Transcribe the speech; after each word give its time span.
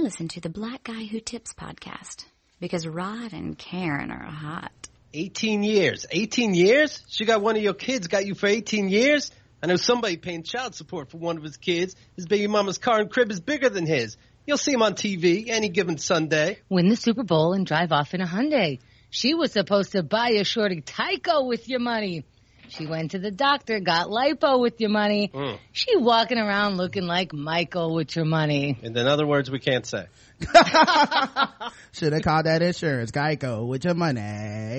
I 0.00 0.02
listen 0.02 0.28
to 0.28 0.40
the 0.40 0.48
Black 0.48 0.84
Guy 0.84 1.04
Who 1.04 1.20
Tips 1.20 1.52
podcast 1.52 2.24
because 2.58 2.86
Rod 2.86 3.34
and 3.34 3.58
Karen 3.58 4.10
are 4.10 4.24
hot. 4.24 4.72
18 5.12 5.62
years. 5.62 6.06
18 6.10 6.54
years? 6.54 7.04
She 7.10 7.26
got 7.26 7.42
one 7.42 7.54
of 7.54 7.62
your 7.62 7.74
kids, 7.74 8.08
got 8.08 8.24
you 8.24 8.34
for 8.34 8.46
18 8.46 8.88
years? 8.88 9.30
I 9.62 9.66
know 9.66 9.76
somebody 9.76 10.16
paying 10.16 10.42
child 10.42 10.74
support 10.74 11.10
for 11.10 11.18
one 11.18 11.36
of 11.36 11.42
his 11.42 11.58
kids. 11.58 11.96
His 12.16 12.24
baby 12.24 12.46
mama's 12.46 12.78
car 12.78 12.98
and 12.98 13.10
crib 13.10 13.30
is 13.30 13.40
bigger 13.40 13.68
than 13.68 13.84
his. 13.84 14.16
You'll 14.46 14.56
see 14.56 14.72
him 14.72 14.80
on 14.80 14.94
TV 14.94 15.50
any 15.50 15.68
given 15.68 15.98
Sunday. 15.98 16.60
Win 16.70 16.88
the 16.88 16.96
Super 16.96 17.22
Bowl 17.22 17.52
and 17.52 17.66
drive 17.66 17.92
off 17.92 18.14
in 18.14 18.22
a 18.22 18.26
Hyundai. 18.26 18.78
She 19.10 19.34
was 19.34 19.52
supposed 19.52 19.92
to 19.92 20.02
buy 20.02 20.30
a 20.30 20.44
shorty 20.44 20.80
Tyco 20.80 21.46
with 21.46 21.68
your 21.68 21.80
money. 21.80 22.24
She 22.70 22.86
went 22.86 23.10
to 23.12 23.18
the 23.18 23.30
doctor, 23.32 23.80
got 23.80 24.06
lipo 24.08 24.60
with 24.60 24.80
your 24.80 24.90
money. 24.90 25.30
Mm. 25.34 25.58
She 25.72 25.96
walking 25.96 26.38
around 26.38 26.76
looking 26.76 27.02
like 27.04 27.32
Michael 27.32 27.94
with 27.94 28.14
your 28.14 28.24
money. 28.24 28.78
And 28.82 28.96
in 28.96 29.06
other 29.08 29.26
words, 29.26 29.50
we 29.50 29.58
can't 29.58 29.84
say. 29.84 30.06
Should 31.92 32.12
have 32.12 32.22
called 32.22 32.46
that 32.46 32.62
insurance. 32.62 33.10
Geico 33.10 33.66
with 33.66 33.84
your 33.84 33.94
money. 33.94 34.20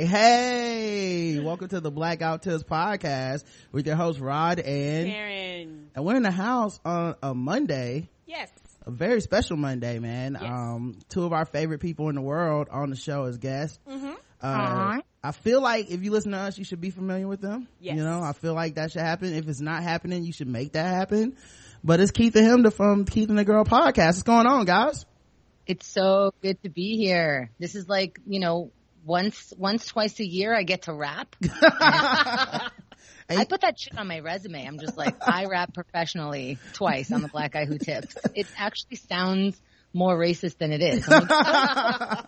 Hey, 0.06 1.40
welcome 1.44 1.68
to 1.70 1.82
the 1.82 1.92
Black 1.92 2.20
Guy 2.20 2.32
Who 2.32 2.38
Tips 2.38 2.64
podcast 2.64 3.44
with 3.74 3.86
your 3.86 3.98
host 3.98 4.20
Rod 4.20 4.60
and 4.60 5.08
Karen. 5.10 5.90
and 5.94 6.06
we're 6.06 6.16
in 6.16 6.24
the 6.24 6.32
house 6.32 6.80
on 6.86 7.16
a 7.22 7.34
Monday, 7.34 8.10
Yes. 8.26 8.50
a 8.86 8.92
very 8.92 9.20
special 9.20 9.58
Monday, 9.58 10.00
man. 10.00 10.38
Yes. 10.40 10.50
Um, 10.50 10.98
two 11.10 11.26
of 11.26 11.34
our 11.34 11.46
favorite 11.46 11.80
people 11.80 12.08
in 12.10 12.16
the 12.16 12.22
world 12.22 12.70
on 12.72 12.90
the 12.90 12.96
show 12.96 13.26
as 13.26 13.38
guests. 13.38 13.78
Mm-hmm. 13.90 14.14
Uh, 14.42 15.02
I 15.24 15.32
feel 15.32 15.62
like 15.62 15.92
if 15.92 16.04
you 16.04 16.12
listen 16.12 16.32
to 16.32 16.38
us, 16.38 16.58
you 16.58 16.66
should 16.66 16.82
be 16.82 16.90
familiar 16.90 17.28
with 17.28 17.42
them. 17.42 17.68
Yes. 17.80 17.96
You 17.96 18.04
know, 18.04 18.22
I 18.22 18.34
feel 18.34 18.54
like 18.54 18.76
that 18.76 18.92
should 18.92 19.02
happen. 19.02 19.34
If 19.34 19.48
it's 19.48 19.62
not 19.62 19.84
happening, 19.84 20.24
you 20.24 20.34
should 20.34 20.48
make 20.48 20.74
that 20.74 20.86
happen. 20.86 21.38
But 21.84 22.00
it's 22.00 22.12
Keith 22.12 22.36
and 22.36 22.66
Chemda 22.66 22.74
from 22.74 23.06
Keith 23.06 23.30
and 23.30 23.38
the 23.38 23.46
Girl 23.46 23.64
podcast. 23.64 24.08
What's 24.08 24.24
going 24.24 24.48
on, 24.48 24.66
guys? 24.66 25.06
It's 25.68 25.88
so 25.88 26.34
good 26.42 26.62
to 26.64 26.70
be 26.70 26.98
here. 26.98 27.52
This 27.60 27.76
is 27.76 27.88
like, 27.88 28.20
you 28.26 28.40
know, 28.40 28.72
once, 29.06 29.54
once, 29.58 29.86
twice 29.86 30.20
a 30.20 30.26
year 30.26 30.56
I 30.56 30.64
get 30.64 30.84
to 30.84 30.94
rap. 30.94 31.36
I 31.44 32.72
put 33.48 33.62
that 33.62 33.80
shit 33.80 33.98
on 33.98 34.08
my 34.08 34.20
resume. 34.20 34.66
I'm 34.66 34.80
just 34.80 34.98
like, 34.98 35.16
I 35.26 35.46
rap 35.46 35.74
professionally 35.74 36.58
twice 36.74 37.12
on 37.12 37.22
the 37.22 37.30
Black 37.30 37.54
Guy 37.54 37.66
Who 37.66 37.78
Tips. 37.78 38.16
It 38.36 38.48
actually 38.58 38.98
sounds 38.98 39.60
more 39.94 40.18
racist 40.18 40.58
than 40.58 40.72
it 40.72 40.82
is. 40.82 41.08
Like, 41.08 41.30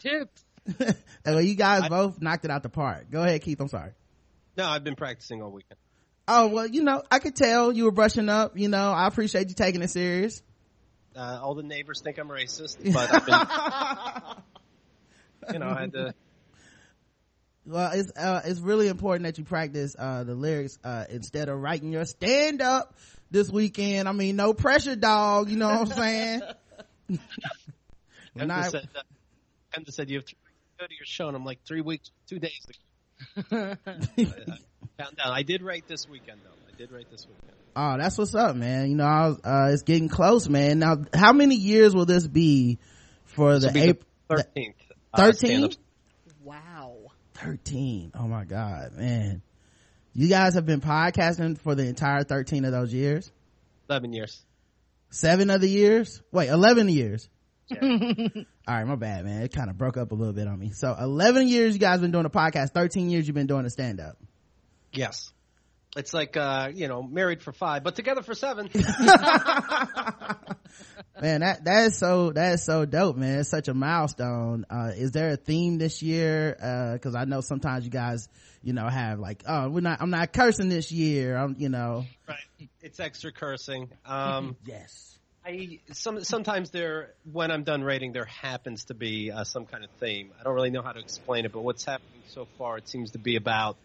tips. 0.00 0.45
well, 1.24 1.40
you 1.40 1.54
guys 1.54 1.88
both 1.88 2.20
knocked 2.20 2.44
it 2.44 2.50
out 2.50 2.62
the 2.62 2.68
park. 2.68 3.10
Go 3.10 3.22
ahead, 3.22 3.42
Keith. 3.42 3.60
I'm 3.60 3.68
sorry. 3.68 3.92
No, 4.56 4.66
I've 4.66 4.84
been 4.84 4.96
practicing 4.96 5.42
all 5.42 5.50
weekend. 5.50 5.78
Oh, 6.28 6.48
well, 6.48 6.66
you 6.66 6.82
know, 6.82 7.02
I 7.10 7.18
could 7.20 7.36
tell 7.36 7.72
you 7.72 7.84
were 7.84 7.92
brushing 7.92 8.28
up. 8.28 8.58
You 8.58 8.68
know, 8.68 8.90
I 8.90 9.06
appreciate 9.06 9.48
you 9.48 9.54
taking 9.54 9.82
it 9.82 9.90
serious. 9.90 10.42
Uh, 11.14 11.38
all 11.42 11.54
the 11.54 11.62
neighbors 11.62 12.00
think 12.02 12.18
I'm 12.18 12.28
racist, 12.28 12.76
but 12.92 13.10
I've 13.14 13.26
been, 15.46 15.54
you 15.54 15.58
know, 15.60 15.68
I 15.68 15.80
had 15.80 15.92
to. 15.92 16.14
Well, 17.64 17.90
it's, 17.94 18.12
uh, 18.16 18.42
it's 18.44 18.60
really 18.60 18.88
important 18.88 19.24
that 19.24 19.38
you 19.38 19.44
practice, 19.44 19.96
uh, 19.98 20.24
the 20.24 20.34
lyrics, 20.34 20.78
uh, 20.84 21.04
instead 21.10 21.48
of 21.48 21.58
writing 21.58 21.90
your 21.90 22.04
stand 22.04 22.60
up 22.62 22.94
this 23.30 23.50
weekend. 23.50 24.08
I 24.08 24.12
mean, 24.12 24.36
no 24.36 24.54
pressure, 24.54 24.94
dog. 24.94 25.50
You 25.50 25.56
know 25.56 25.68
what 25.68 25.90
I'm 25.90 25.96
saying? 25.96 26.42
Chemda 28.36 28.50
I- 28.50 28.68
said, 28.68 28.88
uh, 28.94 29.00
Chemda 29.74 29.92
said 29.92 30.10
you 30.10 30.18
have 30.18 30.26
three 30.26 30.36
weeks 30.36 30.45
to 30.45 30.45
go 30.78 30.86
to 30.86 30.94
your 30.94 31.04
show, 31.06 31.28
and 31.28 31.36
I'm 31.36 31.44
like 31.44 31.60
three 31.66 31.80
weeks, 31.80 32.10
two 32.28 32.38
days. 32.38 32.60
ago. 32.66 33.76
I, 33.86 33.92
I 34.22 35.02
found 35.02 35.18
out. 35.22 35.32
I 35.32 35.42
did 35.42 35.62
write 35.62 35.88
this 35.88 36.08
weekend 36.08 36.40
though. 36.44 36.50
I 36.72 36.76
did 36.76 36.92
write 36.92 37.10
this 37.10 37.26
weekend. 37.26 37.52
Oh, 37.74 37.96
that's 37.98 38.16
what's 38.16 38.34
up, 38.34 38.56
man. 38.56 38.88
You 38.88 38.96
know, 38.96 39.04
I 39.04 39.28
was, 39.28 39.40
uh, 39.44 39.70
it's 39.72 39.82
getting 39.82 40.08
close, 40.08 40.48
man. 40.48 40.78
Now, 40.78 40.96
how 41.14 41.32
many 41.32 41.54
years 41.56 41.94
will 41.94 42.06
this 42.06 42.26
be 42.26 42.78
for 43.24 43.54
This 43.58 43.64
the 43.64 43.68
will 43.68 43.74
be 43.74 43.80
April? 43.90 44.06
thirteenth. 44.30 44.76
13? 45.16 45.70
Wow. 46.44 46.96
13. 47.34 48.12
Oh 48.14 48.26
my 48.28 48.44
God, 48.44 48.92
man. 48.94 49.42
You 50.14 50.28
guys 50.28 50.54
have 50.54 50.64
been 50.64 50.80
podcasting 50.80 51.58
for 51.58 51.74
the 51.74 51.86
entire 51.86 52.22
13 52.24 52.64
of 52.64 52.72
those 52.72 52.92
years? 52.92 53.30
Eleven 53.90 54.12
years. 54.12 54.42
Seven 55.10 55.50
of 55.50 55.60
the 55.60 55.68
years? 55.68 56.22
Wait, 56.32 56.48
11 56.48 56.88
years. 56.88 57.28
All 58.68 58.74
right, 58.74 58.84
my 58.84 58.94
bad, 58.96 59.24
man. 59.24 59.42
It 59.42 59.52
kind 59.52 59.70
of 59.70 59.76
broke 59.78 59.96
up 59.96 60.12
a 60.12 60.14
little 60.14 60.32
bit 60.32 60.46
on 60.46 60.58
me. 60.58 60.70
So 60.70 60.94
11 60.98 61.48
years 61.48 61.74
you 61.74 61.80
guys 61.80 61.92
have 61.92 62.00
been 62.02 62.12
doing 62.12 62.26
a 62.26 62.30
podcast. 62.30 62.72
13 62.72 63.10
years 63.10 63.26
you've 63.26 63.34
been 63.34 63.46
doing 63.46 63.66
a 63.66 63.70
stand 63.70 64.00
up. 64.00 64.16
Yes. 64.92 65.32
It's 65.96 66.12
like 66.12 66.36
uh, 66.36 66.70
you 66.74 66.88
know, 66.88 67.02
married 67.02 67.42
for 67.42 67.52
five, 67.52 67.82
but 67.82 67.96
together 67.96 68.22
for 68.22 68.34
seven. 68.34 68.68
Man, 71.22 71.40
that, 71.40 71.64
that 71.64 71.86
is 71.86 71.96
so, 71.98 72.30
that 72.32 72.52
is 72.54 72.64
so 72.64 72.84
dope, 72.84 73.16
man. 73.16 73.38
It's 73.38 73.48
such 73.48 73.68
a 73.68 73.74
milestone. 73.74 74.66
Uh, 74.68 74.90
is 74.94 75.12
there 75.12 75.30
a 75.30 75.36
theme 75.36 75.78
this 75.78 76.02
year? 76.02 76.54
Uh, 76.60 76.98
cause 76.98 77.14
I 77.14 77.24
know 77.24 77.40
sometimes 77.40 77.86
you 77.86 77.90
guys, 77.90 78.28
you 78.62 78.74
know, 78.74 78.86
have 78.86 79.18
like, 79.18 79.42
oh, 79.48 79.70
we're 79.70 79.80
not, 79.80 80.02
I'm 80.02 80.10
not 80.10 80.34
cursing 80.34 80.68
this 80.68 80.92
year. 80.92 81.34
I'm, 81.34 81.56
you 81.58 81.70
know. 81.70 82.04
right. 82.28 82.68
It's 82.82 83.00
extra 83.00 83.32
cursing. 83.32 83.88
Um, 84.04 84.56
Yes. 84.66 85.18
I 85.46 85.78
some 85.92 86.24
sometimes 86.24 86.70
there 86.70 87.14
when 87.30 87.50
I'm 87.50 87.62
done 87.62 87.84
writing 87.84 88.12
there 88.12 88.24
happens 88.24 88.84
to 88.86 88.94
be 88.94 89.30
uh, 89.30 89.44
some 89.44 89.64
kind 89.64 89.84
of 89.84 89.90
theme. 90.00 90.32
I 90.38 90.42
don't 90.42 90.54
really 90.54 90.70
know 90.70 90.82
how 90.82 90.92
to 90.92 90.98
explain 90.98 91.44
it, 91.44 91.52
but 91.52 91.62
what's 91.62 91.84
happening 91.84 92.22
so 92.26 92.48
far 92.58 92.78
it 92.78 92.88
seems 92.88 93.12
to 93.12 93.18
be 93.18 93.36
about 93.36 93.76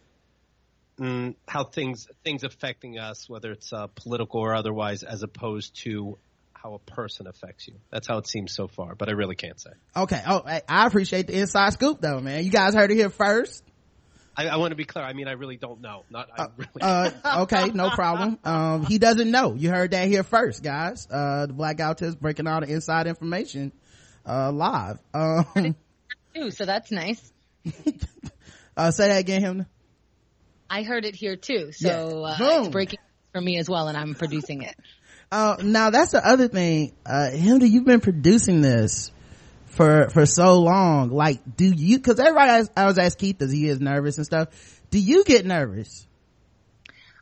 mm, 1.00 1.36
how 1.48 1.64
things 1.64 2.08
things 2.24 2.44
affecting 2.44 2.98
us, 2.98 3.30
whether 3.30 3.52
it's 3.52 3.72
uh, 3.72 3.88
political 3.94 4.40
or 4.40 4.56
otherwise, 4.56 5.04
as 5.04 5.22
opposed 5.22 5.76
to 5.84 6.18
how 6.54 6.74
a 6.74 6.80
person 6.80 7.28
affects 7.28 7.68
you. 7.68 7.76
That's 7.92 8.08
how 8.08 8.18
it 8.18 8.28
seems 8.28 8.54
so 8.54 8.68
far, 8.68 8.96
but 8.96 9.10
I 9.10 9.12
really 9.12 9.36
can't 9.36 9.60
say. 9.60 9.72
Okay. 9.96 10.22
Oh, 10.28 10.44
I 10.46 10.88
appreciate 10.88 11.28
the 11.28 11.38
inside 11.38 11.74
scoop 11.74 12.02
though, 12.02 12.20
man. 12.20 12.44
You 12.44 12.52
guys 12.52 12.74
heard 12.74 12.92
it 12.92 12.96
here 12.96 13.12
first. 13.12 13.64
I, 14.36 14.48
I 14.48 14.56
want 14.58 14.72
to 14.72 14.76
be 14.76 14.86
clear. 14.86 15.04
I 15.04 15.14
mean, 15.14 15.28
I 15.28 15.34
really 15.34 15.58
don't 15.58 15.82
know. 15.82 16.04
Not 16.10 16.30
I 16.38 16.48
really. 16.58 16.70
Uh, 16.82 17.12
okay, 17.44 17.70
no 17.70 17.90
problem. 17.90 18.40
Um, 18.44 18.86
he 18.86 18.98
doesn't 18.98 19.30
know. 19.30 19.54
You 19.54 19.70
heard 19.70 19.92
that 19.92 20.08
here 20.08 20.24
first, 20.24 20.64
guys. 20.64 21.08
Uh, 21.12 21.48
the 21.48 21.54
Black 21.54 21.78
Guy 21.78 21.88
Who 21.90 21.96
Tips 21.96 22.16
breaking 22.16 22.48
all 22.48 22.62
the 22.62 22.68
inside 22.72 23.08
information, 23.08 23.72
uh, 24.26 24.52
live. 24.52 25.00
Um, 25.14 25.76
Too, 26.34 26.52
so 26.52 26.66
that's 26.66 26.92
nice. 26.92 27.22
uh, 28.78 28.92
say 28.92 29.10
that 29.10 29.20
again, 29.20 29.42
him. 29.42 29.66
I 30.70 30.84
heard 30.84 31.04
it 31.04 31.16
here 31.16 31.36
too. 31.36 31.74
So 31.74 31.88
Yeah. 32.40 32.46
uh, 32.48 32.60
it's 32.62 32.70
breaking 32.70 33.00
for 33.34 33.42
me 33.42 33.58
as 33.58 33.70
well 33.70 33.90
and 33.90 33.98
I'm 33.98 34.16
producing 34.16 34.62
it. 34.62 34.76
Uh, 35.30 35.58
now 35.62 35.90
that's 35.90 36.12
the 36.12 36.26
other 36.26 36.48
thing. 36.48 36.94
Uh, 37.06 37.30
Chemda, 37.34 37.70
you've 37.70 37.86
been 37.86 38.00
producing 38.00 38.62
this 38.62 39.12
for, 39.72 40.10
for 40.10 40.26
so 40.26 40.60
long. 40.60 41.10
Like, 41.10 41.40
do 41.56 41.66
you, 41.66 42.00
cause 42.00 42.20
everybody, 42.20 42.70
I 42.76 42.86
was 42.86 42.98
asked 42.98 43.20
Keith, 43.20 43.38
does 43.38 43.52
he 43.52 43.68
is 43.68 43.80
nervous 43.80 44.18
and 44.18 44.26
stuff. 44.26 44.50
Do 44.90 45.00
you 45.00 45.24
get 45.24 45.46
nervous? 45.46 46.06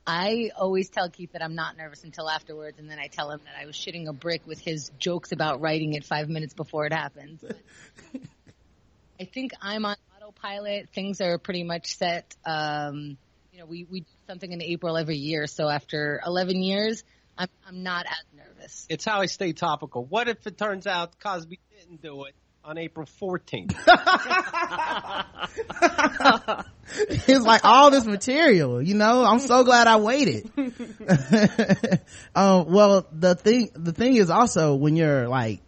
I 0.05 0.49
always 0.57 0.89
tell 0.89 1.07
Keith 1.09 1.33
that 1.33 1.43
I'm 1.43 1.53
not 1.53 1.77
nervous 1.77 2.03
until 2.03 2.27
afterwards, 2.27 2.79
and 2.79 2.89
then 2.89 2.97
I 2.97 3.07
tell 3.07 3.29
him 3.29 3.41
that 3.45 3.53
I 3.61 3.67
was 3.67 3.75
shitting 3.75 4.07
a 4.07 4.13
brick 4.13 4.47
with 4.47 4.59
his 4.59 4.89
jokes 4.97 5.31
about 5.31 5.61
writing 5.61 5.93
it 5.93 6.03
five 6.03 6.29
minutes 6.29 6.55
before 6.55 6.87
it 6.87 6.93
happens. 6.93 7.43
I 9.21 9.25
think 9.25 9.51
I'm 9.61 9.85
on 9.85 9.95
autopilot. 10.17 10.89
Things 10.95 11.21
are 11.21 11.37
pretty 11.37 11.63
much 11.63 11.95
set. 11.95 12.35
Um, 12.43 13.17
you 13.53 13.59
know, 13.59 13.67
we 13.67 13.85
we 13.87 13.99
do 13.99 14.11
something 14.25 14.51
in 14.51 14.63
April 14.63 14.97
every 14.97 15.17
year, 15.17 15.45
so 15.45 15.69
after 15.69 16.19
11 16.25 16.63
years, 16.63 17.03
I'm 17.37 17.49
I'm 17.67 17.83
not 17.83 18.07
as 18.07 18.25
nervous. 18.35 18.87
It's 18.89 19.05
how 19.05 19.21
I 19.21 19.27
stay 19.27 19.53
topical. 19.53 20.05
What 20.05 20.27
if 20.27 20.47
it 20.47 20.57
turns 20.57 20.87
out 20.87 21.19
Cosby 21.19 21.59
didn't 21.79 22.01
do 22.01 22.25
it 22.25 22.35
on 22.65 22.77
April 22.77 23.07
14th? 23.21 23.71
it's 27.27 27.45
like 27.45 27.63
all 27.63 27.89
this 27.89 28.05
material, 28.05 28.81
you 28.81 28.95
know, 28.95 29.23
I'm 29.23 29.39
so 29.39 29.63
glad 29.63 29.87
I 29.87 29.95
waited. 29.95 30.51
um, 32.35 32.69
well, 32.69 33.07
the 33.13 33.35
thing, 33.35 33.69
the 33.75 33.93
thing 33.93 34.17
is 34.17 34.29
also 34.29 34.75
when 34.75 34.97
you're 34.97 35.29
like 35.29 35.61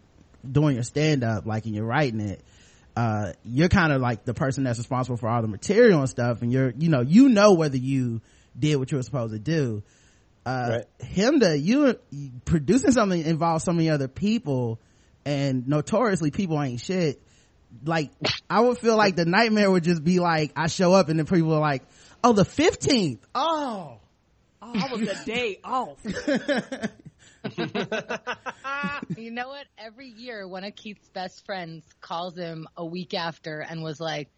doing 0.50 0.74
your 0.74 0.84
stand 0.84 1.24
up, 1.24 1.46
like 1.46 1.64
and 1.64 1.74
you're 1.74 1.86
writing 1.86 2.20
it, 2.20 2.42
uh, 2.94 3.32
you're 3.42 3.70
kind 3.70 3.90
of 3.90 4.02
like 4.02 4.26
the 4.26 4.34
person 4.34 4.64
that's 4.64 4.78
responsible 4.78 5.16
for 5.16 5.30
all 5.30 5.40
the 5.40 5.48
material 5.48 6.00
and 6.00 6.10
stuff. 6.10 6.42
And 6.42 6.52
you're, 6.52 6.74
you 6.76 6.90
know, 6.90 7.00
you 7.00 7.30
know 7.30 7.54
whether 7.54 7.78
you 7.78 8.20
did 8.58 8.76
what 8.76 8.92
you 8.92 8.98
were 8.98 9.02
supposed 9.02 9.32
to 9.32 9.38
do. 9.38 9.82
Uh, 10.44 10.80
Chemda, 11.00 11.62
you 11.62 11.98
producing 12.44 12.92
something 12.92 13.24
involves 13.24 13.64
so 13.64 13.72
many 13.72 13.88
other 13.88 14.08
people 14.08 14.78
and 15.24 15.66
notoriously 15.68 16.30
people 16.30 16.60
ain't 16.60 16.80
shit 16.80 17.20
like 17.84 18.10
I 18.48 18.60
would 18.60 18.78
feel 18.78 18.96
like 18.96 19.16
the 19.16 19.24
nightmare 19.24 19.70
would 19.70 19.84
just 19.84 20.04
be 20.04 20.18
like 20.20 20.52
I 20.56 20.66
show 20.66 20.92
up 20.92 21.08
and 21.08 21.18
then 21.18 21.26
people 21.26 21.54
are 21.54 21.60
like, 21.60 21.82
oh 22.22 22.32
the 22.32 22.44
fifteenth. 22.44 23.26
Oh. 23.34 23.98
Oh, 24.64 24.72
I 24.74 24.92
was 24.92 25.08
a 25.08 25.24
day 25.24 25.58
off. 25.64 25.98
you 29.16 29.32
know 29.32 29.48
what? 29.48 29.66
Every 29.76 30.06
year, 30.06 30.46
one 30.46 30.62
of 30.62 30.76
Keith's 30.76 31.08
best 31.08 31.44
friends 31.44 31.84
calls 32.00 32.36
him 32.36 32.68
a 32.76 32.84
week 32.84 33.12
after 33.12 33.58
and 33.58 33.82
was 33.82 33.98
like, 33.98 34.28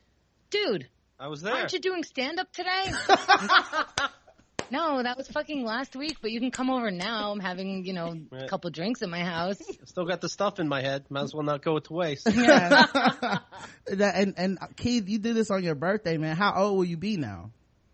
"Dude, 0.49 0.89
I 1.21 1.29
was 1.29 1.43
there. 1.43 1.53
aren't 1.53 1.75
you 1.75 1.81
doing 1.81 2.05
stand 2.05 2.41
up 2.41 2.51
today?" 2.53 2.87
No, 4.71 5.03
that 5.03 5.17
was 5.17 5.29
fucking 5.29 5.65
last 5.65 5.95
week, 5.95 6.17
but 6.21 6.31
you 6.31 6.41
can 6.41 6.51
come 6.51 6.71
over 6.71 6.91
now. 6.91 7.33
I'm 7.33 7.41
having, 7.41 7.85
you 7.85 7.93
know, 7.93 8.19
a 8.33 8.49
couple 8.49 8.71
drinks 8.71 9.03
at 9.03 9.09
my 9.09 9.23
house. 9.23 9.59
Still 9.85 10.05
got 10.05 10.21
the 10.21 10.29
stuff 10.29 10.59
in 10.59 10.69
my 10.69 10.83
head. 10.83 11.05
Might 11.11 11.25
as 11.25 11.35
well 11.35 11.45
not 11.45 11.63
go 11.63 11.79
to 11.79 11.93
waste. 11.93 12.29
Yeah. 12.33 12.87
That- 13.87 14.15
and 14.17 14.35
and 14.39 14.59
Keith, 14.77 15.09
you 15.09 15.19
did 15.19 15.37
this 15.37 15.51
on 15.51 15.63
your 15.63 15.75
birthday, 15.75 16.17
man. 16.17 16.37
How 16.37 16.55
old 16.55 16.79
will 16.79 16.85
you 16.87 16.97
be 16.97 17.19
now? 17.19 17.51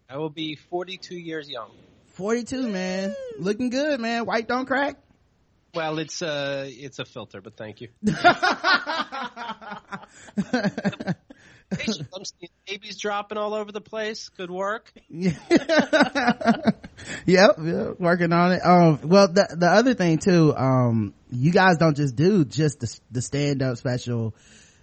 I 0.08 0.18
will 0.18 0.30
be 0.30 0.54
42 0.54 1.16
years 1.16 1.50
young. 1.50 1.70
Forty 2.06 2.44
two, 2.44 2.68
man. 2.68 3.14
Looking 3.38 3.70
good, 3.70 4.00
man. 4.00 4.24
White 4.26 4.46
don't 4.46 4.66
crack. 4.66 4.96
Well, 5.74 5.98
it's 5.98 6.22
uh 6.22 6.66
it's 6.68 6.98
a 6.98 7.04
filter, 7.04 7.40
but 7.40 7.56
thank 7.56 7.80
you. 7.80 7.88
Patience, 11.70 12.08
I'm 12.14 12.24
seeing 12.24 12.50
babies 12.66 12.98
dropping 12.98 13.38
all 13.38 13.54
over 13.54 13.70
the 13.70 13.80
place. 13.80 14.28
Good 14.30 14.50
work. 14.50 14.92
Yeah. 15.08 15.32
yep, 17.26 17.56
yep, 17.62 18.00
working 18.00 18.32
on 18.32 18.52
it. 18.52 18.60
Um, 18.64 19.00
well, 19.04 19.28
the 19.28 19.54
the 19.56 19.66
other 19.66 19.94
thing 19.94 20.18
too, 20.18 20.54
um, 20.56 21.14
you 21.30 21.52
guys 21.52 21.76
don't 21.78 21.96
just 21.96 22.16
do 22.16 22.44
just 22.44 22.80
the 22.80 23.00
the 23.10 23.22
stand 23.22 23.62
up 23.62 23.76
special. 23.76 24.34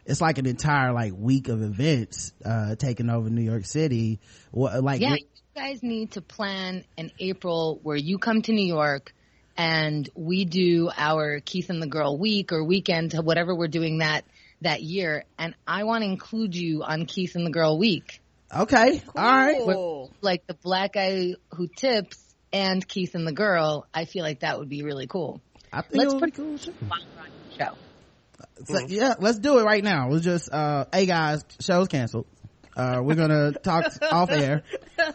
It's 0.06 0.22
like 0.22 0.38
an 0.38 0.46
entire 0.46 0.94
like 0.94 1.12
week 1.14 1.50
of 1.50 1.62
events 1.62 2.32
uh 2.46 2.76
taking 2.76 3.10
over 3.10 3.30
New 3.30 3.42
York 3.42 3.66
City. 3.66 4.20
What 4.52 4.82
like 4.82 5.02
Yeah, 5.02 5.16
you 5.16 5.28
guys 5.56 5.84
need 5.84 6.12
to 6.12 6.22
plan 6.22 6.86
in 6.96 7.12
April 7.20 7.80
where 7.84 7.98
you 7.98 8.18
come 8.18 8.42
to 8.44 8.54
New 8.54 8.66
York 8.66 9.14
and 9.58 10.10
we 10.16 10.46
do 10.46 10.90
our 10.96 11.42
Keith 11.42 11.70
and 11.70 11.82
the 11.82 11.88
Girl 11.88 12.18
week 12.18 12.54
or 12.54 12.64
weekend, 12.64 13.14
whatever 13.14 13.56
we're 13.56 13.68
doing 13.68 13.98
that 13.98 14.24
that 14.62 14.82
year. 14.82 15.26
And 15.38 15.54
I 15.68 15.84
want 15.84 16.04
to 16.04 16.10
include 16.10 16.56
you 16.56 16.82
on 16.84 17.06
Keith 17.06 17.36
and 17.36 17.46
the 17.46 17.52
Girl 17.52 17.78
week, 17.78 18.22
okay, 18.56 19.02
all 19.16 19.24
right. 19.24 19.62
Cool. 19.64 20.12
like 20.22 20.46
the 20.48 20.54
black 20.56 20.94
guy 20.94 21.34
who 21.56 21.68
tips 21.68 22.24
and 22.54 22.86
Keith 22.88 23.14
and 23.16 23.26
the 23.28 23.32
Girl. 23.34 23.86
I 23.94 24.06
feel 24.06 24.24
like 24.24 24.40
that 24.42 24.60
would 24.60 24.70
be 24.70 24.84
really 24.84 25.08
cool. 25.08 25.42
I 25.72 25.82
think 25.82 25.96
Let's 25.96 26.14
it'll 26.14 26.26
be 26.26 26.32
put- 26.32 26.36
cool 26.36 26.58
too. 26.58 26.74
While 26.88 27.00
we're 27.16 27.22
on 27.24 27.30
show. 27.58 27.76
So, 28.66 28.80
yeah, 28.88 29.14
let's 29.20 29.40
do 29.40 29.60
it 29.60 29.64
right 29.64 29.84
now. 29.84 30.10
We'll 30.10 30.20
just, 30.20 30.52
uh, 30.52 30.86
hey 30.94 31.06
guys, 31.06 31.44
show's 31.60 31.88
canceled. 31.88 32.26
Uh, 32.76 33.02
we're 33.04 33.16
gonna 33.16 33.52
talk 33.64 33.86
off 34.12 34.30
air. 34.32 34.64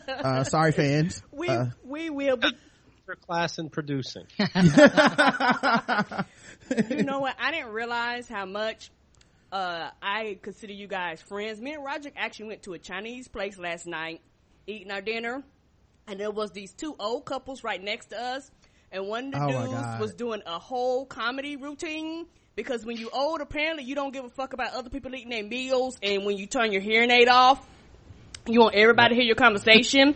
Uh, 0.08 0.44
sorry 0.44 0.72
fans. 0.72 1.22
We 1.32 1.48
Uh, 1.48 1.66
we 1.84 2.10
will, 2.10 2.36
but 2.36 2.54
For 3.06 3.14
class 3.16 3.58
in 3.58 3.68
producing. 3.70 4.24
you 4.38 4.46
know 7.04 7.20
what? 7.20 7.36
I 7.40 7.50
didn't 7.52 7.72
realize 7.72 8.28
how 8.28 8.44
much 8.46 8.90
uh, 9.52 9.90
I 10.00 10.38
consider 10.42 10.72
you 10.72 10.88
guys 10.88 11.20
friends. 11.20 11.60
Me 11.60 11.74
and 11.74 11.84
Roger 11.84 12.10
actually 12.16 12.46
went 12.48 12.62
to 12.62 12.72
a 12.72 12.78
Chinese 12.78 13.28
place 13.28 13.58
last 13.58 13.86
night, 13.86 14.22
eating 14.66 14.90
our 14.90 15.02
dinner, 15.02 15.42
and 16.08 16.18
there 16.18 16.30
was 16.30 16.50
these 16.52 16.72
two 16.72 16.96
old 16.98 17.24
couples 17.26 17.62
right 17.62 17.82
next 17.82 18.06
to 18.06 18.20
us, 18.20 18.50
and 18.90 19.06
one 19.06 19.26
of 19.26 19.32
the 19.32 19.58
Oh, 19.58 19.66
dudes 19.66 20.00
was 20.00 20.14
doing 20.14 20.42
a 20.46 20.58
whole 20.58 21.06
comedy 21.06 21.56
routine. 21.56 22.26
Because 22.54 22.84
when 22.84 22.98
you 22.98 23.08
old, 23.10 23.40
apparently 23.40 23.84
you 23.84 23.94
don't 23.94 24.12
give 24.12 24.26
a 24.26 24.28
fuck 24.28 24.52
about 24.52 24.74
other 24.74 24.90
people 24.90 25.14
eating 25.14 25.30
their 25.30 25.42
meals, 25.42 25.96
and 26.02 26.26
when 26.26 26.36
you 26.36 26.46
turn 26.46 26.70
your 26.70 26.82
hearing 26.82 27.10
aid 27.10 27.26
off, 27.28 27.66
you 28.46 28.60
want 28.60 28.74
everybody 28.74 29.14
to 29.14 29.14
hear 29.14 29.24
your 29.24 29.36
conversation. 29.36 30.14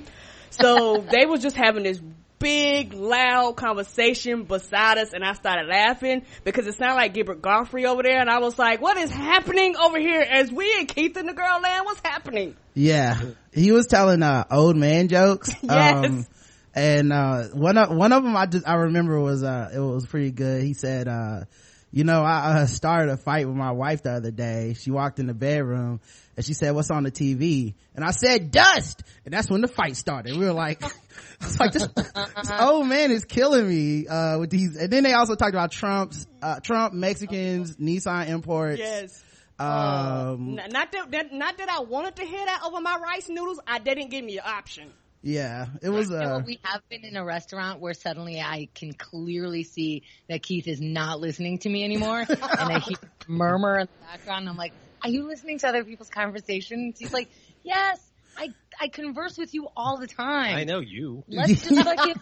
So 0.51 1.03
they 1.11 1.25
was 1.25 1.41
just 1.41 1.57
having 1.57 1.83
this 1.85 1.99
big, 2.39 2.93
loud 2.93 3.57
conversation 3.57 4.45
beside 4.45 4.99
us, 4.99 5.13
and 5.13 5.25
I 5.25 5.33
started 5.35 5.69
laughing 5.69 6.25
because 6.45 6.67
it 6.67 6.75
sounded 6.75 6.97
like 6.97 7.15
Gilbert 7.15 7.43
Gottfried 7.43 7.87
over 7.87 8.03
there, 8.03 8.21
and 8.21 8.31
I 8.31 8.39
was 8.39 8.59
like, 8.59 8.81
"What 8.81 8.97
is 8.97 9.11
happening 9.11 9.77
over 9.77 9.99
here?" 9.99 10.21
As 10.21 10.51
we 10.51 10.75
and 10.79 10.89
Keith 10.89 11.17
and 11.17 11.29
the 11.29 11.35
girl 11.35 11.61
land, 11.61 11.85
what's 11.85 12.01
happening? 12.05 12.57
Yeah, 12.75 13.21
he 13.53 13.73
was 13.73 13.87
telling 13.87 14.23
uh 14.23 14.45
old 14.51 14.77
man 14.77 15.09
jokes. 15.09 15.51
Yes. 15.63 16.05
Um, 16.05 16.27
and 16.75 17.13
uh 17.13 17.45
one 17.55 17.79
of 17.79 17.97
one 17.97 18.13
of 18.13 18.23
them 18.23 18.37
I 18.37 18.47
just 18.47 18.69
I 18.69 18.75
remember 18.75 19.19
was 19.19 19.43
uh 19.43 19.71
it 19.75 19.79
was 19.79 20.07
pretty 20.07 20.31
good. 20.31 20.63
He 20.63 20.75
said 20.75 21.09
uh 21.09 21.45
you 21.93 22.05
know 22.05 22.23
I 22.23 22.63
uh, 22.63 22.67
started 22.67 23.13
a 23.13 23.17
fight 23.17 23.47
with 23.47 23.57
my 23.57 23.71
wife 23.73 24.03
the 24.03 24.13
other 24.13 24.31
day. 24.31 24.75
She 24.79 24.91
walked 24.91 25.19
in 25.19 25.27
the 25.27 25.35
bedroom 25.35 26.01
and 26.37 26.45
she 26.45 26.53
said 26.55 26.75
what's 26.75 26.91
on 26.91 27.05
the 27.05 27.11
TV 27.11 27.75
and 27.95 28.05
I 28.05 28.11
said 28.11 28.51
dust 28.51 29.03
and 29.25 29.33
that's 29.33 29.49
when 29.49 29.61
the 29.61 29.69
fight 29.69 29.97
started. 29.97 30.37
We 30.37 30.45
were 30.45 30.53
like 30.53 30.83
I 31.41 31.45
was 31.45 31.61
like 31.61 31.73
this, 31.73 31.87
this 31.87 32.51
old 32.59 32.87
man 32.87 33.11
is 33.11 33.25
killing 33.25 33.69
me 33.69 34.07
uh 34.07 34.39
with 34.39 34.51
these 34.51 34.77
and 34.77 34.93
then 34.93 35.05
they 35.05 35.13
also 35.13 35.35
talked 35.35 35.55
about 35.55 35.73
Trump's 35.73 36.27
uh 36.43 36.61
Trump 36.61 36.93
Mexicans 36.93 37.77
Nissan 37.77 38.29
imports. 38.29 38.79
Yes. 38.79 39.23
Um 39.59 40.59
N- 40.59 40.71
not 40.71 40.93
that, 40.93 41.11
that, 41.13 41.33
not 41.33 41.57
that 41.59 41.69
I 41.71 41.81
wanted 41.81 42.17
to 42.17 42.25
hear 42.25 42.45
that 42.45 42.63
over 42.65 42.81
my 42.81 42.99
rice 42.99 43.29
noodles. 43.29 43.61
I 43.67 43.79
didn't 43.79 44.11
give 44.11 44.25
me 44.25 44.39
an 44.39 44.45
option. 44.47 44.93
Yeah, 45.27 45.67
it 45.83 45.91
was 45.91 46.09
You 46.09 46.19
know 46.19 46.37
uh 46.37 46.43
we 46.47 46.61
have 46.63 46.89
been 46.89 47.05
in 47.05 47.17
a 47.17 47.25
restaurant 47.25 47.81
where 47.81 47.95
suddenly 47.95 48.41
I 48.41 48.69
can 48.75 48.93
clearly 48.93 49.65
see 49.65 50.05
that 50.29 50.41
Keith 50.41 50.69
is 50.69 50.81
not 50.81 51.19
listening 51.19 51.59
to 51.61 51.69
me 51.69 51.83
anymore, 51.83 52.21
and 52.29 52.39
I 52.39 52.79
hear 52.79 52.97
murmur 53.27 53.81
in 53.81 53.87
the 53.87 54.07
background. 54.07 54.49
I'm 54.49 54.57
like, 54.57 54.73
"Are 55.03 55.11
you 55.11 55.27
listening 55.27 55.59
to 55.59 55.69
other 55.69 55.83
people's 55.83 56.11
conversations?" 56.11 57.01
He's 57.01 57.13
like, 57.13 57.29
"Yes, 57.65 57.99
I 58.39 58.51
I 58.81 58.87
converse 58.87 59.37
with 59.37 59.53
you 59.53 59.67
all 59.77 59.99
the 59.99 60.07
time. 60.07 60.55
I 60.55 60.63
know 60.63 60.79
you. 60.79 61.25
Let's 61.27 61.61
just 61.61 61.83
fucking." 61.85 62.15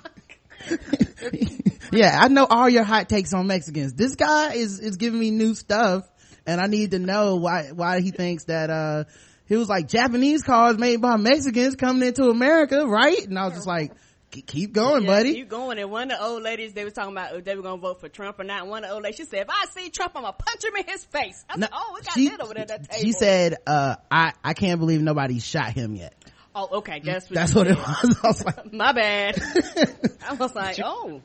yeah, 1.92 2.18
I 2.18 2.28
know 2.28 2.46
all 2.46 2.70
your 2.70 2.84
hot 2.84 3.10
takes 3.10 3.34
on 3.34 3.46
Mexicans. 3.46 3.92
This 3.92 4.14
guy 4.14 4.54
is 4.54 4.80
is 4.80 4.96
giving 4.96 5.20
me 5.20 5.30
new 5.30 5.54
stuff, 5.54 6.08
and 6.46 6.61
I 6.61 6.67
need 6.67 6.93
to 6.93 6.99
know 6.99 7.37
why 7.37 7.70
why 7.73 8.00
he 8.00 8.11
thinks 8.11 8.44
that 8.44 8.70
uh 8.70 9.05
he 9.46 9.56
was 9.56 9.69
like 9.69 9.88
Japanese 9.88 10.43
cars 10.43 10.79
made 10.79 11.00
by 11.00 11.17
Mexicans 11.17 11.76
coming 11.76 12.06
into 12.08 12.25
America, 12.31 12.87
right? 12.87 13.26
And 13.26 13.38
I 13.38 13.44
was 13.44 13.55
just 13.55 13.67
like, 13.67 13.93
keep 14.31 14.73
going, 14.73 15.02
Yeah, 15.05 15.08
buddy. 15.11 15.35
Keep 15.35 15.50
going. 15.50 15.79
And 15.79 15.91
one 15.91 16.11
of 16.11 16.19
the 16.19 16.25
old 16.25 16.43
ladies, 16.43 16.73
they 16.73 16.82
were 16.82 16.91
talking 16.91 17.12
about 17.12 17.37
if 17.37 17.44
they 17.44 17.55
were 17.55 17.61
going 17.62 17.76
to 17.79 17.81
vote 17.82 18.00
for 18.00 18.08
Trump 18.08 18.41
or 18.41 18.44
not. 18.44 18.67
One 18.67 18.85
of 18.85 18.88
the 18.88 18.94
old 18.94 19.02
ladies, 19.05 19.19
she 19.19 19.25
said, 19.26 19.43
if 19.43 19.50
I 19.50 19.67
see 19.67 19.91
Trump, 19.91 20.12
I'm 20.17 20.23
going 20.23 20.32
to 20.32 20.43
punch 20.43 20.64
him 20.64 20.75
in 20.76 20.87
his 20.91 21.05
face. 21.05 21.44
I 21.50 21.56
No, 21.58 21.67
said, 21.67 21.70
oh, 21.75 21.93
we 21.94 22.00
got 22.00 22.14
she, 22.14 22.29
that 22.31 22.41
over 22.41 22.55
there 22.55 22.64
that 22.64 22.90
table. 22.90 23.02
she 23.05 23.12
said, 23.12 23.56
uh, 23.67 23.97
I, 24.11 24.32
I 24.43 24.55
can't 24.55 24.81
believe 24.81 25.02
nobody 25.02 25.38
shot 25.40 25.75
him 25.75 25.94
yet. 25.94 26.14
oh, 26.55 26.79
okay. 26.79 27.02
That's 27.05 27.29
what, 27.29 27.35
That's 27.35 27.52
she 27.52 27.58
what 27.58 27.67
it 27.67 27.76
was. 27.76 28.19
I 28.25 28.26
was 28.26 28.44
like, 28.47 28.73
My 28.73 28.93
bad. 28.93 29.43
I 30.26 30.32
was 30.35 30.55
like, 30.55 30.79
oh. 30.82 31.20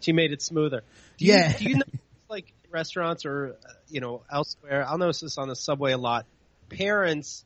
She 0.00 0.10
made 0.12 0.32
it 0.32 0.42
smoother. 0.42 0.82
Do 1.16 1.24
you, 1.24 1.32
Yeah. 1.32 1.56
Do 1.56 1.64
you 1.64 1.76
know, 1.76 1.84
like 2.28 2.52
restaurants 2.76 3.24
or 3.24 3.56
uh, 3.64 3.72
you 3.88 4.00
know 4.00 4.22
elsewhere? 4.30 4.84
I'll 4.86 4.98
notice 4.98 5.20
this 5.20 5.38
on 5.38 5.48
the 5.48 5.56
subway 5.56 5.92
a 5.92 5.98
lot. 5.98 6.26
Parents 6.68 7.44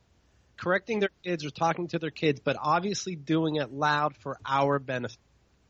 correcting 0.57 0.99
their 0.99 1.09
kids 1.23 1.45
or 1.45 1.49
talking 1.49 1.87
to 1.87 1.99
their 1.99 2.11
kids, 2.11 2.41
but 2.43 2.57
obviously 2.59 3.15
doing 3.15 3.55
it 3.55 3.71
loud 3.71 4.15
for 4.17 4.37
our 4.45 4.77
benefit. 4.77 5.17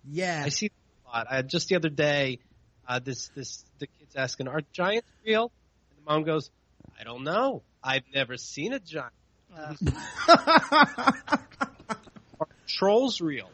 yeah. 0.03 0.41
I 0.45 0.49
see 0.49 0.69
that 0.69 0.73
a 1.05 1.17
lot. 1.17 1.27
I, 1.29 1.41
just 1.43 1.69
the 1.69 1.75
other 1.75 1.89
day, 1.89 2.39
uh, 2.87 2.99
this 2.99 3.29
this 3.35 3.63
the 3.79 3.87
kids 3.87 4.15
asking, 4.15 4.47
"Are 4.47 4.61
giants 4.73 5.07
real?" 5.25 5.51
And 5.89 5.99
the 5.99 6.11
mom 6.11 6.23
goes, 6.23 6.49
"I 6.99 7.03
don't 7.03 7.23
know. 7.23 7.61
I've 7.83 8.03
never 8.13 8.37
seen 8.37 8.73
a 8.73 8.79
giant." 8.79 9.13
Are 12.39 12.47
trolls 12.67 13.21
real? 13.21 13.49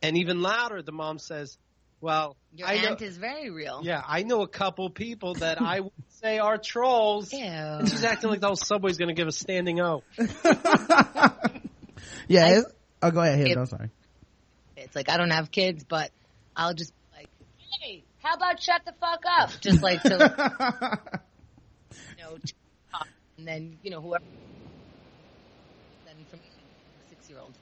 And 0.00 0.16
even 0.18 0.42
louder, 0.42 0.82
the 0.82 0.92
mom 0.92 1.18
says, 1.18 1.58
"Well, 2.04 2.36
Your 2.54 2.68
I 2.68 2.82
know, 2.82 2.88
aunt 2.90 3.00
is 3.02 3.16
very 3.16 3.48
real. 3.50 3.80
yeah, 3.82 4.02
I 4.06 4.24
know 4.24 4.42
a 4.42 4.48
couple 4.48 4.90
people 4.90 5.34
that 5.36 5.58
I 5.60 5.80
would 5.80 5.92
say 6.22 6.38
are 6.38 6.58
trolls." 6.58 7.32
Ew. 7.32 7.40
And 7.42 7.88
she's 7.88 8.04
acting 8.04 8.28
like 8.28 8.40
the 8.40 8.46
whole 8.48 8.56
subway's 8.56 8.98
going 8.98 9.08
to 9.08 9.14
give 9.14 9.26
a 9.26 9.32
standing 9.32 9.80
O. 9.80 10.02
yeah. 12.28 12.44
I- 12.44 12.50
it's- 12.50 12.64
oh, 13.02 13.10
go 13.10 13.20
ahead. 13.22 13.48
It- 13.48 13.56
I'm 13.56 13.64
sorry. 13.66 13.88
It's 14.76 14.94
like 14.94 15.08
I 15.08 15.16
don't 15.16 15.30
have 15.30 15.50
kids, 15.50 15.82
but 15.84 16.10
I'll 16.54 16.74
just 16.74 16.92
be 16.92 17.20
like, 17.20 17.28
"Hey, 17.80 18.02
how 18.22 18.34
about 18.34 18.60
shut 18.60 18.82
the 18.84 18.92
fuck 19.00 19.22
up?" 19.40 19.50
Just 19.62 19.82
like 19.82 20.02
to, 20.02 20.10
you 22.18 22.22
know, 22.22 22.36
and 23.38 23.48
then 23.48 23.78
you 23.82 23.90
know 23.90 24.02
whoever. 24.02 24.22
Then 26.04 26.16
from 26.28 26.40
six 27.08 27.30
year 27.30 27.38
old. 27.38 27.54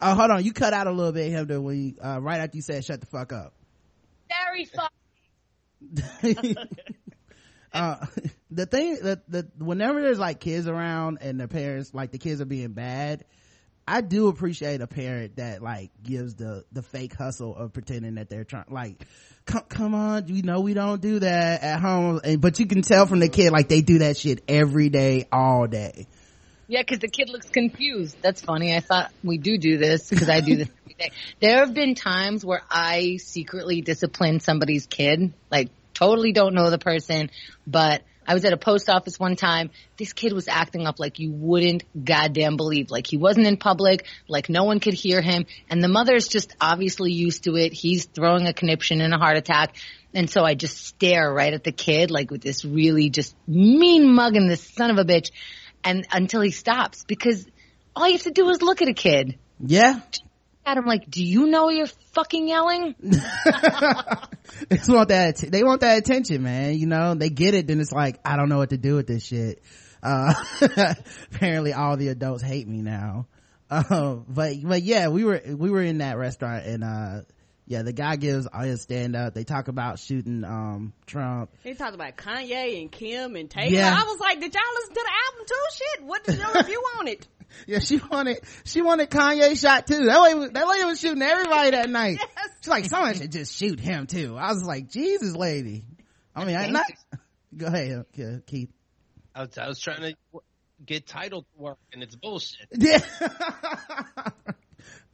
Oh, 0.00 0.14
hold 0.14 0.30
on. 0.30 0.44
You 0.44 0.52
cut 0.52 0.72
out 0.72 0.86
a 0.86 0.90
little 0.90 1.12
bit, 1.12 1.32
Chemda, 1.32 1.60
when 1.60 1.82
you, 1.82 1.94
uh, 2.02 2.20
right 2.20 2.40
after 2.40 2.56
you 2.56 2.62
said 2.62 2.84
shut 2.84 3.00
the 3.00 3.06
fuck 3.06 3.32
up. 3.32 3.52
Very 4.28 4.64
fuck. 4.66 4.92
uh, 7.72 8.06
the 8.50 8.66
thing 8.66 8.98
that 9.02 9.30
the 9.30 9.48
whenever 9.58 10.00
there's 10.00 10.18
like 10.18 10.40
kids 10.40 10.66
around 10.66 11.18
and 11.20 11.38
the 11.38 11.48
parents 11.48 11.92
like 11.94 12.12
the 12.12 12.18
kids 12.18 12.40
are 12.40 12.46
being 12.46 12.72
bad, 12.72 13.24
I 13.86 14.00
do 14.00 14.28
appreciate 14.28 14.80
a 14.80 14.86
parent 14.86 15.36
that 15.36 15.62
like 15.62 15.90
gives 16.02 16.34
the 16.34 16.64
the 16.72 16.82
fake 16.82 17.14
hustle 17.14 17.54
of 17.54 17.72
pretending 17.72 18.16
that 18.16 18.28
they're 18.28 18.44
trying 18.44 18.64
like 18.68 19.06
come 19.44 19.62
come 19.68 19.94
on 19.94 20.26
you 20.26 20.42
know 20.42 20.60
we 20.60 20.74
don't 20.74 21.00
do 21.00 21.20
that 21.20 21.62
at 21.62 21.80
home 21.80 22.20
and 22.24 22.40
but 22.40 22.58
you 22.58 22.66
can 22.66 22.82
tell 22.82 23.06
from 23.06 23.20
the 23.20 23.28
kid 23.28 23.52
like 23.52 23.68
they 23.68 23.80
do 23.82 23.98
that 23.98 24.16
shit 24.16 24.42
every 24.48 24.88
day 24.88 25.28
all 25.30 25.68
day 25.68 26.08
Yeah, 26.68 26.82
because 26.82 26.98
the 26.98 27.08
kid 27.08 27.28
looks 27.28 27.48
confused. 27.48 28.16
That's 28.22 28.40
funny. 28.40 28.74
I 28.74 28.80
thought 28.80 29.12
we 29.22 29.38
do 29.38 29.56
do 29.56 29.78
this 29.78 30.08
because 30.08 30.28
I 30.28 30.40
do 30.40 30.56
this 30.56 30.68
every 30.82 30.94
day. 30.94 31.10
There 31.40 31.58
have 31.58 31.74
been 31.74 31.94
times 31.94 32.44
where 32.44 32.62
I 32.70 33.18
secretly 33.18 33.82
discipline 33.82 34.40
somebody's 34.40 34.86
kid, 34.86 35.32
like 35.50 35.70
totally 35.94 36.32
don't 36.32 36.54
know 36.54 36.70
the 36.70 36.78
person, 36.78 37.30
but 37.66 38.02
I 38.26 38.34
was 38.34 38.44
at 38.44 38.52
a 38.52 38.56
post 38.56 38.90
office 38.90 39.18
one 39.18 39.36
time. 39.36 39.70
This 39.96 40.12
kid 40.12 40.32
was 40.32 40.48
acting 40.48 40.86
up 40.86 40.98
like 40.98 41.20
you 41.20 41.30
wouldn't 41.30 41.84
goddamn 42.04 42.56
believe. 42.56 42.90
Like 42.90 43.06
he 43.06 43.16
wasn't 43.16 43.46
in 43.46 43.56
public, 43.56 44.04
like 44.26 44.48
no 44.48 44.64
one 44.64 44.80
could 44.80 44.94
hear 44.94 45.22
him. 45.22 45.46
And 45.70 45.82
the 45.82 45.88
mother's 45.88 46.26
just 46.26 46.54
obviously 46.60 47.12
used 47.12 47.44
to 47.44 47.56
it. 47.56 47.72
He's 47.72 48.06
throwing 48.06 48.46
a 48.46 48.52
conniption 48.52 49.00
and 49.00 49.14
a 49.14 49.18
heart 49.18 49.36
attack. 49.36 49.76
And 50.12 50.28
so 50.28 50.42
I 50.42 50.54
just 50.54 50.86
stare 50.86 51.32
right 51.32 51.52
at 51.52 51.62
the 51.62 51.72
kid, 51.72 52.10
like 52.10 52.30
with 52.30 52.40
this 52.40 52.64
really 52.64 53.10
just 53.10 53.36
mean 53.46 54.12
mug 54.12 54.34
and 54.34 54.50
this 54.50 54.62
son 54.62 54.90
of 54.90 54.98
a 54.98 55.04
bitch. 55.04 55.30
And 55.84 56.06
until 56.10 56.40
he 56.40 56.50
stops 56.50 57.04
because 57.04 57.46
all 57.94 58.06
you 58.06 58.14
have 58.14 58.22
to 58.22 58.30
do 58.30 58.48
is 58.50 58.60
look 58.62 58.82
at 58.82 58.88
a 58.88 58.94
kid. 58.94 59.38
Yeah. 59.60 60.00
At 60.64 60.76
him 60.76 60.84
like, 60.84 61.08
do 61.08 61.24
you 61.24 61.46
know 61.46 61.70
you're 61.70 61.86
fucking 62.12 62.48
yelling? 62.48 62.94
they 63.00 64.78
want 64.88 65.08
that, 65.08 65.36
they 65.36 65.62
want 65.62 65.80
that 65.82 65.98
attention, 65.98 66.42
man. 66.42 66.76
You 66.76 66.86
know, 66.86 67.14
they 67.14 67.30
get 67.30 67.54
it, 67.54 67.66
then 67.66 67.80
it's 67.80 67.92
like, 67.92 68.18
I 68.24 68.36
don't 68.36 68.48
know 68.48 68.58
what 68.58 68.70
to 68.70 68.78
do 68.78 68.96
with 68.96 69.06
this 69.06 69.24
shit. 69.24 69.62
Uh, 70.02 70.34
apparently 71.32 71.72
all 71.72 71.96
the 71.96 72.08
adults 72.08 72.42
hate 72.42 72.66
me 72.66 72.82
now. 72.82 73.26
Uh, 73.70 74.16
but, 74.28 74.54
but 74.62 74.82
yeah, 74.82 75.08
we 75.08 75.24
were, 75.24 75.40
we 75.46 75.70
were 75.70 75.82
in 75.82 75.98
that 75.98 76.18
restaurant 76.18 76.66
and, 76.66 76.84
uh, 76.84 77.20
yeah, 77.66 77.82
the 77.82 77.92
guy 77.92 78.16
gives 78.16 78.46
all 78.46 78.60
his 78.62 78.82
stand 78.82 79.16
up. 79.16 79.34
They 79.34 79.42
talk 79.44 79.66
about 79.68 79.98
shooting, 79.98 80.44
um, 80.44 80.92
Trump. 81.06 81.50
They 81.64 81.74
talk 81.74 81.94
about 81.94 82.16
Kanye 82.16 82.80
and 82.80 82.92
Kim 82.92 83.34
and 83.34 83.50
Taylor. 83.50 83.70
Yeah. 83.70 83.96
I 83.98 84.04
was 84.04 84.20
like, 84.20 84.40
did 84.40 84.54
y'all 84.54 84.62
listen 84.74 84.94
to 84.94 85.04
the 85.04 85.10
album 85.26 85.46
too? 85.48 85.54
Shit, 85.74 86.04
what 86.04 86.28
is 86.28 86.38
your 86.38 86.52
review 86.54 86.82
on 86.98 87.08
it? 87.08 87.26
Yeah, 87.66 87.78
she 87.78 87.98
wanted, 87.98 88.40
she 88.64 88.82
wanted 88.82 89.08
Kanye 89.08 89.58
shot 89.58 89.86
too. 89.86 90.06
That 90.06 90.20
way, 90.20 90.48
that 90.48 90.68
lady 90.68 90.84
was 90.84 91.00
shooting 91.00 91.22
everybody 91.22 91.70
that 91.70 91.88
night. 91.88 92.18
Yes. 92.36 92.48
She's 92.60 92.68
like, 92.68 92.84
someone 92.86 93.14
should 93.14 93.30
just 93.32 93.54
shoot 93.56 93.78
him 93.78 94.08
too. 94.08 94.36
I 94.36 94.52
was 94.52 94.64
like, 94.64 94.90
Jesus 94.90 95.34
lady. 95.34 95.84
I 96.34 96.44
mean, 96.44 96.56
I'm 96.56 96.72
not, 96.72 96.86
go 97.56 97.66
ahead, 97.66 98.04
uh, 98.18 98.22
Keith. 98.46 98.70
I 99.34 99.42
was, 99.42 99.56
I 99.56 99.68
was 99.68 99.78
trying 99.78 100.00
to 100.00 100.40
get 100.84 101.06
title 101.06 101.42
to 101.42 101.48
work, 101.56 101.78
and 101.92 102.02
it's 102.02 102.16
bullshit. 102.16 102.66
Yeah. 102.76 102.98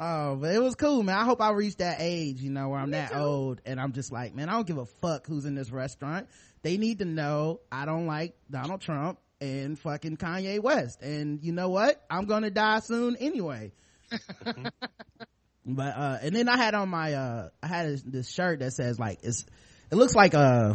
Oh, 0.02 0.37
but 0.37 0.54
it 0.54 0.61
was 0.61 0.75
cool, 0.75 1.02
man. 1.02 1.16
I 1.16 1.25
hope 1.25 1.40
I 1.40 1.50
reach 1.52 1.76
that 1.76 1.97
age, 2.00 2.40
you 2.40 2.50
know, 2.50 2.71
where 2.71 2.80
I'm 2.80 2.90
that 2.90 3.14
old 3.14 3.61
and 3.64 3.80
I'm 3.80 3.92
just 3.92 4.12
like, 4.12 4.35
man, 4.35 4.49
I 4.49 4.52
don't 4.52 4.66
give 4.66 4.78
a 4.78 4.87
fuck 4.87 5.26
who's 5.26 5.44
in 5.44 5.54
this 5.54 5.71
restaurant. 5.71 6.28
They 6.62 6.76
need 6.76 6.99
to 6.99 7.04
know 7.04 7.61
I 7.71 7.85
don't 7.85 8.06
like 8.06 8.35
Donald 8.50 8.80
Trump 8.80 9.18
and 9.40 9.78
fucking 9.78 10.16
Kanye 10.16 10.61
West. 10.61 11.02
And 11.02 11.42
you 11.42 11.52
know 11.52 11.68
what? 11.68 12.04
I'm 12.11 12.26
gonna 12.26 12.50
die 12.50 12.80
soon 12.80 13.16
anyway. 13.16 13.73
but 15.64 15.97
uh 15.97 16.18
and 16.23 16.35
then 16.35 16.49
I 16.49 16.56
had 16.56 16.75
on 16.75 16.88
my 16.88 17.14
uh 17.14 17.49
I 17.62 17.66
had 17.66 17.87
this, 17.87 18.02
this 18.02 18.30
shirt 18.30 18.59
that 18.59 18.73
says 18.73 18.99
like 18.99 19.21
it's 19.23 19.47
it 19.90 19.94
looks 19.94 20.14
like 20.14 20.35
uh 20.35 20.75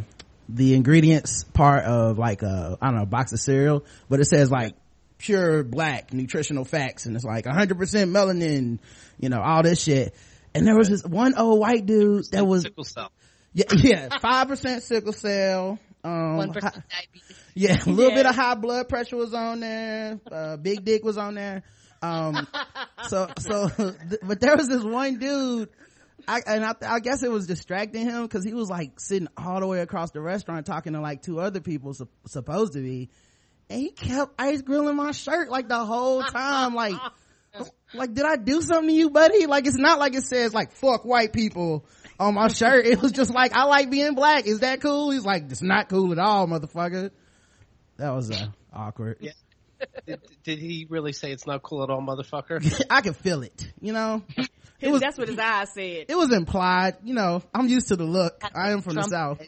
the 0.50 0.74
ingredients 0.74 1.44
part 1.44 1.84
of 1.84 2.18
like 2.18 2.42
a 2.42 2.78
I 2.82 2.88
don't 2.88 2.96
know 2.96 3.04
a 3.04 3.06
box 3.08 3.34
of 3.34 3.40
cereal, 3.40 3.86
but 4.10 4.20
it 4.20 4.26
says 4.26 4.50
like 4.50 4.76
pure 5.18 5.64
black 5.64 6.14
nutritional 6.14 6.66
facts 6.66 7.06
and 7.06 7.16
it's 7.16 7.26
like 7.26 7.46
100% 7.46 7.76
melanin, 8.12 8.80
you 9.20 9.30
know, 9.30 9.42
all 9.42 9.64
this 9.64 9.82
shit. 9.84 10.14
And 10.54 10.66
there 10.66 10.76
was 10.78 10.90
this 10.90 11.04
one 11.04 11.36
old 11.38 11.60
white 11.60 11.86
dude 11.86 12.26
that 12.32 12.46
was 12.46 12.64
sickle 12.64 12.84
cell. 12.84 13.12
yeah 13.54 13.66
yeah 13.76 14.10
5% 14.10 14.82
sickle 14.82 15.14
cell 15.14 15.80
um 16.04 16.38
One 16.38 16.52
diabetes. 16.52 16.84
yeah, 17.56 17.78
a 17.86 17.90
little 17.90 18.12
Yeah. 18.12 18.16
bit 18.18 18.26
of 18.28 18.36
high 18.36 18.56
blood 18.56 18.88
pressure 18.88 19.16
was 19.18 19.34
on 19.34 19.60
there. 19.60 20.20
Uh, 20.32 20.58
big 20.58 20.86
dick 20.86 21.04
was 21.04 21.18
on 21.18 21.34
there. 21.36 21.64
Um, 22.02 22.48
so, 23.08 23.28
so, 23.40 23.70
but 24.24 24.40
there 24.40 24.56
was 24.56 24.68
this 24.68 24.84
one 24.84 25.18
dude, 25.18 25.70
I, 26.28 26.42
and 26.46 26.64
I, 26.64 26.76
I 26.86 27.00
guess 27.00 27.24
it 27.24 27.32
was 27.32 27.48
distracting 27.48 28.08
him 28.08 28.22
because 28.24 28.44
he 28.44 28.54
was 28.54 28.70
like 28.70 29.00
sitting 29.00 29.28
all 29.38 29.60
the 29.60 29.68
way 29.68 29.80
across 29.80 30.12
the 30.12 30.22
restaurant 30.22 30.66
talking 30.68 30.94
to 30.94 31.02
like 31.02 31.24
two 31.24 31.40
other 31.40 31.60
people 31.60 31.94
sup- 31.96 32.10
supposed 32.28 32.74
to 32.74 32.80
be, 32.82 33.10
and 33.70 33.80
he 33.80 33.92
kept 33.92 34.34
ice 34.40 34.62
grilling 34.62 34.96
my 34.96 35.12
shirt 35.12 35.50
like 35.50 35.68
the 35.68 35.84
whole 35.84 36.24
time. 36.24 36.74
Like, 36.74 36.96
like, 37.94 38.14
did 38.14 38.26
I 38.26 38.36
do 38.38 38.62
something 38.62 38.90
to 38.90 38.94
you, 38.94 39.10
buddy? 39.10 39.46
Like, 39.46 39.68
it's 39.68 39.78
not 39.78 40.00
like 40.00 40.16
it 40.16 40.24
says 40.24 40.54
like 40.54 40.72
fuck 40.72 41.06
white 41.06 41.34
people 41.34 41.86
on 42.20 42.36
my 42.36 42.48
shirt. 42.48 42.86
It 42.86 43.02
was 43.02 43.12
just 43.12 43.34
like 43.34 43.54
I 43.54 43.64
like 43.64 43.90
being 43.90 44.16
black. 44.16 44.48
Is 44.48 44.60
that 44.60 44.82
cool? 44.82 45.12
He's 45.12 45.26
like, 45.26 45.44
it's 45.50 45.62
not 45.62 45.90
cool 45.90 46.12
at 46.12 46.20
all, 46.20 46.48
motherfucker. 46.48 47.12
That 47.98 48.12
was 48.12 48.32
uh, 48.32 48.48
awkward. 48.72 49.18
Yeah. 49.20 49.32
Did, 50.06 50.22
did 50.44 50.60
he 50.60 50.88
really 50.90 51.14
say 51.14 51.32
it's 51.32 51.46
not 51.46 51.62
cool 51.62 51.84
at 51.84 51.90
all, 51.90 52.02
motherfucker? 52.02 52.84
I 52.90 53.02
can 53.02 53.14
feel 53.14 53.44
it, 53.44 53.72
you 53.82 53.94
know. 53.94 54.24
It 54.80 54.92
was 54.92 55.02
That's 55.02 55.18
what 55.18 55.28
his 55.28 55.40
eyes 55.40 55.74
said. 55.74 56.06
it 56.08 56.16
was 56.16 56.32
implied, 56.32 56.98
you 57.04 57.16
know. 57.16 57.42
I'm 57.52 57.68
used 57.68 57.88
to 57.88 57.96
the 57.96 58.04
look. 58.04 58.44
I 58.54 58.74
am 58.74 58.84
from 58.84 58.94
Trump 58.94 59.10
the 59.10 59.12
south. 59.12 59.42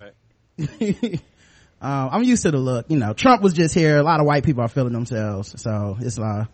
Right. 0.00 1.20
um, 1.80 2.08
I'm 2.12 2.22
used 2.24 2.42
to 2.42 2.50
the 2.50 2.58
look. 2.58 2.86
You 2.88 2.96
know, 2.98 3.12
Trump 3.12 3.42
was 3.42 3.52
just 3.52 3.74
here. 3.74 3.98
A 3.98 4.02
lot 4.02 4.20
of 4.20 4.26
white 4.26 4.44
people 4.44 4.62
are 4.62 4.68
feeling 4.68 4.92
themselves, 4.92 5.60
so 5.60 5.96
it's 6.00 6.18
uh, 6.18 6.46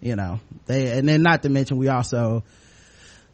you 0.00 0.16
know, 0.16 0.40
they 0.66 0.98
and 0.98 1.08
then 1.08 1.22
not 1.22 1.42
to 1.42 1.48
mention 1.48 1.78
we 1.78 1.88
also 1.88 2.42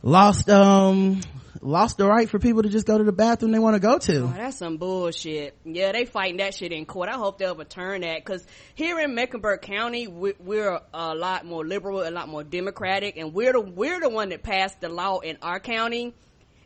lost 0.03 0.49
um 0.51 1.21
lost 1.61 1.97
the 1.97 2.05
right 2.07 2.29
for 2.29 2.41
people 2.41 2.63
to 2.63 2.69
just 2.69 2.87
go 2.87 2.99
to 2.99 3.05
the 3.05 3.13
bathroom 3.13 3.53
they 3.53 3.59
want 3.61 3.75
to 3.77 3.81
go 3.81 3.95
Oh, 3.95 3.99
to. 3.99 4.21
that's 4.37 4.57
some 4.59 4.77
bullshit. 4.77 5.57
Yeah, 5.65 5.93
they 5.93 6.05
fighting 6.07 6.39
that 6.39 6.55
shit 6.55 6.73
in 6.73 6.87
court. 6.87 7.09
I 7.09 7.13
hope 7.13 7.39
they'll 7.39 7.51
overturn 7.53 8.01
that 8.01 8.25
because 8.25 8.45
here 8.75 8.99
in 8.99 9.15
Mecklenburg 9.15 9.63
County, 9.63 10.09
we, 10.09 10.35
we're 10.41 10.81
a 10.93 11.15
lot 11.15 11.45
more 11.47 11.65
liberal, 11.65 12.03
a 12.03 12.11
lot 12.11 12.29
more 12.29 12.43
democratic, 12.43 13.17
and 13.17 13.33
we're 13.33 13.53
the 13.53 13.61
we're 13.61 14.01
the 14.01 14.09
one 14.09 14.31
that 14.31 14.43
passed 14.43 14.81
the 14.81 14.89
law 14.89 15.19
in 15.21 15.39
our 15.43 15.61
county, 15.61 16.15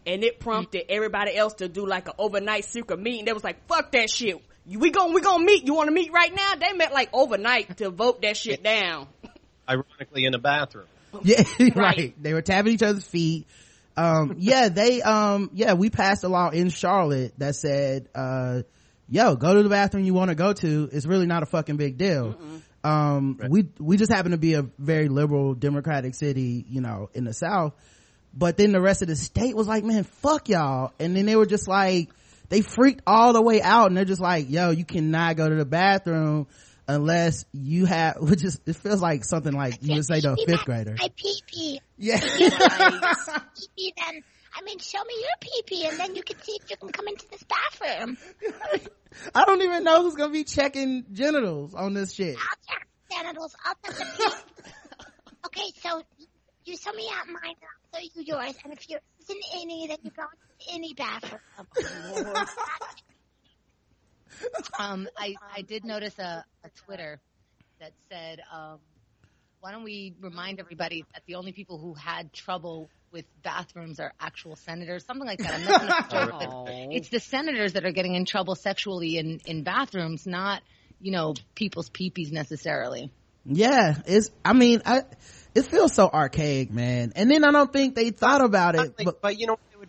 and 0.06 0.24
it 0.24 0.40
prompted 0.40 0.84
everybody 0.90 1.36
else 1.36 1.54
to 1.54 1.68
do 1.68 1.86
like 1.86 2.08
an 2.08 2.14
overnight 2.18 2.64
secret 2.64 2.98
meeting. 2.98 3.26
They 3.26 3.32
was 3.34 3.44
like, 3.44 3.66
"Fuck 3.68 3.92
that 3.92 4.08
shit. 4.08 4.36
We 4.68 4.90
gon' 4.90 5.14
we 5.14 5.20
gonna 5.20 5.44
meet. 5.44 5.66
You 5.66 5.74
want 5.74 5.88
to 5.88 5.94
meet 5.94 6.12
right 6.12 6.34
now?" 6.34 6.54
They 6.56 6.72
met 6.72 6.92
like 6.92 7.10
overnight 7.12 7.76
to 7.78 7.90
vote 7.90 8.22
that 8.22 8.36
shit 8.36 8.62
down. 8.62 9.06
Ironically, 9.68 10.24
in 10.24 10.32
the 10.32 10.38
bathroom. 10.38 10.86
Yeah, 11.22 11.42
right. 11.60 11.76
Right. 11.76 12.22
They 12.22 12.34
were 12.34 12.42
tapping 12.42 12.72
each 12.72 12.82
other's 12.82 13.06
feet. 13.06 13.46
Um, 13.96 14.36
yeah, 14.38 14.68
they, 14.68 15.00
um, 15.00 15.50
yeah, 15.54 15.72
we 15.72 15.88
passed 15.88 16.22
a 16.22 16.28
law 16.28 16.50
in 16.50 16.68
Charlotte 16.68 17.32
that 17.38 17.56
said, 17.56 18.08
uh, 18.14 18.62
yo, 19.08 19.36
go 19.36 19.54
to 19.54 19.62
the 19.62 19.70
bathroom 19.70 20.04
you 20.04 20.12
want 20.12 20.28
to 20.28 20.34
go 20.34 20.52
to. 20.52 20.88
It's 20.92 21.06
really 21.06 21.26
not 21.26 21.42
a 21.42 21.46
fucking 21.46 21.76
big 21.76 21.96
deal. 21.96 22.36
Um, 22.84 23.40
we, 23.48 23.68
we 23.78 23.96
just 23.96 24.12
happen 24.12 24.32
to 24.32 24.36
be 24.36 24.54
a 24.54 24.62
very 24.78 25.08
liberal 25.08 25.54
democratic 25.54 26.14
city, 26.14 26.64
you 26.68 26.80
know, 26.80 27.08
in 27.14 27.24
the 27.24 27.32
South. 27.32 27.72
But 28.34 28.58
then 28.58 28.72
the 28.72 28.80
rest 28.82 29.00
of 29.00 29.08
the 29.08 29.16
state 29.16 29.56
was 29.56 29.66
like, 29.66 29.82
man, 29.82 30.04
fuck 30.04 30.50
y'all. 30.50 30.92
And 31.00 31.16
then 31.16 31.24
they 31.24 31.36
were 31.36 31.46
just 31.46 31.66
like, 31.66 32.10
they 32.48 32.62
freaked 32.62 33.02
all 33.06 33.32
the 33.32 33.42
way 33.42 33.60
out 33.62 33.88
and 33.88 33.96
they're 33.96 34.04
just 34.04 34.20
like, 34.20 34.50
yo, 34.50 34.70
you 34.70 34.84
cannot 34.84 35.36
go 35.36 35.48
to 35.48 35.54
the 35.54 35.64
bathroom 35.64 36.46
unless 36.88 37.44
you 37.52 37.84
have, 37.86 38.16
which 38.20 38.44
is, 38.44 38.60
it 38.66 38.76
feels 38.76 39.02
like 39.02 39.24
something 39.24 39.52
like 39.52 39.78
you 39.82 39.96
would 39.96 40.06
say 40.06 40.20
to 40.20 40.32
a 40.32 40.36
fifth 40.36 40.64
grader. 40.64 40.96
I 41.00 41.08
pee 41.14 41.42
pee. 41.46 41.80
Yeah. 41.98 42.20
Pee 42.20 43.68
pee 43.76 43.94
then. 43.96 44.22
I 44.58 44.62
mean, 44.62 44.78
show 44.78 45.02
me 45.04 45.14
your 45.20 45.30
pee 45.40 45.62
pee 45.66 45.86
and 45.86 45.98
then 45.98 46.14
you 46.14 46.22
can 46.22 46.40
see 46.42 46.58
if 46.62 46.70
you 46.70 46.76
can 46.76 46.88
come 46.90 47.08
into 47.08 47.26
this 47.30 47.42
bathroom. 47.44 48.16
I 49.34 49.44
don't 49.44 49.60
even 49.62 49.84
know 49.84 50.02
who's 50.02 50.14
gonna 50.14 50.32
be 50.32 50.44
checking 50.44 51.04
genitals 51.12 51.74
on 51.74 51.92
this 51.92 52.14
shit. 52.14 52.36
I'll 52.36 52.58
check 52.66 52.88
genitals. 53.10 53.54
I'll 53.64 53.74
check 53.84 53.98
the 53.98 54.04
pee. 54.16 55.04
okay, 55.46 55.72
so 55.82 56.02
you 56.64 56.76
show 56.76 56.92
me 56.92 57.08
out 57.14 57.26
mine 57.28 57.40
and 57.44 57.56
I'll 57.94 58.00
show 58.00 58.08
you 58.14 58.22
yours. 58.24 58.54
And 58.64 58.72
if 58.72 58.88
you're 58.88 59.00
in 59.28 59.36
any, 59.60 59.88
then 59.88 59.98
you 60.02 60.10
go 60.10 60.22
into 60.22 60.45
any 60.72 60.94
bathroom. 60.94 61.40
Um, 64.78 65.08
I, 65.16 65.34
I 65.56 65.62
did 65.62 65.84
notice 65.84 66.18
a, 66.18 66.44
a 66.62 66.68
Twitter 66.84 67.18
that 67.80 67.92
said, 68.10 68.40
um, 68.52 68.78
why 69.60 69.72
don't 69.72 69.82
we 69.84 70.14
remind 70.20 70.60
everybody 70.60 71.04
that 71.14 71.22
the 71.26 71.36
only 71.36 71.52
people 71.52 71.78
who 71.78 71.94
had 71.94 72.32
trouble 72.32 72.90
with 73.12 73.24
bathrooms 73.42 73.98
are 73.98 74.12
actual 74.20 74.56
senators, 74.56 75.04
something 75.06 75.26
like 75.26 75.38
that. 75.38 75.54
I'm 75.54 75.64
not 75.64 75.80
gonna 76.10 76.26
joke, 76.26 76.38
but 76.38 76.48
Aw. 76.48 76.88
it's 76.90 77.08
the 77.08 77.20
senators 77.20 77.72
that 77.72 77.84
are 77.86 77.92
getting 77.92 78.14
in 78.14 78.26
trouble 78.26 78.54
sexually 78.54 79.16
in, 79.16 79.40
in 79.46 79.62
bathrooms, 79.62 80.26
not, 80.26 80.62
you 81.00 81.12
know, 81.12 81.34
people's 81.54 81.88
peepees 81.88 82.30
necessarily. 82.30 83.10
Yeah, 83.46 83.94
it's. 84.06 84.30
I 84.44 84.52
mean, 84.52 84.82
I. 84.84 85.02
It 85.54 85.62
feels 85.62 85.94
so 85.94 86.10
archaic, 86.12 86.70
man. 86.70 87.12
And 87.16 87.30
then 87.30 87.42
I 87.44 87.52
don't 87.52 87.72
think 87.72 87.94
they 87.94 88.10
thought 88.10 88.44
about 88.44 88.74
it. 88.74 88.78
Finally- 88.78 89.04
But 89.06 89.22
but, 89.22 89.38
you 89.38 89.46
know, 89.46 89.58
it 89.72 89.78
would 89.78 89.88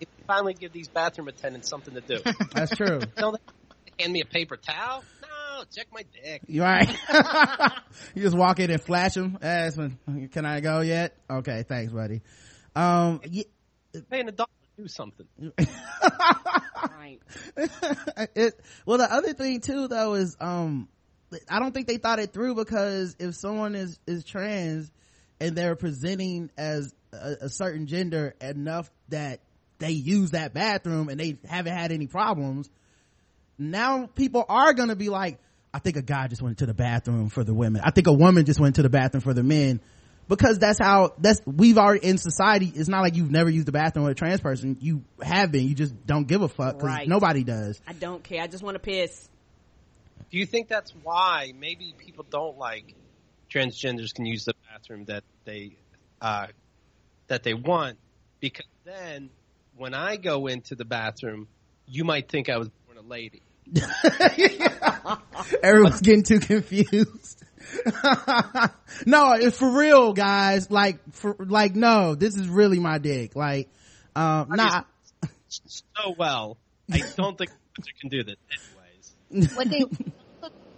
it 0.00 0.08
would 0.18 0.21
finally 0.32 0.54
give 0.54 0.72
these 0.72 0.88
bathroom 0.88 1.28
attendants 1.28 1.68
something 1.68 1.94
to 1.94 2.00
do. 2.00 2.18
that's 2.54 2.74
true. 2.74 3.00
Don't 3.16 3.34
they 3.34 3.92
hand 4.02 4.12
me 4.12 4.22
a 4.22 4.24
paper 4.24 4.56
towel? 4.56 5.04
No, 5.22 5.64
check 5.74 5.86
my 5.92 6.04
dick. 6.22 6.42
You 6.46 6.62
right? 6.62 6.88
you 8.14 8.22
just 8.22 8.36
walk 8.36 8.58
in 8.60 8.70
and 8.70 8.80
flash 8.80 9.14
them. 9.14 9.38
Ask 9.42 9.76
them, 9.76 9.98
can 10.32 10.46
I 10.46 10.60
go 10.60 10.80
yet? 10.80 11.16
Okay, 11.30 11.64
thanks, 11.68 11.92
buddy. 11.92 12.22
Um, 12.74 13.20
yeah, 13.28 13.44
Paying 14.10 14.28
a 14.28 14.32
dollar 14.32 14.48
to 14.76 14.82
do 14.82 14.88
something. 14.88 15.26
Right. 16.98 17.18
it, 18.34 18.54
well, 18.86 18.98
the 18.98 19.12
other 19.12 19.34
thing 19.34 19.60
too, 19.60 19.88
though, 19.88 20.14
is 20.14 20.36
um, 20.40 20.88
I 21.48 21.58
don't 21.58 21.72
think 21.72 21.86
they 21.86 21.98
thought 21.98 22.18
it 22.18 22.32
through 22.32 22.54
because 22.54 23.16
if 23.18 23.34
someone 23.34 23.74
is 23.74 23.98
is 24.06 24.24
trans 24.24 24.90
and 25.40 25.54
they're 25.54 25.76
presenting 25.76 26.50
as 26.56 26.94
a, 27.12 27.36
a 27.42 27.48
certain 27.50 27.86
gender 27.86 28.34
enough 28.40 28.90
that 29.08 29.40
they 29.82 29.90
use 29.90 30.30
that 30.32 30.54
bathroom 30.54 31.08
and 31.08 31.18
they 31.18 31.36
haven't 31.48 31.74
had 31.74 31.92
any 31.92 32.06
problems 32.06 32.68
now 33.58 34.06
people 34.06 34.44
are 34.48 34.72
gonna 34.72 34.96
be 34.96 35.08
like 35.08 35.38
i 35.74 35.78
think 35.78 35.96
a 35.96 36.02
guy 36.02 36.26
just 36.28 36.42
went 36.42 36.58
to 36.58 36.66
the 36.66 36.74
bathroom 36.74 37.28
for 37.28 37.44
the 37.44 37.54
women 37.54 37.82
i 37.84 37.90
think 37.90 38.06
a 38.06 38.12
woman 38.12 38.44
just 38.44 38.60
went 38.60 38.76
to 38.76 38.82
the 38.82 38.90
bathroom 38.90 39.20
for 39.20 39.34
the 39.34 39.42
men 39.42 39.80
because 40.28 40.58
that's 40.58 40.78
how 40.78 41.12
that's 41.18 41.40
we've 41.46 41.76
already 41.78 42.06
in 42.06 42.16
society 42.16 42.72
it's 42.74 42.88
not 42.88 43.00
like 43.02 43.16
you've 43.16 43.30
never 43.30 43.50
used 43.50 43.66
the 43.66 43.72
bathroom 43.72 44.04
with 44.04 44.12
a 44.12 44.14
trans 44.14 44.40
person 44.40 44.76
you 44.80 45.02
have 45.20 45.52
been 45.52 45.68
you 45.68 45.74
just 45.74 45.94
don't 46.06 46.26
give 46.26 46.42
a 46.42 46.48
fuck 46.48 46.78
because 46.78 46.88
Right. 46.88 47.08
nobody 47.08 47.44
does 47.44 47.80
I 47.86 47.92
don't 47.92 48.22
care. 48.22 48.42
I 48.42 48.46
just 48.46 48.62
want 48.62 48.76
to 48.76 48.78
piss. 48.78 49.28
Do 50.30 50.38
you 50.38 50.46
think 50.46 50.68
that's 50.68 50.92
why 51.02 51.52
maybe 51.58 51.94
people 51.98 52.24
don't 52.30 52.56
like 52.56 52.94
transgenders 53.52 54.14
can 54.14 54.24
use 54.24 54.46
the 54.46 54.54
bathroom 54.70 55.04
that 55.06 55.24
they 55.44 55.76
uh, 56.22 56.46
that 57.26 57.42
they 57.42 57.52
want? 57.52 57.98
Because 58.40 58.64
then 58.84 59.28
when 59.76 59.94
I 59.94 60.16
go 60.16 60.46
into 60.46 60.74
the 60.74 60.84
bathroom, 60.84 61.48
you 61.86 62.04
might 62.04 62.28
think 62.28 62.48
I 62.48 62.58
was 62.58 62.68
born 62.86 62.98
a 62.98 63.02
lady. 63.02 63.42
everyone's 65.62 66.00
getting 66.00 66.22
too 66.22 66.40
confused. 66.40 67.42
No 69.06 69.32
it's 69.32 69.56
for 69.56 69.70
real 69.70 70.12
guys. 70.12 70.70
Like 70.70 70.98
for 71.12 71.36
like 71.38 71.74
no 71.74 72.14
this 72.14 72.36
is 72.36 72.48
really 72.48 72.78
my 72.78 72.98
dick. 72.98 73.34
Like 73.34 73.68
um 74.14 74.48
nah. 74.50 74.82
So 75.48 76.14
well, 76.16 76.56
I 76.90 77.02
don't 77.16 77.36
think 77.36 77.50
you 77.78 77.92
can 78.00 78.08
do 78.08 78.24
this 78.24 78.36
anyways. 79.30 79.56
what 79.56 79.68
they 79.68 79.84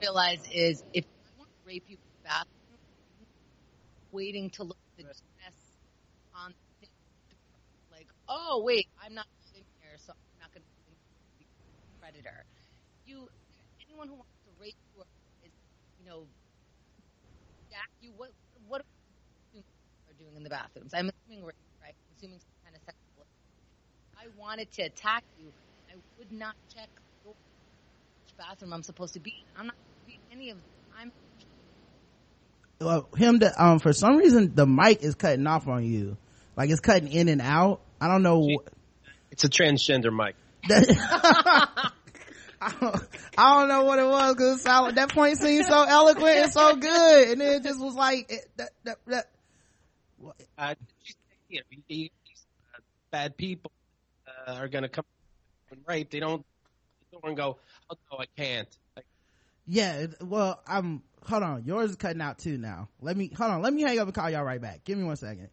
realize 0.01 0.41
is 0.53 0.83
if 0.93 1.05
I 1.05 1.39
want 1.39 1.51
to 1.51 1.69
rape 1.69 1.85
you 1.87 1.97
in 1.97 2.03
the 2.23 2.29
bathroom, 2.29 2.79
waiting 4.11 4.51
to 4.51 4.65
look 4.65 4.77
at 4.77 4.97
the 4.97 5.03
dress 5.05 5.15
on 6.35 6.51
the 6.51 6.74
like, 8.07 8.23
oh 8.29 8.63
wait, 8.65 8.87
I'm 9.03 9.15
not 9.15 9.27
in 9.55 9.65
here, 9.81 9.97
so 9.99 10.13
I'm 10.13 10.39
not 10.41 10.53
going 10.53 10.63
to 10.63 10.71
be 11.39 11.47
a 11.47 12.01
predator. 12.01 12.45
You, 13.07 13.29
anyone 13.89 14.09
who 14.09 14.15
wants 14.15 14.35
to 14.45 14.51
rape 14.61 14.77
you 14.95 15.03
is, 15.45 15.53
you 15.99 16.07
know, 16.07 16.27
jack 17.71 17.89
you, 18.01 18.13
what, 18.17 18.31
what 18.67 18.81
are 18.81 18.85
doing 20.19 20.37
in 20.37 20.43
the 20.43 20.51
bathrooms? 20.51 20.93
I'm 20.95 21.11
assuming 21.11 21.45
rape, 21.45 21.57
right? 21.83 21.95
I'm 21.95 22.15
assuming 22.17 22.39
some 22.41 22.55
kind 22.65 22.77
of 22.77 22.83
sexual. 22.83 23.27
I 24.17 24.27
wanted 24.39 24.71
to 24.73 24.83
attack 24.83 25.25
you, 25.37 25.53
I 25.91 25.97
would 26.19 26.33
not 26.33 26.55
check 26.75 26.89
which 27.25 27.37
bathroom 28.39 28.73
I'm 28.73 28.83
supposed 28.83 29.15
to 29.15 29.21
be. 29.21 29.35
I'm 29.57 29.67
not 29.67 29.77
be 30.07 30.19
any 30.33 30.51
of 30.51 30.59
them. 30.59 30.65
I'm 30.99 31.13
well, 32.81 33.09
him 33.17 33.41
to, 33.41 33.65
um 33.65 33.79
for 33.79 33.93
some 33.93 34.17
reason 34.17 34.55
the 34.55 34.67
mic 34.67 35.03
is 35.03 35.15
cutting 35.15 35.47
off 35.47 35.69
on 35.69 35.85
you 35.85 36.17
like 36.57 36.71
it's 36.71 36.81
cutting 36.81 37.11
in 37.11 37.29
and 37.29 37.41
out 37.41 37.84
i 38.01 38.09
don't 38.09 38.23
know 38.23 38.49
wh- 38.49 38.69
It's 39.31 39.45
a 39.45 39.49
transgender 39.49 40.13
mic. 40.15 40.37
I 40.71 41.91
don't, 42.81 42.97
I 43.37 43.59
don't 43.59 43.69
know 43.69 43.85
what 43.85 43.99
it 43.99 44.07
was 44.07 44.35
because 44.35 44.67
at 44.67 44.95
that 44.95 45.13
point 45.13 45.39
seemed 45.39 45.67
so 45.67 45.83
eloquent 45.83 46.37
and 46.37 46.53
so 46.53 46.77
good 46.77 47.29
and 47.29 47.41
then 47.41 47.55
it 47.55 47.63
just 47.63 47.81
was 47.81 47.95
like 47.95 48.31
it, 48.31 48.49
that, 48.57 48.71
that, 48.85 48.97
that. 49.07 49.25
Uh, 50.57 50.75
you 51.49 51.59
know, 51.59 51.65
these 51.89 52.11
uh, 52.75 52.79
bad 53.11 53.37
people 53.37 53.71
uh, 54.47 54.53
are 54.55 54.69
going 54.69 54.83
to 54.83 54.89
come 54.89 55.05
and 55.71 55.81
rape. 55.87 56.11
They 56.11 56.21
don't, 56.21 56.45
they 57.13 57.19
don't 57.23 57.35
go, 57.35 57.59
oh 57.91 57.97
no, 58.11 58.19
I 58.19 58.27
can't. 58.37 58.69
Like, 58.97 59.07
yeah 59.67 60.07
well 60.21 60.61
i'm 60.67 61.03
hold 61.27 61.43
on 61.43 61.65
yours 61.65 61.91
is 61.91 61.97
cutting 61.97 62.21
out 62.21 62.39
too 62.39 62.59
now 62.59 62.89
let 63.01 63.17
me 63.17 63.31
hold 63.35 63.51
on 63.51 63.63
let 63.63 63.73
me 63.73 63.81
hang 63.83 63.99
up 63.99 64.07
and 64.07 64.15
call 64.15 64.29
y'all 64.29 64.45
right 64.45 64.61
back 64.61 64.85
give 64.85 64.99
me 64.99 65.05
one 65.05 65.17
second 65.17 65.49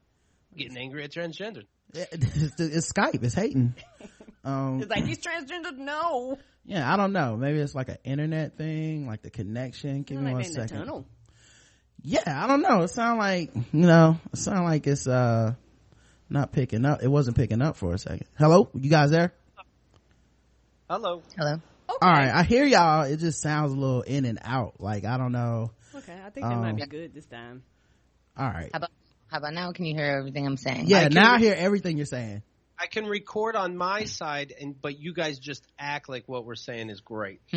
getting 0.57 0.75
angry 0.77 1.03
at 1.05 1.11
transgender. 1.11 1.63
It- 1.93 2.09
it's, 2.11 2.59
it's 2.59 2.91
skype. 2.91 3.23
It's 3.23 3.33
hating 3.35 3.73
um 4.43 4.81
It's 4.81 4.89
like 4.89 5.05
these 5.05 5.19
transgenders. 5.19 5.77
No, 5.77 6.37
yeah 6.65 6.91
i 6.91 6.95
don't 6.97 7.11
know. 7.13 7.35
Maybe 7.37 7.59
it's 7.59 7.75
like 7.75 7.89
an 7.89 7.97
internet 8.03 8.57
thing 8.57 9.07
like 9.07 9.21
the 9.21 9.29
connection. 9.29 10.03
Give 10.03 10.15
Sound 10.17 10.25
me 10.27 10.33
like 10.33 10.43
one 10.45 10.53
they 10.53 10.61
in 10.61 10.67
the 10.67 10.73
tunnel. 10.73 11.05
yeah 12.03 12.43
i 12.43 12.47
don't 12.47 12.61
know. 12.61 12.81
It 12.83 12.89
sound 12.89 13.19
like 13.19 13.53
you 13.55 13.85
know 13.85 14.19
it 14.33 14.37
sound 14.37 14.65
like 14.65 14.87
it's 14.87 15.07
uh 15.07 15.53
not 16.29 16.51
picking 16.53 16.85
up. 16.85 17.03
It 17.03 17.09
wasn't 17.09 17.35
picking 17.35 17.61
up 17.61 17.75
for 17.75 17.93
a 17.93 17.97
second. 17.97 18.25
Hello? 18.37 18.69
You 18.73 18.89
guys 18.89 19.11
there? 19.11 19.33
Hello. 20.89 21.21
hello. 21.37 21.53
Okay. 21.53 21.61
all 22.01 22.09
right 22.11 22.29
i 22.33 22.43
hear 22.43 22.65
y'all. 22.65 23.03
It 23.03 23.17
just 23.17 23.41
sounds 23.41 23.71
a 23.73 23.75
little 23.75 24.01
in 24.01 24.25
and 24.25 24.39
out. 24.43 24.75
Like 24.79 25.03
i 25.05 25.17
don't 25.17 25.31
know. 25.31 25.71
Okay, 25.93 26.17
I 26.25 26.29
think 26.29 26.45
that 26.47 26.55
might 26.57 26.69
Um, 26.69 26.75
be 26.77 26.85
good 26.85 27.13
this 27.13 27.25
time. 27.25 27.63
all 28.37 28.47
right. 28.47 28.69
How 28.73 28.77
about 28.77 28.91
how 29.31 29.37
about 29.37 29.53
now? 29.53 29.71
Can 29.71 29.85
you 29.85 29.95
hear 29.95 30.05
everything 30.05 30.45
I'm 30.45 30.57
saying? 30.57 30.83
yeah 30.87 31.03
can 31.03 31.13
now 31.13 31.33
i 31.33 31.39
hear 31.39 31.55
everything 31.57 31.97
you're 31.97 32.05
saying 32.05 32.43
I 32.77 32.87
can 32.87 33.05
record 33.05 33.55
on 33.55 33.77
my 33.77 34.05
side, 34.05 34.55
and 34.59 34.73
but 34.81 34.97
you 34.97 35.13
guys 35.13 35.37
just 35.37 35.63
act 35.77 36.09
like 36.09 36.23
what 36.25 36.45
we're 36.45 36.55
saying 36.55 36.89
is 36.89 36.99
great. 36.99 37.39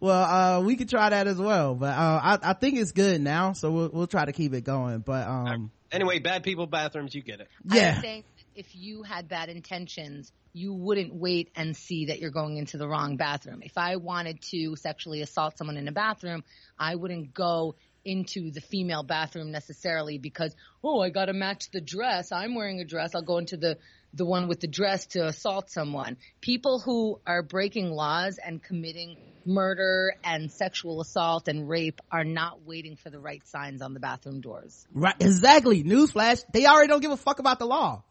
well 0.00 0.24
uh 0.24 0.60
we 0.62 0.74
could 0.74 0.88
try 0.88 1.10
that 1.10 1.28
as 1.28 1.38
well 1.38 1.74
but 1.76 1.92
uh 1.92 2.20
i, 2.22 2.38
I 2.42 2.52
think 2.54 2.78
it's 2.78 2.92
good 2.92 3.20
now 3.20 3.52
so 3.52 3.70
we'll, 3.70 3.90
we'll 3.92 4.06
try 4.06 4.24
to 4.24 4.32
keep 4.32 4.52
it 4.54 4.64
going 4.64 5.00
but 5.00 5.28
um 5.28 5.70
Anyway, 5.92 6.18
bad 6.18 6.42
people 6.42 6.66
bathrooms, 6.66 7.14
you 7.14 7.22
get 7.22 7.40
it. 7.40 7.48
Yeah 7.64 7.94
was 7.94 8.02
saying 8.02 8.24
if 8.54 8.74
you 8.74 9.02
had 9.02 9.28
bad 9.28 9.48
intentions, 9.48 10.32
you 10.52 10.72
wouldn't 10.72 11.14
wait 11.14 11.50
and 11.54 11.76
see 11.76 12.06
that 12.06 12.18
you're 12.18 12.30
going 12.30 12.56
into 12.56 12.78
the 12.78 12.88
wrong 12.88 13.16
bathroom. 13.16 13.60
If 13.62 13.76
I 13.76 13.96
wanted 13.96 14.40
to 14.50 14.74
sexually 14.76 15.20
assault 15.20 15.58
someone 15.58 15.76
in 15.76 15.86
a 15.86 15.92
bathroom, 15.92 16.42
I 16.78 16.94
wouldn't 16.94 17.34
go 17.34 17.76
into 18.06 18.50
the 18.50 18.60
female 18.60 19.02
bathroom 19.02 19.50
necessarily 19.50 20.18
because, 20.18 20.54
oh, 20.82 21.00
I 21.00 21.10
got 21.10 21.26
to 21.26 21.32
match 21.32 21.70
the 21.72 21.80
dress. 21.80 22.32
I'm 22.32 22.54
wearing 22.54 22.80
a 22.80 22.84
dress. 22.84 23.14
I'll 23.14 23.22
go 23.22 23.38
into 23.38 23.56
the 23.56 23.78
the 24.14 24.24
one 24.24 24.48
with 24.48 24.60
the 24.60 24.66
dress 24.66 25.06
to 25.08 25.26
assault 25.26 25.68
someone. 25.70 26.16
People 26.40 26.80
who 26.80 27.20
are 27.26 27.42
breaking 27.42 27.90
laws 27.90 28.38
and 28.42 28.62
committing 28.62 29.16
murder 29.44 30.14
and 30.24 30.50
sexual 30.50 31.00
assault 31.02 31.48
and 31.48 31.68
rape 31.68 32.00
are 32.10 32.24
not 32.24 32.64
waiting 32.64 32.96
for 32.96 33.10
the 33.10 33.18
right 33.20 33.46
signs 33.46 33.82
on 33.82 33.94
the 33.94 34.00
bathroom 34.00 34.40
doors. 34.40 34.86
right 34.92 35.14
exactly 35.20 35.84
newsflash 35.84 36.42
they 36.52 36.66
already 36.66 36.88
don't 36.88 37.00
give 37.00 37.12
a 37.12 37.16
fuck 37.16 37.38
about 37.38 37.60
the 37.60 37.66
law 37.66 38.02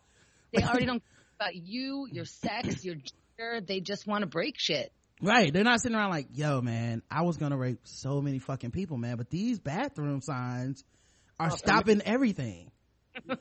They 0.54 0.64
already 0.64 0.86
don't 0.86 1.04
care 1.40 1.48
about 1.48 1.56
you, 1.56 2.08
your 2.10 2.24
sex, 2.24 2.86
your 2.86 2.96
gender. 2.96 3.62
They 3.62 3.82
just 3.82 4.08
want 4.08 4.22
to 4.22 4.28
break 4.28 4.56
shit. 4.58 4.94
Right. 5.22 5.52
They're 5.54 5.64
not 5.64 5.82
sitting 5.82 5.96
around 5.96 6.12
like, 6.12 6.28
yo, 6.34 6.62
man, 6.62 7.02
I 7.10 7.24
was 7.24 7.38
gonna 7.38 7.58
rape 7.58 7.80
so 7.84 8.22
many 8.22 8.40
fucking 8.40 8.72
people, 8.72 8.98
man, 8.98 9.18
but 9.18 9.30
these 9.30 9.60
bathroom 9.60 10.22
signs 10.22 10.84
are 11.40 11.52
stopping 11.52 12.02
everything. 12.04 12.72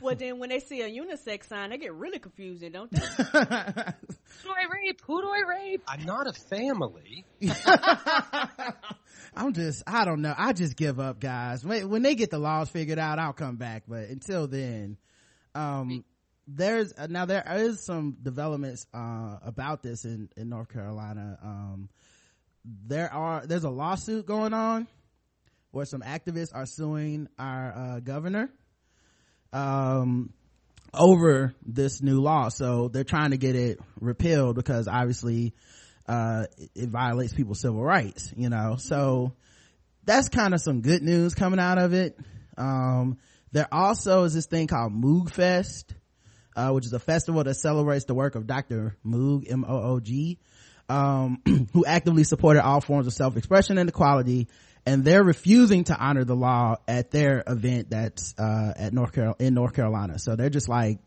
Well, 0.00 0.14
then 0.14 0.38
when 0.38 0.48
they 0.50 0.60
see 0.60 0.82
a 0.82 0.88
unisex 0.88 1.48
sign, 1.48 1.70
they 1.70 1.78
get 1.78 1.92
really 1.92 2.18
confusing, 2.18 2.70
don't 2.70 2.90
they? 2.90 2.98
Who 3.00 3.24
do 3.32 3.34
I 3.34 4.66
rape? 4.72 5.00
Who 5.06 5.20
do 5.20 5.28
I 5.28 5.42
rape? 5.48 5.82
I'm 5.88 6.04
not 6.04 6.28
a 6.28 6.32
family. 6.32 7.24
I'm 9.36 9.52
just, 9.52 9.82
I 9.86 10.04
don't 10.04 10.22
know. 10.22 10.34
I 10.36 10.52
just 10.52 10.76
give 10.76 11.00
up, 11.00 11.18
guys. 11.18 11.64
When, 11.64 11.88
when 11.88 12.02
they 12.02 12.14
get 12.14 12.30
the 12.30 12.38
laws 12.38 12.68
figured 12.68 12.98
out, 12.98 13.18
I'll 13.18 13.32
come 13.32 13.56
back. 13.56 13.84
But 13.88 14.08
until 14.08 14.46
then, 14.46 14.96
um, 15.54 16.04
there's 16.48 16.94
uh, 16.96 17.06
now 17.08 17.26
there 17.26 17.44
is 17.56 17.84
some 17.84 18.16
developments 18.22 18.86
uh, 18.94 19.36
about 19.44 19.82
this 19.82 20.04
in 20.04 20.30
in 20.36 20.48
North 20.48 20.72
Carolina. 20.72 21.38
Um, 21.42 21.88
there 22.64 23.12
are 23.12 23.46
there's 23.46 23.64
a 23.64 23.70
lawsuit 23.70 24.26
going 24.26 24.54
on 24.54 24.88
where 25.70 25.84
some 25.84 26.00
activists 26.00 26.54
are 26.54 26.66
suing 26.66 27.28
our 27.38 27.72
uh, 27.76 28.00
governor 28.00 28.50
um 29.52 30.32
over 30.94 31.54
this 31.64 32.02
new 32.02 32.20
law. 32.20 32.48
So 32.48 32.88
they're 32.88 33.04
trying 33.04 33.30
to 33.30 33.36
get 33.36 33.54
it 33.54 33.78
repealed 34.00 34.56
because 34.56 34.88
obviously 34.88 35.54
uh 36.06 36.46
it, 36.74 36.88
violates 36.88 37.34
people's 37.34 37.60
civil 37.60 37.82
rights 37.82 38.32
you 38.36 38.48
know? 38.48 38.76
So 38.78 39.32
that's 40.04 40.28
kind 40.28 40.54
of 40.54 40.60
some 40.60 40.80
good 40.80 41.02
news 41.02 41.34
coming 41.34 41.60
out 41.60 41.78
of 41.78 41.92
it. 41.92 42.18
Um 42.56 43.18
there 43.52 43.68
also 43.72 44.24
is 44.24 44.34
this 44.34 44.46
thing 44.46 44.66
called 44.66 44.92
moog 44.92 45.30
fest 45.30 45.94
uh, 46.58 46.72
which 46.72 46.84
is 46.84 46.92
a 46.92 46.98
festival 46.98 47.44
that 47.44 47.54
celebrates 47.54 48.04
the 48.06 48.14
work 48.14 48.34
of 48.34 48.46
Dr. 48.46 48.96
Moog, 49.06 49.50
M-O-O-G, 49.50 50.38
um, 50.88 51.40
who 51.72 51.84
actively 51.86 52.24
supported 52.24 52.64
all 52.64 52.80
forms 52.80 53.06
of 53.06 53.12
self-expression 53.12 53.78
and 53.78 53.88
equality, 53.88 54.48
and 54.84 55.04
they're 55.04 55.22
refusing 55.22 55.84
to 55.84 55.96
honor 55.96 56.24
the 56.24 56.34
law 56.34 56.76
at 56.88 57.12
their 57.12 57.44
event 57.46 57.90
that's, 57.90 58.34
uh, 58.38 58.72
at 58.76 58.92
North 58.92 59.12
Carol, 59.12 59.36
in 59.38 59.54
North 59.54 59.74
Carolina. 59.74 60.18
So 60.18 60.34
they're 60.34 60.50
just 60.50 60.68
like, 60.68 60.98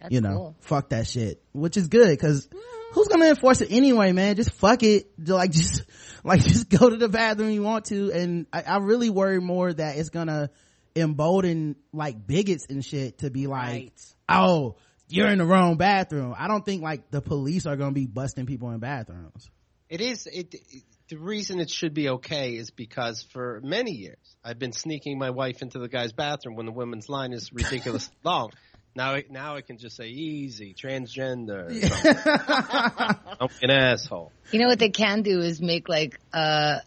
That's 0.00 0.14
you 0.14 0.22
know, 0.22 0.34
cool. 0.34 0.56
fuck 0.60 0.88
that 0.90 1.06
shit, 1.06 1.42
which 1.52 1.76
is 1.76 1.88
good, 1.88 2.18
cause 2.18 2.48
who's 2.92 3.08
gonna 3.08 3.26
enforce 3.26 3.60
it 3.60 3.68
anyway, 3.70 4.12
man? 4.12 4.34
Just 4.36 4.52
fuck 4.52 4.82
it. 4.82 5.10
Like, 5.26 5.50
just, 5.50 5.82
like, 6.24 6.40
just 6.42 6.70
go 6.70 6.88
to 6.88 6.96
the 6.96 7.08
bathroom 7.10 7.50
you 7.50 7.62
want 7.62 7.86
to, 7.86 8.12
and 8.12 8.46
I, 8.50 8.62
I 8.62 8.76
really 8.78 9.10
worry 9.10 9.40
more 9.40 9.70
that 9.72 9.98
it's 9.98 10.08
gonna 10.08 10.48
embolden, 10.94 11.76
like, 11.92 12.26
bigots 12.26 12.66
and 12.70 12.82
shit 12.82 13.18
to 13.18 13.30
be 13.30 13.46
like, 13.46 13.72
Right. 13.72 14.14
oh, 14.30 14.76
you're 15.08 15.28
in 15.28 15.38
the 15.38 15.44
wrong 15.44 15.76
bathroom. 15.76 16.34
I 16.36 16.48
don't 16.48 16.64
think 16.64 16.82
like 16.82 17.10
the 17.10 17.20
police 17.20 17.66
are 17.66 17.76
gonna 17.76 17.92
be 17.92 18.06
busting 18.06 18.46
people 18.46 18.70
in 18.70 18.78
bathrooms. 18.78 19.48
It 19.88 20.00
is. 20.00 20.26
It, 20.26 20.52
it 20.54 20.82
the 21.08 21.16
reason 21.16 21.60
it 21.60 21.70
should 21.70 21.94
be 21.94 22.08
okay 22.08 22.56
is 22.56 22.70
because 22.70 23.22
for 23.32 23.60
many 23.62 23.92
years 23.92 24.18
I've 24.44 24.58
been 24.58 24.72
sneaking 24.72 25.18
my 25.18 25.30
wife 25.30 25.62
into 25.62 25.78
the 25.78 25.88
guy's 25.88 26.12
bathroom 26.12 26.56
when 26.56 26.66
the 26.66 26.72
women's 26.72 27.08
line 27.08 27.32
is 27.32 27.52
ridiculous 27.52 28.10
long, 28.24 28.50
Now, 28.96 29.14
it- 29.14 29.30
now 29.30 29.54
I 29.54 29.60
can 29.60 29.78
just 29.78 29.94
say 29.96 30.08
easy, 30.08 30.74
transgender, 30.74 31.68
I'm 33.40 33.48
an 33.62 33.70
asshole. 33.70 34.32
You 34.50 34.58
know 34.60 34.66
what 34.68 34.78
they 34.80 34.88
can 34.90 35.22
do 35.22 35.40
is 35.40 35.60
make 35.60 35.88
like 35.88 36.18
uh, 36.32 36.78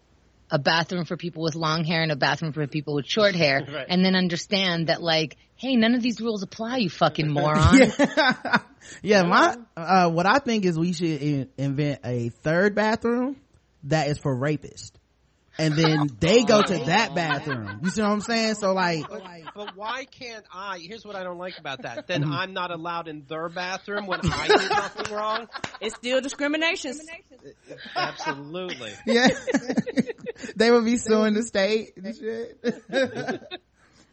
a 0.52 0.60
bathroom 0.60 1.06
for 1.06 1.16
people 1.18 1.44
with 1.44 1.56
long 1.56 1.84
hair 1.84 2.02
and 2.02 2.12
a 2.12 2.16
bathroom 2.16 2.54
for 2.54 2.66
people 2.68 2.96
with 2.96 3.06
short 3.06 3.36
hair, 3.36 3.62
Right. 3.72 3.86
and 3.90 4.04
then 4.04 4.16
understand 4.16 4.88
that 4.88 5.02
like, 5.02 5.38
hey, 5.56 5.76
none 5.76 5.94
of 5.96 6.02
these 6.02 6.20
rules 6.22 6.42
apply, 6.44 6.78
you 6.78 6.90
fucking 6.90 7.30
moron. 7.30 7.80
yeah, 8.00 8.58
yeah 9.04 9.24
my 9.24 9.56
uh 9.78 10.10
what 10.10 10.26
i 10.26 10.40
think 10.40 10.66
is 10.66 10.80
we 10.80 10.94
should 10.94 11.22
in- 11.22 11.50
invent 11.58 12.00
a 12.06 12.30
third 12.30 12.74
bathroom 12.76 13.36
that 13.84 14.08
is 14.08 14.18
for 14.18 14.36
rapists 14.36 14.92
and 15.60 15.76
then 15.76 16.10
they 16.19 16.43
go 16.43 16.62
to 16.62 16.82
oh. 16.82 16.86
that 16.86 17.13
bathroom 17.13 17.80
you 17.84 17.89
see 17.89 18.02
what 18.02 18.10
i'm 18.10 18.22
saying 18.22 18.56
so 18.56 18.74
like 18.74 19.06
But 19.56 19.76
why 19.76 20.06
can't 20.06 20.45
I? 20.54 20.80
Here's 20.80 21.04
what 21.04 21.15
I 21.15 21.24
don't 21.24 21.38
like 21.38 21.58
about 21.58 21.82
that. 21.82 22.08
Then 22.08 22.22
mm-hmm. 22.22 22.32
I'm 22.32 22.54
not 22.54 22.72
allowed 22.72 23.08
in 23.10 23.26
their 23.28 23.50
bathroom 23.50 24.08
when 24.08 24.22
I 24.24 24.48
did 24.48 24.69
nothing 24.69 25.13
wrong. 25.13 25.50
It's 25.82 25.95
still 25.95 26.22
discrimination. 26.22 26.93
Absolutely. 27.95 28.93
yeah 29.06 29.28
they 30.56 30.72
would 30.72 30.86
be 30.86 30.98
suing 30.98 31.34
the 31.34 31.43
state 31.43 31.93
and 31.98 32.15
shit 32.15 32.60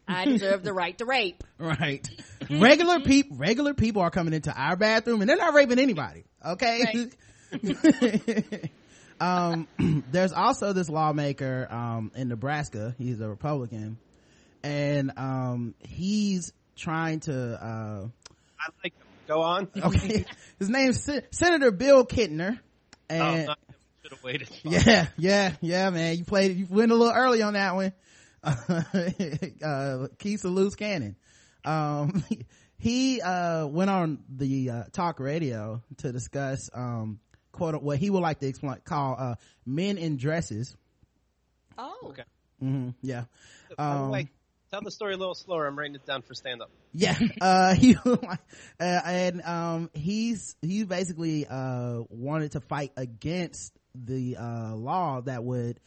I 0.08 0.24
deserve 0.24 0.62
the 0.62 0.72
right 0.72 0.96
to 0.98 1.04
rape. 1.04 1.42
right 1.58 2.08
regular 2.48 3.00
people 3.00 3.36
regular 3.36 3.74
people 3.74 4.02
are 4.02 4.10
coming 4.10 4.34
into 4.34 4.52
our 4.52 4.76
bathroom 4.76 5.20
and 5.20 5.28
they're 5.28 5.36
not 5.36 5.54
raping 5.54 5.78
anybody 5.78 6.24
okay 6.44 7.08
um 9.20 9.66
there's 10.10 10.32
also 10.32 10.72
this 10.72 10.88
lawmaker 10.88 11.66
um 11.70 12.10
in 12.14 12.28
nebraska 12.28 12.94
he's 12.98 13.20
a 13.20 13.28
republican 13.28 13.98
and 14.62 15.12
um 15.16 15.74
he's 15.80 16.52
trying 16.76 17.20
to 17.20 17.34
uh 17.34 18.06
I 18.58 18.68
like 18.82 18.98
them. 18.98 19.08
Go 19.26 19.42
on. 19.42 19.68
okay 19.82 20.24
his 20.58 20.68
name's 20.68 21.02
Sen- 21.02 21.22
senator 21.30 21.70
Bill 21.70 22.06
Kintner 22.06 22.58
Oh, 23.08 23.14
and 23.14 23.46
no, 23.46 23.54
should 24.02 24.12
have 24.12 24.24
waited. 24.24 24.48
yeah, 24.64 25.06
yeah, 25.16 25.52
yeah, 25.60 25.90
man. 25.90 26.18
You 26.18 26.24
played, 26.24 26.56
you 26.56 26.66
went 26.68 26.92
a 26.92 26.94
little 26.94 27.14
early 27.14 27.42
on 27.42 27.54
that 27.54 27.74
one. 27.74 27.92
uh, 28.42 30.08
a 30.44 30.48
loose 30.48 30.74
cannon. 30.74 31.16
Um, 31.64 32.24
he, 32.78 33.20
uh, 33.20 33.66
went 33.66 33.90
on 33.90 34.18
the, 34.28 34.70
uh, 34.70 34.84
talk 34.92 35.20
radio 35.20 35.82
to 35.98 36.12
discuss, 36.12 36.70
um, 36.74 37.20
quote, 37.56 37.82
what 37.82 37.98
he 37.98 38.10
would 38.10 38.20
like 38.22 38.38
to 38.40 38.46
explain, 38.46 38.76
call, 38.84 39.16
uh, 39.18 39.34
men 39.64 39.98
in 39.98 40.16
dresses. 40.16 40.76
Oh. 41.78 41.98
Okay. 42.10 42.22
hmm 42.60 42.90
yeah. 43.02 43.24
By 43.76 43.84
Um, 43.84 44.10
way, 44.10 44.28
tell 44.70 44.80
the 44.82 44.90
story 44.90 45.14
a 45.14 45.16
little 45.16 45.34
slower. 45.34 45.66
I'm 45.66 45.78
writing 45.78 45.94
it 45.94 46.06
down 46.06 46.22
for 46.22 46.34
stand 46.34 46.62
up. 46.62 46.70
Yeah, 46.92 47.18
uh, 47.40 47.74
he 47.74 47.96
uh, 48.06 48.36
and 48.80 49.42
um, 49.42 49.90
he's 49.92 50.56
he 50.62 50.84
basically 50.84 51.46
uh 51.46 52.02
wanted 52.08 52.52
to 52.52 52.60
fight 52.60 52.92
against 52.96 53.72
the 53.94 54.36
uh 54.36 54.74
law 54.74 55.20
that 55.22 55.44
would 55.44 55.80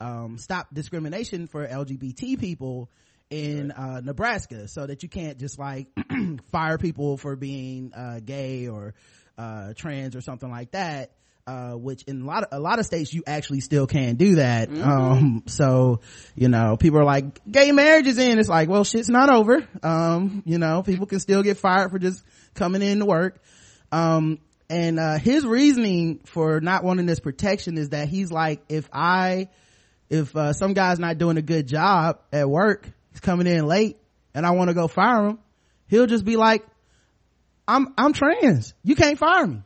um 0.00 0.38
stop 0.38 0.68
discrimination 0.72 1.46
for 1.46 1.66
LGBT 1.66 2.38
people 2.38 2.90
in 3.30 3.70
uh 3.70 4.00
Nebraska, 4.02 4.68
so 4.68 4.86
that 4.86 5.02
you 5.02 5.08
can't 5.08 5.38
just 5.38 5.58
like 5.58 5.88
fire 6.50 6.78
people 6.78 7.16
for 7.16 7.36
being 7.36 7.92
uh 7.94 8.20
gay 8.24 8.66
or 8.68 8.94
uh 9.38 9.72
trans 9.74 10.16
or 10.16 10.20
something 10.20 10.50
like 10.50 10.72
that. 10.72 11.10
Uh, 11.48 11.74
which 11.74 12.02
in 12.08 12.22
a 12.22 12.24
lot 12.24 12.42
of 12.42 12.48
a 12.50 12.58
lot 12.58 12.80
of 12.80 12.86
states 12.86 13.14
you 13.14 13.22
actually 13.24 13.60
still 13.60 13.86
can 13.86 14.16
do 14.16 14.34
that. 14.34 14.68
Um, 14.68 15.44
so 15.46 16.00
you 16.34 16.48
know, 16.48 16.76
people 16.76 16.98
are 16.98 17.04
like, 17.04 17.40
gay 17.48 17.70
marriage 17.70 18.08
is 18.08 18.18
in. 18.18 18.40
It's 18.40 18.48
like, 18.48 18.68
well, 18.68 18.82
shit's 18.82 19.08
not 19.08 19.30
over. 19.30 19.64
Um, 19.80 20.42
you 20.44 20.58
know, 20.58 20.82
people 20.82 21.06
can 21.06 21.20
still 21.20 21.44
get 21.44 21.56
fired 21.56 21.92
for 21.92 22.00
just 22.00 22.24
coming 22.54 22.82
in 22.82 22.98
to 22.98 23.04
work. 23.04 23.40
Um, 23.92 24.40
and 24.68 24.98
uh, 24.98 25.18
his 25.18 25.46
reasoning 25.46 26.20
for 26.24 26.60
not 26.60 26.82
wanting 26.82 27.06
this 27.06 27.20
protection 27.20 27.78
is 27.78 27.90
that 27.90 28.08
he's 28.08 28.32
like, 28.32 28.62
if 28.68 28.88
I, 28.92 29.48
if 30.10 30.34
uh, 30.34 30.52
some 30.52 30.74
guy's 30.74 30.98
not 30.98 31.18
doing 31.18 31.36
a 31.36 31.42
good 31.42 31.68
job 31.68 32.18
at 32.32 32.48
work, 32.48 32.90
he's 33.12 33.20
coming 33.20 33.46
in 33.46 33.66
late, 33.66 33.98
and 34.34 34.44
I 34.44 34.50
want 34.50 34.68
to 34.68 34.74
go 34.74 34.88
fire 34.88 35.26
him, 35.26 35.38
he'll 35.88 36.06
just 36.06 36.24
be 36.24 36.36
like, 36.36 36.66
I'm 37.68 37.92
I'm 37.98 38.12
trans. 38.12 38.74
You 38.82 38.94
can't 38.94 39.18
fire 39.18 39.46
me. 39.46 39.60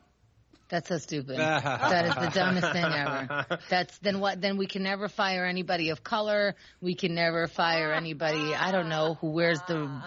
That's 0.69 0.89
so 0.89 0.99
stupid. 0.99 1.37
that 1.37 2.07
is 2.07 2.15
the 2.15 2.31
dumbest 2.41 2.73
thing 2.73 2.85
ever. 2.85 3.59
That's 3.69 3.99
then 3.99 4.21
what? 4.21 4.41
Then 4.41 4.57
we 4.57 4.69
can 4.69 4.85
never 4.85 5.09
fire 5.09 5.45
anybody 5.45 5.91
of 5.91 6.05
color. 6.05 6.55
We 6.81 6.95
can 6.95 7.13
never 7.17 7.49
fire 7.49 7.93
anybody. 7.93 8.55
I 8.55 8.71
don't 8.71 8.89
know 8.89 9.15
who 9.15 9.31
wears 9.33 9.59
the 9.67 10.01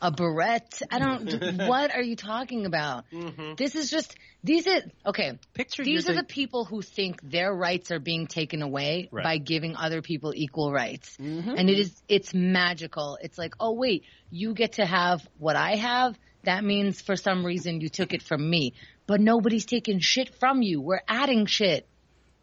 a 0.00 0.12
beret. 0.12 0.82
I 0.88 1.00
don't. 1.00 1.66
what 1.66 1.92
are 1.92 2.00
you 2.02 2.14
talking 2.14 2.64
about? 2.64 3.06
Mm-hmm. 3.12 3.54
This 3.56 3.74
is 3.74 3.90
just 3.90 4.14
these 4.44 4.68
are 4.68 4.82
okay. 5.04 5.36
Picture 5.52 5.82
These 5.82 6.06
you're 6.06 6.14
the 6.14 6.22
the- 6.22 6.28
people 6.28 6.64
who 6.64 6.80
think 6.80 7.20
their 7.28 7.52
rights 7.52 7.90
are 7.90 7.98
being 7.98 8.28
taken 8.28 8.62
away 8.62 9.08
Right. 9.10 9.24
by 9.24 9.38
giving 9.38 9.74
other 9.74 10.00
people 10.00 10.32
equal 10.32 10.70
rights. 10.72 11.16
Mm-hmm. 11.20 11.56
And 11.56 11.68
it 11.68 11.78
is 11.80 12.02
it's 12.08 12.32
magical. 12.32 13.18
It's 13.20 13.36
like, 13.36 13.54
"Oh 13.58 13.72
wait, 13.72 14.04
you 14.30 14.54
get 14.54 14.74
to 14.74 14.86
have 14.86 15.28
what 15.38 15.56
I 15.56 15.74
have. 15.74 16.16
That 16.44 16.64
means 16.64 17.00
for 17.00 17.16
some 17.16 17.44
reason 17.44 17.80
you 17.80 17.88
took 17.88 18.12
it 18.12 18.22
from 18.22 18.48
me. 18.48 18.74
But 19.06 19.20
nobody's 19.20 19.66
taking 19.66 19.98
shit 20.00 20.34
from 20.40 20.62
you. 20.62 20.80
We're 20.80 21.02
adding 21.08 21.46
shit. 21.46 21.86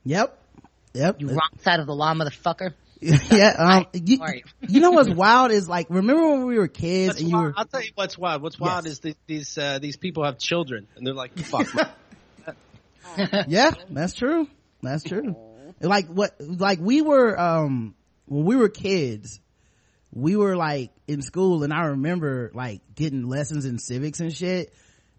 Yep. 0.04 0.38
Yep. 0.94 1.22
You 1.22 1.30
wrong 1.30 1.50
side 1.62 1.80
of 1.80 1.88
the 1.88 1.96
law, 1.96 2.14
motherfucker. 2.14 2.74
yeah. 3.02 3.56
Um, 3.58 3.86
you, 3.94 4.20
you? 4.24 4.42
you 4.68 4.80
know 4.80 4.92
what's 4.92 5.10
wild 5.10 5.52
is 5.52 5.68
like, 5.68 5.88
remember 5.90 6.30
when 6.30 6.46
we 6.46 6.58
were 6.60 6.68
kids 6.68 7.10
What's 7.10 7.20
and 7.22 7.30
you 7.30 7.36
wild- 7.36 7.46
were, 7.48 7.54
I'll 7.58 7.66
tell 7.66 7.82
you 7.82 7.92
what's 7.96 8.18
wild. 8.18 8.42
What's 8.44 8.60
wild 8.60 8.86
Yes. 8.86 8.94
is 8.94 9.00
these 9.00 9.16
these, 9.26 9.58
uh, 9.58 9.80
these 9.80 9.98
people 9.98 10.24
have 10.24 10.38
children, 10.38 10.88
and 10.96 11.08
they're 11.08 11.14
like, 11.16 11.38
"Fuck." 11.40 11.68
yeah, 13.48 13.72
that's 13.90 14.14
true. 14.14 14.48
That's 14.82 15.04
true. 15.04 15.36
Like 15.80 16.08
what, 16.08 16.36
like 16.40 16.80
we 16.80 17.02
were, 17.02 17.40
um, 17.40 17.96
when 18.26 18.46
we 18.46 18.56
were 18.56 18.70
kids, 18.70 19.40
we 20.14 20.36
were 20.36 20.56
like 20.56 20.92
in 21.08 21.22
school 21.22 21.64
and 21.64 21.74
I 21.74 21.86
remember 21.88 22.52
like 22.54 22.82
getting 22.96 23.28
lessons 23.28 23.66
in 23.66 23.80
civics 23.80 24.20
and 24.20 24.36
shit. 24.36 24.74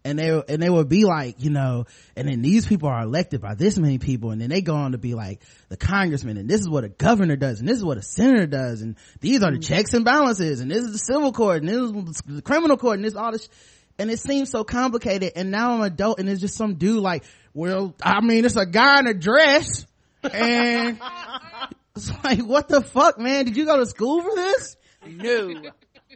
And 0.05 0.19
they, 0.19 0.31
and 0.31 0.61
they 0.61 0.69
would 0.69 0.89
be 0.89 1.05
like, 1.05 1.37
you 1.39 1.51
know, 1.51 1.87
and 2.17 2.27
then 2.27 2.43
these 2.43 2.67
people 2.67 2.89
are 2.89 3.03
elected 3.03 3.41
by 3.41 3.55
this 3.55 3.79
many 3.79 3.99
people. 3.99 4.33
And 4.33 4.41
then 4.41 4.51
they 4.51 4.61
go 4.61 4.75
on 4.75 4.93
to 4.93 4.99
be 4.99 5.15
like 5.15 5.43
the 5.69 5.77
congressman 5.77 6.39
and 6.39 6.51
this 6.51 6.61
is 6.61 6.69
what 6.69 6.83
a 6.83 6.89
governor 6.89 7.37
does 7.37 7.61
and 7.61 7.69
this 7.69 7.77
is 7.77 7.85
what 7.85 7.99
a 7.99 8.03
senator 8.03 8.49
does. 8.49 8.83
And 8.83 8.97
these 9.21 9.45
are 9.45 9.53
the 9.53 9.59
mm. 9.59 9.65
checks 9.65 9.95
and 9.95 10.05
balances 10.05 10.59
and 10.59 10.69
this 10.69 10.85
is 10.85 10.93
the 10.93 10.99
civil 10.99 11.33
court 11.33 11.63
and 11.63 11.69
this 11.69 11.77
is 11.77 12.23
the 12.27 12.43
criminal 12.43 12.77
court 12.77 12.97
and 12.97 13.05
this 13.05 13.15
all 13.15 13.31
this. 13.31 13.49
And 13.97 14.11
it 14.11 14.19
seems 14.19 14.51
so 14.51 14.65
complicated. 14.65 15.33
And 15.37 15.53
now 15.53 15.75
I'm 15.75 15.81
an 15.83 15.87
adult 15.87 16.19
and 16.19 16.29
it's 16.29 16.41
just 16.41 16.57
some 16.57 16.75
dude 16.75 17.01
like, 17.01 17.23
well, 17.55 17.95
I 18.03 18.21
mean, 18.23 18.45
it's 18.45 18.57
a 18.57 18.67
guy 18.67 18.99
in 18.99 19.07
a 19.07 19.15
dress 19.15 19.87
and 20.25 21.01
it's 21.97 22.11
like, 22.25 22.41
what 22.41 22.67
the 22.67 22.83
fuck, 22.83 23.21
man? 23.21 23.45
Did 23.45 23.57
you 23.57 23.67
go 23.67 23.77
to 23.77 23.87
school 23.87 24.21
for 24.23 24.35
this? 24.35 24.77
No. 25.07 25.62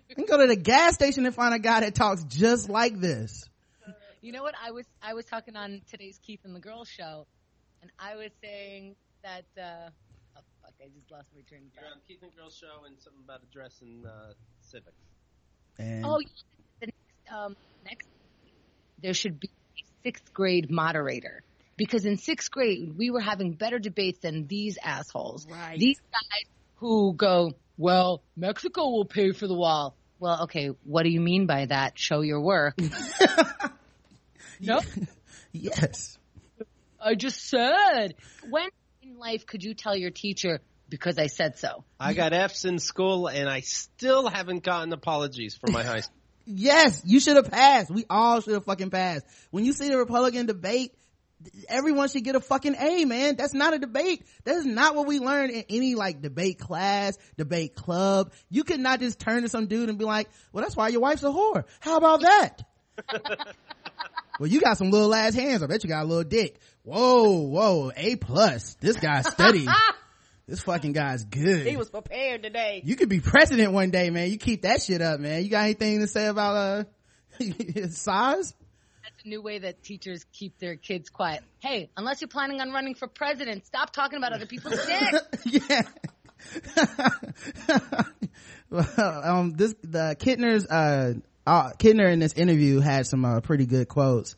You 0.08 0.14
can 0.14 0.26
go 0.26 0.36
to 0.36 0.46
the 0.46 0.56
gas 0.56 0.94
station 0.94 1.24
and 1.24 1.34
find 1.34 1.54
a 1.54 1.58
guy 1.58 1.80
that 1.80 1.94
talks 1.94 2.22
just 2.24 2.68
like 2.68 3.00
this. 3.00 3.48
You 4.20 4.30
know 4.30 4.42
what? 4.42 4.54
I 4.62 4.70
was 4.70 4.84
I 5.02 5.14
was 5.14 5.24
talking 5.24 5.56
on 5.56 5.80
today's 5.90 6.18
Keith 6.22 6.40
and 6.44 6.54
the 6.54 6.60
Girls 6.60 6.86
show, 6.86 7.26
and 7.80 7.90
I 7.98 8.16
was 8.16 8.30
saying 8.42 8.94
that. 9.22 9.46
uh 9.56 9.88
Oh 10.36 10.40
fuck! 10.62 10.74
I 10.82 10.88
just 10.94 11.10
lost 11.10 11.28
my 11.34 11.40
train 11.48 11.62
of 11.62 11.74
You're 11.74 11.90
on 11.90 12.00
Keith 12.06 12.18
and 12.22 12.34
Girls 12.36 12.54
show 12.60 12.84
and 12.86 13.00
something 13.00 13.22
about 13.24 13.40
a 13.42 13.46
dress 13.52 13.72
in 13.80 14.04
uh, 14.04 14.32
civics. 14.60 14.92
And 15.78 16.04
Oh, 16.04 16.18
yeah, 16.18 16.28
the 16.80 16.86
next, 16.86 17.32
um, 17.34 17.56
next 17.84 18.08
there 19.02 19.14
should 19.14 19.40
be 19.40 19.48
a 19.48 20.08
sixth 20.08 20.32
grade 20.34 20.70
moderator 20.70 21.42
because 21.76 22.04
in 22.04 22.18
sixth 22.18 22.50
grade 22.50 22.96
we 22.98 23.10
were 23.10 23.20
having 23.20 23.52
better 23.54 23.78
debates 23.78 24.18
than 24.18 24.46
these 24.46 24.78
assholes. 24.82 25.46
Right. 25.50 25.78
These 25.78 26.00
guys 26.12 26.52
who 26.76 27.14
go, 27.14 27.52
well, 27.76 28.22
Mexico 28.36 28.90
will 28.90 29.04
pay 29.04 29.32
for 29.32 29.46
the 29.46 29.54
wall. 29.54 29.96
Well, 30.18 30.44
okay, 30.44 30.68
what 30.84 31.02
do 31.02 31.10
you 31.10 31.20
mean 31.20 31.46
by 31.46 31.66
that? 31.66 31.98
Show 31.98 32.22
your 32.22 32.40
work. 32.40 32.78
no, 34.60 34.80
yes. 35.52 36.18
I 37.00 37.14
just 37.14 37.48
said. 37.48 38.14
When 38.48 38.68
in 39.02 39.18
life 39.18 39.46
could 39.46 39.62
you 39.62 39.74
tell 39.74 39.94
your 39.94 40.10
teacher 40.10 40.60
because 40.88 41.18
I 41.18 41.26
said 41.26 41.58
so? 41.58 41.84
I 42.00 42.14
got 42.14 42.32
F's 42.32 42.64
in 42.64 42.78
school, 42.78 43.28
and 43.28 43.48
I 43.48 43.60
still 43.60 44.28
haven't 44.28 44.62
gotten 44.62 44.92
apologies 44.92 45.54
from 45.54 45.72
my 45.72 45.82
high 45.82 46.00
school. 46.00 46.16
Yes, 46.46 47.02
you 47.04 47.20
should 47.20 47.36
have 47.36 47.50
passed. 47.50 47.90
We 47.90 48.06
all 48.08 48.40
should 48.40 48.54
have 48.54 48.64
fucking 48.64 48.90
passed. 48.90 49.26
When 49.50 49.64
you 49.64 49.72
see 49.72 49.88
the 49.88 49.98
Republican 49.98 50.46
debate, 50.46 50.94
everyone 51.68 52.08
should 52.08 52.24
get 52.24 52.34
a 52.34 52.40
fucking 52.40 52.76
A, 52.78 53.04
man. 53.04 53.36
That's 53.36 53.54
not 53.54 53.74
a 53.74 53.78
debate. 53.78 54.26
That 54.44 54.56
is 54.56 54.66
not 54.66 54.94
what 54.94 55.06
we 55.06 55.18
learn 55.18 55.50
in 55.50 55.64
any 55.68 55.94
like 55.94 56.22
debate 56.22 56.58
class, 56.58 57.18
debate 57.36 57.74
club. 57.74 58.32
You 58.50 58.64
could 58.64 58.80
not 58.80 59.00
just 59.00 59.18
turn 59.18 59.42
to 59.42 59.48
some 59.48 59.66
dude 59.66 59.88
and 59.88 59.98
be 59.98 60.04
like, 60.04 60.28
well, 60.52 60.62
that's 60.62 60.76
why 60.76 60.88
your 60.88 61.00
wife's 61.00 61.22
a 61.22 61.26
whore. 61.26 61.64
How 61.80 61.96
about 61.96 62.20
that? 62.22 62.62
well, 64.40 64.48
you 64.48 64.60
got 64.60 64.78
some 64.78 64.90
little 64.90 65.14
ass 65.14 65.34
hands. 65.34 65.62
I 65.62 65.66
bet 65.66 65.84
you 65.84 65.90
got 65.90 66.04
a 66.04 66.08
little 66.08 66.24
dick. 66.24 66.58
Whoa, 66.82 67.40
whoa, 67.42 67.92
A 67.96 68.16
plus. 68.16 68.74
This 68.80 68.96
guy's 68.96 69.28
steady. 69.28 69.66
this 70.46 70.60
fucking 70.60 70.92
guy's 70.92 71.24
good. 71.24 71.66
He 71.66 71.76
was 71.76 71.90
prepared 71.90 72.42
today. 72.42 72.80
you 72.84 72.96
could 72.96 73.08
be 73.08 73.20
president 73.20 73.72
one 73.72 73.90
day, 73.90 74.10
man. 74.10 74.30
You 74.30 74.38
keep 74.38 74.62
that 74.62 74.82
shit 74.82 75.02
up, 75.02 75.20
man. 75.20 75.42
You 75.42 75.50
got 75.50 75.64
anything 75.64 76.00
to 76.00 76.06
say 76.06 76.26
about 76.26 76.56
uh 76.56 76.84
size 77.90 78.54
That's 79.06 79.24
a 79.24 79.28
new 79.28 79.40
way 79.40 79.60
that 79.60 79.84
teachers 79.84 80.26
keep 80.32 80.58
their 80.58 80.74
kids 80.74 81.10
quiet. 81.10 81.44
Hey, 81.60 81.90
unless 81.96 82.20
you're 82.20 82.26
planning 82.26 82.60
on 82.60 82.72
running 82.72 82.96
for 82.96 83.06
president, 83.06 83.64
stop 83.64 83.92
talking 83.92 84.16
about 84.16 84.32
other 84.32 84.46
people's 84.46 84.84
dick. 84.86 85.14
yeah. 85.46 85.82
well, 88.68 89.22
um, 89.22 89.52
this 89.52 89.76
the 89.84 90.16
Kintner's 90.18 90.66
uh, 90.66 91.14
uh 91.46 91.70
Kintner 91.78 92.12
in 92.12 92.18
this 92.18 92.32
interview 92.32 92.80
had 92.80 93.06
some 93.06 93.24
uh, 93.24 93.40
pretty 93.42 93.64
good 93.66 93.86
quotes. 93.86 94.34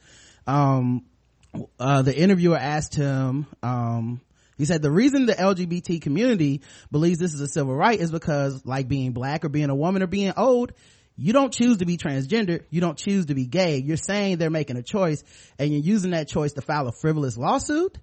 Um, 0.47 1.07
uh, 1.81 2.03
the 2.03 2.15
interviewer 2.15 2.59
asked 2.59 2.95
him, 2.95 3.47
um, 3.63 4.21
he 4.59 4.67
said 4.67 4.83
the 4.83 4.91
reason 4.91 5.25
the 5.25 5.33
LGBT 5.33 6.03
community 6.03 6.61
believes 6.91 7.19
this 7.19 7.33
is 7.33 7.41
a 7.41 7.49
civil 7.49 7.75
right 7.75 7.99
is 7.99 8.11
because 8.11 8.67
like 8.67 8.87
being 8.87 9.13
black 9.13 9.47
or 9.47 9.49
being 9.49 9.71
a 9.71 9.75
woman 9.75 10.03
or 10.03 10.09
being 10.09 10.35
old, 10.37 10.75
you 11.19 11.33
don't 11.33 11.53
choose 11.53 11.79
to 11.79 11.85
be 11.85 11.97
transgender. 11.97 12.65
You 12.71 12.81
don't 12.81 12.97
choose 12.97 13.27
to 13.27 13.35
be 13.35 13.45
gay. 13.45 13.79
You're 13.79 13.97
saying 13.97 14.39
they're 14.39 14.51
making 14.51 14.77
a 14.77 14.83
choice 14.83 15.25
and 15.59 15.71
you're 15.71 15.83
using 15.83 16.13
that 16.13 16.29
choice 16.29 16.53
to 16.53 16.61
file 16.61 16.87
a 16.87 16.93
frivolous 16.93 17.37
lawsuit. 17.37 17.99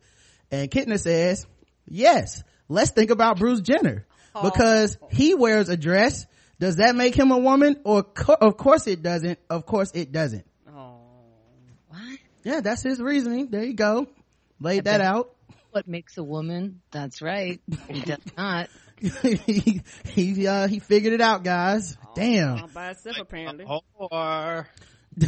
And 0.52 0.70
Kintner 0.70 1.00
says, 1.00 1.48
yes, 1.88 2.44
let's 2.68 2.92
think 2.92 3.12
about 3.12 3.40
Bruce 3.40 3.62
Jenner 3.62 4.06
because 4.44 4.98
he 5.12 5.34
wears 5.34 5.70
a 5.70 5.78
dress. 5.78 6.26
Does 6.60 6.76
that 6.78 6.96
make 6.96 7.16
him 7.16 7.32
a 7.32 7.38
woman? 7.38 7.80
Or 7.86 8.04
co- 8.04 8.38
of 8.40 8.58
course 8.58 8.86
it 8.86 9.02
doesn't. 9.02 9.40
Of 9.50 9.66
course 9.66 9.92
it 9.94 10.12
doesn't. 10.12 10.46
Oh. 10.70 11.00
what? 11.88 12.20
Yeah, 12.44 12.60
that's 12.60 12.84
his 12.84 13.00
reasoning. 13.02 13.48
There 13.50 13.64
you 13.64 13.74
go. 13.74 14.08
Laid 14.60 14.84
that 14.86 15.00
out. 15.02 15.34
What 15.72 15.88
makes 15.88 16.18
a 16.18 16.24
woman? 16.24 16.82
That's 16.92 17.22
right. 17.22 17.60
It 17.90 18.06
does 18.06 18.20
not. 18.38 18.70
he 19.02 19.82
he 20.06 20.48
uh 20.48 20.68
he 20.68 20.80
figured 20.80 21.14
it 21.14 21.22
out 21.22 21.44
guys. 21.44 21.98
Damn. 22.16 22.58
All 22.60 22.68
by 22.68 22.92
itself, 22.92 23.18
apparently. 23.20 23.66
Or 23.96 24.68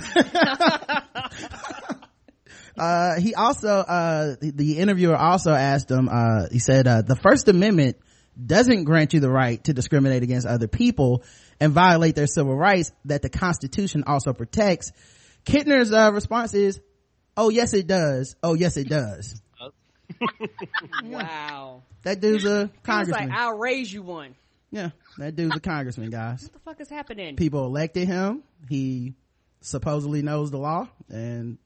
uh 2.78 3.20
he 3.20 3.36
also 3.36 3.68
uh 3.68 4.36
the, 4.40 4.52
the 4.52 4.78
interviewer 4.80 5.18
also 5.18 5.52
asked 5.52 5.92
him 5.92 6.08
uh 6.10 6.48
he 6.52 6.60
said 6.60 6.88
uh 6.88 7.02
the 7.02 7.16
first 7.16 7.48
amendment 7.48 7.98
doesn't 8.44 8.84
grant 8.86 9.14
you 9.14 9.20
the 9.20 9.30
right 9.30 9.64
to 9.64 9.74
discriminate 9.74 10.24
against 10.24 10.48
other 10.48 10.68
people 10.68 11.24
and 11.60 11.74
violate 11.74 12.16
their 12.16 12.28
civil 12.28 12.56
rights 12.56 12.92
that 13.06 13.22
the 13.22 13.30
constitution 13.30 14.04
also 14.08 14.32
protects. 14.32 14.92
Kintner's 15.46 15.92
uh 15.92 16.12
response 16.14 16.54
is 16.54 16.80
oh 17.36 17.50
yes 17.50 17.74
it 17.74 17.88
does. 17.88 18.36
Oh 18.42 18.54
yes 18.54 18.78
it 18.78 18.88
does 18.88 19.42
Wow. 21.04 21.84
that 22.04 22.20
dude's 22.20 22.46
a 22.46 22.48
He 22.48 22.62
was 22.64 22.70
congressman. 22.84 23.30
Like, 23.30 23.38
I'll 23.38 23.58
raise 23.58 23.92
you 23.92 24.02
one. 24.04 24.36
yeah 24.72 24.90
that 25.18 25.36
dude's 25.36 25.56
a 25.56 25.60
congressman 25.60 26.10
guys. 26.10 26.44
What 26.44 26.54
the 26.54 26.60
fuck 26.60 26.82
is 26.82 26.90
happening? 26.90 27.36
people 27.36 27.66
elected 27.66 28.08
him. 28.08 28.44
He 28.70 29.16
supposedly 29.62 30.22
knows 30.22 30.52
the 30.52 30.58
law 30.58 30.88
and 31.10 31.58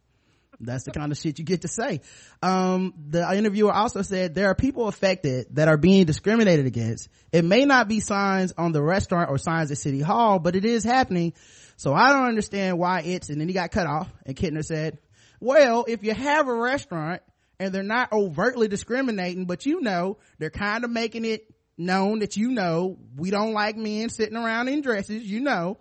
that's 0.63 0.83
the 0.83 0.91
kind 0.91 1.11
of 1.11 1.17
shit 1.17 1.39
you 1.39 1.45
get 1.45 1.61
to 1.61 1.67
say. 1.67 2.01
Um 2.43 2.93
the 3.09 3.27
interviewer 3.35 3.71
also 3.73 4.01
said 4.03 4.35
there 4.35 4.47
are 4.47 4.55
people 4.55 4.87
affected 4.87 5.47
that 5.55 5.67
are 5.67 5.77
being 5.77 6.05
discriminated 6.05 6.65
against. 6.67 7.09
It 7.31 7.43
may 7.43 7.65
not 7.65 7.87
be 7.87 7.99
signs 7.99 8.53
on 8.57 8.71
the 8.71 8.81
restaurant 8.81 9.29
or 9.29 9.37
signs 9.37 9.71
at 9.71 9.77
city 9.77 10.01
hall 10.01 10.39
but 10.39 10.55
it 10.55 10.65
is 10.65 10.83
happening. 10.83 11.33
So 11.77 11.93
i 11.93 12.11
don't 12.13 12.27
understand 12.27 12.77
why 12.77 13.01
it's 13.01 13.29
and 13.29 13.41
then 13.41 13.47
he 13.47 13.53
got 13.55 13.71
cut 13.71 13.87
off 13.87 14.07
and 14.25 14.35
Kintner 14.35 14.63
said 14.63 14.99
well 15.39 15.85
if 15.87 16.03
you 16.03 16.13
have 16.13 16.47
a 16.47 16.53
restaurant 16.53 17.23
and 17.61 17.71
they're 17.71 17.83
not 17.83 18.11
overtly 18.11 18.67
discriminating 18.67 19.45
but 19.45 19.65
you 19.67 19.81
know 19.81 20.17
they're 20.39 20.49
kind 20.49 20.83
of 20.83 20.89
making 20.89 21.25
it 21.25 21.45
known 21.77 22.19
that 22.19 22.35
you 22.35 22.51
know 22.51 22.97
we 23.15 23.29
don't 23.29 23.53
like 23.53 23.77
men 23.77 24.09
sitting 24.09 24.35
around 24.35 24.67
in 24.67 24.81
dresses 24.81 25.23
you 25.23 25.39
know. 25.39 25.77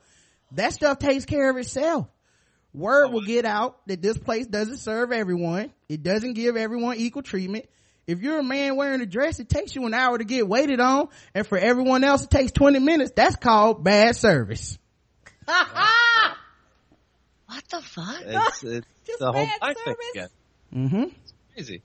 That 0.52 0.72
stuff 0.72 0.98
takes 0.98 1.24
care 1.24 1.48
of 1.48 1.56
itself. 1.56 2.08
Word 2.74 3.12
will 3.12 3.24
get 3.24 3.44
out 3.44 3.86
that 3.86 4.02
this 4.02 4.18
place 4.18 4.46
doesn't 4.46 4.78
serve 4.78 5.12
everyone. 5.12 5.72
It 5.88 6.02
doesn't 6.02 6.34
give 6.34 6.56
everyone 6.56 6.96
equal 6.96 7.22
treatment. 7.22 7.66
If 8.06 8.20
you're 8.20 8.40
a 8.40 8.44
man 8.44 8.76
wearing 8.76 9.00
a 9.00 9.06
dress 9.06 9.40
it 9.40 9.48
takes 9.48 9.74
you 9.74 9.86
an 9.86 9.94
hour 9.94 10.18
to 10.18 10.24
get 10.24 10.46
waited 10.46 10.80
on 10.80 11.08
and 11.34 11.46
for 11.46 11.56
everyone 11.56 12.04
else 12.04 12.24
it 12.24 12.30
takes 12.30 12.52
20 12.52 12.78
minutes. 12.78 13.12
That's 13.16 13.36
called 13.36 13.84
bad 13.84 14.16
service. 14.16 14.78
What 17.46 17.64
the 17.68 17.80
fuck? 17.82 18.20
it's, 18.20 18.62
it's 18.62 18.86
Just 19.04 19.18
the 19.18 19.32
whole 19.32 19.44
bad 19.60 19.76
service? 19.84 19.96
again. 20.14 20.28
mm-hmm 20.72 21.19
Crazy. 21.64 21.82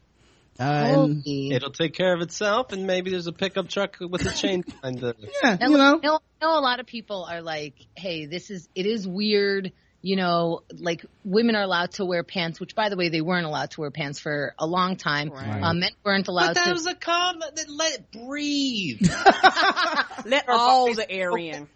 uh, 0.59 0.63
and 0.63 1.23
It'll 1.25 1.71
take 1.71 1.93
care 1.93 2.13
of 2.13 2.21
itself, 2.21 2.71
and 2.71 2.87
maybe 2.87 3.11
there's 3.11 3.27
a 3.27 3.33
pickup 3.33 3.67
truck 3.69 3.97
with 3.99 4.25
a 4.25 4.31
chain 4.31 4.61
behind 4.81 4.99
the. 4.99 5.15
yeah 5.43 5.57
you 5.61 5.77
know 5.77 5.97
I 5.97 6.05
know, 6.05 6.19
I 6.41 6.45
know 6.45 6.59
a 6.59 6.61
lot 6.61 6.79
of 6.79 6.85
people 6.85 7.25
are 7.29 7.41
like, 7.41 7.75
hey, 7.95 8.25
this 8.25 8.49
is, 8.51 8.67
it 8.75 8.85
is 8.85 9.07
weird. 9.07 9.71
You 10.01 10.17
know, 10.17 10.61
like 10.77 11.03
women 11.23 11.55
are 11.55 11.63
allowed 11.63 11.93
to 11.93 12.05
wear 12.05 12.23
pants, 12.23 12.59
which 12.59 12.75
by 12.75 12.89
the 12.89 12.95
way, 12.95 13.09
they 13.09 13.21
weren't 13.21 13.47
allowed 13.47 13.71
to 13.71 13.81
wear 13.81 13.89
pants 13.89 14.19
for 14.19 14.53
a 14.59 14.67
long 14.67 14.97
time. 14.97 15.31
Right. 15.31 15.63
Um, 15.63 15.79
men 15.79 15.89
weren't 16.03 16.27
allowed 16.27 16.49
But 16.49 16.55
that 16.57 16.65
to. 16.65 16.73
was 16.73 16.85
a 16.85 16.93
comment 16.93 17.55
that 17.55 17.67
let 17.71 17.93
it 17.95 18.11
breathe. 18.11 19.01
Let 20.25 20.47
all 20.47 20.93
the 20.93 21.09
air 21.09 21.35
in. 21.35 21.67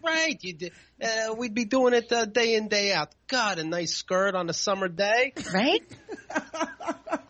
right. 0.00 0.38
You 0.42 0.52
did, 0.54 0.72
uh, 1.02 1.34
we'd 1.36 1.54
be 1.54 1.64
doing 1.64 1.92
it 1.92 2.10
uh, 2.12 2.24
day 2.24 2.54
in, 2.54 2.68
day 2.68 2.92
out. 2.92 3.12
God, 3.26 3.58
a 3.58 3.64
nice 3.64 3.92
skirt 3.96 4.36
on 4.36 4.48
a 4.48 4.52
summer 4.54 4.86
day. 4.86 5.32
right? 5.52 5.82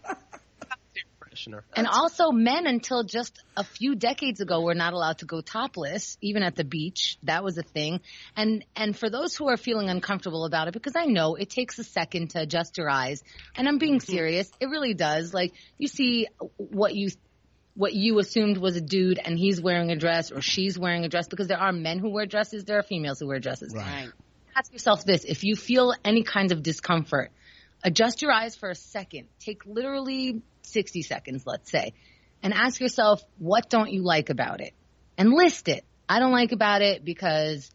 Freshener. 1.42 1.62
And 1.74 1.86
also 1.86 2.30
men 2.30 2.66
until 2.66 3.04
just 3.04 3.42
a 3.56 3.64
few 3.64 3.94
decades 3.94 4.40
ago 4.40 4.62
were 4.62 4.74
not 4.74 4.92
allowed 4.92 5.18
to 5.18 5.26
go 5.26 5.40
topless, 5.40 6.16
even 6.20 6.42
at 6.42 6.56
the 6.56 6.64
beach. 6.64 7.18
That 7.24 7.44
was 7.44 7.58
a 7.58 7.62
thing. 7.62 8.00
And, 8.36 8.64
and 8.76 8.96
for 8.96 9.10
those 9.10 9.34
who 9.34 9.48
are 9.48 9.56
feeling 9.56 9.88
uncomfortable 9.88 10.44
about 10.44 10.68
it, 10.68 10.74
because 10.74 10.96
I 10.96 11.06
know 11.06 11.34
it 11.34 11.50
takes 11.50 11.78
a 11.78 11.84
second 11.84 12.30
to 12.30 12.40
adjust 12.40 12.78
your 12.78 12.90
eyes, 12.90 13.22
and 13.54 13.68
I'm 13.68 13.78
being 13.78 13.98
mm-hmm. 13.98 14.12
serious, 14.12 14.50
it 14.60 14.66
really 14.66 14.94
does. 14.94 15.32
Like, 15.34 15.52
you 15.78 15.88
see 15.88 16.28
what 16.56 16.94
you, 16.94 17.10
what 17.74 17.94
you 17.94 18.18
assumed 18.18 18.58
was 18.58 18.76
a 18.76 18.80
dude 18.80 19.18
and 19.22 19.38
he's 19.38 19.60
wearing 19.60 19.90
a 19.90 19.96
dress 19.96 20.30
or 20.30 20.40
she's 20.40 20.78
wearing 20.78 21.04
a 21.04 21.08
dress 21.08 21.28
because 21.28 21.48
there 21.48 21.60
are 21.60 21.72
men 21.72 21.98
who 21.98 22.10
wear 22.10 22.26
dresses, 22.26 22.64
there 22.64 22.78
are 22.78 22.82
females 22.82 23.20
who 23.20 23.26
wear 23.26 23.38
dresses. 23.38 23.74
Right. 23.74 24.10
ask 24.54 24.72
yourself 24.72 25.04
this 25.04 25.24
if 25.24 25.44
you 25.44 25.56
feel 25.56 25.94
any 26.04 26.22
kind 26.22 26.52
of 26.52 26.62
discomfort 26.62 27.32
adjust 27.82 28.20
your 28.22 28.30
eyes 28.30 28.54
for 28.54 28.70
a 28.70 28.74
second 28.74 29.26
take 29.40 29.64
literally 29.64 30.42
60 30.62 31.02
seconds 31.02 31.44
let's 31.46 31.70
say 31.70 31.92
and 32.42 32.52
ask 32.52 32.80
yourself 32.80 33.22
what 33.38 33.70
don't 33.70 33.90
you 33.90 34.02
like 34.02 34.30
about 34.30 34.60
it? 34.60 34.74
And 35.16 35.30
list 35.32 35.68
it. 35.68 35.84
I 36.08 36.18
don't 36.18 36.32
like 36.32 36.52
about 36.52 36.82
it 36.82 37.04
because 37.04 37.70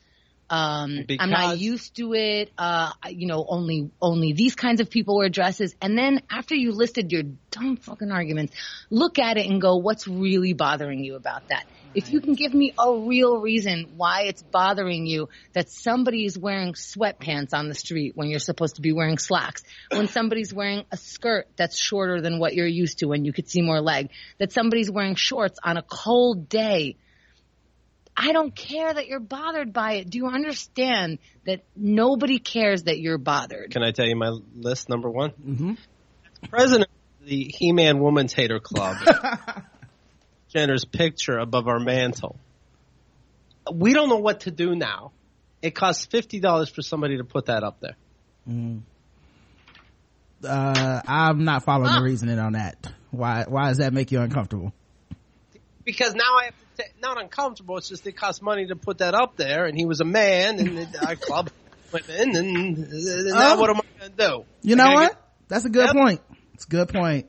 um 0.49 1.03
i'm 1.19 1.29
not 1.29 1.57
used 1.57 1.97
to 1.97 2.13
it. 2.13 2.51
Uh 2.57 2.91
you 3.09 3.27
know 3.27 3.45
only 3.47 3.91
only 4.01 4.33
these 4.33 4.55
kinds 4.55 4.81
of 4.81 4.89
people 4.89 5.17
wear 5.17 5.29
dresses. 5.29 5.75
And 5.81 5.97
then 5.97 6.21
after 6.29 6.55
you 6.55 6.71
listed 6.71 7.11
your 7.11 7.23
dumb 7.51 7.77
fucking 7.77 8.11
arguments 8.11 8.53
look 8.89 9.19
at 9.19 9.37
it 9.37 9.47
and 9.47 9.61
go 9.61 9.77
what's 9.77 10.07
really 10.07 10.53
bothering 10.53 11.03
you 11.03 11.15
about 11.15 11.47
that 11.49 11.65
if 11.93 12.11
you 12.11 12.21
can 12.21 12.33
give 12.33 12.53
me 12.53 12.73
a 12.77 12.99
real 12.99 13.39
reason 13.39 13.93
why 13.95 14.23
it's 14.23 14.43
bothering 14.43 15.05
you 15.05 15.29
that 15.53 15.69
somebody 15.69 16.25
is 16.25 16.37
wearing 16.37 16.73
sweatpants 16.73 17.53
on 17.53 17.69
the 17.69 17.75
street 17.75 18.13
when 18.15 18.29
you're 18.29 18.39
supposed 18.39 18.75
to 18.75 18.81
be 18.81 18.91
wearing 18.91 19.17
slacks, 19.17 19.63
when 19.91 20.07
somebody's 20.07 20.53
wearing 20.53 20.85
a 20.91 20.97
skirt 20.97 21.47
that's 21.55 21.79
shorter 21.79 22.21
than 22.21 22.39
what 22.39 22.53
you're 22.53 22.67
used 22.67 22.99
to 22.99 23.11
and 23.11 23.25
you 23.25 23.33
could 23.33 23.49
see 23.49 23.61
more 23.61 23.81
leg, 23.81 24.09
that 24.37 24.51
somebody's 24.51 24.91
wearing 24.91 25.15
shorts 25.15 25.59
on 25.63 25.77
a 25.77 25.81
cold 25.81 26.49
day, 26.49 26.97
I 28.15 28.31
don't 28.31 28.55
care 28.55 28.91
that 28.91 29.07
you're 29.07 29.19
bothered 29.19 29.71
by 29.71 29.93
it. 29.93 30.09
Do 30.09 30.17
you 30.17 30.27
understand 30.27 31.19
that 31.45 31.63
nobody 31.75 32.39
cares 32.39 32.83
that 32.83 32.99
you're 32.99 33.19
bothered? 33.19 33.71
Can 33.71 33.83
I 33.83 33.91
tell 33.91 34.07
you 34.07 34.15
my 34.15 34.35
list? 34.55 34.89
Number 34.89 35.09
one. 35.09 35.31
Mm-hmm. 35.31 35.73
President 36.49 36.89
of 37.21 37.27
the 37.27 37.51
He-Man 37.55 37.99
Woman's 37.99 38.33
Hater 38.33 38.59
Club. 38.59 38.97
Jenner's 40.57 40.85
picture 40.85 41.37
above 41.37 41.67
our 41.67 41.79
mantle. 41.79 42.35
We 43.71 43.93
don't 43.93 44.09
know 44.09 44.17
what 44.17 44.39
to 44.41 44.51
do 44.51 44.75
now. 44.75 45.11
It 45.61 45.75
costs 45.75 46.07
fifty 46.07 46.39
dollars 46.39 46.67
for 46.69 46.81
somebody 46.81 47.17
to 47.17 47.23
put 47.23 47.45
that 47.45 47.63
up 47.63 47.79
there. 47.79 47.95
uh 50.47 51.01
i'm 51.07 51.43
not 51.43 51.63
following 51.63 51.91
the 51.93 52.01
reasoning 52.01 52.37
on 52.39 52.53
that 52.53 52.91
why 53.11 53.45
why 53.47 53.69
does 53.69 53.77
that 53.77 53.91
make 53.93 54.11
you 54.11 54.19
uncomfortable 54.21 54.71
Because 55.83 56.13
now 56.15 56.37
I 56.39 56.45
have 56.45 56.53
to 56.57 56.83
ta- 56.83 56.89
not 57.01 57.19
uncomfortable. 57.21 57.77
It's 57.77 57.87
just 57.89 58.05
it 58.07 58.17
costs 58.17 58.41
money 58.41 58.67
to 58.67 58.75
put 58.75 58.97
that 58.97 59.13
up 59.15 59.37
there, 59.37 59.65
and 59.65 59.77
he 59.77 59.85
was 59.85 60.01
a 60.01 60.05
man, 60.05 60.59
and 60.59 60.77
the, 60.77 61.07
our 61.07 61.15
club 61.15 61.49
women, 61.93 62.35
and, 62.35 62.77
and 62.77 63.25
now 63.27 63.55
Oh. 63.55 63.59
what 63.61 63.69
am 63.69 63.77
I 63.77 63.99
going 63.99 64.11
to 64.11 64.17
do? 64.27 64.45
you 64.69 64.75
know 64.75 64.91
what 64.93 65.15
that's 65.47 65.63
a 65.65 65.69
good 65.69 65.85
Yep. 65.87 65.95
point 65.95 66.21
it's 66.55 66.65
a 66.65 66.69
good 66.69 66.89
point 66.89 67.27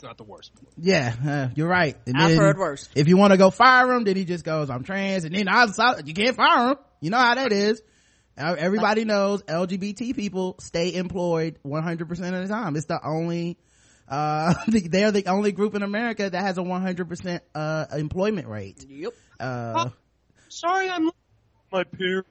it's 0.00 0.06
not 0.06 0.16
the 0.16 0.24
worst. 0.24 0.50
yeah 0.78 1.14
uh, 1.26 1.48
you're 1.54 1.68
right 1.68 1.94
and 2.06 2.16
I've 2.16 2.30
then 2.30 2.38
heard 2.38 2.56
worse. 2.56 2.88
if 2.94 3.06
you 3.06 3.18
want 3.18 3.32
to 3.32 3.36
go 3.36 3.50
fire 3.50 3.92
him 3.92 4.04
then 4.04 4.16
he 4.16 4.24
just 4.24 4.46
goes 4.46 4.70
i'm 4.70 4.82
trans 4.82 5.24
and 5.24 5.34
then 5.34 5.46
I, 5.46 5.66
you 6.06 6.14
can't 6.14 6.34
fire 6.34 6.70
him 6.70 6.76
you 7.02 7.10
know 7.10 7.18
how 7.18 7.34
that 7.34 7.52
is 7.52 7.82
Uh, 8.38 8.56
everybody 8.58 9.04
knows 9.04 9.42
lgbt 9.42 10.16
people 10.16 10.56
stay 10.58 10.94
employed 10.94 11.58
100% 11.66 12.10
of 12.10 12.16
the 12.16 12.48
time 12.48 12.76
it's 12.76 12.86
the 12.86 12.98
only 13.06 13.58
uh 14.08 14.54
they're 14.68 15.12
the 15.12 15.26
only 15.26 15.52
group 15.52 15.74
in 15.74 15.82
america 15.82 16.30
that 16.30 16.40
has 16.40 16.56
a 16.56 16.62
100% 16.62 17.40
uh 17.54 17.84
employment 17.92 18.48
rate 18.48 18.82
Yep. 18.88 19.12
uh 19.38 19.90
Sorry, 20.48 20.88
I'm 20.90 21.10
my 21.70 21.84
peer. 21.84 22.24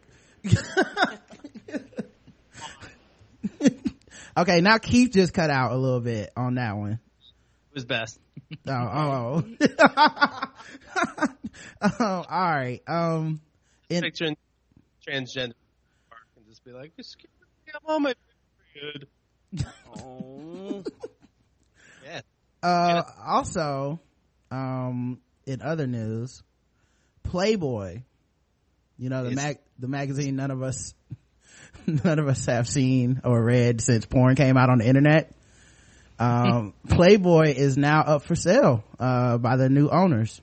okay, 4.38 4.60
now 4.60 4.78
Keith 4.78 5.12
just 5.14 5.34
cut 5.34 5.50
out 5.50 5.72
a 5.72 5.78
little 5.78 6.02
bit 6.02 6.32
on 6.36 6.56
that 6.56 6.76
one. 6.76 7.00
It 7.84 7.88
best. 7.88 8.20
Oh, 8.68 8.72
oh. 8.74 9.44
oh, 11.82 11.90
all 12.00 12.26
right. 12.30 12.82
Um, 12.88 13.42
in, 13.90 14.02
Picturing 14.04 14.38
transgender 15.08 15.54
and 16.36 16.48
just 16.48 16.64
be 16.64 16.72
like, 16.72 16.92
"Excuse 16.98 17.32
me, 17.66 17.74
I'm 17.74 17.96
on 17.96 18.04
my 18.04 18.14
period." 18.74 19.08
Oh. 19.98 20.84
Yeah. 22.06 22.22
uh, 22.64 23.04
also, 23.26 24.00
um, 24.52 25.20
in 25.46 25.62
other 25.62 25.88
news, 25.88 26.44
Playboy, 27.24 28.02
you 28.98 29.10
know, 29.10 29.24
the 29.24 29.36
mag, 29.36 29.60
the 29.78 29.88
magazine 29.88 30.36
none 30.36 30.52
of 30.52 30.62
us, 30.62 30.94
none 31.88 32.20
of 32.20 32.28
us 32.28 32.46
have 32.46 32.68
seen 32.68 33.22
or 33.24 33.44
read 33.44 33.82
since 33.82 34.06
porn 34.06 34.36
came 34.36 34.58
out 34.58 34.70
on 34.70 34.80
the 34.80 34.88
internet. 34.88 35.34
Um, 36.20 36.74
Playboy 36.88 37.54
is 37.56 37.78
now 37.78 38.02
up 38.02 38.24
for 38.24 38.36
sale, 38.36 38.84
uh, 39.00 39.38
by 39.38 39.56
the 39.56 39.70
new 39.70 39.90
owners. 39.90 40.42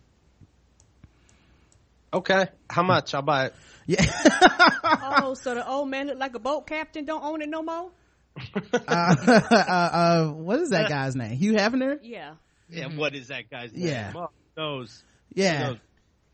Okay. 2.13 2.47
How 2.69 2.83
much? 2.83 3.15
I'll 3.15 3.23
buy 3.23 3.47
it. 3.47 3.55
Yeah. 3.87 4.05
oh, 5.23 5.35
so 5.35 5.55
the 5.55 5.69
old 5.69 5.89
man 5.89 6.07
look 6.07 6.19
like 6.19 6.35
a 6.35 6.39
boat 6.39 6.67
captain 6.67 7.05
don't 7.05 7.23
own 7.23 7.43
it 7.43 7.49
no 7.49 7.63
more? 7.63 7.91
uh, 8.73 8.81
uh, 8.89 9.55
uh, 9.55 10.27
what 10.29 10.61
is 10.61 10.71
that 10.71 10.89
guy's 10.89 11.15
name? 11.15 11.37
Hugh 11.37 11.53
Hefner? 11.53 11.99
Yeah. 12.03 12.35
Yeah. 12.71 12.89
What 12.89 13.15
is 13.15 13.29
that 13.29 13.51
guy's 13.51 13.73
name? 13.73 13.87
Yeah. 13.87 14.13
Well, 14.15 14.33
knows. 14.57 15.05
Yeah. 15.35 15.61
Knows. 15.61 15.79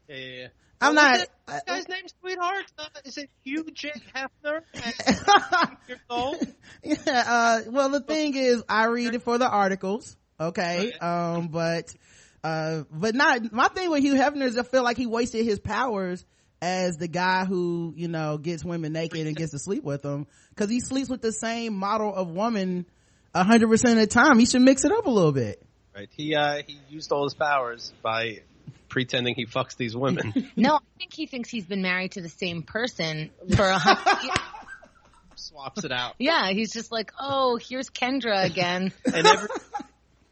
Yeah. 0.09 0.49
Yeah, 0.83 0.89
yeah. 0.89 0.89
I'm 0.89 0.95
What 0.95 1.03
not, 1.03 1.29
that 1.47 1.63
uh, 1.69 1.75
guy's 1.75 1.89
name, 1.89 2.05
sweetheart? 2.21 2.65
Uh, 2.79 2.85
is 3.05 3.19
it 3.19 3.31
Hugh 3.45 3.67
J. 3.73 3.93
Hefner? 4.15 4.61
And 4.75 5.77
years 5.89 6.01
old? 6.11 6.47
yeah, 6.83 6.97
uh, 7.07 7.61
well, 7.71 7.89
the 7.89 8.01
thing 8.01 8.37
is, 8.37 8.63
I 8.69 8.87
read 8.87 9.15
it 9.15 9.23
for 9.23 9.39
the 9.39 9.49
articles, 9.49 10.17
okay? 10.41 10.93
Um, 11.01 11.49
but, 11.49 11.95
uh, 12.45 12.83
but 12.91 13.15
not, 13.15 13.53
my 13.53 13.69
thing 13.69 13.91
with 13.91 14.03
Hugh 14.03 14.15
Hefner 14.15 14.47
is 14.47 14.59
I 14.59 14.63
feel 14.63 14.83
like 14.83 14.97
he 14.97 15.07
wasted 15.07 15.45
his 15.45 15.59
powers 15.59 16.25
as 16.61 16.97
the 16.97 17.09
guy 17.09 17.45
who, 17.45 17.93
you 17.97 18.07
know, 18.09 18.39
gets 18.39 18.65
women 18.65 18.93
naked 18.93 19.27
and 19.27 19.37
gets 19.37 19.51
to 19.51 19.59
sleep 19.59 19.83
with 19.83 20.03
them. 20.03 20.29
Cause 20.55 20.71
he 20.71 20.81
sleeps 20.81 21.09
with 21.11 21.21
the 21.21 21.33
same 21.33 21.75
model 21.75 22.15
of 22.15 22.29
woman 22.29 22.87
a 23.35 23.43
hundred 23.43 23.69
percent 23.69 23.99
of 23.99 24.01
the 24.01 24.07
time. 24.07 24.39
He 24.39 24.47
should 24.47 24.63
mix 24.63 24.85
it 24.85 24.93
up 24.93 25.07
a 25.07 25.11
little 25.11 25.33
bit. 25.33 25.61
Right. 25.95 26.09
He 26.17 26.35
uh 26.37 26.63
he 26.67 26.79
used 26.89 27.11
all 27.13 27.25
his 27.25 27.35
powers 27.35 27.93
by 28.03 28.39
pretending 28.93 29.35
he 29.35 29.47
fucks 29.47 29.75
these 29.75 29.97
women. 29.97 30.51
No, 30.57 30.75
I 30.75 30.99
think 30.99 31.15
he 31.15 31.27
thinks 31.27 31.49
he's 31.49 31.65
been 31.65 31.81
married 31.81 32.13
to 32.13 32.21
the 32.21 32.29
same 32.29 32.63
person 32.63 33.31
for 33.57 33.65
a 33.65 33.79
hundred 33.79 34.23
years. 34.23 34.37
Swaps 35.35 35.85
it 35.85 35.91
out. 35.91 36.15
Yeah, 36.19 36.51
he's 36.51 36.73
just 36.73 36.93
like, 36.93 37.11
oh, 37.19 37.57
here's 37.57 37.89
Kendra 37.89 38.45
again. 38.45 38.93
And 39.07 39.27
every 39.27 39.49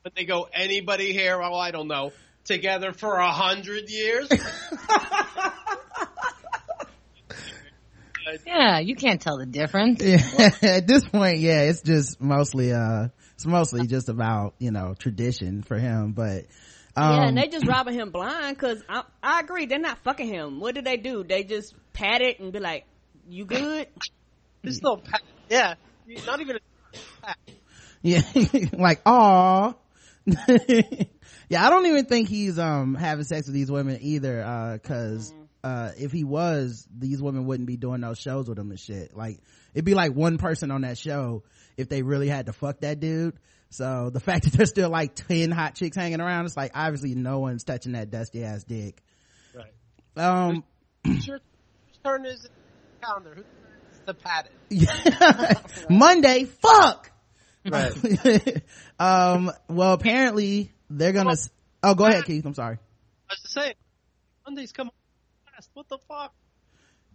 but 0.02 0.14
they 0.14 0.24
go, 0.24 0.46
anybody 0.52 1.12
here, 1.12 1.40
oh 1.42 1.54
I 1.54 1.70
don't 1.70 1.88
know, 1.88 2.12
together 2.44 2.92
for 2.92 3.16
a 3.16 3.30
hundred 3.30 3.88
years? 3.88 4.28
Yeah, 8.46 8.78
you 8.78 8.94
can't 8.94 9.20
tell 9.20 9.38
the 9.38 9.46
difference. 9.46 10.02
Yeah, 10.02 10.50
at 10.62 10.86
this 10.86 11.04
point, 11.04 11.38
yeah, 11.38 11.62
it's 11.62 11.82
just 11.82 12.20
mostly, 12.20 12.72
uh, 12.72 13.08
it's 13.34 13.46
mostly 13.46 13.86
just 13.86 14.08
about, 14.08 14.54
you 14.58 14.70
know, 14.70 14.94
tradition 14.98 15.62
for 15.62 15.78
him, 15.78 16.12
but, 16.12 16.44
um, 17.00 17.16
yeah, 17.16 17.28
and 17.28 17.38
they 17.38 17.48
just 17.48 17.66
robbing 17.66 17.94
him 17.94 18.10
blind 18.10 18.56
because 18.56 18.82
I, 18.88 19.04
I 19.22 19.40
agree, 19.40 19.66
they're 19.66 19.78
not 19.78 19.98
fucking 20.04 20.28
him. 20.28 20.60
What 20.60 20.74
did 20.74 20.84
they 20.84 20.98
do? 20.98 21.24
They 21.24 21.44
just 21.44 21.74
pat 21.94 22.20
it 22.20 22.40
and 22.40 22.52
be 22.52 22.58
like, 22.58 22.84
you 23.28 23.46
good? 23.46 23.88
There's 24.62 24.82
no 24.82 24.96
pat. 24.96 25.22
yeah. 25.48 25.74
Not 26.26 26.40
even 26.40 26.56
a 26.56 26.98
pat. 27.22 27.38
Yeah, 28.02 28.20
like, 28.72 29.00
aw. 29.06 29.74
yeah, 30.26 31.66
I 31.66 31.70
don't 31.70 31.86
even 31.86 32.04
think 32.04 32.28
he's, 32.28 32.58
um, 32.58 32.94
having 32.94 33.24
sex 33.24 33.46
with 33.46 33.54
these 33.54 33.70
women 33.70 33.98
either, 34.02 34.42
uh, 34.42 34.78
cause, 34.78 35.32
uh, 35.64 35.92
if 35.96 36.12
he 36.12 36.24
was, 36.24 36.86
these 36.94 37.22
women 37.22 37.46
wouldn't 37.46 37.66
be 37.66 37.76
doing 37.76 38.02
those 38.02 38.18
shows 38.18 38.48
with 38.48 38.58
him 38.58 38.70
and 38.70 38.80
shit. 38.80 39.16
Like, 39.16 39.38
it'd 39.72 39.84
be 39.86 39.94
like 39.94 40.12
one 40.12 40.36
person 40.36 40.70
on 40.70 40.82
that 40.82 40.98
show 40.98 41.44
if 41.78 41.88
they 41.88 42.02
really 42.02 42.28
had 42.28 42.46
to 42.46 42.52
fuck 42.52 42.80
that 42.80 43.00
dude. 43.00 43.34
So 43.70 44.10
the 44.10 44.20
fact 44.20 44.44
that 44.50 44.52
there's 44.52 44.70
still 44.70 44.90
like 44.90 45.14
10 45.14 45.50
hot 45.50 45.74
chicks 45.74 45.96
hanging 45.96 46.20
around, 46.20 46.46
it's 46.46 46.56
like, 46.56 46.72
obviously 46.74 47.14
no 47.14 47.38
one's 47.38 47.64
touching 47.64 47.92
that 47.92 48.10
dusty 48.10 48.44
ass 48.44 48.64
dick. 48.64 49.02
Right. 49.54 49.72
Um, 50.16 50.64
Sure. 51.20 51.38
Whose 51.86 51.98
turn 52.04 52.26
is 52.26 52.44
it? 52.44 52.50
Calendar. 53.02 53.34
Whose 53.34 53.44
turn 53.44 53.90
is 53.92 54.00
to 54.06 54.14
pat 54.14 54.48
it? 54.70 55.86
Monday, 55.90 56.44
fuck! 56.44 57.10
Right. 57.66 58.62
um, 58.98 59.50
well, 59.68 59.92
apparently 59.94 60.72
they're 60.90 61.12
gonna, 61.12 61.32
s- 61.32 61.50
oh, 61.82 61.94
go 61.94 62.04
ahead, 62.06 62.24
Keith. 62.24 62.44
I'm 62.44 62.54
sorry. 62.54 62.76
I 63.28 63.32
was 63.32 63.40
just 63.40 63.54
saying, 63.54 63.74
Mondays 64.46 64.72
coming 64.72 64.92
fast. 65.54 65.70
What 65.74 65.88
the 65.88 65.98
fuck? 66.08 66.34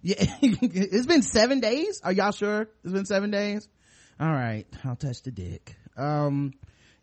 Yeah, 0.02 0.16
it's 0.42 1.06
been 1.08 1.22
seven 1.24 1.60
days. 1.60 2.02
Are 2.04 2.12
y'all 2.12 2.32
sure 2.32 2.70
it's 2.84 2.94
been 2.94 3.06
seven 3.06 3.32
days? 3.32 3.68
All 4.20 4.32
right, 4.32 4.66
I'll 4.84 4.96
touch 4.96 5.24
the 5.24 5.32
dick. 5.32 5.76
Um, 5.98 6.54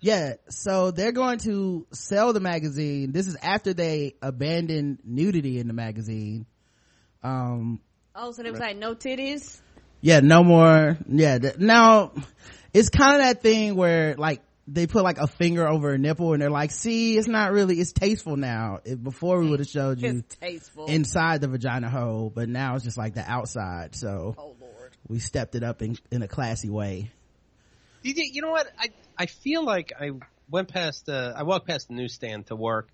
yeah, 0.00 0.35
so 0.48 0.90
they're 0.90 1.12
going 1.12 1.38
to 1.40 1.87
sell 1.92 2.33
the 2.33 2.40
magazine. 2.40 3.12
This 3.12 3.28
is 3.28 3.37
after 3.40 3.72
they 3.72 4.14
abandoned 4.20 4.98
nudity 5.05 5.59
in 5.59 5.68
the 5.68 5.74
magazine. 5.74 6.46
Um, 7.22 7.81
Oh, 8.14 8.33
so 8.33 8.42
they 8.42 8.50
was 8.50 8.61
like, 8.61 8.76
no 8.76 8.94
titties? 8.94 9.61
yeah, 10.02 10.20
no 10.20 10.44
more. 10.44 10.98
Yeah, 11.09 11.38
th- 11.38 11.59
now 11.59 12.12
it's 12.74 12.90
kind 12.90 13.14
of 13.14 13.18
that 13.20 13.42
thing 13.42 13.74
where 13.74 14.16
like 14.16 14.42
they 14.68 14.87
put 14.87 15.02
like 15.02 15.18
a 15.18 15.26
finger 15.26 15.66
over 15.66 15.92
a 15.92 15.98
nipple 15.98 16.33
and 16.35 16.42
they're 16.42 16.50
like, 16.50 16.72
see, 16.72 17.16
it's 17.16 17.26
not 17.28 17.52
really, 17.52 17.81
it's 17.81 17.92
tasteful 17.92 18.37
now. 18.37 18.81
If, 18.85 19.02
before 19.02 19.40
we 19.40 19.48
would 19.48 19.61
have 19.61 19.68
showed 19.68 20.00
you 20.00 20.22
tasteful. 20.40 20.87
inside 20.87 21.40
the 21.40 21.48
vagina 21.48 21.88
hole, 21.88 22.31
but 22.35 22.48
now 22.48 22.74
it's 22.74 22.85
just 22.85 22.98
like 22.98 23.14
the 23.14 23.24
outside. 23.28 23.94
So 23.94 24.35
oh, 24.37 24.57
Lord. 24.61 24.96
we 25.09 25.18
stepped 25.18 25.55
it 25.55 25.62
up 25.62 25.81
in, 25.81 25.96
in 26.11 26.22
a 26.22 26.28
classy 26.28 26.68
way. 26.70 27.11
You, 28.03 28.15
you 28.17 28.43
know 28.43 28.51
what? 28.51 28.67
I 28.79 28.88
I 29.17 29.27
feel 29.27 29.65
like 29.65 29.93
I 29.99 30.11
went 30.51 30.69
past. 30.69 31.09
Uh, 31.09 31.33
I 31.37 31.43
walked 31.43 31.67
past 31.67 31.88
the 31.88 31.95
newsstand 31.95 32.47
to 32.47 32.57
work, 32.57 32.88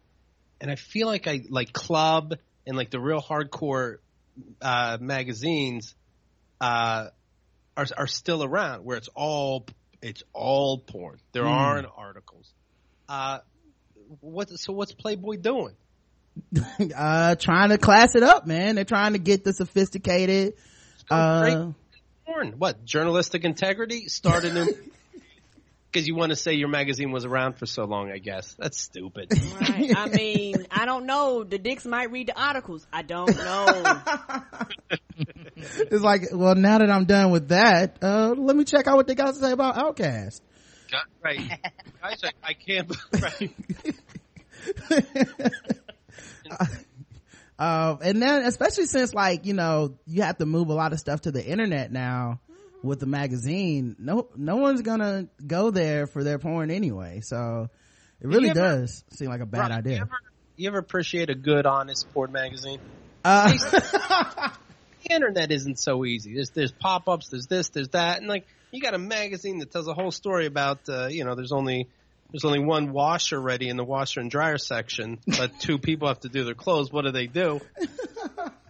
and 0.61 0.71
I 0.71 0.77
feel 0.77 1.07
like 1.07 1.27
I 1.27 1.43
like 1.49 1.73
club 1.73 2.35
and 2.67 2.77
like 2.77 2.91
the 2.91 3.01
real 3.01 3.21
hardcore 3.21 3.97
uh, 4.61 4.99
magazines 5.01 5.95
uh, 6.61 7.09
are 7.77 7.87
are 7.97 8.07
still 8.07 8.45
around, 8.45 8.85
where 8.85 8.97
it's 8.97 9.09
all 9.15 9.67
it's 10.03 10.23
all 10.33 10.79
porn. 10.79 11.19
There 11.33 11.47
aren't 11.47 11.89
articles. 11.97 12.53
Uh, 13.09 13.39
what? 14.21 14.51
So 14.59 14.73
what's 14.73 14.93
Playboy 14.93 15.37
doing? 15.37 15.75
uh, 16.97 17.35
trying 17.37 17.71
to 17.71 17.79
class 17.79 18.15
it 18.15 18.23
up, 18.23 18.47
man. 18.47 18.77
They're 18.77 18.85
trying 18.85 19.15
to 19.15 19.19
get 19.19 19.45
the 19.45 19.53
sophisticated, 19.53 20.55
uh, 21.11 21.73
porn. 22.27 22.55
What 22.59 22.85
journalistic 22.85 23.45
integrity? 23.45 24.09
Start 24.09 24.45
a 24.45 24.53
new. 24.53 24.75
Because 25.99 26.07
you 26.07 26.15
want 26.15 26.31
to 26.31 26.37
say 26.37 26.53
your 26.53 26.69
magazine 26.69 27.11
was 27.11 27.25
around 27.25 27.55
for 27.55 27.67
so 27.67 27.83
long, 27.83 28.13
I 28.13 28.19
guess. 28.19 28.55
That's 28.57 28.81
stupid. 28.81 29.33
Right. 29.61 29.93
I 29.97 30.07
mean, 30.07 30.65
I 30.71 30.87
don't 30.87 31.07
know. 31.07 31.43
The 31.43 31.59
dicks 31.59 31.85
might 31.85 32.13
read 32.13 32.29
the 32.29 32.41
articles. 32.41 32.87
I 32.93 33.03
don't 33.03 33.37
know. 33.37 34.01
it's 35.57 36.01
like, 36.01 36.29
well, 36.33 36.55
now 36.55 36.79
that 36.79 36.89
I'm 36.89 37.05
done 37.05 37.33
with 37.33 37.49
that, 37.49 37.99
uh, 38.01 38.33
let 38.39 38.55
me 38.55 38.63
check 38.63 38.87
out 38.87 38.95
what 38.95 39.09
they 39.09 39.17
got 39.17 39.35
to 39.35 39.41
say 39.41 39.51
about 39.51 39.77
Outcast. 39.77 40.41
right. 41.25 41.41
Guys, 42.01 42.23
I, 42.23 42.31
I 42.45 42.53
can't. 42.53 42.97
Right. 43.21 43.51
Um, 47.59 47.99
and 48.03 48.23
then 48.23 48.43
especially 48.43 48.87
since 48.87 49.13
like, 49.13 49.47
you 49.47 49.55
know, 49.55 49.99
you 50.07 50.23
have 50.23 50.39
to 50.39 50.47
move 50.47 50.69
a 50.69 50.75
lot 50.75 50.93
of 50.93 51.01
stuff 51.01 51.23
to 51.23 51.33
the 51.33 51.45
internet 51.45 51.91
now 51.91 52.39
with 52.83 53.01
the 53.01 53.07
magazine, 53.07 53.97
no, 53.99 54.29
no 54.37 54.57
one's 54.57 54.83
gonna 54.83 55.29
go 55.47 55.71
there 55.71 56.07
for 56.07 56.23
their 56.25 56.39
porn 56.39 56.71
anyway. 56.71 57.21
So 57.21 57.69
it 58.21 58.27
really 58.27 58.51
ever- 58.51 58.61
does 58.61 59.05
seem 59.11 59.29
like 59.29 59.41
a 59.41 59.47
bad. 59.47 59.71
You 59.71 59.77
idea. 59.77 59.97
ever, 60.01 60.11
you 60.57 60.69
ever 60.69 60.79
appreciate 60.79 61.31
a 61.31 61.35
good, 61.35 61.67
honest 61.67 62.13
porn 62.15 62.33
magazine? 62.33 62.81
Uh, 63.25 63.53
The 65.05 65.15
internet 65.15 65.53
isn't 65.53 65.79
so 65.79 66.05
easy. 66.05 66.35
There's 66.35 66.51
there's 66.51 66.73
pop 66.73 67.09
ups. 67.09 67.29
There's 67.29 67.47
this. 67.47 67.69
There's 67.69 67.89
that. 67.91 68.19
And 68.19 68.27
like 68.27 68.47
you 68.73 68.81
got 68.83 68.95
a 68.95 68.99
magazine 68.99 69.59
that 69.61 69.71
tells 69.71 69.87
a 69.87 69.95
whole 69.95 70.11
story 70.11 70.47
about 70.47 70.81
uh, 70.89 71.07
you 71.07 71.25
know 71.25 71.37
there's 71.37 71.53
only 71.53 71.89
there's 72.33 72.45
only 72.45 72.59
one 72.59 72.93
washer 72.93 73.41
ready 73.41 73.69
in 73.69 73.77
the 73.77 73.85
washer 73.85 74.21
and 74.21 74.29
dryer 74.31 74.59
section, 74.59 75.19
but 75.27 75.61
two 75.61 75.79
people 75.79 76.09
have 76.09 76.21
to 76.21 76.29
do 76.29 76.45
their 76.45 76.55
clothes. 76.55 76.93
What 76.93 77.05
do 77.05 77.13
they 77.13 77.27
do? 77.29 77.61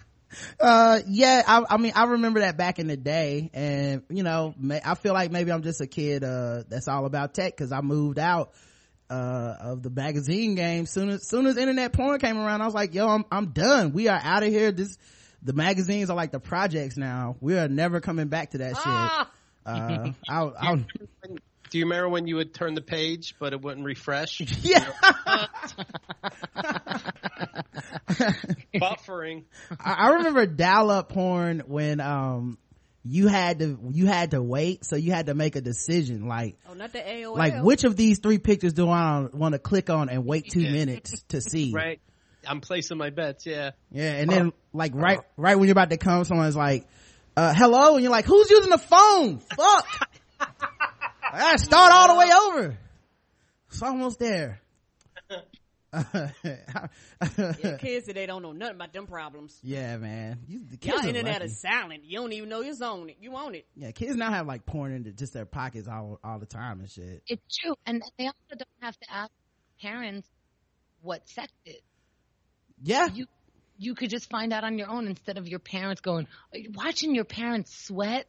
uh 0.61 1.01
yeah 1.07 1.43
I, 1.47 1.64
I 1.70 1.76
mean 1.79 1.93
i 1.95 2.05
remember 2.05 2.41
that 2.41 2.57
back 2.57 2.79
in 2.79 2.87
the 2.87 2.97
day 2.97 3.51
and 3.55 4.03
you 4.11 4.22
know 4.22 4.55
may, 4.59 4.81
i 4.85 4.95
feel 4.95 5.14
like 5.14 5.31
maybe 5.31 5.51
i'm 5.51 5.62
just 5.62 5.81
a 5.81 5.87
kid 5.87 6.22
uh 6.24 6.64
that's 6.68 6.89
all 6.89 7.07
about 7.07 7.35
tech 7.35 7.57
because 7.57 7.72
i 7.72 7.81
moved 7.81 8.18
out 8.18 8.53
uh 9.11 9.55
of 9.61 9.83
the 9.83 9.91
magazine 9.91 10.55
game 10.55 10.85
soon 10.87 11.09
as 11.09 11.26
soon 11.26 11.47
as 11.47 11.57
internet 11.57 11.93
porn 11.93 12.18
came 12.18 12.37
around. 12.37 12.61
I 12.61 12.66
was 12.66 12.74
like 12.74 12.95
yo 12.95 13.09
i'm 13.09 13.24
i'm 13.33 13.47
done. 13.53 13.93
We 13.93 14.09
are 14.09 14.20
out 14.22 14.43
of 14.43 14.51
here. 14.51 14.70
This 14.70 14.99
the 15.43 15.53
magazines 15.53 16.11
are 16.11 16.16
like 16.16 16.33
the 16.33 16.41
projects 16.41 16.97
now. 16.97 17.37
We 17.41 17.57
are 17.59 17.68
never 17.68 18.01
coming 18.01 18.29
back 18.29 18.51
to 18.51 18.59
that 18.59 18.74
ah, 18.76 19.31
shit 19.64 19.72
Uh, 19.72 20.12
I'll, 20.29 20.55
I'll, 20.59 20.76
Do 20.76 21.79
you 21.79 21.85
remember 21.85 22.09
when 22.09 22.26
you 22.26 22.37
would 22.37 22.55
turn 22.55 22.74
the 22.74 22.83
page 22.83 23.35
but 23.39 23.53
it 23.53 23.61
wouldn't 23.61 23.87
refresh? 23.87 24.41
yeah. 24.62 24.91
Buffering. 28.75 29.45
I, 29.79 29.93
I 29.93 30.09
remember 30.15 30.47
dial 30.47 30.91
up 30.91 31.11
porn 31.11 31.63
when, 31.67 32.01
um, 32.01 32.59
you 33.05 33.29
had 33.29 33.61
to, 33.61 33.79
you 33.93 34.07
had 34.07 34.33
to 34.33 34.43
wait. 34.43 34.85
So 34.85 34.97
you 34.97 35.13
had 35.13 35.27
to 35.27 35.35
make 35.35 35.57
a 35.57 35.61
decision. 35.63 36.27
Like, 36.29 36.59
Oh, 36.69 36.75
not 36.75 36.93
the 36.93 36.99
AOL. 36.99 37.37
like 37.37 37.63
which 37.63 37.85
of 37.85 37.97
these 37.97 38.19
three 38.19 38.39
pictures 38.39 38.75
do 38.75 38.89
I 38.91 39.27
want 39.33 39.55
to 39.55 39.59
click 39.59 39.89
on 39.89 40.09
and 40.11 40.27
wait 40.27 40.51
two 40.51 40.61
minutes 40.61 41.23
to 41.29 41.41
see? 41.41 41.73
Right. 41.73 42.01
I'm 42.47 42.61
placing 42.61 42.99
my 42.99 43.11
bets. 43.11 43.47
Yeah. 43.47 43.71
Yeah, 43.91 44.13
and 44.13 44.31
then 44.31 44.53
like 44.73 44.93
right 44.95 45.19
right 45.37 45.57
when 45.59 45.67
you're 45.69 45.73
about 45.73 45.91
to 45.91 45.97
come, 45.97 46.25
someone's 46.25 46.57
like, 46.57 46.87
uh, 47.37 47.53
"Hello," 47.53 47.95
and 47.95 48.03
you're 48.03 48.13
like, 48.13 48.25
"Who's 48.27 48.49
using 48.49 48.71
the 48.71 48.79
phone?" 48.79 49.39
Fuck. 49.41 50.09
I 50.41 51.39
gotta 51.39 51.59
start 51.59 51.93
all 51.93 52.09
the 52.09 52.19
way 52.19 52.31
over. 52.47 52.79
It's 53.71 53.83
almost 53.83 54.19
there. 54.19 54.61
Yeah, 57.36 57.76
kids 57.78 58.07
today 58.07 58.26
don't 58.26 58.43
know 58.43 58.53
nothing 58.53 58.76
about 58.76 58.93
them 58.93 59.07
problems. 59.07 59.59
yeah, 59.62 59.97
man. 59.97 60.41
You, 60.47 60.61
the 60.70 60.78
Y'all 60.86 60.99
internet 61.05 61.34
lucky. 61.41 61.45
is 61.47 61.61
silent. 61.61 62.05
You 62.05 62.18
don't 62.18 62.32
even 62.32 62.49
know 62.49 62.61
it's 62.62 62.80
on 62.80 63.09
it. 63.09 63.16
You 63.20 63.34
own 63.36 63.55
it. 63.55 63.66
Yeah, 63.76 63.91
kids 63.93 64.16
now 64.16 64.30
have 64.30 64.47
like 64.47 64.66
porn 64.66 64.93
into 64.93 65.12
just 65.12 65.32
their 65.32 65.47
pockets 65.47 65.89
all 65.89 66.20
all 66.22 66.39
the 66.39 66.47
time 66.47 66.80
and 66.80 66.91
shit. 66.91 67.22
It's 67.26 67.43
true, 67.61 67.74
and 67.86 68.03
they 68.18 68.26
also 68.26 68.36
don't 68.51 68.68
have 68.80 68.97
to 68.99 69.07
ask 69.12 69.30
parents 69.80 70.28
what 71.03 71.28
sex 71.28 71.53
is. 71.64 71.76
Yeah, 72.82 73.09
You 73.12 73.26
you 73.78 73.95
could 73.95 74.11
just 74.11 74.28
find 74.30 74.53
out 74.53 74.64
on 74.64 74.76
your 74.78 74.89
own 74.89 75.07
instead 75.07 75.39
of 75.39 75.49
your 75.49 75.59
parents 75.61 76.01
going 76.01 76.26
watching 76.74 77.14
your 77.14 77.24
parents 77.24 77.86
sweat, 77.86 78.26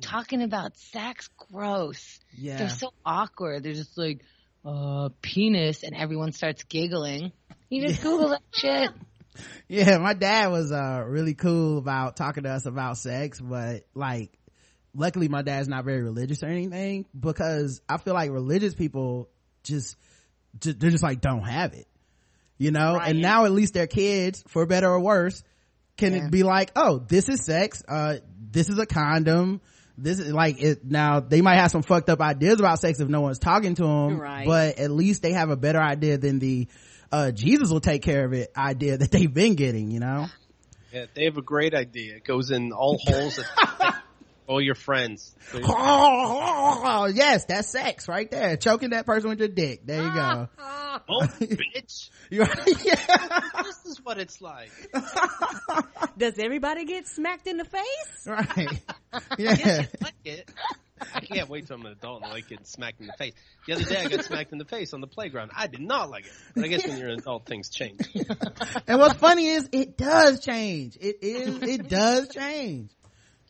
talking 0.00 0.42
about 0.42 0.76
sex. 0.76 1.28
Gross. 1.50 2.18
yeah. 2.36 2.58
They're 2.58 2.68
so 2.68 2.92
awkward. 3.04 3.62
They're 3.62 3.72
just 3.72 3.96
like, 3.98 4.20
uh, 4.64 5.08
penis, 5.22 5.82
and 5.82 5.94
everyone 5.96 6.32
starts 6.32 6.64
giggling. 6.64 7.32
You 7.68 7.86
just 7.86 8.02
Google 8.02 8.30
that 8.30 8.42
shit. 8.52 8.90
Yeah, 9.68 9.98
my 9.98 10.14
dad 10.14 10.50
was 10.50 10.72
uh 10.72 11.04
really 11.06 11.34
cool 11.34 11.78
about 11.78 12.16
talking 12.16 12.42
to 12.42 12.48
us 12.50 12.66
about 12.66 12.96
sex, 12.98 13.38
but 13.40 13.84
like 13.94 14.32
luckily 14.96 15.28
my 15.28 15.42
dad's 15.42 15.68
not 15.68 15.84
very 15.84 16.02
religious 16.02 16.42
or 16.42 16.46
anything 16.46 17.04
because 17.18 17.80
I 17.88 17.98
feel 17.98 18.14
like 18.14 18.32
religious 18.32 18.74
people 18.74 19.28
just, 19.62 19.96
ju- 20.58 20.72
they're 20.72 20.90
just 20.90 21.04
like 21.04 21.20
don't 21.20 21.44
have 21.44 21.72
it. 21.74 21.86
You 22.56 22.72
know? 22.72 22.94
Right. 22.96 23.10
And 23.10 23.22
now 23.22 23.44
at 23.44 23.52
least 23.52 23.74
their 23.74 23.86
kids, 23.86 24.42
for 24.48 24.66
better 24.66 24.88
or 24.90 24.98
worse, 24.98 25.44
can 25.96 26.14
Yeah. 26.14 26.28
be 26.30 26.42
like, 26.42 26.72
"Oh, 26.74 26.98
this 26.98 27.28
is 27.28 27.44
sex. 27.44 27.80
Uh 27.86 28.16
this 28.50 28.68
is 28.68 28.78
a 28.80 28.86
condom." 28.86 29.60
This 30.00 30.18
is 30.20 30.32
like 30.32 30.62
it 30.62 30.84
now 30.84 31.20
they 31.20 31.40
might 31.42 31.56
have 31.56 31.70
some 31.72 31.82
fucked 31.82 32.08
up 32.08 32.20
ideas 32.20 32.60
about 32.60 32.78
sex 32.78 33.00
if 33.00 33.08
no 33.08 33.20
one's 33.20 33.38
talking 33.38 33.74
to 33.74 33.82
them, 33.82 34.20
Right. 34.20 34.46
but 34.46 34.78
at 34.78 34.90
least 34.90 35.22
they 35.22 35.32
have 35.32 35.50
a 35.50 35.56
better 35.56 35.80
idea 35.80 36.16
than 36.18 36.38
the 36.38 36.68
uh 37.10 37.32
Jesus 37.32 37.70
will 37.70 37.80
take 37.80 38.02
care 38.02 38.24
of 38.24 38.32
it 38.32 38.52
idea 38.56 38.96
that 38.98 39.10
they've 39.10 39.32
been 39.32 39.54
getting, 39.56 39.90
you 39.90 39.98
know? 40.00 40.26
Yeah. 40.92 41.06
They 41.14 41.24
have 41.24 41.36
a 41.36 41.42
great 41.42 41.74
idea. 41.74 42.16
It 42.16 42.24
goes 42.24 42.50
in 42.50 42.72
all 42.72 42.98
holes. 43.04 43.40
all 44.46 44.60
your 44.60 44.74
friends. 44.76 45.34
So 45.50 45.58
you- 45.58 45.64
Oh, 45.68 47.10
yes, 47.12 47.44
that's 47.46 47.68
sex 47.68 48.08
right 48.08 48.30
there. 48.30 48.56
Choking 48.56 48.90
that 48.90 49.04
person 49.04 49.28
with 49.30 49.38
your 49.40 49.48
dick. 49.48 49.84
There 49.84 50.02
you 50.02 50.14
go. 50.14 50.48
Oh, 51.10 51.20
bitch. 51.40 52.10
You're, 52.30 52.48
yeah. 52.84 52.96
This 53.98 54.00
is 54.00 54.04
what 54.04 54.18
it's 54.18 54.40
like. 54.40 54.70
Does 56.18 56.38
everybody 56.38 56.84
get 56.84 57.08
smacked 57.08 57.46
in 57.46 57.56
the 57.56 57.64
face? 57.64 58.26
right. 58.26 58.80
Yeah. 59.38 59.86
like 60.02 60.14
it. 60.24 60.48
I 61.14 61.20
can't 61.20 61.48
wait 61.48 61.66
till 61.66 61.76
I'm 61.76 61.86
an 61.86 61.92
adult 61.92 62.22
and 62.22 62.30
I 62.30 62.34
like 62.34 62.48
getting 62.48 62.66
smacked 62.66 63.00
in 63.00 63.06
the 63.06 63.12
face. 63.14 63.32
The 63.66 63.74
other 63.74 63.84
day 63.84 63.96
I 64.04 64.08
got 64.08 64.24
smacked 64.24 64.52
in 64.52 64.58
the 64.58 64.64
face 64.66 64.92
on 64.92 65.00
the 65.00 65.06
playground. 65.06 65.50
I 65.56 65.66
did 65.66 65.80
not 65.80 66.10
like 66.10 66.26
it. 66.26 66.32
But 66.54 66.64
I 66.64 66.68
guess 66.68 66.86
when 66.86 66.98
you're 66.98 67.08
an 67.08 67.18
adult 67.20 67.46
things 67.46 67.70
change. 67.70 68.00
And 68.86 68.98
what's 69.00 69.18
funny 69.18 69.46
is 69.48 69.68
it 69.72 69.96
does 69.96 70.40
change. 70.44 70.96
It 71.00 71.18
is, 71.22 71.62
it 71.62 71.88
does 71.88 72.28
change. 72.28 72.90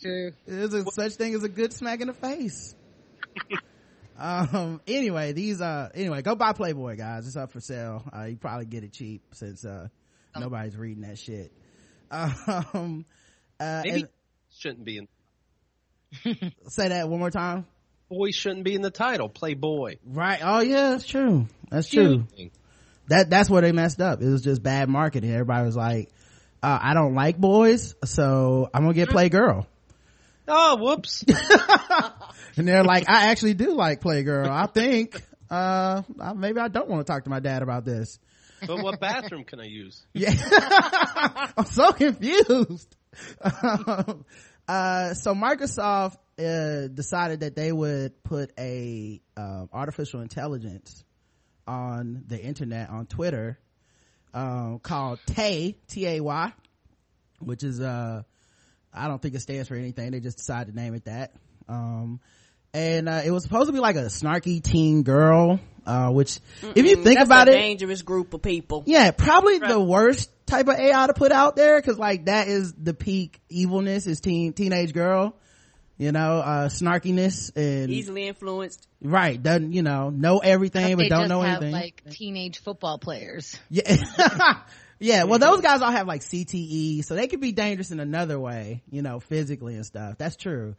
True. 0.01 0.33
There's 0.47 0.73
a 0.75 0.85
such 0.93 1.15
thing 1.15 1.35
as 1.35 1.43
a 1.43 1.49
good 1.49 1.73
smack 1.73 2.01
in 2.01 2.07
the 2.09 2.15
face. 2.15 2.75
um, 4.19 4.81
anyway, 4.87 5.33
these, 5.33 5.61
uh, 5.61 5.91
anyway, 5.95 6.23
go 6.23 6.35
buy 6.37 6.53
Playboy 6.53 6.97
guys. 6.97 7.27
It's 7.27 7.37
up 7.37 7.51
for 7.53 7.61
sale. 7.61 8.05
Uh, 8.17 8.25
you 8.25 8.37
probably 8.37 8.67
get 8.67 8.85
it 8.85 8.93
cheap 8.93 9.23
since, 9.33 9.65
uh, 9.65 9.89
nobody's 10.37 10.77
reading 10.77 11.03
that 11.03 11.19
shit. 11.19 11.53
Um, 12.11 13.05
uh, 13.61 13.83
Maybe 13.85 14.01
and- 14.01 14.09
shouldn't 14.57 14.85
be 14.85 14.97
in 14.99 15.09
say 16.69 16.89
that 16.89 17.09
one 17.09 17.19
more 17.21 17.31
time. 17.31 17.67
boy 18.09 18.31
shouldn't 18.31 18.65
be 18.65 18.75
in 18.75 18.81
the 18.81 18.91
title. 18.91 19.29
Playboy. 19.29 19.97
Right. 20.07 20.41
Oh 20.43 20.61
yeah, 20.61 20.91
that's 20.91 21.07
true. 21.07 21.47
That's 21.71 21.89
true. 21.91 22.25
That 23.09 23.29
that's 23.29 23.51
where 23.51 23.61
they 23.63 23.73
messed 23.73 24.01
up. 24.01 24.23
It 24.23 24.29
was 24.29 24.41
just 24.43 24.63
bad 24.63 24.89
marketing. 24.89 25.31
Everybody 25.33 25.67
was 25.67 25.77
like, 25.77 26.09
uh, 26.63 26.79
I 26.81 26.95
don't 26.95 27.15
like 27.15 27.37
boys, 27.37 27.95
so 28.05 28.71
I'm 28.73 28.83
gonna 28.85 28.95
get 28.95 29.11
Playgirl. 29.11 29.67
Oh, 30.49 30.77
whoops. 30.81 31.25
And 32.57 32.67
they're 32.67 32.83
like, 32.83 33.09
I 33.09 33.27
actually 33.31 33.55
do 33.55 33.73
like 33.75 34.01
Playgirl. 34.01 34.49
I 34.49 34.67
think, 34.67 35.23
uh, 35.49 36.03
maybe 36.35 36.59
I 36.59 36.67
don't 36.67 36.89
want 36.89 37.07
to 37.07 37.13
talk 37.13 37.23
to 37.25 37.31
my 37.31 37.39
dad 37.39 37.63
about 37.63 37.85
this. 37.85 38.19
But 38.67 38.83
what 38.83 39.01
bathroom 39.01 39.45
can 39.45 39.61
I 39.61 39.67
use? 39.67 40.03
Yeah. 40.13 40.33
I'm 41.57 41.67
so 41.67 41.93
confused. 41.93 42.97
Uh, 44.69 45.15
so 45.15 45.33
Microsoft, 45.33 46.19
uh, 46.39 46.89
decided 46.89 47.41
that 47.41 47.57
they 47.57 47.73
would 47.73 48.23
put 48.23 48.53
a, 48.59 49.19
um, 49.35 49.71
artificial 49.73 50.21
intelligence 50.21 51.05
on 51.67 52.25
the 52.27 52.39
internet, 52.39 52.91
on 52.91 53.07
Twitter, 53.07 53.59
um, 54.35 54.79
called 54.81 55.21
Tay, 55.25 55.79
T-A-Y, 55.89 56.53
which 57.41 57.65
is, 57.65 57.81
uh, 57.81 58.23
I 58.93 59.09
don't 59.09 59.23
think 59.23 59.35
it 59.35 59.41
stands 59.41 59.69
for 59.69 59.75
anything. 59.75 60.11
They 60.11 60.21
just 60.21 60.37
decided 60.37 60.75
to 60.75 60.77
name 60.79 60.93
it 60.95 61.07
that. 61.07 61.33
Um, 61.67 62.21
and, 62.75 63.09
uh, 63.09 63.23
it 63.25 63.31
was 63.31 63.45
supposed 63.45 63.69
to 63.69 63.73
be 63.73 63.81
like 63.81 63.97
a 63.97 64.11
snarky 64.11 64.63
teen 64.63 65.03
girl, 65.03 65.61
uh, 65.89 66.11
which, 66.11 66.39
if 66.77 66.85
you 66.87 66.97
think 67.03 67.17
That's 67.19 67.29
about 67.29 67.49
a 67.49 67.53
it, 67.53 67.55
dangerous 67.55 68.03
group 68.03 68.35
of 68.35 68.43
people. 68.43 68.85
yeah, 68.87 69.11
probably 69.11 69.59
the 69.59 69.81
worst 69.81 70.31
type 70.47 70.69
of 70.69 70.77
AI 70.79 71.07
to 71.09 71.15
put 71.15 71.33
out 71.33 71.57
there 71.57 71.81
because 71.81 71.99
like 71.99 72.27
that 72.27 72.49
is 72.49 72.73
the 72.75 72.95
peak 72.95 73.41
evilness 73.49 74.07
is 74.07 74.21
teen 74.21 74.53
teenage 74.53 74.93
girl, 74.93 75.35
you 75.97 76.13
know, 76.13 76.39
uh 76.39 76.69
snarkiness 76.69 77.51
and 77.57 77.91
Easily 77.91 78.27
influenced. 78.29 78.87
right 79.03 79.43
doesn't 79.43 79.73
you 79.73 79.83
know 79.83 80.11
know 80.11 80.39
everything 80.39 80.97
but 80.97 81.03
they 81.05 81.09
don't 81.09 81.21
just 81.23 81.29
know 81.29 81.41
have 81.43 81.63
anything. 81.63 81.73
like 81.73 82.03
teenage 82.11 82.59
football 82.61 82.99
players. 82.99 83.59
yeah, 83.71 83.97
yeah. 84.99 85.25
Well, 85.25 85.39
those 85.39 85.61
guys 85.61 85.83
all 85.83 85.91
have 85.91 86.07
like 86.07 86.23
CTE, 86.23 87.05
so 87.05 87.15
they 87.15 87.27
could 87.29 87.41
be 87.41 87.53
dangerous 87.53 87.91
in 87.91 88.01
another 88.01 88.39
way, 88.41 88.83
you 88.91 89.03
know, 89.03 89.21
physically 89.21 89.75
and 89.75 89.85
stuff. 89.87 90.17
That's 90.19 90.37
true. 90.37 90.75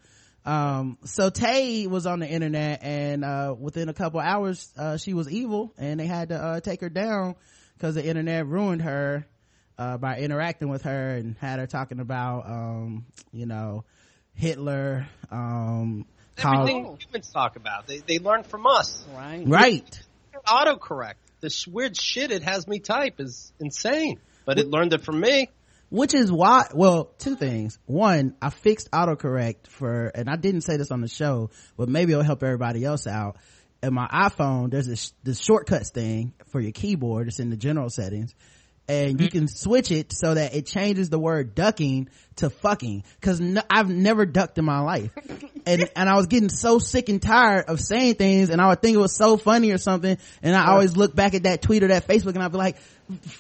Um, 0.46 0.98
so 1.04 1.30
Tay 1.30 1.88
was 1.88 2.06
on 2.06 2.20
the 2.20 2.28
internet 2.28 2.80
and, 2.82 3.24
uh, 3.24 3.56
within 3.58 3.90
a 3.90 3.94
couple 3.94 4.20
hours, 4.20 4.72
uh, 4.78 4.98
she 4.98 5.14
was 5.14 5.30
evil 5.30 5.74
and 5.78 6.00
they 6.00 6.08
had 6.08 6.30
to, 6.30 6.36
uh, 6.36 6.60
take 6.60 6.82
her 6.82 6.90
down 6.90 7.36
because 7.76 7.96
the 7.96 8.06
internet 8.06 8.48
ruined 8.48 8.82
her, 8.82 9.28
uh, 9.78 9.98
by 9.98 10.18
interacting 10.18 10.70
with 10.70 10.84
her 10.84 11.16
and 11.16 11.38
had 11.38 11.60
her 11.60 11.68
talking 11.68 12.00
about, 12.00 12.46
um, 12.46 13.06
you 13.32 13.46
know, 13.46 13.84
Hitler, 14.34 15.08
um, 15.32 16.06
called, 16.36 16.70
Everything 16.70 16.98
humans 17.00 17.30
talk 17.32 17.56
about. 17.56 17.88
They, 17.88 18.00
they 18.00 18.20
learn 18.20 18.44
from 18.44 18.66
us. 18.66 19.06
Right. 19.14 19.44
right. 19.46 20.04
Autocorrect. 20.46 21.16
The 21.42 21.66
weird 21.72 21.96
shit 21.96 22.32
it 22.32 22.44
has 22.44 22.68
me 22.68 22.80
type 22.80 23.20
is 23.20 23.52
insane. 23.60 24.20
But 24.46 24.58
it 24.58 24.68
learned 24.68 24.94
it 24.94 25.04
from 25.04 25.20
me. 25.20 25.50
Which 25.90 26.14
is 26.14 26.32
why 26.32 26.68
well 26.74 27.12
two 27.18 27.36
things. 27.36 27.80
One 27.86 28.36
i 28.42 28.50
fixed 28.50 28.92
autocorrect 28.92 29.68
for 29.68 30.08
and 30.08 30.30
i 30.30 30.36
didn't 30.36 30.62
say 30.62 30.78
this 30.78 30.92
on 30.92 31.02
the 31.02 31.08
show 31.08 31.50
but 31.78 31.90
maybe 31.90 32.14
it'll 32.14 32.24
help 32.24 32.44
everybody 32.44 32.86
else 32.86 33.08
out. 33.08 33.38
In 33.82 33.94
my 33.94 34.08
iphone 34.08 34.72
there's 34.72 34.88
this 34.88 35.14
this 35.24 35.40
shortcuts 35.40 35.92
thing 35.92 36.34
for 36.48 36.60
your 36.60 36.72
keyboard. 36.72 37.28
It's 37.28 37.40
in 37.40 37.50
the 37.50 37.58
general 37.58 37.90
settings 37.90 38.34
and 38.90 39.22
you 39.22 39.30
can 39.30 39.48
switch 39.48 39.92
it 39.92 40.12
so 40.12 40.34
that 40.34 40.56
it 40.56 40.66
changes 40.66 41.10
the 41.10 41.20
word 41.20 41.56
ducking 41.56 42.10
to 42.38 42.50
fucking. 42.50 43.04
Because 43.20 43.40
no, 43.40 43.62
i've 43.70 43.90
never 43.90 44.26
ducked 44.26 44.58
in 44.58 44.66
my 44.66 44.80
life. 44.80 45.12
And 45.66 45.88
and 45.96 46.10
i 46.10 46.16
was 46.16 46.26
getting 46.28 46.50
so 46.50 46.80
sick 46.80 47.10
and 47.10 47.22
tired 47.22 47.66
of 47.68 47.80
saying 47.80 48.16
things 48.16 48.50
and 48.50 48.60
i 48.60 48.70
would 48.70 48.82
think 48.82 48.96
it 48.96 49.00
was 49.00 49.16
so 49.16 49.38
funny 49.38 49.72
or 49.72 49.78
something 49.78 50.18
and 50.42 50.56
i 50.56 50.68
always 50.68 50.98
look 50.98 51.14
back 51.14 51.36
at 51.36 51.44
that 51.44 51.62
tweet 51.62 51.84
or 51.84 51.88
that 51.88 52.08
facebook 52.08 52.34
and 52.34 52.42
i'd 52.42 52.52
be 52.52 52.58
like 52.58 52.78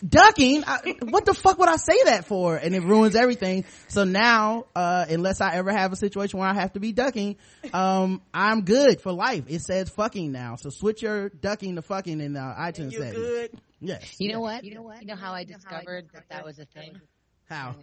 ducking? 0.07 0.63
I, 0.65 0.95
what 1.01 1.25
the 1.25 1.33
fuck 1.33 1.57
would 1.57 1.69
i 1.69 1.77
say 1.77 2.03
that 2.05 2.25
for? 2.25 2.55
And 2.55 2.75
it 2.75 2.83
ruins 2.83 3.15
everything. 3.15 3.65
So 3.87 4.03
now 4.03 4.65
uh 4.75 5.05
unless 5.09 5.41
i 5.41 5.55
ever 5.55 5.71
have 5.71 5.91
a 5.93 5.95
situation 5.95 6.39
where 6.39 6.49
i 6.49 6.53
have 6.53 6.73
to 6.73 6.79
be 6.79 6.91
ducking 6.91 7.37
um 7.73 8.21
i'm 8.33 8.61
good 8.61 9.01
for 9.01 9.11
life. 9.11 9.45
It 9.47 9.61
says 9.61 9.89
fucking 9.89 10.31
now. 10.31 10.55
So 10.55 10.69
switch 10.69 11.01
your 11.01 11.29
ducking 11.29 11.75
to 11.75 11.81
fucking 11.81 12.19
in 12.19 12.35
uh, 12.35 12.55
itunes 12.59 12.91
You're 12.91 13.11
good. 13.11 13.61
Yes 13.79 14.15
You 14.19 14.31
know 14.31 14.39
what? 14.41 14.63
You 14.63 14.75
know 14.75 14.83
what? 14.83 15.01
You 15.01 15.07
know 15.07 15.15
how 15.15 15.33
I 15.33 15.43
discovered 15.43 16.09
that 16.13 16.29
that 16.29 16.45
was 16.45 16.59
a 16.59 16.65
thing? 16.65 16.99
how 17.47 17.75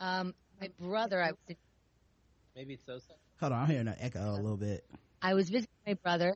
Um, 0.00 0.34
my 0.60 0.70
brother, 0.78 1.20
I 1.20 1.32
was 1.32 1.56
Maybe 2.54 2.74
it's 2.74 2.84
those. 2.84 3.06
Hold 3.40 3.52
on, 3.52 3.62
I'm 3.62 3.68
hearing 3.68 3.86
an 3.88 3.94
echo 4.00 4.32
a 4.32 4.34
little 4.34 4.56
bit. 4.56 4.84
I 5.22 5.34
was 5.34 5.48
visiting 5.48 5.68
my 5.86 5.94
brother, 5.94 6.34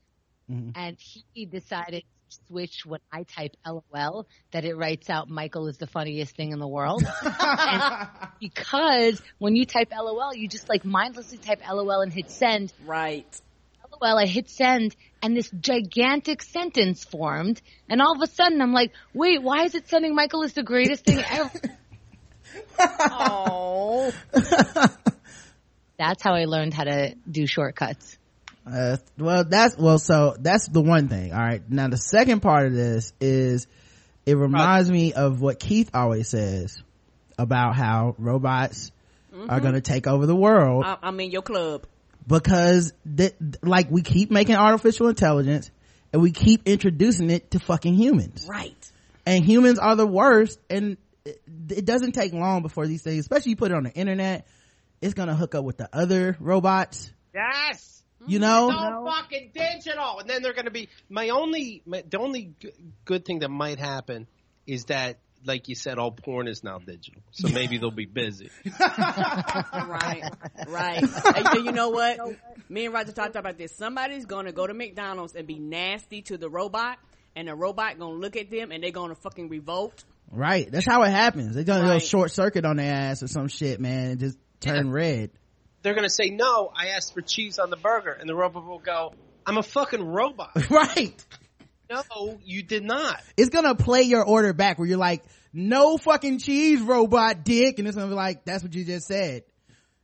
Mhm. 0.50 0.72
and 0.76 0.96
he 1.32 1.46
decided 1.46 2.02
to 2.30 2.38
switch 2.46 2.86
when 2.86 3.00
I 3.10 3.24
type 3.24 3.56
LOL 3.66 4.26
that 4.52 4.64
it 4.64 4.76
writes 4.76 5.10
out 5.10 5.28
Michael 5.28 5.66
is 5.68 5.78
the 5.78 5.86
funniest 5.86 6.36
thing 6.36 6.52
in 6.52 6.58
the 6.58 6.68
world. 6.68 7.02
Because 8.40 9.22
when 9.38 9.54
you 9.54 9.64
type 9.64 9.92
LOL, 9.92 10.34
you 10.34 10.48
just 10.48 10.68
like 10.68 10.84
mindlessly 10.84 11.38
type 11.38 11.60
LOL 11.68 12.00
and 12.00 12.12
hit 12.12 12.28
send. 12.28 12.72
Right. 12.84 13.40
LOL, 14.02 14.18
I 14.18 14.26
hit 14.26 14.50
send, 14.50 14.96
and 15.22 15.36
this 15.36 15.50
gigantic 15.50 16.42
sentence 16.42 17.04
formed, 17.04 17.62
and 17.88 18.02
all 18.02 18.14
of 18.14 18.22
a 18.22 18.26
sudden 18.26 18.60
I'm 18.60 18.72
like, 18.72 18.92
wait, 19.14 19.42
why 19.42 19.64
is 19.64 19.74
it 19.74 19.88
sending 19.88 20.14
Michael 20.14 20.42
is 20.42 20.52
the 20.52 20.62
greatest 20.62 21.04
thing 21.04 21.22
ever? 21.30 21.50
Oh. 22.78 24.12
That's 25.98 26.22
how 26.22 26.34
I 26.34 26.46
learned 26.46 26.74
how 26.74 26.84
to 26.84 27.14
do 27.30 27.46
shortcuts. 27.46 28.18
Uh, 28.66 28.96
well, 29.18 29.44
that's 29.44 29.76
well. 29.76 29.98
So 29.98 30.36
that's 30.38 30.68
the 30.68 30.80
one 30.80 31.08
thing. 31.08 31.32
All 31.32 31.38
right. 31.38 31.62
Now 31.68 31.88
the 31.88 31.96
second 31.96 32.40
part 32.40 32.66
of 32.66 32.72
this 32.72 33.12
is 33.20 33.66
it 34.24 34.36
reminds 34.36 34.88
me 34.90 35.12
of 35.12 35.40
what 35.40 35.58
Keith 35.58 35.90
always 35.94 36.28
says 36.28 36.80
about 37.38 37.74
how 37.74 38.14
robots 38.18 38.92
are 39.48 39.60
going 39.60 39.74
to 39.74 39.80
take 39.80 40.06
over 40.06 40.26
the 40.26 40.36
world 40.36 40.84
I, 40.84 40.98
I'm 41.02 41.18
in 41.20 41.30
your 41.30 41.42
club. 41.42 41.86
Because 42.26 42.92
th- 43.16 43.34
like 43.62 43.90
we 43.90 44.02
keep 44.02 44.30
making 44.30 44.54
artificial 44.56 45.08
intelligence 45.08 45.70
and 46.12 46.22
we 46.22 46.30
keep 46.30 46.66
introducing 46.68 47.30
it 47.30 47.50
to 47.52 47.58
fucking 47.58 47.94
humans 47.94 48.46
Right. 48.48 48.90
and 49.26 49.44
humans 49.44 49.78
are 49.78 49.96
the 49.96 50.06
worst 50.06 50.58
and 50.70 50.96
it, 51.24 51.40
it 51.70 51.84
doesn't 51.84 52.12
take 52.12 52.32
long 52.32 52.62
before 52.62 52.86
these 52.86 53.02
things 53.02 53.20
especially 53.20 53.50
you 53.50 53.56
put 53.56 53.70
it 53.70 53.74
on 53.76 53.84
the 53.84 53.92
internet 53.92 54.46
it's 55.00 55.14
gonna 55.14 55.34
hook 55.34 55.54
up 55.54 55.64
with 55.64 55.76
the 55.78 55.88
other 55.92 56.36
robots 56.40 57.10
Yes. 57.34 58.02
you 58.26 58.38
know 58.38 58.68
It's 58.68 58.78
all 58.78 59.06
fucking 59.06 59.50
digital, 59.54 60.18
and 60.20 60.28
then 60.30 60.42
they're 60.42 60.52
going 60.52 60.66
to 60.66 60.70
be 60.70 60.88
my 61.08 61.30
only. 61.30 61.82
My, 61.86 62.04
the 62.08 62.18
only 62.20 62.54
g- 62.60 62.70
good 63.04 63.24
thing 63.24 63.38
that 63.40 63.48
might 63.48 63.78
happen 63.80 64.28
is 64.66 64.84
that, 64.84 65.16
like 65.44 65.68
you 65.68 65.74
said, 65.74 65.98
all 65.98 66.10
porn 66.12 66.48
is 66.48 66.62
now 66.62 66.78
digital, 66.78 67.22
so 67.30 67.48
maybe 67.48 67.78
they'll 67.78 67.90
be 67.90 68.06
busy. 68.06 68.50
Right. 69.72 70.22
Right. 70.68 71.02
and 71.02 71.64
you 71.64 71.72
know 71.72 71.90
what? 71.90 72.18
Me 72.68 72.86
and 72.86 72.94
Roger 72.94 73.12
talked 73.12 73.36
about 73.36 73.58
this. 73.58 73.74
Somebody's 73.76 74.26
gonna 74.26 74.52
go 74.52 74.66
to 74.66 74.74
McDonald's 74.74 75.34
and 75.34 75.46
be 75.46 75.58
nasty 75.58 76.22
to 76.22 76.36
the 76.38 76.48
robot, 76.48 76.98
and 77.36 77.48
the 77.48 77.54
robot 77.54 77.98
gonna 77.98 78.14
look 78.14 78.36
at 78.36 78.50
them 78.50 78.70
and 78.72 78.82
they're 78.82 78.90
gonna 78.90 79.14
fucking 79.14 79.48
revolt. 79.48 80.04
right 80.30 80.70
that's 80.70 80.86
how 80.86 81.02
it 81.02 81.10
happens 81.10 81.54
they're 81.54 81.64
gonna 81.64 81.86
go 81.86 81.98
short 81.98 82.30
circuit 82.30 82.64
on 82.64 82.76
their 82.76 82.92
ass 82.92 83.22
or 83.22 83.26
some 83.28 83.48
shit 83.48 83.80
man 83.80 84.12
and 84.12 84.20
just 84.20 84.38
turn 84.60 84.90
red 84.90 85.30
They're 85.82 85.94
going 85.94 86.04
to 86.04 86.10
say, 86.10 86.30
"No, 86.30 86.70
I 86.74 86.88
asked 86.90 87.12
for 87.12 87.22
cheese 87.22 87.58
on 87.58 87.68
the 87.70 87.76
burger," 87.76 88.12
and 88.12 88.28
the 88.28 88.34
robot 88.36 88.64
will 88.64 88.78
go, 88.78 89.14
"I'm 89.44 89.58
a 89.58 89.62
fucking 89.64 90.04
robot." 90.04 90.50
right 90.70 91.26
no, 91.92 92.38
you 92.44 92.62
did 92.62 92.82
not. 92.82 93.20
it's 93.36 93.50
gonna 93.50 93.74
play 93.74 94.02
your 94.02 94.24
order 94.24 94.52
back 94.52 94.78
where 94.78 94.88
you're 94.88 94.98
like 94.98 95.22
no 95.52 95.98
fucking 95.98 96.38
cheese 96.38 96.80
robot 96.80 97.44
dick 97.44 97.78
and 97.78 97.86
it's 97.86 97.96
gonna 97.96 98.08
be 98.08 98.14
like 98.14 98.44
that's 98.44 98.62
what 98.62 98.74
you 98.74 98.84
just 98.84 99.06
said 99.06 99.42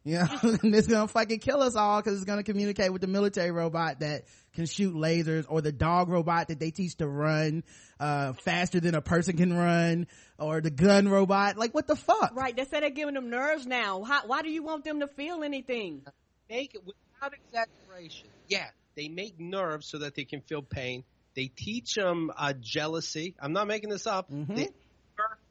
you 0.04 0.18
know 0.18 0.28
and 0.62 0.74
it's 0.74 0.86
gonna 0.86 1.08
fucking 1.08 1.38
kill 1.38 1.62
us 1.62 1.74
all 1.76 2.00
because 2.00 2.14
it's 2.16 2.24
gonna 2.24 2.42
communicate 2.42 2.92
with 2.92 3.00
the 3.00 3.06
military 3.08 3.50
robot 3.50 4.00
that 4.00 4.24
can 4.54 4.66
shoot 4.66 4.94
lasers 4.94 5.44
or 5.48 5.60
the 5.60 5.72
dog 5.72 6.08
robot 6.08 6.48
that 6.48 6.58
they 6.58 6.70
teach 6.70 6.96
to 6.96 7.06
run 7.06 7.62
uh 8.00 8.32
faster 8.34 8.80
than 8.80 8.94
a 8.94 9.00
person 9.00 9.36
can 9.36 9.52
run 9.56 10.06
or 10.38 10.60
the 10.60 10.70
gun 10.70 11.08
robot 11.08 11.56
like 11.56 11.74
what 11.74 11.86
the 11.86 11.96
fuck 11.96 12.32
Right. 12.34 12.54
They 12.54 12.64
say 12.64 12.80
they're 12.80 12.90
giving 12.90 13.14
them 13.14 13.30
nerves 13.30 13.66
now. 13.66 14.02
How, 14.04 14.26
why 14.26 14.42
do 14.42 14.50
you 14.50 14.62
want 14.62 14.84
them 14.84 15.00
to 15.00 15.08
feel 15.08 15.42
anything? 15.42 16.02
Make 16.48 16.74
it 16.74 16.82
without 16.86 17.34
exaggeration. 17.34 18.28
Yeah, 18.48 18.66
they 18.96 19.08
make 19.08 19.38
nerves 19.40 19.86
so 19.86 19.98
that 19.98 20.14
they 20.14 20.24
can 20.24 20.40
feel 20.42 20.62
pain. 20.62 21.04
They 21.38 21.46
teach 21.54 21.94
them 21.94 22.32
uh, 22.36 22.52
jealousy. 22.58 23.36
I'm 23.40 23.52
not 23.52 23.68
making 23.68 23.90
this 23.90 24.08
up. 24.08 24.28
Mhm. 24.28 24.56
They, 24.56 24.68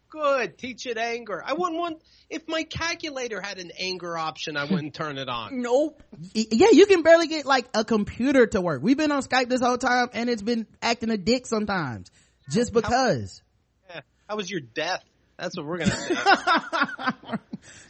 good. 0.10 0.58
Teach 0.58 0.86
it 0.86 0.98
anger. 0.98 1.42
I 1.46 1.54
wouldn't 1.54 1.80
want 1.80 2.02
if 2.30 2.46
my 2.46 2.64
calculator 2.64 3.40
had 3.40 3.58
an 3.58 3.72
anger 3.80 4.18
option. 4.18 4.58
I 4.58 4.66
wouldn't 4.66 4.94
turn 4.94 5.18
it 5.18 5.30
on. 5.30 5.62
Nope. 5.62 6.04
Yeah 6.34 6.72
you 6.74 6.88
can 6.88 7.04
barely 7.04 7.28
get 7.28 7.46
like 7.46 7.70
a 7.74 7.86
computer 7.86 8.48
to 8.48 8.60
work 8.60 8.84
we've 8.84 8.98
been 8.98 9.14
on 9.14 9.22
skype 9.24 9.48
this 9.48 9.62
whole 9.62 9.78
time 9.78 10.10
and 10.12 10.30
it's 10.30 10.42
been 10.42 10.68
acting 10.82 11.10
a 11.10 11.18
dick 11.18 11.48
sometimes 11.48 12.12
just 12.50 12.74
because 12.74 13.42
Yeah. 13.90 14.02
How 14.28 14.36
was 14.36 14.52
your 14.52 14.60
death? 14.60 15.06
That's 15.38 15.56
what 15.56 15.66
we're 15.66 15.78
gonna 15.78 17.16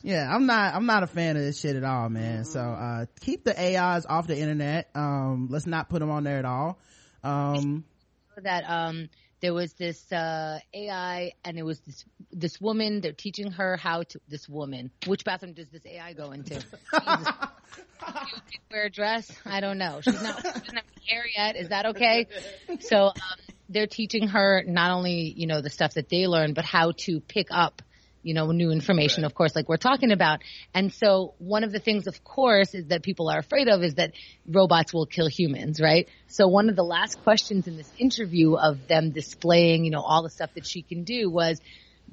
yeah 0.03 0.33
i'm 0.33 0.45
not 0.45 0.75
i'm 0.75 0.85
not 0.85 1.01
a 1.03 1.07
fan 1.07 1.35
of 1.35 1.41
this 1.43 1.59
shit 1.59 1.75
at 1.75 1.83
all 1.83 2.09
man 2.09 2.45
so 2.45 2.59
uh 2.59 3.05
keep 3.21 3.43
the 3.43 3.57
ais 3.59 4.05
off 4.07 4.27
the 4.27 4.37
internet 4.37 4.89
um 4.95 5.47
let's 5.49 5.65
not 5.65 5.87
put 5.89 5.99
them 5.99 6.09
on 6.11 6.23
there 6.23 6.37
at 6.39 6.45
all 6.45 6.77
um 7.23 7.83
that 8.43 8.69
um 8.69 9.09
there 9.41 9.53
was 9.53 9.73
this 9.73 10.11
uh 10.11 10.59
AI 10.73 11.31
and 11.43 11.57
it 11.57 11.63
was 11.63 11.79
this 11.81 12.05
this 12.31 12.61
woman 12.61 13.01
they're 13.01 13.13
teaching 13.13 13.51
her 13.51 13.77
how 13.77 14.03
to 14.03 14.19
this 14.27 14.47
woman. 14.49 14.91
Which 15.05 15.23
bathroom 15.23 15.53
does 15.53 15.69
this 15.69 15.85
AI 15.85 16.13
go 16.13 16.31
into. 16.31 16.63
Wear 18.71 18.85
a 18.85 18.89
dress? 18.89 19.31
I 19.45 19.59
don't 19.59 19.77
know. 19.77 20.01
She's 20.01 20.21
not 20.21 20.37
she 20.37 20.51
doesn't 20.51 20.75
have 20.75 20.85
hair 21.07 21.25
yet. 21.35 21.55
Is 21.55 21.69
that 21.69 21.87
okay? 21.87 22.27
So 22.79 23.05
um 23.05 23.13
they're 23.69 23.87
teaching 23.87 24.27
her 24.29 24.63
not 24.65 24.91
only 24.91 25.33
you 25.35 25.47
know 25.47 25.61
the 25.61 25.69
stuff 25.69 25.93
that 25.95 26.09
they 26.09 26.27
learn 26.27 26.53
but 26.53 26.65
how 26.65 26.93
to 27.05 27.19
pick 27.19 27.47
up 27.51 27.81
you 28.27 28.33
know 28.33 28.51
new 28.51 28.71
information 28.71 29.23
of 29.23 29.33
course 29.33 29.55
like 29.55 29.69
we're 29.69 29.77
talking 29.77 30.11
about. 30.11 30.41
And 30.73 30.93
so 30.93 31.33
one 31.37 31.63
of 31.63 31.71
the 31.71 31.79
things 31.79 32.07
of 32.07 32.23
course 32.23 32.73
is 32.73 32.87
that 32.87 33.03
people 33.03 33.29
are 33.29 33.39
afraid 33.39 33.67
of 33.67 33.83
is 33.83 33.95
that 33.95 34.11
robots 34.47 34.93
will 34.93 35.05
kill 35.05 35.27
humans 35.27 35.79
right? 35.81 36.07
So 36.27 36.47
one 36.47 36.69
of 36.69 36.75
the 36.75 36.83
last 36.83 37.23
questions 37.23 37.67
in 37.67 37.77
this 37.77 37.91
interview 37.97 38.55
of 38.55 38.87
them 38.87 39.11
displaying 39.11 39.85
you 39.85 39.91
know 39.91 40.01
all 40.01 40.23
the 40.23 40.29
stuff 40.29 40.53
that 40.55 40.65
she 40.65 40.81
can 40.81 41.03
do 41.03 41.29
was 41.29 41.59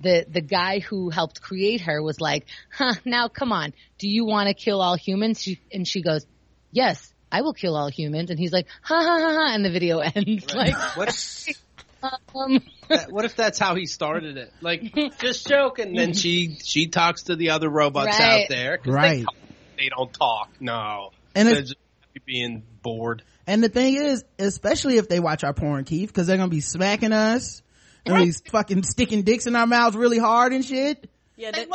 the 0.01 0.25
the 0.29 0.41
guy 0.41 0.81
who 0.81 1.11
helped 1.11 1.41
create 1.41 1.83
her 1.83 2.03
was 2.03 2.21
like 2.21 2.47
huh 2.71 2.95
now 3.05 3.29
come 3.29 3.53
on. 3.53 3.73
Do 3.99 4.09
you 4.09 4.25
want 4.25 4.49
to 4.49 4.55
kill 4.55 4.81
all 4.81 4.97
humans? 4.97 5.43
She, 5.43 5.61
and 5.73 5.87
she 5.87 6.03
goes 6.03 6.25
yes 6.71 7.11
I 7.35 7.41
will 7.41 7.53
kill 7.53 7.77
all 7.77 7.89
humans, 7.89 8.31
and 8.31 8.39
he's 8.39 8.53
like, 8.53 8.69
ha 8.81 8.95
ha 8.95 9.19
ha 9.19 9.35
ha, 9.35 9.55
and 9.55 9.65
the 9.65 9.71
video 9.71 9.99
ends. 10.15 10.55
Like, 10.55 10.77
What 10.97 11.09
um, 12.35 12.61
that- 12.89 13.11
what 13.13 13.25
if 13.25 13.37
that's 13.37 13.59
how 13.59 13.75
he 13.75 13.87
started 13.87 14.37
it? 14.37 14.53
Like, 14.61 14.95
just 15.21 15.47
joking. 15.49 15.95
Then 15.95 16.13
she 16.15 16.57
she 16.63 16.87
talks 16.89 17.25
to 17.25 17.37
the 17.37 17.51
other 17.51 17.69
robots 17.69 18.19
Right. 18.19 18.43
out 18.43 18.49
there. 18.49 18.79
Right. 18.85 19.19
They, 19.19 19.23
talk, 19.25 19.35
they 19.79 19.89
don't 19.89 20.13
talk. 20.13 20.51
No. 20.61 21.11
And 21.35 21.49
They're 21.49 21.55
it's- 21.59 21.69
just 22.15 22.27
being 22.27 22.63
bored. 22.83 23.23
and 23.47 23.63
the 23.63 23.69
thing 23.69 23.97
is 23.97 24.25
especially 24.39 24.99
if 24.99 25.09
they 25.09 25.19
watch 25.21 25.43
our 25.43 25.53
porn 25.53 25.85
keith 25.85 26.09
because 26.09 26.27
they're 26.29 26.37
gonna 26.37 26.49
be 26.49 26.61
smacking 26.61 27.13
us 27.13 27.61
they're 28.05 28.15
gonna 28.15 28.27
be 28.27 28.33
fucking 28.51 28.83
sticking 28.85 29.23
dicks 29.23 29.47
in 29.49 29.57
our 29.57 29.67
mouths 29.67 29.97
really 29.97 30.19
hard 30.19 30.53
and 30.53 30.65
shit 30.65 31.11
Yeah. 31.37 31.51
That, 31.51 31.69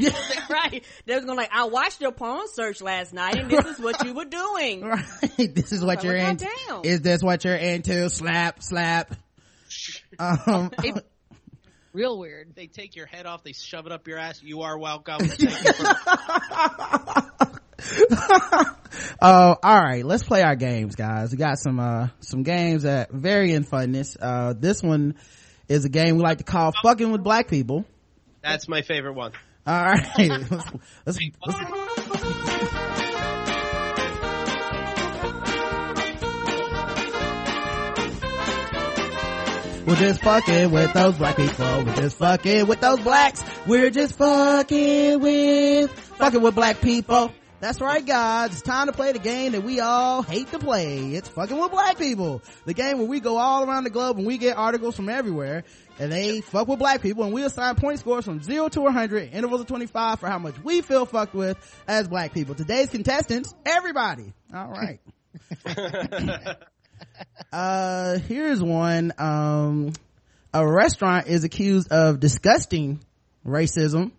right. 0.50 0.84
They 1.06 1.14
was 1.14 1.24
gonna 1.24 1.36
like, 1.36 1.50
I 1.52 1.64
watched 1.64 2.00
your 2.00 2.12
porn 2.12 2.46
search 2.52 2.80
last 2.80 3.12
night, 3.12 3.36
and 3.36 3.50
this 3.50 3.64
is 3.66 3.78
what 3.78 4.04
you 4.04 4.14
were 4.14 4.24
doing. 4.24 4.82
right 4.84 5.54
this 5.54 5.72
is 5.72 5.80
what 5.80 5.96
like, 5.98 6.02
you're 6.02 6.16
well, 6.16 6.30
into 6.30 6.46
goddamn. 6.68 6.90
is 6.90 7.00
this 7.02 7.22
what 7.22 7.44
you're 7.44 7.54
into 7.54 8.08
slap 8.10 8.62
slap 8.62 9.14
um 10.18 10.70
real 11.92 12.18
weird. 12.18 12.54
They 12.54 12.66
take 12.66 12.96
your 12.96 13.06
head 13.06 13.26
off. 13.26 13.42
They 13.44 13.52
shove 13.52 13.86
it 13.86 13.92
up 13.92 14.06
your 14.08 14.18
ass. 14.18 14.42
You 14.42 14.62
are 14.62 14.78
welcome. 14.78 15.18
Thank 15.20 15.40
you 15.40 15.50
for- 15.72 15.94
Uh, 19.20 19.54
all 19.62 19.80
right, 19.80 20.04
let's 20.04 20.22
play 20.22 20.42
our 20.42 20.54
games, 20.56 20.94
guys. 20.94 21.32
We 21.32 21.38
got 21.38 21.58
some, 21.58 21.78
uh, 21.80 22.08
some 22.20 22.42
games 22.42 22.84
that 22.84 23.10
vary 23.10 23.52
in 23.52 23.64
funness. 23.64 24.16
Uh, 24.20 24.54
this 24.56 24.82
one 24.82 25.16
is 25.68 25.84
a 25.84 25.88
game 25.88 26.16
we 26.16 26.22
like 26.22 26.38
to 26.38 26.44
call 26.44 26.72
fucking 26.82 27.10
with 27.10 27.22
black 27.22 27.48
people. 27.48 27.84
That's 28.42 28.68
my 28.68 28.82
favorite 28.82 29.14
one. 29.14 29.32
All 29.66 29.84
right. 29.84 30.18
let's, 30.18 30.50
let's, 31.04 31.18
let's, 31.46 31.58
We're 39.88 39.96
just 39.96 40.20
fucking 40.20 40.70
with 40.70 40.92
those 40.92 41.16
black 41.16 41.36
people. 41.36 41.84
We're 41.84 41.94
just 41.94 42.18
fucking 42.18 42.66
with 42.66 42.78
those 42.78 43.00
blacks. 43.00 43.42
We're 43.66 43.88
just 43.88 44.18
fucking 44.18 45.18
with, 45.18 45.90
fucking 45.90 46.42
with 46.42 46.54
black 46.54 46.82
people. 46.82 47.32
That's 47.60 47.80
right, 47.80 48.06
guys. 48.06 48.52
It's 48.52 48.62
time 48.62 48.86
to 48.86 48.92
play 48.92 49.10
the 49.10 49.18
game 49.18 49.50
that 49.52 49.64
we 49.64 49.80
all 49.80 50.22
hate 50.22 50.48
to 50.52 50.60
play. 50.60 51.14
It's 51.14 51.28
fucking 51.28 51.58
with 51.58 51.72
black 51.72 51.98
people. 51.98 52.40
The 52.66 52.72
game 52.74 52.98
where 52.98 53.06
we 53.08 53.18
go 53.18 53.36
all 53.36 53.64
around 53.68 53.82
the 53.82 53.90
globe 53.90 54.16
and 54.16 54.24
we 54.26 54.38
get 54.38 54.56
articles 54.56 54.94
from 54.94 55.08
everywhere 55.08 55.64
and 55.98 56.12
they 56.12 56.40
fuck 56.40 56.68
with 56.68 56.78
black 56.78 57.02
people 57.02 57.24
and 57.24 57.32
we 57.32 57.42
assign 57.42 57.74
point 57.74 57.98
scores 57.98 58.24
from 58.24 58.40
0 58.40 58.68
to 58.68 58.80
100, 58.82 59.32
intervals 59.32 59.62
of 59.62 59.66
25 59.66 60.20
for 60.20 60.28
how 60.28 60.38
much 60.38 60.54
we 60.62 60.82
feel 60.82 61.04
fucked 61.04 61.34
with 61.34 61.56
as 61.88 62.06
black 62.06 62.32
people. 62.32 62.54
Today's 62.54 62.90
contestants, 62.90 63.52
everybody. 63.66 64.32
All 64.54 64.68
right. 64.68 65.00
uh, 67.52 68.18
here's 68.20 68.62
one. 68.62 69.12
Um, 69.18 69.94
a 70.54 70.64
restaurant 70.64 71.26
is 71.26 71.42
accused 71.42 71.90
of 71.90 72.20
disgusting 72.20 73.00
racism. 73.44 74.12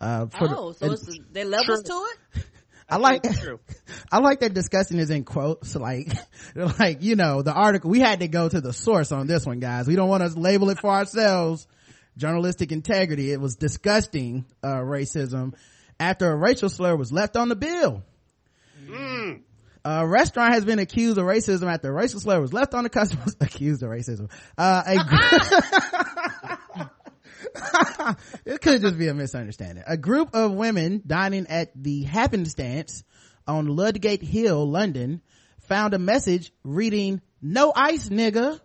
Uh, 0.00 0.26
for 0.26 0.46
the- 0.48 0.56
Oh, 0.56 0.72
so 0.72 0.92
it's, 0.92 1.18
there 1.32 1.44
levels 1.44 1.82
to 1.82 1.92
it? 1.92 2.44
I 2.90 2.96
like 2.96 3.22
true. 3.38 3.60
I 4.12 4.18
like 4.18 4.40
that 4.40 4.54
disgusting 4.54 4.98
is 4.98 5.10
in 5.10 5.24
quotes. 5.24 5.74
Like, 5.74 6.12
like, 6.78 7.02
you 7.02 7.16
know, 7.16 7.42
the 7.42 7.52
article, 7.52 7.90
we 7.90 8.00
had 8.00 8.20
to 8.20 8.28
go 8.28 8.48
to 8.48 8.60
the 8.60 8.72
source 8.72 9.12
on 9.12 9.26
this 9.26 9.46
one, 9.46 9.60
guys. 9.60 9.86
We 9.86 9.96
don't 9.96 10.08
want 10.08 10.22
to 10.22 10.38
label 10.38 10.70
it 10.70 10.78
for 10.78 10.90
ourselves. 10.90 11.66
Journalistic 12.16 12.72
integrity. 12.72 13.32
It 13.32 13.40
was 13.40 13.56
disgusting, 13.56 14.44
uh, 14.62 14.76
racism 14.76 15.54
after 16.00 16.30
a 16.30 16.36
racial 16.36 16.68
slur 16.70 16.96
was 16.96 17.12
left 17.12 17.36
on 17.36 17.48
the 17.48 17.56
bill. 17.56 18.02
A 19.84 20.06
restaurant 20.06 20.54
has 20.54 20.64
been 20.64 20.78
accused 20.78 21.16
of 21.16 21.24
racism 21.24 21.72
after 21.72 21.88
a 21.88 21.92
racial 21.92 22.20
slur 22.20 22.40
was 22.40 22.52
left 22.52 22.74
on 22.74 22.84
the 22.84 22.90
customers. 22.90 23.36
accused 23.40 23.82
of 23.82 23.90
racism. 23.90 24.30
Uh, 24.58 24.82
a, 24.86 24.96
it 28.44 28.60
could 28.60 28.80
just 28.80 28.98
be 28.98 29.08
a 29.08 29.14
misunderstanding. 29.14 29.84
A 29.86 29.96
group 29.96 30.30
of 30.34 30.52
women 30.52 31.02
dining 31.06 31.46
at 31.48 31.70
the 31.80 32.02
happenstance 32.04 33.04
on 33.46 33.66
Ludgate 33.66 34.22
Hill, 34.22 34.68
London, 34.68 35.20
found 35.60 35.94
a 35.94 35.98
message 35.98 36.52
reading, 36.64 37.20
no 37.42 37.72
ice, 37.74 38.08
nigga, 38.08 38.60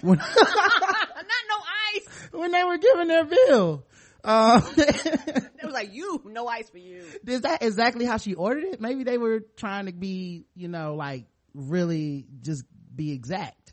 when, 0.00 0.18
Not 0.18 0.28
no 0.36 1.56
ice. 1.94 2.08
when 2.32 2.52
they 2.52 2.64
were 2.64 2.78
giving 2.78 3.08
their 3.08 3.24
bill. 3.24 3.84
Um, 4.24 4.62
It 4.76 5.64
was 5.64 5.72
like 5.72 5.92
you, 5.94 6.22
no 6.26 6.46
ice 6.48 6.68
for 6.68 6.78
you. 6.78 7.04
is 7.26 7.42
that 7.42 7.62
exactly 7.62 8.04
how 8.04 8.16
she 8.18 8.34
ordered 8.34 8.64
it? 8.64 8.80
Maybe 8.80 9.04
they 9.04 9.18
were 9.18 9.40
trying 9.56 9.86
to 9.86 9.92
be, 9.92 10.46
you 10.54 10.68
know, 10.68 10.94
like 10.94 11.24
really 11.54 12.26
just 12.42 12.64
be 12.94 13.12
exact. 13.12 13.72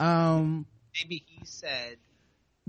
Um, 0.00 0.66
Maybe 1.02 1.24
he 1.26 1.44
said 1.44 1.96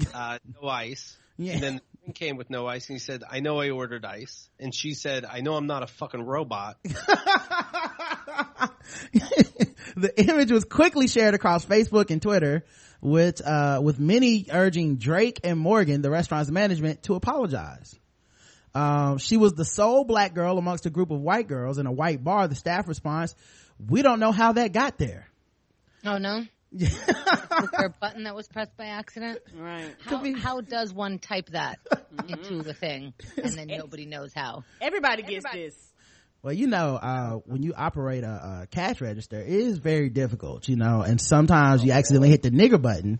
uh, 0.13 0.39
no 0.61 0.67
ice. 0.67 1.17
Yeah. 1.37 1.53
And 1.53 1.63
then 1.63 1.75
the 1.75 1.81
drink 2.01 2.15
came 2.15 2.37
with 2.37 2.49
no 2.49 2.67
ice, 2.67 2.89
and 2.89 2.95
he 2.95 2.99
said, 2.99 3.23
"I 3.29 3.39
know 3.39 3.59
I 3.59 3.69
ordered 3.69 4.03
ice." 4.05 4.49
And 4.59 4.75
she 4.75 4.93
said, 4.93 5.25
"I 5.25 5.41
know 5.41 5.55
I'm 5.55 5.67
not 5.67 5.83
a 5.83 5.87
fucking 5.87 6.21
robot." 6.21 6.77
the 9.95 10.13
image 10.17 10.51
was 10.51 10.65
quickly 10.65 11.07
shared 11.07 11.33
across 11.33 11.65
Facebook 11.65 12.11
and 12.11 12.21
Twitter 12.21 12.65
with, 13.01 13.41
uh, 13.45 13.79
with 13.81 13.99
many 13.99 14.47
urging 14.51 14.97
Drake 14.97 15.39
and 15.43 15.57
Morgan, 15.57 16.01
the 16.01 16.09
restaurant's 16.09 16.51
management, 16.51 17.03
to 17.03 17.15
apologize. 17.15 17.95
Um, 18.75 19.17
she 19.17 19.37
was 19.37 19.53
the 19.53 19.65
sole 19.65 20.03
black 20.03 20.33
girl 20.33 20.57
amongst 20.57 20.85
a 20.85 20.89
group 20.89 21.11
of 21.11 21.21
white 21.21 21.47
girls 21.47 21.77
in 21.77 21.85
a 21.85 21.91
white 21.91 22.23
bar. 22.23 22.47
The 22.47 22.55
staff 22.55 22.87
response, 22.87 23.35
we 23.87 24.01
don't 24.01 24.19
know 24.19 24.31
how 24.31 24.53
that 24.53 24.73
got 24.73 24.97
there. 24.97 25.27
Oh 26.05 26.17
no. 26.17 26.45
Was 26.71 27.69
there 27.77 27.87
a 27.87 27.89
button 28.01 28.23
that 28.23 28.35
was 28.35 28.47
pressed 28.47 28.75
by 28.77 28.85
accident? 28.85 29.39
Right. 29.55 29.95
How, 30.05 30.23
how 30.35 30.61
does 30.61 30.93
one 30.93 31.19
type 31.19 31.49
that 31.49 31.79
into 32.27 32.61
the 32.61 32.73
thing 32.73 33.13
and 33.37 33.53
then 33.53 33.67
nobody 33.67 34.05
knows 34.05 34.33
how? 34.33 34.63
Everybody 34.81 35.23
gets 35.23 35.45
this. 35.51 35.75
Well, 36.41 36.53
you 36.53 36.67
know, 36.67 36.95
uh, 36.95 37.31
when 37.47 37.63
you 37.63 37.73
operate 37.75 38.23
a, 38.23 38.61
a 38.61 38.67
cash 38.71 39.01
register, 39.01 39.41
it 39.41 39.49
is 39.49 39.77
very 39.77 40.09
difficult, 40.09 40.69
you 40.69 40.77
know, 40.77 41.01
and 41.01 41.19
sometimes 41.19 41.83
you 41.83 41.91
accidentally 41.91 42.29
hit 42.29 42.43
the 42.43 42.49
nigger 42.49 42.81
button 42.81 43.19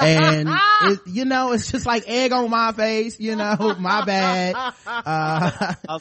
and 0.00 0.48
it, 0.82 1.00
you 1.06 1.26
know, 1.26 1.52
it's 1.52 1.70
just 1.70 1.86
like 1.86 2.08
egg 2.08 2.32
on 2.32 2.50
my 2.50 2.72
face, 2.72 3.20
you 3.20 3.36
know, 3.36 3.76
my 3.78 4.04
bad. 4.04 4.56
Uh, 4.84 6.00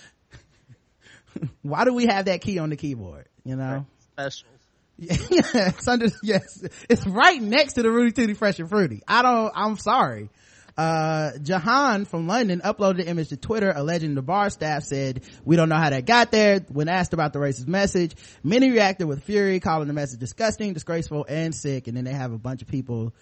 why 1.61 1.85
do 1.85 1.93
we 1.93 2.07
have 2.07 2.25
that 2.25 2.41
key 2.41 2.57
on 2.57 2.71
the 2.71 2.77
keyboard, 2.77 3.27
you 3.43 3.55
know? 3.55 3.85
Specials. 4.13 4.54
Yeah, 4.97 5.15
it's 5.29 5.87
under, 5.87 6.07
yes, 6.23 6.63
it's 6.89 7.05
right 7.05 7.41
next 7.41 7.73
to 7.73 7.83
the 7.83 7.91
Rooty 7.91 8.11
Tooty 8.13 8.33
Fresh 8.33 8.59
and 8.59 8.69
Fruity. 8.69 9.01
I 9.07 9.21
don't, 9.21 9.51
I'm 9.53 9.77
sorry. 9.77 10.29
Uh, 10.77 11.31
Jahan 11.41 12.03
from 12.05 12.27
London 12.27 12.61
uploaded 12.63 12.97
the 12.97 13.07
image 13.07 13.29
to 13.29 13.37
Twitter 13.37 13.71
alleging 13.73 14.13
the 14.13 14.21
bar 14.21 14.49
staff 14.49 14.83
said, 14.83 15.23
we 15.45 15.55
don't 15.55 15.69
know 15.69 15.77
how 15.77 15.89
that 15.89 16.05
got 16.05 16.31
there. 16.31 16.59
When 16.69 16.89
asked 16.89 17.13
about 17.13 17.31
the 17.33 17.39
racist 17.39 17.67
message, 17.67 18.15
many 18.43 18.71
reacted 18.71 19.07
with 19.07 19.23
fury, 19.23 19.59
calling 19.61 19.87
the 19.87 19.93
message 19.93 20.19
disgusting, 20.19 20.73
disgraceful, 20.73 21.25
and 21.27 21.55
sick. 21.55 21.87
And 21.87 21.95
then 21.95 22.03
they 22.03 22.11
have 22.11 22.33
a 22.33 22.37
bunch 22.37 22.61
of 22.61 22.67
people 22.67 23.13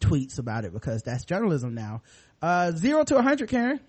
tweets 0.00 0.38
about 0.38 0.64
it 0.64 0.72
because 0.72 1.02
that's 1.02 1.24
journalism 1.24 1.74
now. 1.74 2.02
Uh, 2.42 2.72
zero 2.72 3.04
to 3.04 3.16
a 3.16 3.22
hundred, 3.22 3.48
Karen. 3.48 3.80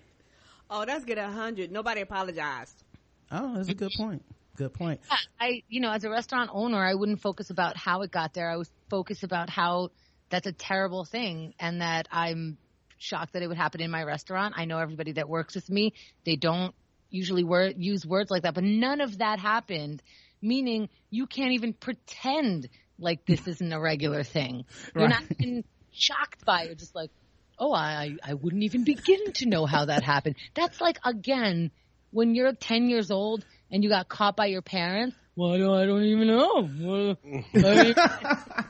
Oh, 0.70 0.84
that's 0.86 1.04
good. 1.04 1.18
A 1.18 1.30
hundred. 1.30 1.70
Nobody 1.70 2.00
apologized. 2.00 2.82
Oh, 3.30 3.54
that's 3.56 3.68
a 3.68 3.74
good 3.74 3.92
point. 3.96 4.22
Good 4.56 4.72
point. 4.72 5.00
I, 5.40 5.62
you 5.68 5.80
know, 5.80 5.90
as 5.90 6.04
a 6.04 6.10
restaurant 6.10 6.50
owner, 6.52 6.78
I 6.78 6.94
wouldn't 6.94 7.20
focus 7.20 7.50
about 7.50 7.76
how 7.76 8.02
it 8.02 8.10
got 8.10 8.34
there. 8.34 8.48
I 8.48 8.56
would 8.56 8.68
focus 8.88 9.22
about 9.22 9.50
how 9.50 9.90
that's 10.30 10.46
a 10.46 10.52
terrible 10.52 11.04
thing 11.04 11.54
and 11.58 11.80
that 11.80 12.08
I'm 12.10 12.58
shocked 12.98 13.32
that 13.32 13.42
it 13.42 13.48
would 13.48 13.56
happen 13.56 13.80
in 13.80 13.90
my 13.90 14.02
restaurant. 14.04 14.54
I 14.56 14.64
know 14.64 14.78
everybody 14.78 15.12
that 15.12 15.28
works 15.28 15.54
with 15.54 15.68
me, 15.68 15.94
they 16.24 16.36
don't 16.36 16.74
usually 17.10 17.44
word, 17.44 17.74
use 17.78 18.06
words 18.06 18.30
like 18.30 18.42
that, 18.42 18.54
but 18.54 18.64
none 18.64 19.00
of 19.00 19.18
that 19.18 19.38
happened, 19.38 20.02
meaning 20.40 20.88
you 21.10 21.26
can't 21.26 21.52
even 21.52 21.72
pretend 21.72 22.68
like 22.98 23.26
this 23.26 23.46
isn't 23.46 23.72
a 23.72 23.80
regular 23.80 24.22
thing. 24.22 24.64
You're 24.94 25.08
not 25.08 25.24
even 25.30 25.64
shocked 25.92 26.44
by 26.44 26.64
it. 26.64 26.78
Just 26.78 26.94
like, 26.94 27.10
oh, 27.58 27.72
I, 27.72 28.16
I 28.22 28.34
wouldn't 28.34 28.62
even 28.62 28.84
begin 28.84 29.32
to 29.34 29.46
know 29.46 29.66
how 29.66 29.86
that 29.86 30.02
happened. 30.02 30.36
That's 30.54 30.80
like, 30.80 30.98
again, 31.04 31.70
when 32.10 32.34
you're 32.34 32.52
10 32.52 32.88
years 32.88 33.10
old 33.10 33.44
and 33.74 33.82
you 33.82 33.90
got 33.90 34.08
caught 34.08 34.36
by 34.36 34.46
your 34.46 34.62
parents. 34.62 35.16
Well, 35.34 35.52
I 35.52 35.58
don't, 35.58 35.76
I 35.76 35.84
don't 35.84 36.04
even 36.04 36.28
know. 36.28 36.70
Well, 36.80 37.16
I 37.56 38.64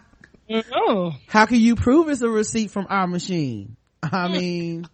don't 0.49 0.67
know. 0.71 1.13
How 1.29 1.45
can 1.45 1.61
you 1.61 1.77
prove 1.77 2.09
it's 2.09 2.23
a 2.23 2.29
receipt 2.29 2.71
from 2.71 2.87
our 2.89 3.07
machine? 3.07 3.77
I 4.03 4.29
mean, 4.33 4.89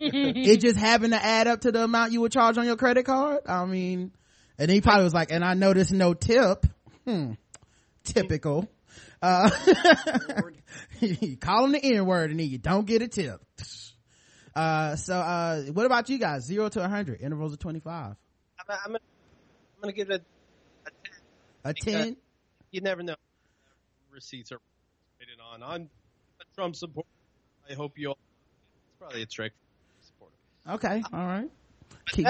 it 0.00 0.62
just 0.62 0.78
happened 0.78 1.12
to 1.12 1.22
add 1.22 1.46
up 1.46 1.60
to 1.60 1.72
the 1.72 1.84
amount 1.84 2.12
you 2.12 2.22
would 2.22 2.32
charge 2.32 2.56
on 2.56 2.64
your 2.64 2.76
credit 2.76 3.04
card. 3.04 3.40
I 3.46 3.66
mean, 3.66 4.12
and 4.58 4.70
he 4.70 4.80
probably 4.80 5.04
was 5.04 5.12
like, 5.12 5.30
and 5.30 5.44
I 5.44 5.52
noticed 5.52 5.92
no 5.92 6.14
tip. 6.14 6.64
Hmm. 7.06 7.32
Typical. 8.02 8.66
Uh, 9.20 9.50
you 11.00 11.36
call 11.40 11.66
him 11.66 11.72
the 11.72 11.84
N 11.84 12.06
word 12.06 12.30
and 12.30 12.40
then 12.40 12.48
you 12.48 12.56
don't 12.56 12.86
get 12.86 13.02
a 13.02 13.08
tip. 13.08 13.42
Uh, 14.56 14.96
so, 14.96 15.14
uh, 15.14 15.62
what 15.64 15.84
about 15.84 16.08
you 16.08 16.16
guys? 16.16 16.46
Zero 16.46 16.70
to 16.70 16.82
a 16.82 16.88
hundred, 16.88 17.20
intervals 17.20 17.52
of 17.52 17.58
25. 17.58 17.94
I'm, 18.06 18.16
I'm, 18.68 18.92
gonna, 18.92 18.98
I'm 19.84 19.90
gonna 19.90 19.96
give 19.96 20.10
it 20.10 20.22
a, 21.64 21.68
a 21.68 21.74
10. 21.74 21.94
A 21.94 21.98
10? 22.04 22.16
You 22.70 22.80
never 22.80 23.02
know. 23.02 23.16
Receipts 24.10 24.50
are 24.50 24.58
rated 25.20 25.38
on. 25.52 25.62
I'm 25.62 25.90
a 26.40 26.44
Trump 26.54 26.74
supporter. 26.74 27.06
I 27.70 27.74
hope 27.74 27.98
you 27.98 28.08
all. 28.08 28.18
It's 28.88 28.98
probably 28.98 29.22
a 29.22 29.26
trick. 29.26 29.52
Supporter. 30.06 30.32
Okay. 30.70 31.02
All 31.12 31.26
right. 31.26 31.50
Keep- 32.06 32.28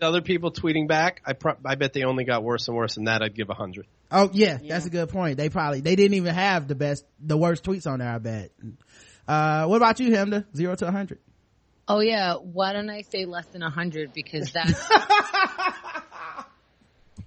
Other 0.00 0.22
people 0.22 0.50
tweeting 0.50 0.88
back, 0.88 1.22
I 1.24 1.34
pro- 1.34 1.54
I 1.64 1.76
bet 1.76 1.92
they 1.92 2.02
only 2.02 2.24
got 2.24 2.42
worse 2.42 2.66
and 2.66 2.76
worse 2.76 2.96
than 2.96 3.04
that. 3.04 3.22
I'd 3.22 3.36
give 3.36 3.48
a 3.48 3.54
hundred. 3.54 3.86
Oh 4.10 4.30
yeah, 4.32 4.58
that's 4.60 4.86
a 4.86 4.90
good 4.90 5.08
point. 5.10 5.36
They 5.36 5.50
probably 5.50 5.82
they 5.82 5.94
didn't 5.94 6.14
even 6.14 6.34
have 6.34 6.66
the 6.66 6.74
best, 6.74 7.04
the 7.20 7.36
worst 7.36 7.62
tweets 7.62 7.86
on 7.86 8.00
there. 8.00 8.08
I 8.10 8.18
bet. 8.18 8.50
Uh, 9.28 9.66
what 9.66 9.76
about 9.76 10.00
you, 10.00 10.10
Chemda? 10.10 10.44
Zero 10.56 10.74
to 10.74 10.88
a 10.88 10.90
hundred. 10.90 11.20
Oh 11.86 12.00
yeah, 12.00 12.34
why 12.34 12.72
don't 12.72 12.90
I 12.90 13.02
say 13.02 13.24
less 13.26 13.46
than 13.46 13.62
a 13.62 13.70
hundred 13.70 14.12
because 14.12 14.50
that's 14.54 14.72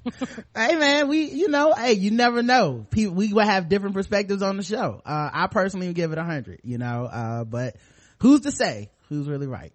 Hey 0.56 0.76
man, 0.76 1.08
we 1.08 1.26
you 1.26 1.50
know, 1.50 1.74
hey, 1.74 1.94
you 1.94 2.12
never 2.12 2.44
know. 2.44 2.86
People 2.90 3.16
we 3.16 3.34
will 3.34 3.46
have 3.46 3.70
different 3.70 3.96
perspectives 3.96 4.42
on 4.42 4.58
the 4.58 4.64
show. 4.64 5.02
Uh, 5.06 5.30
I 5.34 5.48
personally 5.48 5.88
would 5.88 5.96
give 5.96 6.12
it 6.12 6.18
a 6.18 6.24
hundred. 6.24 6.62
You 6.64 6.78
know, 6.78 7.06
uh, 7.12 7.44
but 7.44 7.76
who's 8.20 8.42
to 8.42 8.52
say 8.52 8.90
who's 9.10 9.28
really 9.28 9.48
right? 9.48 9.74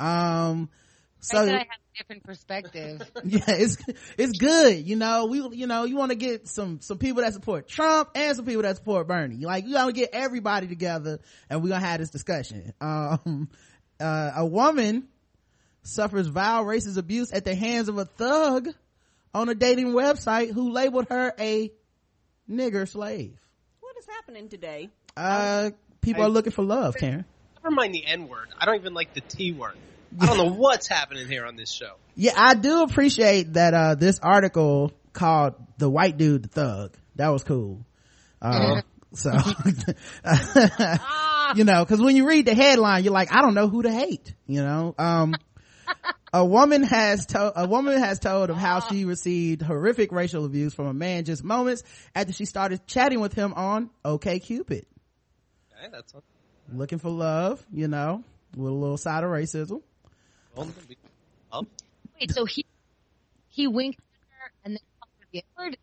Um, 0.00 0.70
so 1.20 1.38
I 1.38 1.46
have 1.46 1.60
a 1.60 1.98
different 1.98 2.24
perspective. 2.24 3.02
yeah, 3.24 3.44
it's 3.46 3.76
it's 4.18 4.38
good. 4.38 4.86
You 4.86 4.96
know, 4.96 5.26
we 5.26 5.56
you 5.56 5.66
know 5.66 5.84
you 5.84 5.96
want 5.96 6.10
to 6.10 6.16
get 6.16 6.48
some 6.48 6.80
some 6.80 6.98
people 6.98 7.22
that 7.22 7.32
support 7.32 7.68
Trump 7.68 8.10
and 8.14 8.34
some 8.34 8.44
people 8.44 8.62
that 8.62 8.76
support 8.76 9.06
Bernie. 9.06 9.44
Like 9.44 9.66
you 9.66 9.74
gotta 9.74 9.92
get 9.92 10.10
everybody 10.12 10.66
together, 10.66 11.20
and 11.48 11.62
we're 11.62 11.68
gonna 11.68 11.86
have 11.86 12.00
this 12.00 12.10
discussion. 12.10 12.72
Um, 12.80 13.50
uh, 14.00 14.32
a 14.36 14.46
woman 14.46 15.08
suffers 15.84 16.26
vile 16.26 16.64
racist 16.64 16.96
abuse 16.96 17.32
at 17.32 17.44
the 17.44 17.54
hands 17.54 17.88
of 17.88 17.98
a 17.98 18.04
thug 18.04 18.68
on 19.34 19.48
a 19.48 19.54
dating 19.54 19.88
website 19.92 20.52
who 20.52 20.70
labeled 20.70 21.06
her 21.10 21.32
a 21.38 21.72
nigger 22.50 22.88
slave. 22.88 23.38
What 23.80 23.96
is 23.98 24.06
happening 24.06 24.48
today? 24.48 24.90
Uh, 25.16 25.70
people 26.00 26.22
I- 26.22 26.26
are 26.26 26.30
looking 26.30 26.52
for 26.52 26.64
love, 26.64 26.96
Karen. 26.96 27.24
Never 27.62 27.74
mind 27.74 27.94
the 27.94 28.04
N 28.04 28.28
word. 28.28 28.48
I 28.58 28.66
don't 28.66 28.74
even 28.76 28.92
like 28.92 29.14
the 29.14 29.20
T 29.20 29.52
word. 29.52 29.76
I 30.20 30.26
don't 30.26 30.36
know 30.36 30.52
what's 30.56 30.88
happening 30.88 31.28
here 31.28 31.46
on 31.46 31.56
this 31.56 31.70
show. 31.70 31.94
Yeah, 32.16 32.32
I 32.36 32.54
do 32.54 32.82
appreciate 32.82 33.54
that, 33.54 33.72
uh, 33.72 33.94
this 33.94 34.18
article 34.20 34.92
called 35.12 35.54
the 35.78 35.88
white 35.88 36.16
dude 36.16 36.42
the 36.42 36.48
thug. 36.48 36.96
That 37.16 37.28
was 37.28 37.44
cool. 37.44 37.84
Uh, 38.40 38.82
so, 39.12 39.30
you 41.54 41.64
know, 41.64 41.84
cause 41.84 42.00
when 42.00 42.16
you 42.16 42.26
read 42.26 42.46
the 42.46 42.54
headline, 42.54 43.04
you're 43.04 43.12
like, 43.12 43.32
I 43.32 43.40
don't 43.42 43.54
know 43.54 43.68
who 43.68 43.82
to 43.82 43.92
hate, 43.92 44.34
you 44.46 44.62
know? 44.62 44.94
Um, 44.98 45.34
a 46.32 46.44
woman 46.44 46.82
has 46.82 47.26
told, 47.26 47.52
a 47.56 47.66
woman 47.66 47.98
has 47.98 48.18
told 48.18 48.50
of 48.50 48.56
how 48.56 48.80
she 48.80 49.04
received 49.04 49.62
horrific 49.62 50.12
racial 50.12 50.44
abuse 50.44 50.74
from 50.74 50.86
a 50.86 50.94
man 50.94 51.24
just 51.24 51.44
moments 51.44 51.82
after 52.14 52.32
she 52.32 52.44
started 52.44 52.86
chatting 52.86 53.20
with 53.20 53.34
him 53.34 53.52
on 53.54 53.90
OK 54.04 54.38
Cupid. 54.40 54.86
Okay, 55.78 55.88
that's 55.92 56.14
on. 56.14 56.22
Looking 56.72 56.98
for 56.98 57.10
love, 57.10 57.64
you 57.72 57.88
know, 57.88 58.24
with 58.56 58.70
a 58.70 58.74
little 58.74 58.96
side 58.96 59.24
of 59.24 59.30
racism. 59.30 59.82
Up. 61.52 61.66
Wait, 62.18 62.30
so 62.30 62.44
he 62.44 62.64
he 63.48 63.66
winked 63.66 64.00
the 64.64 64.78
N-word? 65.34 65.76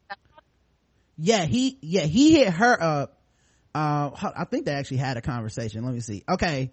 yeah 1.18 1.46
he 1.46 1.78
yeah 1.82 2.06
he 2.06 2.38
hit 2.38 2.54
her 2.54 2.82
up 2.82 3.20
uh 3.76 4.12
i 4.38 4.46
think 4.46 4.66
they 4.66 4.72
actually 4.72 4.98
had 4.98 5.18
a 5.18 5.22
conversation 5.22 5.84
let 5.84 5.94
me 5.94 6.00
see 6.00 6.24
okay 6.30 6.72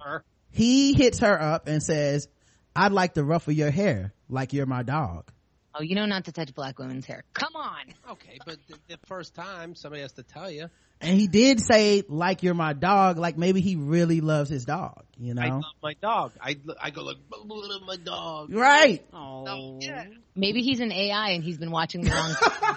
Her. 0.00 0.24
he 0.50 0.92
hits 0.94 1.20
her 1.20 1.40
up 1.40 1.68
and 1.68 1.82
says 1.82 2.28
i'd 2.76 2.92
like 2.92 3.14
to 3.14 3.24
ruffle 3.24 3.52
your 3.52 3.70
hair 3.70 4.12
like 4.28 4.52
you're 4.52 4.66
my 4.66 4.82
dog 4.82 5.30
Oh, 5.74 5.82
you 5.82 5.94
know 5.94 6.04
not 6.04 6.26
to 6.26 6.32
touch 6.32 6.54
black 6.54 6.78
women's 6.78 7.06
hair. 7.06 7.24
Come 7.32 7.56
on. 7.56 7.94
Okay, 8.10 8.38
but 8.44 8.58
the, 8.68 8.76
the 8.88 8.98
first 9.06 9.34
time 9.34 9.74
somebody 9.74 10.02
has 10.02 10.12
to 10.12 10.22
tell 10.22 10.50
you. 10.50 10.68
and 11.00 11.18
he 11.18 11.26
did 11.26 11.60
say 11.60 12.02
like 12.08 12.42
you're 12.42 12.52
my 12.52 12.74
dog 12.74 13.16
like 13.16 13.38
maybe 13.38 13.62
he 13.62 13.76
really 13.76 14.20
loves 14.20 14.50
his 14.50 14.66
dog 14.66 15.04
you 15.18 15.32
know, 15.32 15.40
I 15.42 15.48
know 15.48 15.54
love 15.56 15.64
my 15.82 15.94
dog. 15.94 16.32
I, 16.40 16.58
I 16.80 16.90
go 16.90 17.02
like, 17.02 17.16
"Blah, 17.28 17.44
blah, 17.44 17.66
blah, 17.66 17.86
my 17.86 17.96
dog. 17.96 18.52
right 18.52 19.02
Oh, 19.14 19.78
yeah. 19.80 20.04
Maybe 20.36 20.60
he's 20.62 20.80
an 20.80 20.92
AI 20.92 21.30
and 21.30 21.42
he's 21.42 21.56
been 21.56 21.70
watching 21.70 22.02
the 22.02 22.10
wrong. 22.10 22.76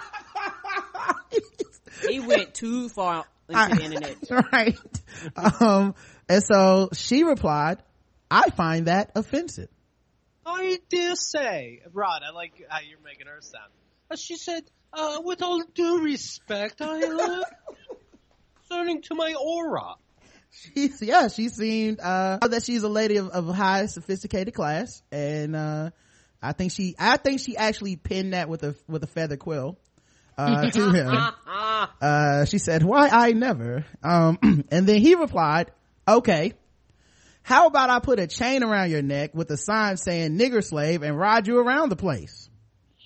He 2.08 2.20
went 2.20 2.54
too 2.54 2.88
far 2.88 3.24
into 3.48 3.76
the 3.76 3.84
internet. 3.84 4.16
right 4.52 4.78
um 5.60 5.94
and 6.28 6.42
so 6.42 6.90
she 6.92 7.24
replied 7.24 7.78
i 8.30 8.50
find 8.50 8.86
that 8.86 9.12
offensive 9.14 9.68
I 10.46 10.78
dare 10.88 11.16
say, 11.16 11.80
Rod, 11.92 12.22
I 12.26 12.30
like 12.30 12.52
how 12.68 12.78
you're 12.80 13.00
making 13.04 13.26
her 13.26 13.40
sound. 13.40 13.70
Uh, 14.10 14.16
she 14.16 14.36
said, 14.36 14.62
uh, 14.92 15.20
with 15.24 15.42
all 15.42 15.62
due 15.74 16.02
respect, 16.02 16.80
I, 16.80 17.02
uh, 17.02 17.42
concerning 18.68 19.02
to 19.02 19.14
my 19.16 19.34
aura. 19.34 19.94
she's 20.50 21.02
yeah 21.02 21.28
she 21.28 21.48
seemed 21.48 22.00
uh 22.00 22.38
that 22.48 22.62
she's 22.62 22.82
a 22.82 22.88
lady 22.88 23.16
of, 23.16 23.28
of 23.28 23.54
high 23.54 23.86
sophisticated 23.86 24.54
class 24.54 25.02
and 25.12 25.54
uh 25.54 25.90
i 26.40 26.52
think 26.52 26.72
she 26.72 26.94
i 26.98 27.16
think 27.16 27.40
she 27.40 27.56
actually 27.56 27.96
pinned 27.96 28.32
that 28.32 28.48
with 28.48 28.62
a 28.62 28.74
with 28.88 29.02
a 29.04 29.06
feather 29.06 29.36
quill 29.36 29.76
uh 30.38 30.70
to 30.70 30.90
him 30.92 31.28
uh 32.00 32.44
she 32.46 32.58
said 32.58 32.82
why 32.82 33.08
i 33.08 33.32
never 33.32 33.84
um 34.02 34.38
and 34.70 34.86
then 34.86 35.00
he 35.00 35.14
replied 35.14 35.70
okay 36.08 36.54
how 37.46 37.66
about 37.66 37.88
i 37.90 37.98
put 38.00 38.18
a 38.18 38.26
chain 38.26 38.62
around 38.62 38.90
your 38.90 39.02
neck 39.02 39.34
with 39.34 39.50
a 39.50 39.56
sign 39.56 39.96
saying 39.96 40.38
nigger 40.38 40.62
slave 40.62 41.02
and 41.02 41.18
ride 41.18 41.46
you 41.46 41.58
around 41.58 41.88
the 41.88 41.96
place 41.96 42.50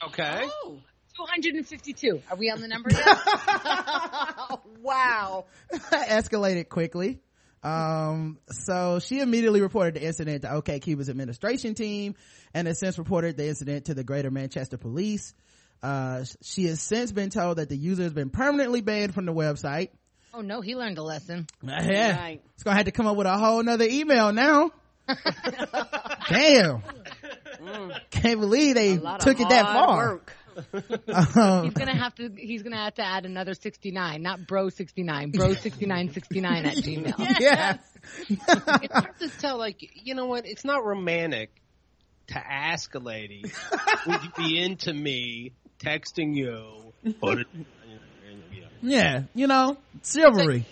Okay. 0.03 0.49
Oh, 0.64 0.78
252. 1.16 2.22
Are 2.30 2.36
we 2.36 2.51
on 2.51 2.61
the 2.61 2.68
number 2.68 2.91
yet? 2.91 3.07
wow. 4.82 5.45
escalated 5.72 6.68
quickly. 6.68 7.20
Um, 7.62 8.38
so 8.51 9.01
she 9.01 9.20
immediately 9.20 9.61
reported 9.61 9.95
the 9.95 10.07
incident 10.07 10.43
to 10.43 10.53
OK 10.53 10.80
Cupid's 10.80 11.11
administration 11.11 11.74
team 11.74 12.14
and 12.55 12.66
has 12.66 12.78
since 12.78 12.99
reported 12.99 13.36
the 13.36 13.47
incident 13.49 13.86
to 13.86 13.95
the 13.95 14.03
Greater 14.03 14.30
Manchester 14.30 14.78
Police. 14.78 15.34
Uh, 15.82 16.24
she 16.41 16.64
has 16.64 16.80
since 16.80 17.12
been 17.12 17.28
told 17.28 17.59
that 17.59 17.68
the 17.68 17.76
user 17.76 18.03
has 18.03 18.14
been 18.14 18.30
permanently 18.30 18.80
banned 18.80 19.12
from 19.12 19.26
the 19.26 19.34
website. 19.34 19.91
Oh 20.34 20.40
no, 20.40 20.60
he 20.60 20.74
learned 20.76 20.98
a 20.98 21.02
lesson. 21.02 21.46
Yeah. 21.62 22.18
Right. 22.18 22.40
It's 22.54 22.62
gonna 22.62 22.76
have 22.76 22.86
to 22.86 22.92
come 22.92 23.06
up 23.06 23.16
with 23.16 23.26
a 23.26 23.36
whole 23.36 23.62
nother 23.62 23.86
email 23.88 24.32
now. 24.32 24.70
Damn. 26.28 26.82
Can't 28.10 28.40
believe 28.40 28.74
they 28.74 28.94
A 28.96 29.00
lot 29.00 29.20
of 29.20 29.24
took 29.24 29.40
it 29.40 29.48
that 29.48 29.66
far. 29.66 29.96
work. 29.96 30.32
Um, 31.36 31.64
He's 31.64 31.74
gonna 31.74 31.96
have 31.96 32.14
to. 32.16 32.30
He's 32.36 32.62
gonna 32.62 32.76
have 32.76 32.94
to 32.94 33.02
add 33.02 33.24
another 33.24 33.54
69, 33.54 34.22
not 34.22 34.46
bro 34.46 34.68
69, 34.68 35.30
bro 35.30 35.54
6969 35.54 36.64
at 36.66 36.76
Gmail. 36.76 37.14
yeah. 37.40 37.76
it's 38.28 38.92
hard 38.92 39.18
to 39.20 39.28
tell, 39.38 39.58
like, 39.58 39.76
you 40.04 40.14
know 40.14 40.26
what? 40.26 40.46
It's 40.46 40.64
not 40.64 40.84
romantic 40.84 41.50
to 42.28 42.38
ask 42.38 42.94
a 42.94 42.98
lady, 42.98 43.44
would 44.06 44.22
you 44.22 44.30
be 44.36 44.62
into 44.62 44.92
me 44.92 45.52
texting 45.78 46.34
you? 46.34 46.92
Put 47.20 47.40
it, 47.40 47.46
Yeah. 48.82 49.22
You 49.34 49.46
know, 49.46 49.76
chivalry. 50.04 50.64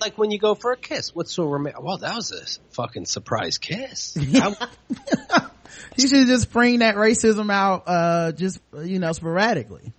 like 0.00 0.18
when 0.18 0.30
you 0.30 0.38
go 0.38 0.54
for 0.54 0.72
a 0.72 0.76
kiss. 0.76 1.14
What's 1.14 1.32
so 1.32 1.44
romantic? 1.44 1.82
Well, 1.82 1.98
that 1.98 2.14
was 2.16 2.32
a 2.32 2.74
fucking 2.74 3.04
surprise 3.06 3.58
kiss. 3.58 4.16
How- 4.32 4.54
You 5.96 6.08
should 6.08 6.26
just 6.26 6.50
bring 6.52 6.78
that 6.78 6.94
racism 6.96 7.52
out, 7.52 7.82
uh, 7.86 8.32
just, 8.32 8.60
you 8.82 8.98
know, 8.98 9.12
sporadically. 9.12 9.92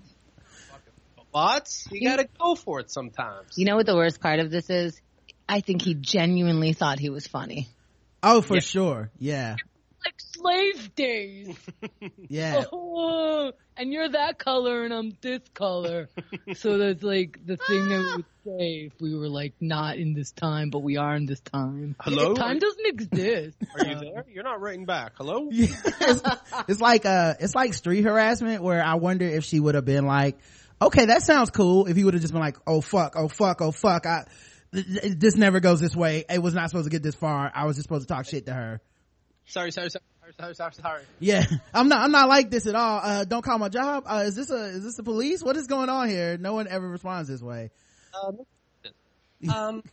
but 1.31 1.69
you 1.91 2.07
gotta 2.07 2.27
go 2.39 2.55
for 2.55 2.79
it 2.79 2.91
sometimes. 2.91 3.57
You 3.57 3.65
know 3.65 3.75
what 3.75 3.85
the 3.85 3.95
worst 3.95 4.19
part 4.21 4.39
of 4.39 4.49
this 4.51 4.69
is? 4.69 4.99
I 5.47 5.59
think 5.61 5.81
he 5.81 5.93
genuinely 5.93 6.73
thought 6.73 6.99
he 6.99 7.09
was 7.09 7.27
funny. 7.27 7.67
Oh, 8.21 8.41
for 8.41 8.55
Yeah. 8.55 8.59
sure. 8.61 9.11
Yeah. 9.19 9.55
Like 10.43 10.75
slave 10.75 10.95
days. 10.95 11.57
Yeah. 12.29 12.63
Oh, 12.71 13.51
and 13.77 13.93
you're 13.93 14.09
that 14.09 14.39
color 14.39 14.83
and 14.83 14.93
I'm 14.93 15.11
this 15.21 15.41
color. 15.53 16.09
so 16.55 16.77
that's 16.77 17.03
like 17.03 17.37
the 17.45 17.57
thing 17.57 17.89
that 17.89 17.99
we 17.99 18.15
would 18.15 18.59
say 18.59 18.73
if 18.87 18.93
we 18.99 19.15
were 19.15 19.29
like 19.29 19.53
not 19.61 19.97
in 19.97 20.13
this 20.13 20.31
time, 20.31 20.69
but 20.69 20.79
we 20.79 20.97
are 20.97 21.15
in 21.15 21.25
this 21.25 21.41
time. 21.41 21.95
Hello? 21.99 22.33
Time 22.33 22.57
doesn't 22.59 22.85
exist. 22.87 23.57
Are 23.77 23.85
you 23.85 23.99
there? 23.99 24.25
You're 24.33 24.43
not 24.43 24.61
writing 24.61 24.85
back. 24.85 25.13
Hello? 25.15 25.47
it's, 25.51 26.23
it's 26.67 26.81
like, 26.81 27.05
uh, 27.05 27.35
it's 27.39 27.53
like 27.53 27.73
street 27.73 28.03
harassment 28.03 28.63
where 28.63 28.83
I 28.83 28.95
wonder 28.95 29.25
if 29.25 29.43
she 29.43 29.59
would 29.59 29.75
have 29.75 29.85
been 29.85 30.05
like, 30.05 30.39
okay, 30.81 31.05
that 31.05 31.21
sounds 31.21 31.51
cool. 31.51 31.85
If 31.85 31.95
he 31.95 32.03
would 32.03 32.15
have 32.15 32.21
just 32.21 32.33
been 32.33 32.41
like, 32.41 32.57
oh 32.65 32.81
fuck, 32.81 33.13
oh 33.15 33.27
fuck, 33.27 33.61
oh 33.61 33.71
fuck, 33.71 34.05
I, 34.07 34.25
th- 34.73 34.85
th- 34.85 35.13
this 35.17 35.35
never 35.35 35.59
goes 35.59 35.79
this 35.79 35.95
way. 35.95 36.25
It 36.29 36.41
was 36.41 36.53
not 36.53 36.69
supposed 36.69 36.85
to 36.85 36.91
get 36.91 37.03
this 37.03 37.15
far. 37.15 37.51
I 37.53 37.65
was 37.65 37.75
just 37.75 37.87
supposed 37.87 38.07
to 38.07 38.13
talk 38.13 38.25
shit 38.25 38.47
to 38.47 38.53
her. 38.53 38.81
Sorry, 39.45 39.71
sorry, 39.71 39.89
sorry, 39.89 40.03
sorry, 40.39 40.55
sorry, 40.55 40.73
sorry. 40.73 41.03
Yeah, 41.19 41.45
I'm 41.73 41.89
not. 41.89 42.01
I'm 42.01 42.11
not 42.11 42.29
like 42.29 42.49
this 42.49 42.67
at 42.67 42.75
all. 42.75 42.99
Uh, 43.03 43.23
don't 43.25 43.43
call 43.43 43.57
my 43.57 43.69
job. 43.69 44.03
Uh, 44.05 44.23
is 44.25 44.35
this 44.35 44.49
a? 44.49 44.65
Is 44.65 44.83
this 44.83 44.95
the 44.95 45.03
police? 45.03 45.43
What 45.43 45.57
is 45.57 45.67
going 45.67 45.89
on 45.89 46.09
here? 46.09 46.37
No 46.37 46.53
one 46.53 46.67
ever 46.67 46.87
responds 46.87 47.29
this 47.29 47.41
way. 47.41 47.71
Um, 48.23 48.39
um, 49.53 49.83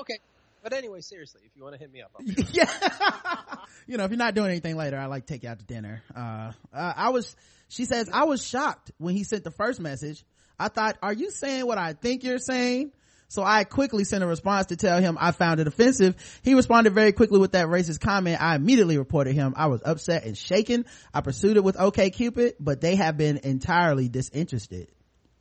okay. 0.00 0.18
But 0.62 0.72
anyway, 0.72 1.00
seriously, 1.00 1.40
if 1.44 1.50
you 1.56 1.62
want 1.62 1.74
to 1.74 1.80
hit 1.80 1.92
me 1.92 2.02
up, 2.02 2.12
I'll 2.16 2.24
yeah. 2.24 3.56
you 3.86 3.96
know, 3.96 4.04
if 4.04 4.10
you're 4.10 4.18
not 4.18 4.34
doing 4.34 4.50
anything 4.50 4.76
later, 4.76 4.96
I 4.96 5.06
like 5.06 5.26
to 5.26 5.32
take 5.32 5.42
you 5.42 5.48
out 5.48 5.58
to 5.58 5.64
dinner. 5.64 6.02
Uh, 6.14 6.52
uh, 6.72 6.92
I 6.96 7.10
was. 7.10 7.34
She 7.68 7.84
says 7.84 8.10
I 8.12 8.24
was 8.24 8.46
shocked 8.46 8.92
when 8.98 9.14
he 9.14 9.24
sent 9.24 9.44
the 9.44 9.50
first 9.50 9.80
message. 9.80 10.24
I 10.58 10.68
thought, 10.68 10.98
are 11.02 11.12
you 11.12 11.30
saying 11.30 11.66
what 11.66 11.78
I 11.78 11.94
think 11.94 12.22
you're 12.22 12.38
saying? 12.38 12.92
So 13.32 13.42
I 13.42 13.64
quickly 13.64 14.04
sent 14.04 14.22
a 14.22 14.26
response 14.26 14.66
to 14.66 14.76
tell 14.76 15.00
him 15.00 15.16
I 15.18 15.32
found 15.32 15.58
it 15.58 15.66
offensive. 15.66 16.14
He 16.42 16.52
responded 16.52 16.92
very 16.92 17.12
quickly 17.12 17.40
with 17.40 17.52
that 17.52 17.66
racist 17.66 17.98
comment. 17.98 18.42
I 18.42 18.56
immediately 18.56 18.98
reported 18.98 19.32
him. 19.32 19.54
I 19.56 19.68
was 19.68 19.80
upset 19.82 20.26
and 20.26 20.36
shaken. 20.36 20.84
I 21.14 21.22
pursued 21.22 21.56
it 21.56 21.64
with 21.64 21.80
OK 21.80 22.10
Cupid, 22.10 22.56
but 22.60 22.82
they 22.82 22.96
have 22.96 23.16
been 23.16 23.38
entirely 23.38 24.10
disinterested. 24.10 24.88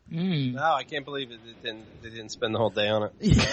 No, 0.09 0.63
I 0.63 0.85
can't 0.85 1.03
believe 1.03 1.31
it. 1.31 1.41
it 1.45 1.61
didn't, 1.61 1.83
they 2.01 2.11
didn't 2.11 2.29
spend 2.29 2.55
the 2.55 2.59
whole 2.59 2.69
day 2.69 2.87
on 2.87 3.09
it. 3.19 3.27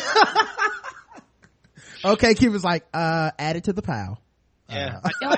OK 2.04 2.34
Cupid's 2.34 2.62
like, 2.62 2.86
uh, 2.94 3.32
add 3.40 3.56
it 3.56 3.64
to 3.64 3.72
the 3.72 3.82
pile. 3.82 4.20
Yeah. 4.70 5.00
I, 5.02 5.10
I, 5.24 5.36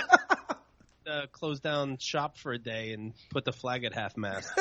uh, 1.10 1.26
close 1.32 1.60
down 1.60 1.96
shop 1.96 2.36
for 2.36 2.52
a 2.52 2.58
day 2.58 2.92
and 2.92 3.14
put 3.30 3.46
the 3.46 3.52
flag 3.52 3.84
at 3.84 3.94
half 3.94 4.18
mast. 4.18 4.52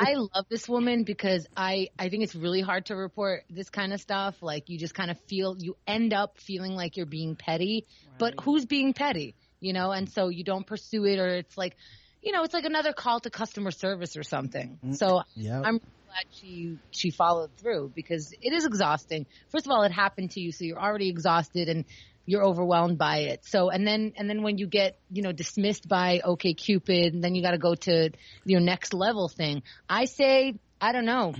I 0.00 0.14
love 0.14 0.46
this 0.48 0.68
woman 0.68 1.04
because 1.04 1.46
I, 1.56 1.88
I 1.98 2.08
think 2.08 2.24
it's 2.24 2.34
really 2.34 2.62
hard 2.62 2.86
to 2.86 2.96
report 2.96 3.44
this 3.50 3.68
kind 3.68 3.92
of 3.92 4.00
stuff. 4.00 4.36
Like 4.40 4.68
you 4.68 4.78
just 4.78 4.94
kind 4.94 5.10
of 5.10 5.18
feel, 5.28 5.56
you 5.58 5.76
end 5.86 6.14
up 6.14 6.38
feeling 6.38 6.74
like 6.74 6.96
you're 6.96 7.06
being 7.06 7.36
petty, 7.36 7.86
but 8.18 8.34
who's 8.42 8.64
being 8.64 8.94
petty? 8.94 9.34
You 9.60 9.74
know, 9.74 9.90
and 9.90 10.10
so 10.10 10.28
you 10.28 10.42
don't 10.42 10.66
pursue 10.66 11.04
it 11.04 11.18
or 11.18 11.28
it's 11.28 11.56
like, 11.58 11.76
you 12.22 12.32
know, 12.32 12.42
it's 12.44 12.54
like 12.54 12.64
another 12.64 12.92
call 12.92 13.20
to 13.20 13.30
customer 13.30 13.70
service 13.70 14.16
or 14.16 14.22
something. 14.22 14.78
Mm, 14.84 14.96
so 14.96 15.22
Yep. 15.36 15.62
I'm 15.64 15.80
glad 16.10 16.26
she, 16.32 16.76
she 16.90 17.10
followed 17.10 17.50
through 17.56 17.92
because 17.94 18.32
it 18.42 18.52
is 18.52 18.64
exhausting. 18.64 19.26
First 19.50 19.66
of 19.66 19.70
all, 19.70 19.84
it 19.84 19.92
happened 19.92 20.32
to 20.32 20.40
you. 20.40 20.50
So 20.50 20.64
you're 20.64 20.80
already 20.80 21.08
exhausted 21.08 21.68
and 21.68 21.84
you're 22.26 22.44
overwhelmed 22.44 22.98
by 22.98 23.18
it. 23.18 23.44
So, 23.44 23.70
and 23.70 23.86
then, 23.86 24.12
and 24.16 24.28
then 24.28 24.42
when 24.42 24.58
you 24.58 24.66
get, 24.66 24.98
you 25.10 25.22
know, 25.22 25.30
dismissed 25.30 25.86
by 25.88 26.20
OK 26.24 26.54
Cupid, 26.54 27.14
and 27.14 27.22
then 27.22 27.36
you 27.36 27.42
got 27.42 27.52
to 27.52 27.58
go 27.58 27.76
to 27.76 28.10
your 28.44 28.60
next 28.60 28.92
level 28.92 29.28
thing. 29.28 29.62
I 29.88 30.06
say, 30.06 30.54
I 30.80 30.90
don't 30.92 31.04
know. 31.06 31.34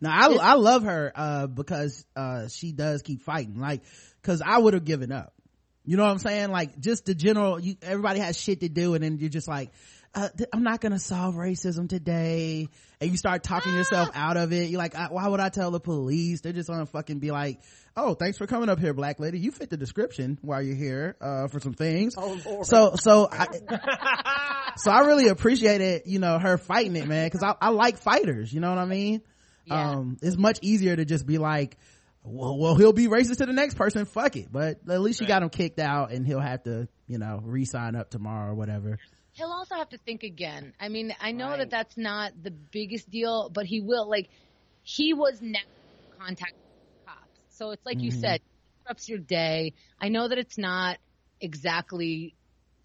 Now 0.00 0.10
I 0.10 0.52
I 0.52 0.54
love 0.54 0.82
her 0.82 1.12
uh 1.14 1.46
because 1.46 2.04
uh 2.16 2.48
she 2.48 2.72
does 2.72 3.02
keep 3.02 3.22
fighting. 3.22 3.60
Like 3.60 3.82
cuz 4.22 4.42
I 4.44 4.58
would 4.58 4.74
have 4.74 4.84
given 4.84 5.12
up. 5.12 5.32
You 5.84 5.96
know 5.96 6.02
what 6.02 6.10
I'm 6.10 6.18
saying? 6.18 6.50
Like 6.50 6.80
just 6.80 7.06
the 7.06 7.14
general 7.14 7.60
you 7.60 7.76
everybody 7.82 8.18
has 8.18 8.36
shit 8.36 8.60
to 8.60 8.68
do 8.68 8.94
and 8.94 9.04
then 9.04 9.18
you're 9.18 9.28
just 9.28 9.46
like 9.46 9.70
uh, 10.14 10.28
th- 10.36 10.48
I'm 10.52 10.62
not 10.62 10.80
gonna 10.80 10.98
solve 10.98 11.34
racism 11.34 11.88
today. 11.88 12.68
And 13.00 13.10
you 13.10 13.16
start 13.16 13.42
talking 13.42 13.74
yourself 13.74 14.10
out 14.14 14.36
of 14.36 14.52
it. 14.52 14.70
You're 14.70 14.78
like, 14.78 14.94
why 15.10 15.26
would 15.26 15.40
I 15.40 15.48
tell 15.48 15.70
the 15.70 15.80
police? 15.80 16.40
They're 16.40 16.52
just 16.52 16.68
gonna 16.68 16.86
fucking 16.86 17.18
be 17.18 17.30
like, 17.30 17.60
oh, 17.96 18.14
thanks 18.14 18.38
for 18.38 18.46
coming 18.46 18.68
up 18.68 18.78
here, 18.78 18.94
black 18.94 19.20
lady. 19.20 19.38
You 19.38 19.50
fit 19.50 19.70
the 19.70 19.76
description 19.76 20.38
while 20.42 20.62
you're 20.62 20.76
here, 20.76 21.16
uh, 21.20 21.48
for 21.48 21.60
some 21.60 21.74
things. 21.74 22.14
Oh, 22.16 22.38
Lord. 22.44 22.66
So, 22.66 22.94
so 22.96 23.28
I, 23.30 23.46
so 24.76 24.90
I 24.90 25.00
really 25.00 25.28
appreciated, 25.28 26.02
you 26.06 26.18
know, 26.18 26.38
her 26.38 26.58
fighting 26.58 26.96
it, 26.96 27.06
man, 27.06 27.28
cause 27.30 27.42
I, 27.42 27.54
I 27.60 27.70
like 27.70 27.98
fighters, 27.98 28.52
you 28.52 28.60
know 28.60 28.70
what 28.70 28.78
I 28.78 28.86
mean? 28.86 29.22
Yeah. 29.64 29.90
Um, 29.90 30.18
it's 30.22 30.36
much 30.36 30.58
easier 30.62 30.96
to 30.96 31.04
just 31.04 31.26
be 31.26 31.38
like, 31.38 31.76
well, 32.24 32.56
well, 32.56 32.74
he'll 32.76 32.92
be 32.92 33.08
racist 33.08 33.38
to 33.38 33.46
the 33.46 33.52
next 33.52 33.74
person. 33.74 34.04
Fuck 34.04 34.36
it. 34.36 34.48
But 34.50 34.80
at 34.88 35.00
least 35.00 35.20
you 35.20 35.26
got 35.26 35.42
him 35.42 35.50
kicked 35.50 35.80
out 35.80 36.12
and 36.12 36.26
he'll 36.26 36.40
have 36.40 36.62
to, 36.64 36.88
you 37.08 37.18
know, 37.18 37.40
re-sign 37.42 37.96
up 37.96 38.10
tomorrow 38.10 38.52
or 38.52 38.54
whatever. 38.54 38.98
He'll 39.32 39.52
also 39.52 39.74
have 39.76 39.88
to 39.90 39.98
think 39.98 40.22
again. 40.22 40.74
I 40.80 40.88
mean, 40.88 41.14
I 41.20 41.32
know 41.32 41.50
Right. 41.50 41.58
that 41.58 41.70
that's 41.70 41.96
not 41.96 42.32
the 42.40 42.50
biggest 42.50 43.08
deal, 43.10 43.50
but 43.50 43.66
he 43.66 43.80
will. 43.80 44.08
Like, 44.08 44.30
he 44.82 45.14
was 45.14 45.40
now 45.40 45.58
contacting 46.18 46.54
cops, 47.06 47.40
so 47.50 47.70
it's 47.70 47.84
like 47.86 48.02
you 48.02 48.10
Mhm. 48.10 48.20
said, 48.20 48.40
disrupts 48.84 49.08
your 49.08 49.18
day. 49.18 49.74
I 50.00 50.08
know 50.08 50.28
that 50.28 50.38
it's 50.38 50.58
not 50.58 50.98
exactly 51.40 52.34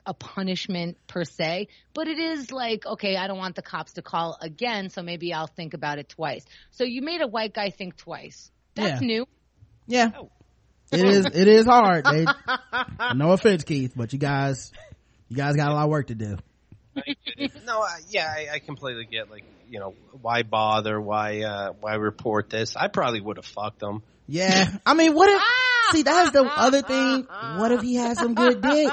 a 0.05 0.13
punishment 0.13 0.97
per 1.07 1.25
se, 1.25 1.67
but 1.93 2.07
it 2.07 2.17
is 2.17 2.51
like, 2.51 2.85
okay, 2.85 3.17
I 3.17 3.27
don't 3.27 3.37
want 3.37 3.55
the 3.55 3.61
cops 3.61 3.93
to 3.93 4.01
call 4.01 4.37
again, 4.39 4.89
so 4.89 5.01
maybe 5.03 5.33
I'll 5.33 5.47
think 5.47 5.73
about 5.73 5.99
it 5.99 6.07
twice. 6.09 6.45
So 6.71 6.85
you 6.85 7.01
made 7.01 7.21
a 7.21 7.27
white 7.27 7.53
guy 7.53 7.71
think 7.71 7.97
twice. 7.97 8.49
That's 8.75 9.01
Yeah. 9.01 9.07
new. 9.07 9.25
Yeah. 9.87 10.11
It 10.91 11.03
is, 11.03 11.25
it 11.25 11.47
is 11.49 11.65
hard. 11.65 12.05
They, 12.05 12.25
no 13.13 13.31
offense, 13.31 13.65
Keith, 13.65 13.91
but 13.95 14.13
you 14.13 14.19
guys, 14.19 14.71
you 15.29 15.37
guys 15.37 15.55
got 15.55 15.71
a 15.71 15.73
lot 15.73 15.83
of 15.83 15.89
work 15.89 16.07
to 16.07 16.15
do. 16.15 16.37
no, 17.65 17.81
I, 17.81 17.99
yeah, 18.09 18.27
I, 18.27 18.55
I 18.55 18.59
completely 18.59 19.05
get 19.05 19.29
like 19.29 19.43
you 19.69 19.79
know 19.79 19.93
why 20.21 20.43
bother, 20.43 20.99
why 20.99 21.41
uh, 21.41 21.73
why 21.79 21.95
report 21.95 22.49
this? 22.49 22.75
I 22.75 22.87
probably 22.87 23.21
would 23.21 23.37
have 23.37 23.45
fucked 23.45 23.79
them. 23.79 24.01
Yeah. 24.27 24.67
I 24.85 24.93
mean, 24.93 25.13
what 25.13 25.29
if, 25.29 25.41
see, 25.93 26.03
that's 26.03 26.31
the 26.31 26.43
other 26.43 26.81
thing. 26.81 27.27
What 27.57 27.71
if 27.71 27.81
he 27.81 27.95
had 27.95 28.17
some 28.17 28.35
good 28.35 28.61
dick? 28.61 28.91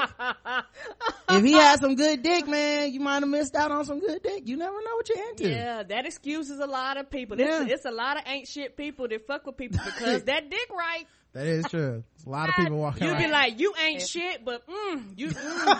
If 1.29 1.43
he 1.43 1.53
had 1.53 1.79
some 1.79 1.95
good 1.95 2.23
dick, 2.23 2.47
man, 2.47 2.93
you 2.93 2.99
might 3.01 3.21
have 3.21 3.27
missed 3.27 3.55
out 3.55 3.71
on 3.71 3.83
some 3.83 3.99
good 3.99 4.23
dick. 4.23 4.43
You 4.45 4.57
never 4.57 4.75
know 4.75 4.95
what 4.95 5.09
you're 5.09 5.29
into. 5.29 5.49
Yeah, 5.49 5.83
that 5.83 6.05
excuses 6.05 6.59
a 6.59 6.67
lot 6.67 6.97
of 6.97 7.09
people. 7.09 7.37
Yeah. 7.37 7.63
It's, 7.63 7.73
it's 7.73 7.85
a 7.85 7.91
lot 7.91 8.17
of 8.17 8.23
ain't 8.27 8.47
shit 8.47 8.77
people 8.77 9.07
that 9.09 9.27
fuck 9.27 9.45
with 9.45 9.57
people 9.57 9.79
because 9.83 10.23
that 10.25 10.49
dick 10.49 10.69
right. 10.71 11.05
That 11.35 11.47
is 11.47 11.65
true. 11.69 12.01
There's 12.15 12.25
a 12.25 12.29
lot 12.29 12.47
of 12.47 12.55
people 12.55 12.77
walking 12.77 13.03
You'd 13.07 13.17
be 13.17 13.23
around. 13.23 13.31
like, 13.31 13.59
you 13.59 13.73
ain't 13.85 14.01
shit, 14.01 14.45
but 14.45 14.65
mm, 14.65 15.03
you. 15.17 15.27
Mm, 15.27 15.35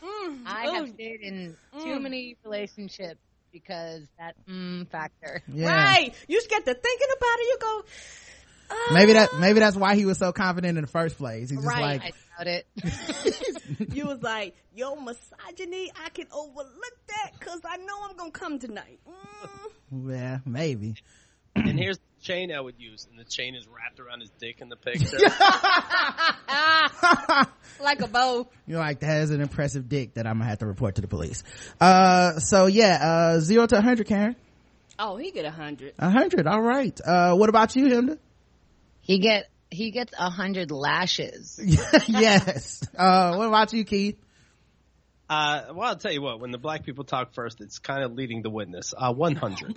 mm, 0.00 0.38
I 0.46 0.66
oh, 0.68 0.74
have 0.74 0.88
stayed 0.90 1.20
in 1.22 1.56
too 1.82 1.98
many 1.98 2.36
relationships 2.44 3.18
because 3.52 4.02
that 4.16 4.36
mm 4.48 4.88
factor. 4.90 5.42
yeah. 5.52 5.66
Right. 5.66 6.14
You 6.28 6.36
just 6.38 6.48
get 6.48 6.64
to 6.64 6.72
thinking 6.72 7.08
about 7.16 7.38
it. 7.40 7.42
You 7.48 7.58
go. 7.60 7.82
Uh, 8.70 8.94
Maybe 8.94 9.12
that, 9.14 9.30
maybe 9.40 9.58
that's 9.58 9.74
why 9.74 9.96
he 9.96 10.06
was 10.06 10.18
so 10.18 10.30
confident 10.32 10.78
in 10.78 10.82
the 10.84 10.90
first 10.90 11.18
place. 11.18 11.50
He's 11.50 11.58
just 11.58 11.66
Right. 11.68 12.00
like, 12.00 12.14
I 12.38 12.44
doubt 12.44 12.46
it. 12.46 12.66
You 13.92 14.06
was 14.06 14.22
like, 14.22 14.54
yo, 14.74 14.94
misogyny, 14.96 15.90
I 16.04 16.10
can 16.10 16.26
overlook 16.32 16.96
that 17.08 17.32
because 17.38 17.60
I 17.64 17.76
know 17.78 17.94
I'm 18.08 18.16
going 18.16 18.30
to 18.30 18.38
come 18.38 18.58
tonight. 18.60 19.00
Mm. 19.08 20.10
yeah, 20.12 20.38
maybe. 20.46 20.94
And 21.56 21.78
here's 21.78 21.98
the 21.98 22.04
chain 22.20 22.52
I 22.52 22.60
would 22.60 22.78
use, 22.78 23.06
and 23.10 23.18
the 23.18 23.24
chain 23.24 23.54
is 23.54 23.66
wrapped 23.66 24.00
around 24.00 24.20
his 24.20 24.30
dick 24.38 24.60
in 24.60 24.68
the 24.68 24.76
picture. 24.76 25.18
Like 27.82 28.00
a 28.00 28.08
bow. 28.08 28.48
You're 28.66 28.78
like, 28.78 29.00
that 29.00 29.22
is 29.22 29.30
an 29.30 29.40
impressive 29.40 29.88
dick 29.88 30.14
that 30.14 30.26
I'm 30.26 30.38
gonna 30.38 30.50
have 30.50 30.58
to 30.58 30.66
report 30.66 30.96
to 30.96 31.00
the 31.00 31.08
police. 31.08 31.42
Uh, 31.80 32.38
so 32.38 32.66
yeah, 32.66 32.98
uh, 33.00 33.40
zero 33.40 33.66
to 33.66 33.76
a 33.76 33.78
100, 33.78 34.06
Karen. 34.06 34.36
Oh, 34.98 35.16
he 35.16 35.30
get 35.30 35.46
a 35.46 35.50
hundred. 35.50 35.94
A 35.98 36.06
100, 36.06 36.46
alright. 36.46 37.00
Uh, 37.02 37.34
what 37.34 37.48
about 37.48 37.74
you, 37.74 37.86
Chemda? 37.86 38.18
He 39.00 39.18
get 39.18 39.48
he 39.70 39.92
gets 39.92 40.12
a 40.18 40.28
hundred 40.28 40.70
lashes. 40.70 41.58
yes. 42.06 42.82
Uh, 42.96 43.34
what 43.36 43.48
about 43.48 43.72
you, 43.72 43.84
Keith? 43.84 44.18
Uh, 45.28 45.66
well, 45.72 45.90
I'll 45.90 45.96
tell 45.96 46.12
you 46.12 46.20
what. 46.20 46.40
When 46.40 46.50
the 46.50 46.58
black 46.58 46.84
people 46.84 47.04
talk 47.04 47.34
first, 47.34 47.60
it's 47.60 47.78
kind 47.78 48.02
of 48.02 48.12
leading 48.12 48.42
the 48.42 48.50
witness. 48.50 48.92
Uh, 48.96 49.14
one 49.14 49.36
hundred. 49.36 49.76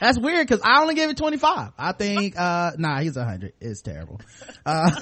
That's 0.00 0.18
weird 0.18 0.46
because 0.46 0.62
I 0.64 0.80
only 0.80 0.94
gave 0.94 1.10
it 1.10 1.16
25. 1.16 1.72
I 1.76 1.92
think, 1.92 2.38
uh, 2.38 2.72
nah, 2.78 3.00
he's 3.00 3.16
100. 3.16 3.52
It's 3.60 3.82
terrible. 3.82 4.20
Uh, 4.64 4.90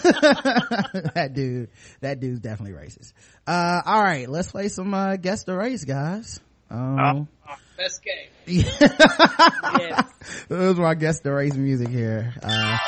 that 1.14 1.30
dude, 1.34 1.70
that 2.00 2.20
dude's 2.20 2.40
definitely 2.40 2.76
racist. 2.76 3.12
Uh, 3.46 3.80
all 3.84 4.02
right, 4.02 4.28
let's 4.28 4.50
play 4.50 4.68
some, 4.68 4.92
uh, 4.92 5.16
guess 5.16 5.44
the 5.44 5.54
race, 5.54 5.84
guys. 5.84 6.40
Um, 6.70 7.28
Best 7.76 8.02
game. 8.02 8.28
Yes. 8.46 8.78
this 10.48 10.58
is 10.72 10.76
my 10.78 10.94
guess 10.94 11.20
the 11.20 11.32
race 11.32 11.54
music 11.54 11.88
here. 11.88 12.32
Uh, 12.42 12.78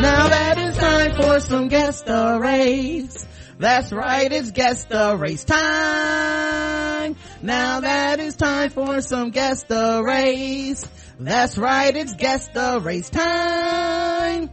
now 0.00 0.28
that 0.28 0.58
it's 0.58 0.76
time 0.76 1.14
for 1.14 1.40
some 1.40 1.68
guess 1.68 2.02
the 2.02 2.38
race. 2.40 3.26
That's 3.58 3.90
right, 3.90 4.30
it's 4.30 4.50
guess 4.50 4.84
the 4.84 5.16
race 5.16 5.44
time. 5.44 7.16
Now 7.42 7.80
that 7.80 8.20
is 8.20 8.34
time 8.34 8.70
for 8.70 9.00
some 9.00 9.30
guess 9.30 9.64
the 9.64 10.02
race. 10.04 10.86
That's 11.18 11.56
right, 11.56 11.96
it's 11.96 12.14
guess 12.14 12.48
the 12.48 12.80
race 12.82 13.08
time. 13.08 14.50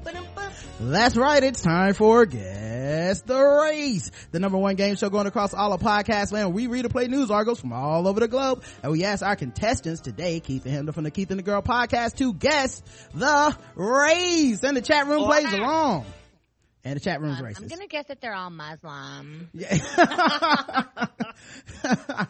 That's 0.80 1.16
right, 1.16 1.44
it's 1.44 1.62
time 1.62 1.94
for 1.94 2.26
Guess 2.26 3.22
the 3.22 3.40
Race, 3.40 4.12
the 4.32 4.40
number 4.40 4.58
one 4.58 4.76
game 4.76 4.96
show 4.96 5.10
going 5.10 5.28
across 5.28 5.54
all 5.54 5.72
of 5.72 5.82
podcast 5.82 6.32
land. 6.32 6.54
We 6.54 6.68
read 6.68 6.84
and 6.84 6.92
play 6.92 7.08
news 7.08 7.32
articles 7.32 7.60
from 7.60 7.72
all 7.74 8.08
over 8.08 8.20
the 8.20 8.28
globe, 8.28 8.64
and 8.82 8.92
we 8.92 9.04
ask 9.04 9.24
our 9.24 9.36
contestants 9.36 10.02
today, 10.02 10.40
Keith 10.40 10.66
and 10.66 10.88
Chemda 10.88 10.94
from 10.94 11.04
the 11.06 11.12
Keith 11.12 11.30
and 11.30 11.40
the 11.40 11.44
Girl 11.44 11.62
podcast, 11.62 12.16
to 12.16 12.34
guess 12.34 12.82
the 13.14 13.56
race. 13.76 14.64
And 14.64 14.76
the 14.76 14.82
chat 14.82 15.08
room 15.08 15.24
plays 15.24 15.54
along. 15.54 16.06
And 16.86 16.96
the 16.98 17.00
chat 17.00 17.22
room's 17.22 17.40
Um, 17.40 17.46
racist. 17.46 17.62
I'm 17.62 17.68
gonna 17.68 17.88
guess 17.88 18.06
that 18.08 18.20
they're 18.20 18.34
all 18.34 18.50
Muslim. 18.50 19.50
Yeah. 19.54 19.78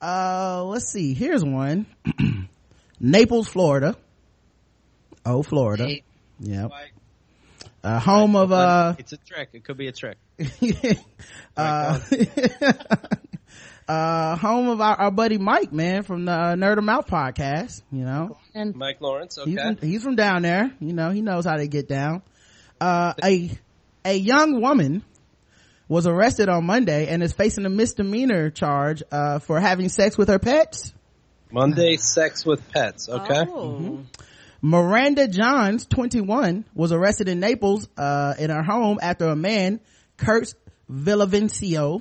uh, 0.00 0.64
let's 0.64 0.92
see. 0.92 1.14
Here's 1.14 1.42
one. 1.44 1.86
Naples, 3.00 3.48
Florida. 3.48 3.96
Oh, 5.24 5.42
Florida. 5.42 5.86
Hey, 5.86 6.02
Yep. 6.40 6.70
Uh, 7.82 7.98
home 8.00 8.34
of, 8.34 8.50
uh, 8.50 8.94
it's 8.98 9.12
a 9.12 9.18
trick. 9.18 9.50
It 9.52 9.64
could 9.64 9.76
be 9.76 9.88
a 9.88 9.92
trick. 9.92 10.16
uh, 11.56 12.00
uh, 13.88 14.36
home 14.36 14.68
of 14.68 14.80
our, 14.80 14.96
our 14.96 15.10
buddy 15.10 15.36
Mike, 15.38 15.72
man, 15.72 16.02
from 16.02 16.24
the 16.24 16.32
uh, 16.32 16.54
Nerd 16.54 16.78
of 16.78 16.84
Mouth 16.84 17.06
podcast, 17.06 17.82
you 17.92 18.04
know. 18.04 18.38
And 18.54 18.74
Mike 18.74 19.00
Lawrence. 19.00 19.38
Okay. 19.38 19.50
He's 19.50 19.60
from, 19.60 19.76
he's 19.76 20.02
from 20.02 20.16
down 20.16 20.42
there, 20.42 20.72
you 20.80 20.94
know, 20.94 21.10
he 21.10 21.20
knows 21.20 21.44
how 21.44 21.56
to 21.56 21.66
get 21.68 21.86
down. 21.88 22.22
Uh, 22.80 23.12
a, 23.22 23.50
a 24.04 24.14
young 24.14 24.60
woman 24.60 25.02
was 25.88 26.06
arrested 26.06 26.48
on 26.48 26.64
Monday 26.64 27.08
and 27.08 27.22
is 27.22 27.32
facing 27.32 27.66
a 27.66 27.70
misdemeanor 27.70 28.50
charge, 28.50 29.02
uh, 29.10 29.38
for 29.38 29.60
having 29.60 29.88
sex 29.88 30.16
with 30.16 30.28
her 30.28 30.38
pets. 30.38 30.92
Monday, 31.50 31.96
sex 31.96 32.44
with 32.44 32.68
pets. 32.72 33.08
Okay. 33.08 33.44
Oh. 33.48 34.00
Miranda 34.60 35.28
Johns, 35.28 35.86
21, 35.86 36.64
was 36.74 36.90
arrested 36.90 37.28
in 37.28 37.38
Naples, 37.38 37.88
uh, 37.98 38.34
in 38.38 38.50
her 38.50 38.62
home 38.62 38.98
after 39.00 39.26
a 39.26 39.36
man, 39.36 39.78
Kurt 40.16 40.54
Villavicencio, 40.90 42.00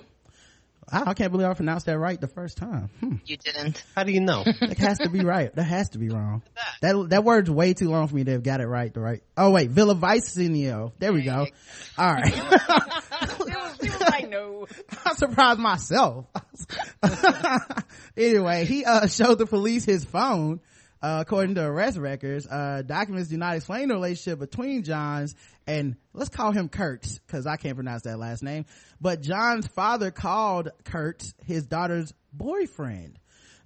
Wow, 0.92 1.04
I 1.08 1.14
can't 1.14 1.32
believe 1.32 1.48
I 1.48 1.54
pronounced 1.54 1.86
that 1.86 1.98
right 1.98 2.20
the 2.20 2.28
first 2.28 2.58
time. 2.58 2.90
Hmm. 3.00 3.16
you 3.26 3.38
didn't. 3.38 3.84
How 3.96 4.04
do 4.04 4.12
you 4.12 4.22
know? 4.22 4.44
That 4.44 4.78
has 4.80 5.00
to 5.00 5.10
be 5.10 5.24
right. 5.24 5.54
That 5.56 5.64
has 5.64 5.90
to 5.90 5.98
be 5.98 6.10
wrong. 6.10 6.42
That 6.82 7.10
that 7.10 7.24
word's 7.24 7.50
way 7.50 7.74
too 7.74 7.90
long 7.90 8.08
for 8.08 8.16
me 8.16 8.24
to 8.24 8.32
have 8.32 8.44
got 8.44 8.62
it 8.62 8.68
right. 8.68 8.94
The 8.94 9.00
right. 9.00 9.24
Oh 9.38 9.52
wait, 9.52 9.70
Villa 9.70 9.96
Villavicencio. 9.96 10.92
There 11.00 11.14
we 11.14 11.22
go. 11.22 11.48
All 11.98 12.14
right. 12.14 12.34
She 13.82 13.90
was 13.90 14.02
like, 14.02 14.30
no. 14.30 14.68
I 15.06 15.14
surprised 15.16 15.60
myself. 15.60 16.26
anyway, 18.18 18.66
he 18.66 18.86
uh 18.86 19.08
showed 19.08 19.38
the 19.38 19.46
police 19.46 19.86
his 19.86 20.06
phone. 20.06 20.62
Uh, 21.04 21.18
according 21.20 21.56
to 21.56 21.62
arrest 21.62 21.98
records, 21.98 22.48
uh, 22.48 22.82
documents 22.86 23.28
do 23.30 23.36
not 23.36 23.58
explain 23.58 23.90
the 23.90 23.94
relationship 23.94 24.40
between 24.40 24.84
Johns 24.84 25.36
and 25.68 25.98
let's 26.14 26.30
call 26.30 26.54
him 26.54 26.70
Kurtz 26.70 27.20
because 27.20 27.46
I 27.46 27.58
can't 27.58 27.76
pronounce 27.76 28.04
that 28.04 28.18
last 28.18 28.42
name. 28.42 28.66
But 29.02 29.20
John's 29.20 29.68
father 29.68 30.12
called 30.12 30.70
Kurtz 30.86 31.34
his 31.46 31.66
daughter's 31.66 32.14
boyfriend. 32.32 33.20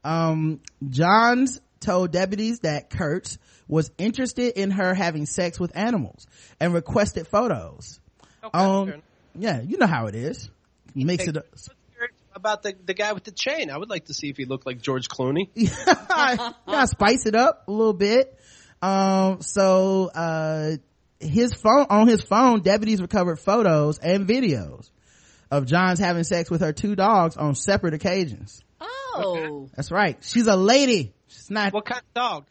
Um, 0.03 0.61
Johns 0.89 1.61
told 1.79 2.11
deputies 2.11 2.61
that 2.61 2.89
Kurtz 2.89 3.37
was 3.67 3.91
interested 3.99 4.59
in 4.59 4.71
her 4.71 4.95
having 4.95 5.27
sex 5.27 5.59
with 5.59 5.77
animals 5.77 6.25
and 6.59 6.73
requested 6.73 7.27
photos. 7.27 7.99
Okay, 8.43 8.57
Um, 8.57 8.93
yeah, 9.35 9.61
you 9.61 9.77
know 9.77 9.85
how 9.85 10.07
it 10.07 10.15
is. 10.15 10.49
Mix 10.95 11.27
it 11.27 11.37
up. 11.37 11.45
About 12.37 12.61
the 12.61 12.75
the 12.85 12.93
guy 12.93 13.13
with 13.13 13.23
the 13.23 13.31
chain, 13.31 13.71
I 13.71 13.77
would 13.77 13.89
like 13.89 14.05
to 14.05 14.13
see 14.13 14.29
if 14.29 14.37
he 14.37 14.45
looked 14.45 14.65
like 14.67 14.79
George 14.79 15.09
Clooney. 15.09 15.49
gotta 16.67 16.87
spice 16.87 17.25
it 17.25 17.35
up 17.35 17.63
a 17.67 17.71
little 17.71 17.93
bit. 17.93 18.37
Um, 18.81 19.41
so, 19.41 20.05
uh, 20.13 20.77
his 21.19 21.53
phone, 21.55 21.87
on 21.89 22.07
his 22.07 22.21
phone, 22.21 22.61
deputies 22.61 23.01
recovered 23.01 23.39
photos 23.39 23.97
and 23.97 24.27
videos 24.27 24.89
of 25.49 25.65
John's 25.65 25.97
having 25.97 26.23
sex 26.23 26.51
with 26.51 26.61
her 26.61 26.73
two 26.73 26.95
dogs 26.95 27.37
on 27.37 27.55
separate 27.55 27.95
occasions. 27.95 28.61
Oh. 28.79 29.67
That's 29.75 29.89
right. 29.89 30.17
She's 30.21 30.45
a 30.45 30.55
lady. 30.55 31.13
She's 31.27 31.49
not, 31.49 31.73
What 31.73 31.85
kind 31.85 32.01
of 32.01 32.13
dog? 32.13 32.45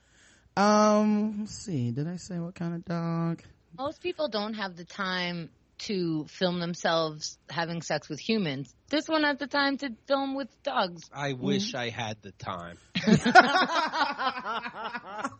um, 0.57 1.37
let's 1.41 1.55
see. 1.64 1.93
Did 1.93 2.09
I 2.09 2.16
say 2.16 2.39
what 2.41 2.57
kind 2.57 2.74
of 2.74 2.84
dog? 2.84 3.43
Most 3.78 4.01
people 4.03 4.28
don't 4.28 4.55
have 4.55 4.74
the 4.74 4.84
time 4.84 5.51
to 5.79 6.24
film 6.27 6.61
themselves 6.61 7.39
having 7.51 7.83
sex 7.83 8.09
with 8.09 8.18
humans. 8.18 8.72
This 8.89 9.09
one 9.09 9.24
has 9.24 9.39
the 9.39 9.47
time 9.47 9.79
to 9.79 9.91
film 10.07 10.35
with 10.35 10.49
dogs. 10.62 11.03
I 11.12 11.33
wish 11.33 11.74
I 11.74 11.91
had 11.91 12.16
the 12.22 12.33
time. 12.33 12.79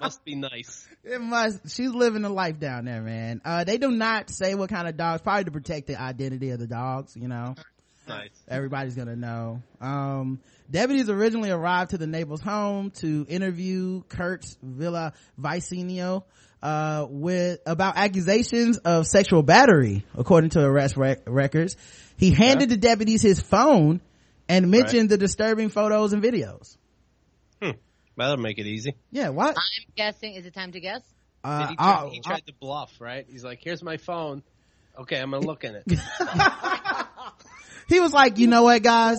Must 0.00 0.24
be 0.24 0.36
nice. 0.36 0.86
It 1.02 1.20
must. 1.20 1.74
She's 1.74 1.90
living 1.90 2.24
a 2.24 2.28
life 2.28 2.60
down 2.60 2.84
there, 2.84 3.02
man. 3.02 3.40
Uh, 3.44 3.64
they 3.64 3.78
do 3.78 3.90
not 3.90 4.30
say 4.30 4.54
what 4.54 4.70
kind 4.70 4.86
of 4.86 4.96
dogs, 4.96 5.22
probably 5.22 5.44
to 5.44 5.50
protect 5.50 5.88
the 5.88 6.00
identity 6.00 6.50
of 6.50 6.60
the 6.60 6.68
dogs, 6.68 7.16
you 7.16 7.26
know. 7.26 7.56
Nice. 8.06 8.30
Everybody's 8.48 8.94
gonna 8.94 9.16
know. 9.16 9.60
Um, 9.80 10.40
deputies 10.70 11.10
originally 11.10 11.50
arrived 11.50 11.90
to 11.90 11.98
the 11.98 12.06
Naples 12.06 12.40
home 12.40 12.90
to 12.92 13.26
interview 13.28 14.02
Kurtz 14.08 14.56
Villa 14.62 15.14
Vicenio, 15.38 16.22
uh, 16.62 17.06
with, 17.08 17.60
about 17.66 17.96
accusations 17.96 18.78
of 18.78 19.06
sexual 19.06 19.42
battery, 19.42 20.04
according 20.16 20.50
to 20.50 20.60
arrest 20.64 20.96
rec- 20.96 21.22
records. 21.26 21.76
He 22.16 22.30
handed 22.32 22.68
the 22.68 22.76
deputies 22.76 23.22
his 23.22 23.40
phone 23.40 24.00
and 24.48 24.70
mentioned 24.70 25.08
the 25.10 25.18
disturbing 25.18 25.68
photos 25.68 26.12
and 26.12 26.22
videos. 26.22 26.76
That'll 28.16 28.36
make 28.36 28.58
it 28.58 28.66
easy. 28.66 28.96
Yeah, 29.12 29.28
what? 29.28 29.50
I'm 29.56 29.92
guessing. 29.94 30.34
Is 30.34 30.44
it 30.44 30.52
time 30.52 30.72
to 30.72 30.80
guess? 30.80 31.02
Uh, 31.44 31.60
Did 31.60 31.68
he, 31.70 31.76
try, 31.76 31.86
I'll- 31.86 32.10
he 32.10 32.20
tried 32.20 32.44
to 32.46 32.52
bluff, 32.52 32.90
right? 33.00 33.24
He's 33.30 33.44
like, 33.44 33.60
"Here's 33.62 33.80
my 33.80 33.96
phone. 33.96 34.42
Okay, 34.98 35.20
I'm 35.20 35.30
gonna 35.30 35.46
look 35.46 35.62
in 35.62 35.76
it." 35.76 35.84
he 37.88 38.00
was 38.00 38.12
like, 38.12 38.38
you 38.38 38.48
know 38.48 38.64
what, 38.64 38.82
guys? 38.82 39.18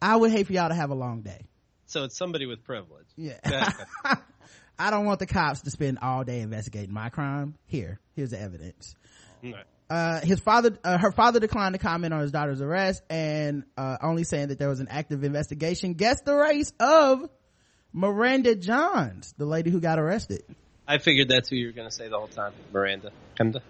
I 0.00 0.14
would 0.14 0.30
hate 0.30 0.46
for 0.46 0.52
y'all 0.52 0.68
to 0.68 0.74
have 0.76 0.90
a 0.90 0.94
long 0.94 1.22
day. 1.22 1.46
so 1.86 2.04
it's 2.04 2.16
somebody 2.16 2.46
with 2.46 2.62
privilege. 2.62 3.06
Yeah. 3.16 3.40
Yeah. 4.78 4.86
I 4.86 4.90
don't 4.90 5.04
want 5.04 5.18
the 5.18 5.26
cops 5.26 5.62
to 5.62 5.70
spend 5.70 5.98
all 6.02 6.24
day 6.24 6.40
investigating 6.40 6.92
my 6.92 7.08
crime. 7.08 7.54
Here, 7.66 7.98
here's 8.14 8.30
the 8.30 8.40
evidence. 8.40 8.94
Right. 9.42 9.54
Uh, 9.90 10.20
his 10.20 10.38
father, 10.40 10.76
uh, 10.84 10.98
her 10.98 11.12
father 11.12 11.40
declined 11.40 11.74
to 11.74 11.78
comment 11.78 12.12
on 12.12 12.20
his 12.20 12.30
daughter's 12.30 12.60
arrest 12.60 13.02
and, 13.08 13.64
uh, 13.76 13.96
only 14.02 14.24
saying 14.24 14.48
that 14.48 14.58
there 14.58 14.68
was 14.68 14.80
an 14.80 14.88
active 14.90 15.24
investigation. 15.24 15.94
Guess 15.94 16.20
the 16.22 16.34
race 16.34 16.72
of 16.78 17.28
Miranda 17.92 18.54
Johns, 18.54 19.34
the 19.38 19.46
lady 19.46 19.70
who 19.70 19.80
got 19.80 19.98
arrested. 19.98 20.42
I 20.86 20.98
figured 20.98 21.28
that's 21.28 21.48
who 21.48 21.56
you 21.56 21.66
were 21.66 21.72
gonna 21.72 21.90
say 21.90 22.08
the 22.08 22.18
whole 22.18 22.28
time, 22.28 22.52
Miranda. 22.72 23.12
Miranda. 23.38 23.62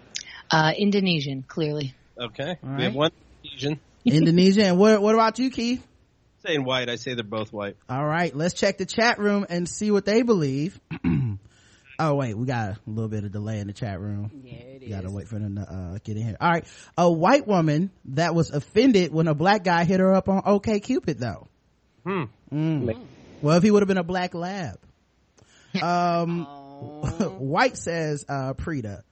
Uh, 0.51 0.73
Indonesian, 0.77 1.43
clearly. 1.43 1.93
Okay. 2.17 2.57
All 2.63 2.75
We 2.75 2.83
have 2.83 2.95
one 2.95 3.11
Asian. 3.45 3.79
Indonesia. 4.05 4.65
And 4.65 4.77
what, 4.77 5.01
what 5.01 5.15
about 5.15 5.39
you, 5.39 5.49
Keith? 5.49 5.85
Saying 6.45 6.63
white, 6.63 6.89
I 6.89 6.95
say 6.95 7.13
they're 7.15 7.23
both 7.23 7.51
white. 7.51 7.75
All 7.89 8.05
right, 8.05 8.33
let's 8.35 8.53
check 8.53 8.77
the 8.77 8.85
chat 8.85 9.19
room 9.19 9.45
and 9.49 9.67
see 9.67 9.91
what 9.91 10.05
they 10.05 10.21
believe. 10.21 10.79
oh 11.99 12.15
wait, 12.15 12.37
we 12.37 12.45
got 12.45 12.69
a 12.71 12.77
little 12.87 13.09
bit 13.09 13.25
of 13.25 13.31
delay 13.31 13.59
in 13.59 13.67
the 13.67 13.73
chat 13.73 13.99
room. 13.99 14.31
Yeah, 14.45 14.53
it 14.53 14.81
You 14.83 14.87
is. 14.87 14.93
gotta 14.95 15.11
wait 15.11 15.27
for 15.27 15.37
them 15.37 15.55
to 15.57 15.61
uh, 15.61 15.97
get 16.03 16.15
in 16.15 16.23
here. 16.23 16.37
All 16.39 16.49
right, 16.49 16.65
a 16.97 17.11
white 17.11 17.45
woman 17.45 17.91
that 18.05 18.33
was 18.35 18.51
offended 18.51 19.11
when 19.13 19.27
a 19.27 19.35
black 19.35 19.63
guy 19.65 19.83
hit 19.83 19.99
her 19.99 20.13
up 20.13 20.29
on 20.29 20.41
OK 20.45 20.79
Cupid 20.79 21.19
though. 21.19 21.47
Hmm. 22.05 22.23
Mm. 22.53 23.05
Well, 23.41 23.57
if 23.57 23.63
he 23.63 23.71
would 23.71 23.81
have 23.81 23.87
been 23.89 23.97
a 23.97 24.03
black 24.03 24.33
lab. 24.33 24.79
Um, 25.83 26.45
white 27.37 27.77
says 27.77 28.25
uh 28.27 28.53
Prita. 28.53 29.03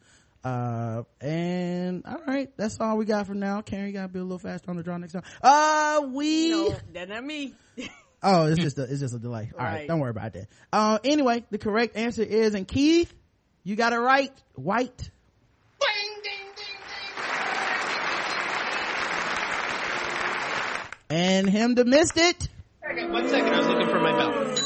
Uh, 0.44 1.04
and 1.20 2.04
all 2.06 2.22
right, 2.26 2.50
that's 2.58 2.80
all 2.80 2.98
we 2.98 3.06
got 3.06 3.28
for 3.28 3.34
now. 3.34 3.62
Karen, 3.62 3.88
you 3.88 3.94
gotta 3.94 4.08
be 4.08 4.20
a 4.20 4.24
little 4.24 4.40
faster 4.40 4.70
on 4.70 4.78
the 4.78 4.84
draw 4.84 4.98
next 4.98 5.14
time. 5.14 5.24
Uh, 5.42 6.02
we. 6.14 6.52
No, 6.52 6.76
that's 6.94 7.10
not 7.10 7.24
me. 7.24 7.54
Oh, 8.24 8.48
it's 8.48 8.60
just 8.60 8.80
a, 8.80 8.82
it's 8.82 9.00
just 9.00 9.14
a 9.14 9.20
delay. 9.20 9.52
All 9.54 9.64
right. 9.64 9.74
Right. 9.74 9.88
Don't 9.88 10.00
worry 10.00 10.10
about 10.10 10.34
that. 10.34 10.48
Uh, 10.74 10.98
anyway, 11.04 11.46
the 11.52 11.60
correct 11.60 11.96
answer 11.96 12.24
is, 12.24 12.56
and 12.56 12.68
Keith, 12.68 13.14
you 13.64 13.76
got 13.76 13.94
it 13.94 14.00
right. 14.00 14.34
White. 14.56 15.12
And 21.10 21.48
Chemda 21.48 21.86
missed 21.86 22.18
it. 22.18 22.50
One 22.82 23.30
second, 23.30 23.54
I 23.54 23.58
was 23.60 23.68
looking 23.68 23.88
for 23.88 24.00
my 24.00 24.18
belt. 24.18 24.60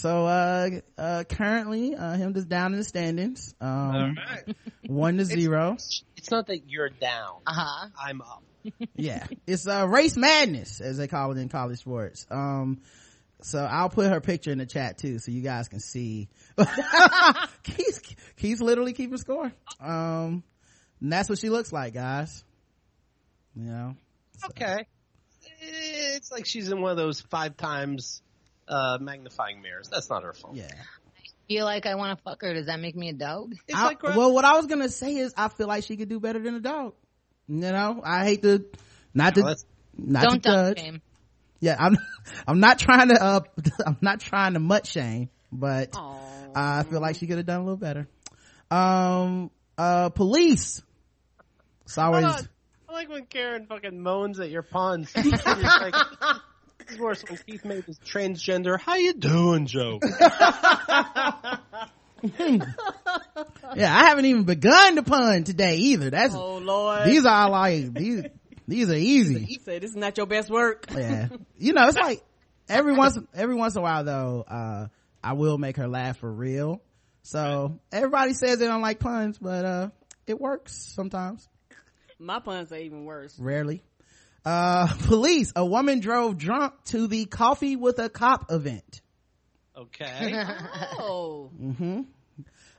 So, 0.00 0.26
uh, 0.26 0.70
uh, 0.96 1.24
currently, 1.24 1.94
uh, 1.94 2.14
him 2.16 2.34
just 2.34 2.48
down 2.48 2.72
in 2.72 2.78
the 2.78 2.84
standings. 2.84 3.54
Um, 3.60 4.16
right. 4.16 4.56
one 4.86 5.16
to 5.18 5.24
zero. 5.24 5.76
It's 6.16 6.30
not 6.30 6.46
that 6.46 6.68
you're 6.68 6.88
down. 6.88 7.40
Uh 7.46 7.52
huh. 7.52 7.88
I'm 8.00 8.20
up. 8.20 8.42
yeah 8.96 9.24
it's 9.46 9.68
uh 9.68 9.86
race 9.88 10.16
madness 10.16 10.80
as 10.80 10.98
they 10.98 11.06
call 11.06 11.30
it 11.30 11.38
in 11.38 11.48
college 11.48 11.78
sports 11.78 12.26
um 12.28 12.80
so 13.40 13.60
i'll 13.60 13.88
put 13.88 14.10
her 14.10 14.20
picture 14.20 14.50
in 14.50 14.58
the 14.58 14.66
chat 14.66 14.98
too 14.98 15.20
so 15.20 15.30
you 15.30 15.40
guys 15.40 15.68
can 15.68 15.78
see 15.78 16.28
keith's, 17.62 18.00
keith's 18.36 18.60
literally 18.60 18.92
keeping 18.92 19.16
score 19.16 19.52
um 19.80 20.42
and 21.00 21.12
that's 21.12 21.28
what 21.28 21.38
she 21.38 21.48
looks 21.48 21.72
like 21.72 21.94
guys 21.94 22.44
you 23.54 23.62
know 23.62 23.94
Okay. 24.44 24.86
It's 25.60 26.30
like 26.30 26.46
she's 26.46 26.70
in 26.70 26.80
one 26.80 26.90
of 26.90 26.96
those 26.96 27.20
five 27.20 27.56
times 27.56 28.22
uh, 28.68 28.98
magnifying 29.00 29.62
mirrors. 29.62 29.88
That's 29.88 30.08
not 30.10 30.22
her 30.22 30.32
fault. 30.32 30.56
yeah 30.56 30.66
I 30.70 31.26
Feel 31.48 31.64
like 31.64 31.86
I 31.86 31.94
want 31.94 32.18
to 32.18 32.22
fuck 32.22 32.42
her. 32.42 32.52
Does 32.52 32.66
that 32.66 32.78
make 32.78 32.94
me 32.94 33.08
a 33.08 33.14
dog? 33.14 33.54
It's 33.66 33.78
I- 33.78 33.86
like 33.86 34.02
well 34.02 34.32
what 34.34 34.44
i 34.44 34.56
was 34.56 34.66
gonna 34.66 34.88
say 34.90 35.16
is 35.16 35.32
i 35.36 35.48
feel 35.48 35.66
like 35.66 35.84
she 35.84 35.96
could 35.96 36.08
do 36.10 36.20
better 36.20 36.38
than 36.38 36.54
a 36.54 36.60
dog 36.60 36.92
you 37.48 37.56
know 37.60 38.02
i 38.04 38.24
hate 38.24 38.42
to 38.42 38.66
not 39.14 39.34
to 39.36 39.42
Well, 39.42 39.54
not 39.96 40.22
Don't 40.24 40.42
to 40.42 40.48
dog 40.50 40.76
judge 40.76 40.78
shame. 40.84 41.02
yeah 41.60 41.76
i'm 41.78 41.96
i'm 42.46 42.60
not 42.60 42.78
trying 42.78 43.08
to 43.08 43.22
uh 43.22 43.40
i'm 43.86 43.96
not 44.02 44.20
trying 44.20 44.52
to 44.52 44.60
mutt 44.60 44.86
shame 44.86 45.30
but 45.50 45.96
I 46.54 46.82
feel 46.82 47.00
like 47.00 47.16
she 47.16 47.26
could 47.26 47.36
have 47.36 47.46
done 47.46 47.60
a 47.60 47.64
little 47.64 47.76
better. 47.76 48.08
Um, 48.70 49.50
uh, 49.76 50.08
police. 50.08 50.82
It's 51.84 51.96
always, 51.98 52.24
I 52.24 52.92
like 52.92 53.08
when 53.08 53.26
Karen 53.26 53.66
fucking 53.66 54.00
moans 54.00 54.40
at 54.40 54.50
your 54.50 54.62
puns. 54.62 55.10
It's 55.14 55.46
like, 55.46 55.94
this 56.88 56.96
is 56.96 57.00
worse 57.00 57.22
when 57.28 57.38
Keith 57.46 57.64
made 57.64 57.84
his 57.84 57.98
transgender, 58.00 58.78
how 58.80 58.94
you 58.96 59.12
doing 59.14 59.66
Joe? 59.66 60.00
yeah, 62.38 62.64
I 63.74 64.04
haven't 64.06 64.24
even 64.24 64.44
begun 64.44 64.96
to 64.96 65.02
pun 65.02 65.44
today 65.44 65.76
either. 65.76 66.10
That's, 66.10 66.34
Oh 66.34 66.58
Lord. 66.58 67.06
these 67.06 67.24
are 67.26 67.50
like, 67.50 67.92
these, 67.92 68.24
these 68.66 68.90
are 68.90 68.94
easy. 68.94 69.40
He 69.40 69.58
said 69.58 69.82
this 69.82 69.90
is 69.90 69.96
not 69.96 70.16
your 70.16 70.26
best 70.26 70.50
work. 70.50 70.86
Yeah. 70.98 71.28
You 71.58 71.72
know, 71.74 71.88
it's 71.88 71.96
like, 71.96 72.22
every 72.68 72.92
once, 72.96 73.18
every 73.34 73.54
once 73.54 73.74
in 73.74 73.80
a 73.80 73.82
while 73.82 74.04
though, 74.04 74.44
uh, 74.48 74.86
I 75.22 75.32
will 75.34 75.58
make 75.58 75.76
her 75.76 75.88
laugh 75.88 76.18
for 76.18 76.30
real. 76.30 76.80
So, 77.22 77.78
everybody 77.92 78.32
says 78.32 78.58
they 78.58 78.66
don't 78.66 78.80
like 78.80 79.00
puns, 79.00 79.36
but, 79.38 79.64
uh, 79.64 79.88
it 80.26 80.40
works 80.40 80.74
sometimes. 80.94 81.46
My 82.18 82.40
puns 82.40 82.72
are 82.72 82.78
even 82.78 83.04
worse. 83.04 83.38
Rarely. 83.38 83.82
Uh, 84.48 84.86
police. 85.04 85.52
A 85.54 85.64
woman 85.64 86.00
drove 86.00 86.38
drunk 86.38 86.72
to 86.86 87.06
the 87.06 87.26
coffee 87.26 87.76
with 87.76 87.98
a 87.98 88.08
cop 88.08 88.50
event. 88.50 89.02
Okay. 89.76 90.42
Oh. 91.00 91.50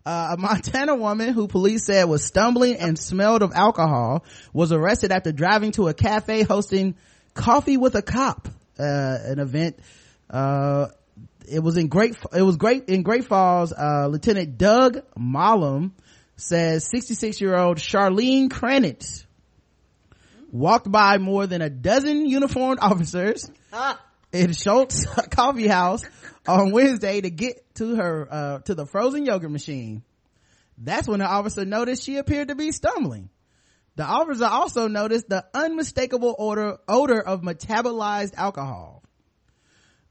Uh, 0.06 0.30
a 0.32 0.38
Montana 0.38 0.96
woman 0.96 1.34
who 1.34 1.48
police 1.48 1.86
said 1.86 2.06
was 2.06 2.26
stumbling 2.26 2.78
and 2.78 2.98
smelled 2.98 3.44
of 3.44 3.52
alcohol 3.54 4.26
was 4.52 4.72
arrested 4.72 5.12
after 5.12 5.32
driving 5.32 5.72
to 5.74 5.88
a 5.88 5.94
cafe 5.94 6.42
hosting 6.42 6.96
coffee 7.36 7.78
with 7.78 7.96
a 7.96 8.02
cop, 8.02 8.48
uh, 8.80 9.18
an 9.24 9.40
event, 9.40 9.78
uh, 10.30 10.88
it 11.48 11.60
was 11.60 11.78
in 11.78 11.88
great, 11.88 12.16
it 12.36 12.42
was 12.42 12.58
great 12.58 12.90
in 12.90 13.04
Great 13.04 13.26
Falls, 13.26 13.72
uh, 13.72 14.08
Lieutenant 14.08 14.58
Doug 14.58 15.02
Mollum 15.18 15.92
says 16.36 16.90
66 16.90 17.40
year 17.40 17.56
old 17.56 17.78
Charlene 17.78 18.50
Kranitz 18.50 19.26
walked 20.52 20.92
by 20.92 21.18
more 21.18 21.48
than 21.48 21.62
a 21.62 21.70
dozen 21.70 22.26
uniformed 22.26 22.80
officers 22.82 23.50
in 24.32 24.54
Schultz 24.54 25.06
Coffee 25.32 25.68
House 25.68 26.04
on 26.48 26.72
Wednesday 26.72 27.22
to 27.22 27.30
get 27.30 27.76
to 27.76 27.96
her, 27.96 28.28
uh, 28.30 28.60
to 28.60 28.76
the 28.76 28.86
frozen 28.86 29.26
yogurt 29.26 29.52
machine. 29.52 30.04
That's 30.78 31.08
when 31.08 31.20
the 31.20 31.26
officer 31.26 31.66
noticed 31.66 32.04
she 32.04 32.18
appeared 32.18 32.48
to 32.50 32.56
be 32.56 32.72
stumbling. 32.72 33.30
The 33.96 34.06
officer 34.06 34.46
also 34.46 34.88
noticed 34.88 35.28
the 35.28 35.46
unmistakable 35.54 36.36
odor, 36.40 36.78
odor 36.88 37.22
of 37.22 37.42
metabolized 37.42 38.34
alcohol. 38.36 39.04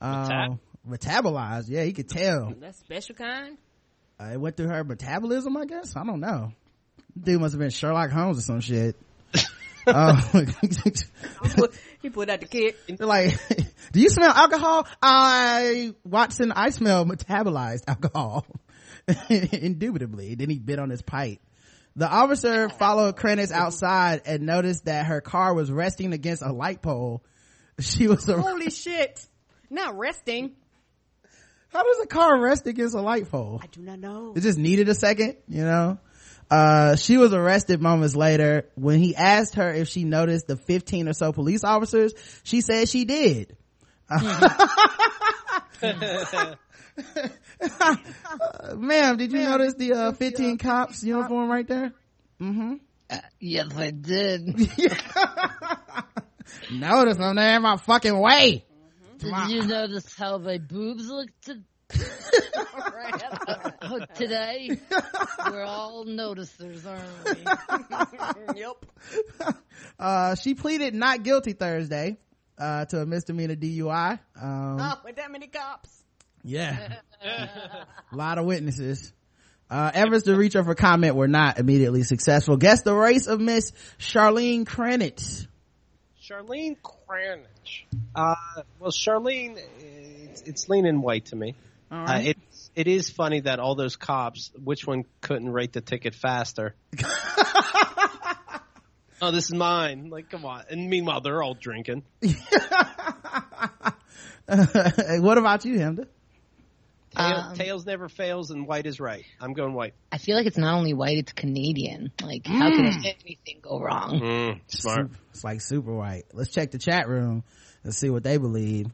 Uh, 0.00 0.56
metabolized, 0.86 1.64
yeah, 1.68 1.84
he 1.84 1.92
could 1.92 2.08
tell. 2.08 2.52
That 2.60 2.76
special 2.76 3.14
kind. 3.14 3.56
Uh, 4.20 4.30
it 4.32 4.40
went 4.40 4.56
through 4.56 4.68
her 4.68 4.84
metabolism, 4.84 5.56
I 5.56 5.64
guess. 5.64 5.96
I 5.96 6.04
don't 6.04 6.20
know. 6.20 6.52
Dude 7.18 7.40
must 7.40 7.54
have 7.54 7.60
been 7.60 7.70
Sherlock 7.70 8.10
Holmes 8.10 8.38
or 8.38 8.42
some 8.42 8.60
shit. 8.60 8.96
Uh, 9.88 10.20
He 12.00 12.10
put 12.10 12.30
out 12.30 12.40
the. 12.40 12.74
They're 12.88 13.06
like, 13.06 13.36
do 13.92 14.00
you 14.00 14.08
smell 14.08 14.30
alcohol? 14.30 14.86
I, 15.02 15.94
Watson, 16.04 16.52
I 16.52 16.70
smell 16.70 17.04
metabolized 17.04 17.84
alcohol. 17.88 18.46
Indubitably. 19.28 20.34
Then 20.36 20.50
he 20.50 20.58
bit 20.58 20.78
on 20.78 20.90
his 20.90 21.02
pipe. 21.02 21.40
The 21.96 22.08
officer 22.08 22.68
followed 22.68 23.16
Krennis 23.16 23.50
outside 23.50 24.22
and 24.26 24.44
noticed 24.44 24.84
that 24.84 25.06
her 25.06 25.20
car 25.20 25.54
was 25.54 25.72
resting 25.72 26.12
against 26.12 26.42
a 26.42 26.52
light 26.52 26.80
pole. 26.80 27.24
She 27.80 28.06
was 28.06 28.28
a, 28.28 28.40
Holy 28.40 28.70
shit. 28.70 29.26
Not 29.70 29.98
resting. 29.98 30.54
how 31.70 31.82
does 31.82 32.04
a 32.04 32.06
car 32.06 32.40
rest 32.40 32.66
against 32.68 32.94
a 32.94 33.00
light 33.00 33.28
pole? 33.28 33.60
I 33.62 33.66
do 33.66 33.80
not 33.80 33.98
know. 33.98 34.32
It 34.36 34.40
just 34.40 34.58
needed 34.58 34.88
a 34.88 34.94
second, 34.94 35.36
you 35.48 35.64
know? 35.64 35.98
Uh, 36.50 36.96
she 36.96 37.16
was 37.18 37.32
arrested 37.34 37.80
moments 37.82 38.16
later. 38.16 38.66
When 38.74 38.98
he 39.00 39.14
asked 39.14 39.56
her 39.56 39.70
if 39.72 39.88
she 39.88 40.04
noticed 40.04 40.46
the 40.46 40.56
15 40.56 41.08
or 41.08 41.12
so 41.12 41.32
police 41.32 41.64
officers, 41.64 42.14
she 42.42 42.60
said 42.60 42.88
she 42.88 43.04
did. 43.04 43.56
Ma'am, 48.76 49.16
did 49.16 49.32
you 49.32 49.40
notice 49.40 49.74
the 49.74 49.92
uh, 49.92 50.12
15 50.12 50.58
cops 50.58 51.02
uniform 51.04 51.50
right 51.50 51.66
there? 51.66 51.92
Mm-hmm. 52.40 52.74
Uh, 53.10 53.16
yes, 53.40 53.66
I 53.76 53.90
did. 53.90 54.46
Notice 56.70 57.18
I'm 57.18 57.36
there 57.36 57.56
in 57.56 57.62
my 57.62 57.76
fucking 57.76 58.18
way. 58.18 58.64
Did 59.18 59.34
you 59.48 59.62
notice 59.66 60.14
how 60.16 60.38
my 60.38 60.58
boobs 60.58 61.08
looked 61.08 61.44
to- 61.46 61.62
oh, 63.82 64.00
today? 64.14 64.78
We're 65.50 65.64
all 65.64 66.04
noticers, 66.04 66.84
aren't 66.86 68.54
we? 68.54 68.60
yep. 68.60 68.84
Uh, 69.98 70.34
she 70.34 70.54
pleaded 70.54 70.94
not 70.94 71.22
guilty 71.22 71.52
Thursday, 71.52 72.16
uh, 72.58 72.84
to 72.86 73.00
a 73.02 73.06
misdemeanor 73.06 73.56
DUI. 73.56 74.18
Um, 74.40 74.78
Oh, 74.80 75.00
with 75.04 75.16
that 75.16 75.30
many 75.30 75.46
cops. 75.48 75.90
yeah. 76.44 76.96
a 77.22 77.86
lot 78.16 78.38
of 78.38 78.44
witnesses. 78.44 79.12
Uh, 79.70 79.90
efforts 79.92 80.24
to 80.24 80.34
reach 80.34 80.54
her 80.54 80.64
for 80.64 80.74
comment 80.74 81.14
were 81.14 81.28
not 81.28 81.58
immediately 81.58 82.02
successful. 82.02 82.56
Guess 82.56 82.82
the 82.82 82.94
race 82.94 83.26
of 83.26 83.38
Miss 83.38 83.72
Charlene 83.98 84.64
Kranitz. 84.64 85.46
Charlene 86.22 86.76
Kranich. 86.80 87.84
Uh, 88.14 88.34
well, 88.78 88.90
Charlene, 88.90 89.58
it's, 89.78 90.40
it's 90.42 90.68
leaning 90.70 91.02
white 91.02 91.26
to 91.26 91.36
me. 91.36 91.54
All 91.90 91.98
Uh, 91.98 92.04
right. 92.04 92.26
it, 92.28 92.38
it 92.74 92.86
is 92.86 93.10
funny 93.10 93.40
that 93.40 93.58
all 93.60 93.74
those 93.74 93.96
cops, 93.96 94.50
which 94.62 94.86
one 94.86 95.04
couldn't 95.20 95.50
rate 95.50 95.72
the 95.72 95.80
ticket 95.80 96.14
faster? 96.14 96.74
oh, 99.22 99.30
this 99.32 99.44
is 99.46 99.54
mine. 99.54 100.10
Like, 100.10 100.28
come 100.30 100.44
on. 100.44 100.64
And 100.70 100.88
meanwhile, 100.90 101.20
they're 101.20 101.42
all 101.42 101.54
drinking. 101.54 102.04
what 104.46 105.38
about 105.38 105.64
you, 105.64 105.74
Chemda? 105.76 106.06
Tail, 107.16 107.24
Um, 107.36 107.54
tails 107.56 107.86
never 107.86 108.08
fails, 108.08 108.50
and 108.50 108.66
white 108.66 108.86
is 108.86 109.00
right. 109.00 109.24
I'm 109.40 109.54
going 109.54 109.72
white. 109.72 109.94
I 110.12 110.18
feel 110.18 110.36
like 110.36 110.46
it's 110.46 110.58
not 110.58 110.74
only 110.76 110.92
white, 110.92 111.16
it's 111.16 111.32
Canadian. 111.32 112.12
Like, 112.22 112.46
how 112.46 112.68
can 112.70 112.84
anything 112.84 113.60
go 113.62 113.80
wrong? 113.80 114.20
Mm, 114.20 114.60
smart. 114.68 115.10
It's 115.30 115.42
like 115.42 115.60
super 115.62 115.94
white. 115.94 116.24
Let's 116.34 116.50
check 116.52 116.70
the 116.70 116.78
chat 116.78 117.08
room 117.08 117.44
and 117.82 117.94
see 117.94 118.10
what 118.10 118.24
they 118.24 118.36
believe. 118.36 118.88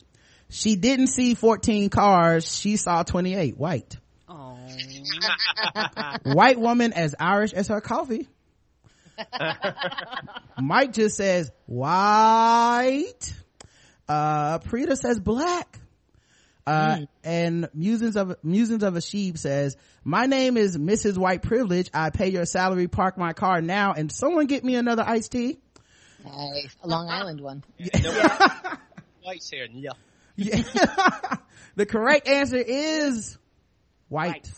She 0.48 0.76
didn't 0.76 1.08
see 1.08 1.34
14 1.34 1.90
cars. 1.90 2.56
She 2.56 2.76
saw 2.76 3.02
28 3.02 3.56
white. 3.56 3.96
Oh. 4.28 4.58
White 6.24 6.58
woman 6.58 6.92
as 6.92 7.14
Irish 7.18 7.52
as 7.52 7.68
her 7.68 7.80
coffee. 7.80 8.28
Mike 10.60 10.92
just 10.92 11.16
says 11.16 11.50
white. 11.66 13.34
Uh, 14.08 14.58
Prita 14.60 14.96
says 14.96 15.20
black. 15.20 15.78
Uh, 16.66 17.00
and 17.22 17.68
Musings 17.74 18.16
of, 18.16 18.36
Musings 18.42 18.82
of 18.82 18.96
a 18.96 19.00
Sheep 19.00 19.36
says, 19.36 19.76
my 20.02 20.26
name 20.26 20.56
is 20.56 20.78
Mrs. 20.78 21.18
White 21.18 21.42
Privilege. 21.42 21.90
I 21.92 22.10
pay 22.10 22.28
your 22.28 22.46
salary, 22.46 22.88
park 22.88 23.18
my 23.18 23.32
car 23.32 23.60
now, 23.60 23.92
and 23.92 24.10
someone 24.10 24.46
get 24.46 24.64
me 24.64 24.76
another 24.76 25.04
iced 25.06 25.32
tea. 25.32 25.58
Nice. 26.24 26.74
A 26.82 26.88
Long 26.88 27.08
Island 27.08 27.40
one. 27.40 27.64
White's 29.22 29.50
here. 29.50 29.66
Yeah. 29.72 29.92
Yeah. 30.36 30.62
the 31.76 31.86
correct 31.86 32.28
answer 32.28 32.56
is 32.56 33.38
white. 34.08 34.50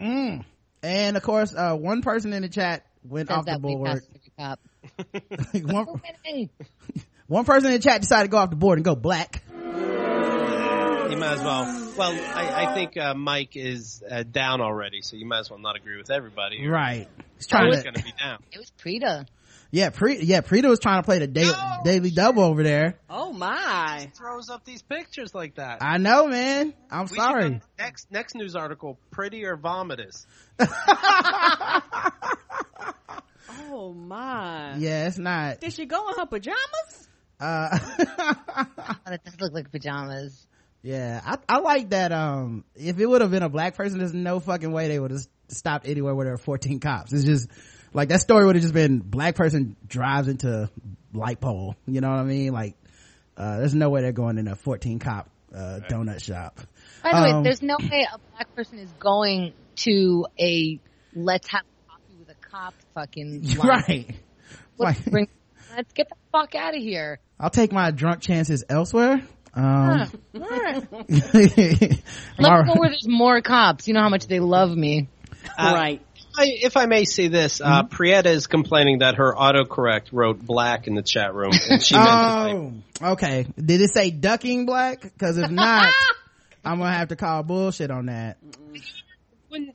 Mm. 0.00 0.44
And 0.82 1.16
of 1.16 1.22
course, 1.22 1.54
uh, 1.54 1.76
one 1.76 2.02
person 2.02 2.32
in 2.32 2.42
the 2.42 2.48
chat 2.48 2.84
went 3.04 3.28
Says 3.28 3.38
off 3.38 3.44
the 3.44 3.58
board. 3.58 3.86
passed 3.86 4.08
every 4.14 4.32
cop. 4.36 4.60
one, 5.72 6.50
one 7.28 7.44
person 7.44 7.70
in 7.70 7.74
the 7.74 7.82
chat 7.82 8.00
decided 8.00 8.24
to 8.24 8.30
go 8.30 8.38
off 8.38 8.50
the 8.50 8.56
board 8.56 8.78
and 8.78 8.84
go 8.84 8.96
black. 8.96 9.44
You 11.22 11.28
might 11.28 11.34
as 11.34 11.44
well. 11.44 11.92
Well, 11.96 12.36
I, 12.36 12.66
I 12.66 12.74
think 12.74 12.96
uh, 12.96 13.14
Mike 13.14 13.54
is 13.54 14.02
uh, 14.10 14.24
down 14.24 14.60
already, 14.60 15.02
so 15.02 15.14
you 15.16 15.24
might 15.24 15.38
as 15.38 15.50
well 15.50 15.60
not 15.60 15.76
agree 15.76 15.96
with 15.96 16.10
everybody. 16.10 16.66
Right. 16.66 17.06
He's 17.36 17.46
trying 17.46 17.70
to, 17.70 17.80
going 17.80 17.94
to 17.94 18.02
be 18.02 18.12
down. 18.18 18.42
It 18.50 18.58
was 18.58 18.72
Prita. 18.84 19.26
yeah, 19.70 19.90
Pre, 19.90 20.20
yeah, 20.20 20.40
Prita 20.40 20.68
was 20.68 20.80
trying 20.80 21.00
to 21.00 21.04
play 21.04 21.20
the 21.20 21.28
da- 21.28 21.82
daily 21.84 22.10
double 22.10 22.42
over 22.42 22.64
there. 22.64 22.98
Oh 23.08 23.32
my. 23.32 24.10
Throws 24.16 24.50
up 24.50 24.64
these 24.64 24.82
pictures 24.82 25.32
like 25.32 25.54
that. 25.54 25.78
I 25.80 25.98
know, 25.98 26.26
man. 26.26 26.74
I'm 26.90 27.06
We 27.06 27.16
sorry. 27.16 27.60
Next 27.78 28.10
next 28.10 28.34
news 28.34 28.56
article: 28.56 28.98
pretty 29.12 29.44
or 29.44 29.56
vomitous. 29.56 30.26
Oh 33.74 33.92
my. 33.92 34.76
Yeah, 34.76 35.06
it's 35.06 35.18
not. 35.18 35.60
Did 35.60 35.72
she 35.72 35.86
go 35.86 36.08
in 36.10 36.16
her 36.16 36.26
pajamas? 36.26 37.08
Uh, 37.40 37.78
But 39.04 39.12
it 39.14 39.24
does 39.24 39.40
look 39.40 39.52
like 39.54 39.70
pajamas. 39.70 40.46
Yeah, 40.82 41.20
I, 41.24 41.38
I 41.48 41.58
like 41.58 41.90
that. 41.90 42.10
Um, 42.12 42.64
if 42.74 42.98
it 42.98 43.06
would 43.06 43.20
have 43.20 43.30
been 43.30 43.42
a 43.44 43.48
black 43.48 43.76
person, 43.76 43.98
there's 43.98 44.14
no 44.14 44.40
fucking 44.40 44.72
way 44.72 44.88
they 44.88 44.98
would 44.98 45.12
have 45.12 45.26
stopped 45.48 45.86
anywhere 45.86 46.14
where 46.14 46.24
there 46.24 46.34
were 46.34 46.38
14 46.38 46.80
cops. 46.80 47.12
It's 47.12 47.24
just 47.24 47.48
like 47.92 48.08
that 48.08 48.20
story 48.20 48.44
would 48.46 48.56
have 48.56 48.62
just 48.62 48.74
been 48.74 48.98
black 48.98 49.34
person 49.36 49.76
drives 49.86 50.26
into 50.28 50.68
light 51.12 51.40
pole. 51.40 51.76
You 51.86 52.00
know 52.00 52.10
what 52.10 52.18
I 52.18 52.24
mean? 52.24 52.52
Like, 52.52 52.74
uh, 53.36 53.58
there's 53.58 53.74
no 53.74 53.90
way 53.90 54.02
they're 54.02 54.12
going 54.12 54.38
in 54.38 54.48
a 54.48 54.56
14 54.56 54.98
cop, 54.98 55.30
uh, 55.54 55.80
donut 55.88 56.20
shop. 56.22 56.60
By 57.02 57.10
the 57.10 57.16
Um, 57.16 57.36
way, 57.38 57.42
there's 57.44 57.62
no 57.62 57.76
way 57.78 58.06
a 58.12 58.18
black 58.32 58.54
person 58.56 58.78
is 58.78 58.90
going 58.98 59.52
to 59.76 60.26
a 60.40 60.80
let's 61.14 61.48
have 61.48 61.62
coffee 61.88 62.16
with 62.18 62.28
a 62.30 62.34
cop 62.50 62.74
fucking 62.94 63.42
line. 63.56 63.68
right. 63.68 64.06
Let's, 64.78 64.98
Like- 64.98 65.10
bring, 65.10 65.28
let's 65.76 65.92
get 65.92 66.08
the 66.08 66.16
fuck 66.32 66.54
out 66.56 66.74
of 66.74 66.82
here. 66.82 67.20
I'll 67.38 67.50
take 67.50 67.72
my 67.72 67.90
drunk 67.92 68.20
chances 68.20 68.64
elsewhere. 68.68 69.22
Um, 69.54 70.10
Let's 70.32 70.86
Mar- 72.38 72.64
go 72.64 72.74
where 72.74 72.88
there's 72.88 73.06
more 73.06 73.40
cops. 73.42 73.86
You 73.86 73.94
know 73.94 74.00
how 74.00 74.08
much 74.08 74.26
they 74.26 74.40
love 74.40 74.74
me. 74.74 75.08
Uh, 75.58 75.72
right. 75.74 76.00
I, 76.38 76.46
if 76.48 76.78
I 76.78 76.86
may 76.86 77.04
say 77.04 77.28
this, 77.28 77.60
uh, 77.60 77.82
Prieta 77.82 78.30
is 78.30 78.46
complaining 78.46 79.00
that 79.00 79.16
her 79.16 79.34
autocorrect 79.34 80.08
wrote 80.12 80.40
black 80.40 80.86
in 80.86 80.94
the 80.94 81.02
chat 81.02 81.34
room, 81.34 81.52
and 81.68 81.82
she 81.82 81.94
meant 81.94 82.08
oh, 82.08 82.72
okay. 83.02 83.46
Did 83.56 83.82
it 83.82 83.90
say 83.90 84.10
ducking 84.10 84.64
black? 84.64 85.18
Cause 85.18 85.36
if 85.36 85.50
not, 85.50 85.92
I'm 86.64 86.78
gonna 86.78 86.90
have 86.90 87.08
to 87.08 87.16
call 87.16 87.42
bullshit 87.42 87.90
on 87.90 88.06
that. 88.06 88.38
when 89.48 89.72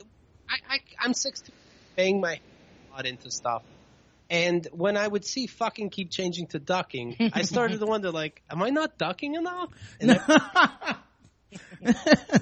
I, 0.49 0.75
I 0.75 0.77
I'm 0.99 1.13
16, 1.13 1.53
bang 1.95 2.21
my 2.21 2.39
head 2.95 3.05
into 3.05 3.29
stuff. 3.29 3.61
And 4.29 4.67
when 4.71 4.97
I 4.97 5.07
would 5.07 5.25
see 5.25 5.47
fucking 5.47 5.89
keep 5.89 6.11
changing 6.11 6.47
to 6.47 6.59
ducking, 6.59 7.15
I 7.33 7.43
started 7.43 7.79
to 7.79 7.85
wonder, 7.87 8.11
like, 8.11 8.41
am 8.49 8.61
I 8.61 8.69
not 8.69 8.97
ducking 8.97 9.35
enough? 9.35 9.69
And 10.01 10.19
I, 10.19 10.95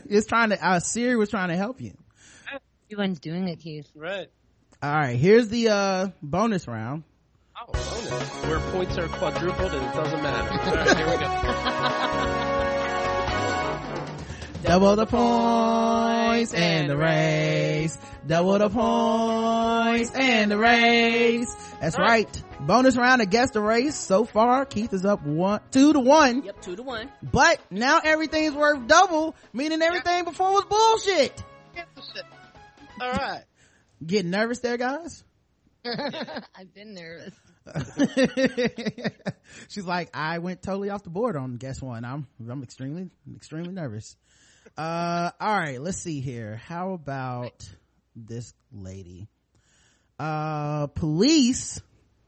it's 0.09 0.27
trying 0.27 0.49
to, 0.49 0.65
uh, 0.67 0.79
Siri 0.79 1.15
was 1.15 1.29
trying 1.29 1.49
to 1.49 1.55
help 1.55 1.81
you. 1.81 1.93
Everyone's 2.91 3.19
doing 3.19 3.47
it, 3.47 3.59
Keith. 3.59 3.87
right. 3.95 4.29
All 4.81 4.91
right. 4.93 5.15
Here's 5.15 5.47
the, 5.49 5.69
uh, 5.69 6.07
bonus 6.21 6.67
round. 6.67 7.03
Oh, 7.59 7.71
bonus. 7.71 8.29
Where 8.45 8.59
points 8.71 8.97
are 8.97 9.07
quadrupled 9.07 9.73
and 9.73 9.85
it 9.85 9.93
doesn't 9.93 10.21
matter. 10.23 10.51
All 10.51 10.75
right, 10.75 10.97
here 10.97 11.09
we 11.09 11.17
go. 11.17 12.51
Double 14.63 14.95
the 14.95 15.05
points 15.05 16.53
and 16.53 16.89
the 16.89 16.97
race. 16.97 17.97
Double 18.25 18.57
the 18.57 18.69
points 18.69 20.11
and 20.15 20.49
the 20.51 20.57
race. 20.57 21.55
That's 21.85 21.99
right. 21.99 22.43
Bonus 22.61 22.97
round 22.97 23.21
against 23.21 23.53
the 23.53 23.61
race. 23.61 23.95
So 23.95 24.25
far, 24.25 24.65
Keith 24.65 24.91
is 24.91 25.05
up 25.05 25.21
one, 25.21 25.61
two 25.69 25.93
to 25.93 25.99
one. 25.99 26.41
Yep, 26.41 26.61
two 26.63 26.75
to 26.77 26.81
one. 26.81 27.11
But 27.21 27.59
now 27.69 28.01
everything's 28.03 28.55
worth 28.55 28.87
double, 28.87 29.35
meaning 29.53 29.83
everything 29.83 30.23
before 30.23 30.51
was 30.51 30.65
bullshit. 30.65 31.43
All 32.99 33.11
right. 33.11 33.43
Getting 34.05 34.31
nervous 34.31 34.61
there, 34.61 34.77
guys? 34.77 35.23
I've 35.85 36.73
been 36.73 36.95
nervous. 36.95 37.35
She's 39.69 39.85
like, 39.85 40.09
I 40.11 40.39
went 40.39 40.63
totally 40.63 40.89
off 40.89 41.03
the 41.03 41.11
board 41.11 41.35
on 41.35 41.57
guess 41.57 41.83
one. 41.83 42.03
I'm, 42.03 42.25
I'm 42.49 42.63
extremely, 42.63 43.11
extremely 43.35 43.73
nervous. 43.73 44.17
Uh, 44.75 45.29
all 45.39 45.55
right, 45.55 45.79
let's 45.79 45.99
see 45.99 46.19
here. 46.19 46.59
How 46.65 46.93
about 46.93 47.69
this 48.15 48.55
lady? 48.71 49.29
Uh, 50.19 50.87
police. 50.87 51.81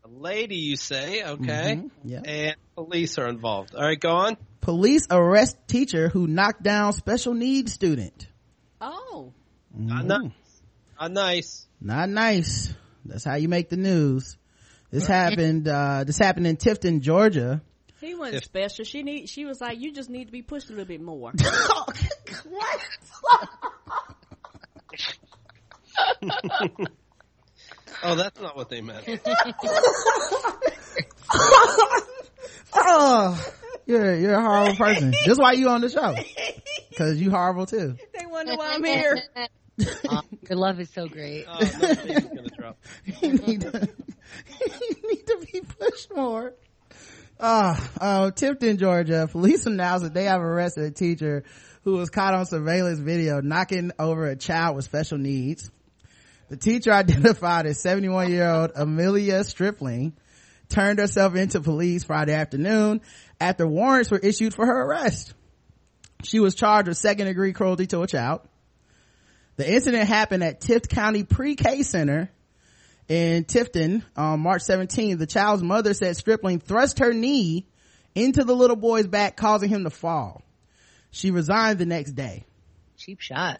A 0.03 0.07
lady, 0.09 0.57
you 0.57 0.76
say? 0.76 1.23
Okay. 1.23 1.76
Mhm, 1.81 1.91
yeah. 2.03 2.22
And 2.26 2.55
police 2.76 3.18
are 3.18 3.27
involved. 3.27 3.76
All 3.76 3.84
right, 3.84 3.99
go 3.99 4.09
on. 4.11 4.38
Police 4.61 5.07
arrest 5.09 5.57
teacher 5.68 6.09
who 6.09 6.27
knocked 6.27 6.61
down 6.64 6.91
special 6.93 7.34
needs 7.34 7.72
student. 7.73 8.27
Oh. 8.81 9.34
Not 9.73 10.03
Mhm. 10.03 10.07
nice. 10.07 10.31
Not 10.99 11.11
nice. 11.11 11.68
Not 11.80 12.09
nice. 12.09 12.73
That's 13.05 13.23
how 13.23 13.35
you 13.35 13.47
make 13.47 13.69
the 13.69 13.77
news. 13.77 14.38
This 14.91 15.07
happened, 15.07 15.68
uh, 15.68 16.03
this 16.05 16.18
happened 16.18 16.47
in 16.47 16.57
Tifton, 16.57 17.01
Georgia. 17.01 17.61
He 18.01 18.15
wasn't 18.15 18.43
special. 18.43 18.85
She 18.85 19.03
need. 19.03 19.27
She 19.30 19.45
was 19.45 19.59
like, 19.61 19.80
you 19.80 19.91
just 19.93 20.09
need 20.09 20.26
to 20.26 20.31
be 20.31 20.41
pushed 20.41 20.68
a 20.69 20.72
little 20.72 20.85
bit 20.85 21.01
more. 21.01 21.31
what? 21.31 21.97
Oh, 28.03 28.15
that's 28.15 28.40
not 28.40 28.56
what 28.56 28.69
they 28.69 28.82
meant. 28.82 29.06
oh, 32.74 33.52
you're 33.86 34.15
you're 34.15 34.36
a 34.36 34.41
horrible 34.41 34.76
person. 34.76 35.14
That's 35.26 35.40
why 35.40 35.53
you 35.53 35.69
on 35.69 35.82
the 35.82 35.90
show. 35.90 36.15
because 36.90 37.19
you 37.22 37.32
horrible 37.32 37.65
too. 37.65 37.95
They 38.18 38.26
wonder 38.26 38.56
why 38.56 38.74
I'm 38.74 38.84
here. 38.84 39.18
Aw, 40.10 40.22
your 40.49 40.57
love 40.57 40.80
is 40.80 40.90
so 40.90 41.07
great. 41.07 41.45
Oh, 41.48 41.60
gonna 41.60 42.49
drop. 42.57 42.78
you 43.22 43.34
need 43.34 43.61
to, 43.61 43.72
you 44.61 44.95
need 45.10 45.28
to 45.28 45.48
be 45.52 45.61
pushed 45.61 46.15
more. 46.15 46.53
Ah, 47.40 47.90
uh, 48.02 48.32
Tifton, 48.32 48.80
Georgia, 48.80 49.28
police 49.32 49.68
announced 49.68 50.03
that 50.03 50.14
they 50.14 50.24
have 50.24 50.41
arrested 50.41 50.86
a 50.86 50.91
teacher 50.91 51.44
who 51.84 51.94
was 51.94 52.10
caught 52.10 52.34
on 52.34 52.48
surveillance 52.48 52.99
video 52.99 53.41
knocking 53.41 53.91
over 53.99 54.26
a 54.26 54.36
child 54.36 54.76
with 54.76 54.86
special 54.86 55.19
needs. 55.19 55.69
The 56.49 56.57
teacher 56.57 56.91
identified 56.94 57.65
as 57.65 57.80
71 57.82 58.32
year 58.32 58.49
old 58.49 58.72
Amelia 58.76 59.44
Stripling 59.44 60.14
turned 60.69 60.99
herself 60.99 61.36
into 61.36 61.61
police 61.61 62.03
Friday 62.03 62.34
afternoon 62.34 63.02
after 63.40 63.65
warrants 63.65 64.11
were 64.11 64.19
issued 64.19 64.53
for 64.53 64.65
her 64.65 64.82
arrest. 64.84 65.34
She 66.24 66.40
was 66.40 66.56
charged 66.56 66.88
with 66.88 66.98
second 66.98 67.28
degree 67.28 67.53
cruelty 67.53 67.88
to 67.88 68.02
a 68.02 68.07
child. 68.07 68.41
The 69.56 69.72
incident 69.72 70.07
happened 70.07 70.44
at 70.44 70.61
Tift 70.61 70.90
County 70.90 71.24
Pre-K 71.24 71.84
Center 71.84 72.30
in 73.07 73.45
Tifton 73.45 74.03
on 74.15 74.40
March 74.40 74.64
17th. 74.64 75.18
The 75.18 75.26
child's 75.26 75.64
mother 75.64 75.94
said 75.94 76.18
Stripling 76.18 76.60
thrust 76.60 76.99
her 76.99 77.14
knee 77.14 77.68
into 78.14 78.44
the 78.44 78.56
little 78.56 78.76
boy's 78.76 79.07
back, 79.07 79.36
causing 79.38 79.69
him 79.69 79.84
to 79.84 79.90
fall. 79.90 80.44
She 81.11 81.32
resigned 81.32 81.80
the 81.80 81.86
next 81.86 82.11
day. 82.11 82.45
Cheap 82.98 83.19
shot. 83.19 83.60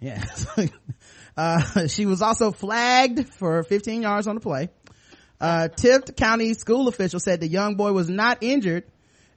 Yeah. 0.00 0.24
uh, 1.36 1.86
she 1.86 2.06
was 2.06 2.22
also 2.22 2.52
flagged 2.52 3.32
for 3.34 3.62
15 3.62 4.02
yards 4.02 4.26
on 4.26 4.34
the 4.34 4.40
play. 4.40 4.70
Uh, 5.40 5.68
Tift 5.74 6.16
County 6.16 6.54
school 6.54 6.88
official 6.88 7.20
said 7.20 7.40
the 7.40 7.48
young 7.48 7.76
boy 7.76 7.92
was 7.92 8.08
not 8.08 8.38
injured 8.42 8.84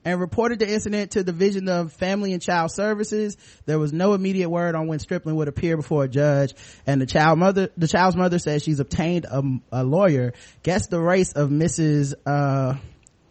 and 0.06 0.20
reported 0.20 0.60
the 0.60 0.70
incident 0.70 1.12
to 1.12 1.24
Division 1.24 1.70
of 1.70 1.94
Family 1.94 2.34
and 2.34 2.42
Child 2.42 2.72
Services. 2.72 3.38
There 3.66 3.80
was 3.80 3.94
no 3.94 4.14
immediate 4.14 4.50
word 4.50 4.76
on 4.76 4.88
when 4.88 5.00
Stripling 5.00 5.36
would 5.38 5.48
appear 5.48 5.78
before 5.78 6.04
a 6.04 6.08
judge, 6.10 6.54
and 6.86 7.02
the 7.02 7.06
child 7.06 7.40
mother, 7.40 7.70
the 7.78 7.88
child's 7.88 8.18
mother 8.18 8.40
says 8.40 8.64
she's 8.64 8.82
obtained 8.82 9.26
a, 9.26 9.42
a 9.72 9.84
lawyer. 9.84 10.34
Guess 10.64 10.88
the 10.88 11.00
race 11.00 11.32
of 11.34 11.50
Mrs. 11.50 12.14
Uh, 12.26 12.76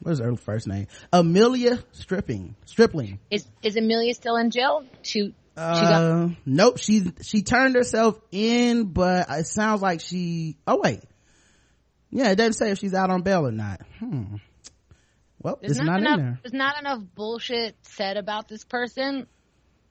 what 0.01 0.13
is 0.13 0.19
her 0.19 0.35
first 0.37 0.67
name? 0.67 0.87
Amelia 1.13 1.79
Stripping, 1.93 2.57
Stripling. 2.65 3.21
Is 3.31 3.45
is 3.63 3.77
Amelia 3.77 4.15
still 4.15 4.37
in 4.37 4.51
jail? 4.51 4.85
She 5.03 5.35
she 5.57 5.61
got 5.61 6.03
Uh, 6.03 6.29
nope, 6.47 6.79
she, 6.79 7.03
she 7.23 7.43
turned 7.43 7.75
herself 7.75 8.19
in, 8.31 8.85
but 8.85 9.27
it 9.31 9.47
sounds 9.47 9.83
like 9.83 10.01
she, 10.01 10.57
oh 10.67 10.81
wait. 10.83 11.01
Yeah, 12.11 12.31
it 12.31 12.37
doesn't 12.37 12.55
say 12.55 12.71
if 12.71 12.79
she's 12.79 12.95
out 12.95 13.11
on 13.11 13.23
bail 13.23 13.47
or 13.47 13.53
not. 13.53 13.81
Hmm. 13.99 14.37
Well, 15.43 15.59
there's 15.61 15.79
it's 15.79 15.81
not, 15.81 16.01
not 16.01 16.01
enough 16.01 16.19
in 16.19 16.25
there. 16.25 16.39
there's 16.43 16.53
not 16.53 16.79
enough 16.79 17.01
bullshit 17.15 17.75
said 17.83 18.17
about 18.17 18.49
this 18.49 18.65
person, 18.65 19.27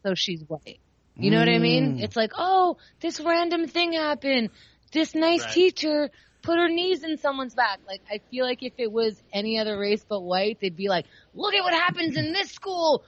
so 0.04 0.14
she's 0.16 0.44
white. 0.48 0.80
You 1.16 1.30
know 1.30 1.40
what 1.40 1.50
I 1.50 1.60
mean? 1.60 1.98
Mm. 1.98 2.04
It's 2.04 2.16
like, 2.16 2.32
oh, 2.38 2.78
this 3.02 3.20
random 3.20 3.68
thing 3.68 3.94
happened. 3.94 4.50
This 4.94 5.14
nice 5.14 5.44
Right. 5.44 5.54
teacher 5.54 6.10
put 6.42 6.58
her 6.58 6.70
knees 6.70 7.04
in 7.04 7.18
someone's 7.18 7.56
back. 7.56 7.80
Like, 7.88 8.02
I 8.10 8.20
feel 8.30 8.46
like 8.46 8.64
if 8.64 8.74
it 8.78 8.92
was 8.92 9.22
any 9.34 9.60
other 9.60 9.78
race 9.78 10.04
but 10.08 10.22
white, 10.22 10.60
they'd 10.60 10.76
be 10.76 10.90
like, 10.90 11.06
look 11.34 11.54
at 11.54 11.64
what 11.64 11.74
happens 11.74 12.18
in 12.18 12.34
this 12.34 12.52
school. 12.52 13.04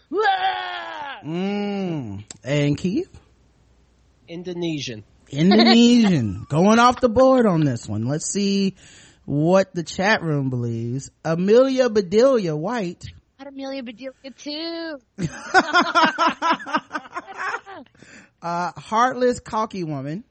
Mm. 1.26 2.23
And 2.43 2.77
Keith? 2.77 3.10
Indonesian. 4.27 5.03
Indonesian. 5.30 6.45
Going 6.49 6.80
off 6.80 7.01
the 7.01 7.10
board 7.10 7.45
on 7.45 7.64
this 7.64 7.88
one. 7.88 8.05
Let's 8.07 8.31
see 8.31 8.76
what 9.26 9.73
the 9.73 9.84
chat 9.84 10.22
room 10.22 10.49
believes. 10.49 11.11
Amelia 11.23 11.89
Bedelia 11.89 12.55
White. 12.55 13.05
Not 13.39 13.47
Amelia 13.47 13.84
Bedelia 13.84 14.31
too. 14.38 14.97
Uh, 18.43 18.73
heartless, 18.76 19.39
cocky 19.39 19.85
woman. 19.85 20.26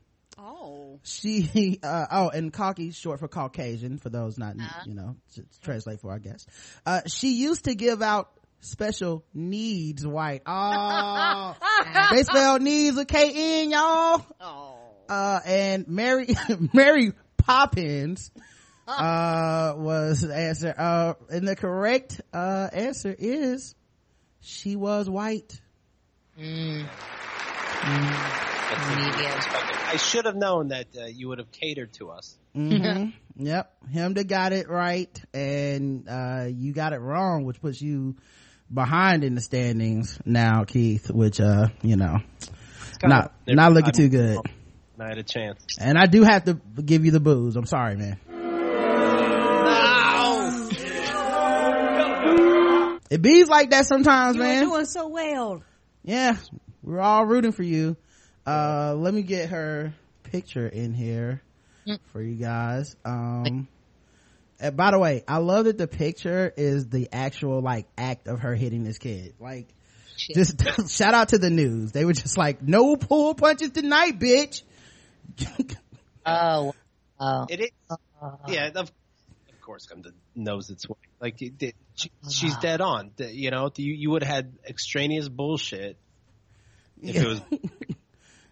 Oh. 0.45 0.99
she 1.05 1.79
uh 1.83 2.07
oh 2.11 2.29
and 2.31 2.53
cocky 2.53 2.91
short 2.91 3.21
for 3.21 3.29
caucasian 3.29 3.99
for 3.99 4.09
those 4.09 4.39
not 4.39 4.57
you 4.87 4.95
know 4.95 5.15
to 5.35 5.45
translate 5.63 6.01
for 6.01 6.13
i 6.13 6.19
guess. 6.19 6.47
Uh 6.85 7.03
she 7.07 7.35
used 7.35 7.65
to 7.65 7.75
give 7.75 8.03
out 8.03 8.31
special 8.61 9.25
needs 9.35 10.07
white. 10.07 10.43
Oh. 10.47 11.57
They 12.13 12.23
spell 12.25 12.59
needs 12.59 12.97
with 12.97 13.09
k-n 13.09 13.71
y'all. 13.71 14.25
Oh. 14.41 14.79
uh 15.09 15.41
and 15.47 15.87
mary 15.89 16.35
mary 16.73 17.13
poppins 17.37 18.31
uh 18.89 19.75
was 19.77 20.23
the 20.23 20.35
answer. 20.35 20.75
Uh 20.77 21.15
and 21.31 21.47
the 21.47 21.57
correct 21.57 22.21
uh 22.33 22.69
answer 22.73 23.15
is 23.17 23.75
she 24.41 24.75
was 24.77 25.09
white. 25.09 25.61
Mm. 26.39 26.87
That's 27.85 28.52
Medium. 28.79 29.33
I 29.89 29.97
should 29.97 30.25
have 30.25 30.37
known 30.37 30.69
that 30.69 30.87
uh, 30.99 31.05
you 31.07 31.29
would 31.29 31.39
have 31.39 31.51
catered 31.53 31.93
to 31.95 32.11
us. 32.11 32.37
hmm 32.55 33.07
Yep. 33.37 33.73
Chemda 33.95 34.27
got 34.27 34.53
it 34.53 34.69
right 34.69 35.09
and, 35.33 36.07
uh, 36.09 36.45
you 36.51 36.73
got 36.75 36.93
it 36.93 36.99
wrong, 37.01 37.45
which 37.45 37.61
puts 37.63 37.81
you 37.81 38.17
behind 38.73 39.25
in 39.25 39.35
the 39.35 39.41
standings 39.41 40.19
now, 40.27 40.65
Keith, 40.65 41.11
which, 41.11 41.41
uh, 41.41 41.69
you 41.83 41.97
know, 41.97 42.19
not, 43.03 43.33
of- 43.49 43.55
not 43.55 43.73
looking 43.73 43.93
too 43.93 44.09
good. 44.09 44.39
I 45.01 45.09
had 45.09 45.19
a 45.19 45.23
chance. 45.23 45.59
And 45.81 45.99
I 45.99 46.07
do 46.07 46.23
have 46.23 46.45
to 46.45 46.55
give 46.85 47.05
you 47.07 47.11
the 47.11 47.21
booze. 47.21 47.57
I'm 47.57 47.67
sorry, 47.67 47.97
man. 47.97 48.19
It 53.11 53.21
bees 53.21 53.49
like 53.49 53.71
that 53.71 53.87
sometimes, 53.87 54.37
You 54.37 54.43
man. 54.43 54.65
were 54.65 54.75
doing 54.77 54.87
so 54.87 55.09
well. 55.09 55.63
yeah 56.03 56.37
we're 56.83 57.01
all 57.01 57.25
rooting 57.27 57.53
for 57.53 57.63
you 57.63 57.97
uh 58.47 58.95
let 58.97 59.15
me 59.15 59.23
get 59.23 59.51
her 59.51 59.95
picture 60.25 60.67
in 60.67 60.95
here 60.95 61.43
for 62.13 62.23
you 62.23 62.37
guys 62.37 62.97
um 63.05 63.69
and 64.61 64.77
by 64.77 64.91
the 64.93 64.99
way 64.99 65.25
i 65.27 65.39
love 65.39 65.65
that 65.65 65.79
the 65.79 65.89
picture 65.89 66.53
is 66.57 66.89
the 66.89 67.09
actual 67.13 67.61
like 67.61 67.87
act 67.99 68.29
of 68.29 68.41
her 68.41 68.55
hitting 68.55 68.85
this 68.85 68.99
kid 68.99 69.35
like 69.41 69.67
Shit. 70.17 70.37
just 70.37 70.89
shout 70.97 71.15
out 71.15 71.31
to 71.31 71.39
the 71.39 71.51
news 71.51 71.93
they 71.93 72.05
were 72.05 72.13
just 72.13 72.39
like 72.39 72.63
no 72.63 72.97
pool 72.97 73.35
punches 73.35 73.71
tonight 73.71 74.19
bitch 74.19 74.63
Oh, 76.25 76.75
oh. 77.19 77.47
It 77.49 77.61
is. 77.61 77.71
Yeah, 78.49 78.69
of, 78.69 78.77
of 78.77 79.61
course, 79.61 79.87
come 79.87 80.03
to 80.05 80.13
knows 80.35 80.71
its 80.71 80.89
way. 80.89 80.97
Like 81.21 81.43
it, 81.43 81.61
it, 81.61 81.75
she, 81.95 82.11
she's 82.31 82.57
dead 82.59 82.81
on. 82.81 83.13
You 83.19 83.51
know, 83.51 83.71
you 83.77 83.93
you 83.93 84.11
would 84.11 84.23
have 84.23 84.35
had 84.35 84.53
extraneous 84.69 85.29
bullshit 85.29 85.97
if 87.01 87.17
it 87.17 87.27
was, 87.27 87.41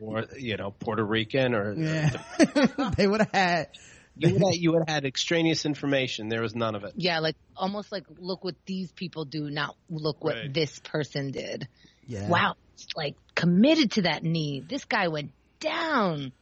or 0.01 0.25
you 0.39 0.57
know, 0.57 0.71
Puerto 0.71 1.05
Rican 1.05 1.55
or 1.55 1.75
yeah 1.75 2.11
they 2.97 3.07
would 3.07 3.21
have 3.21 3.33
had 3.33 3.69
you 4.17 4.33
would 4.35 4.43
have, 4.43 4.55
you 4.55 4.73
would 4.73 4.81
have 4.87 4.95
had 4.95 5.05
extraneous 5.07 5.65
information. 5.65 6.29
There 6.29 6.43
was 6.43 6.55
none 6.55 6.75
of 6.75 6.85
it. 6.85 6.93
Yeah, 6.97 7.21
like 7.21 7.37
almost 7.57 7.91
like 7.93 8.05
look 8.19 8.45
what 8.45 8.55
these 8.67 8.91
people 8.93 9.25
do, 9.25 9.51
not 9.51 9.77
look 9.89 10.23
what 10.25 10.35
Right. 10.37 10.53
this 10.53 10.79
person 10.81 11.31
did. 11.31 11.69
yeah 12.07 12.29
Wow, 12.29 12.57
like 12.97 13.15
committed 13.35 13.93
to 13.93 14.03
that 14.03 14.23
knee. 14.25 14.61
This 14.67 14.85
guy 14.85 15.09
went 15.09 15.31
down. 15.61 16.33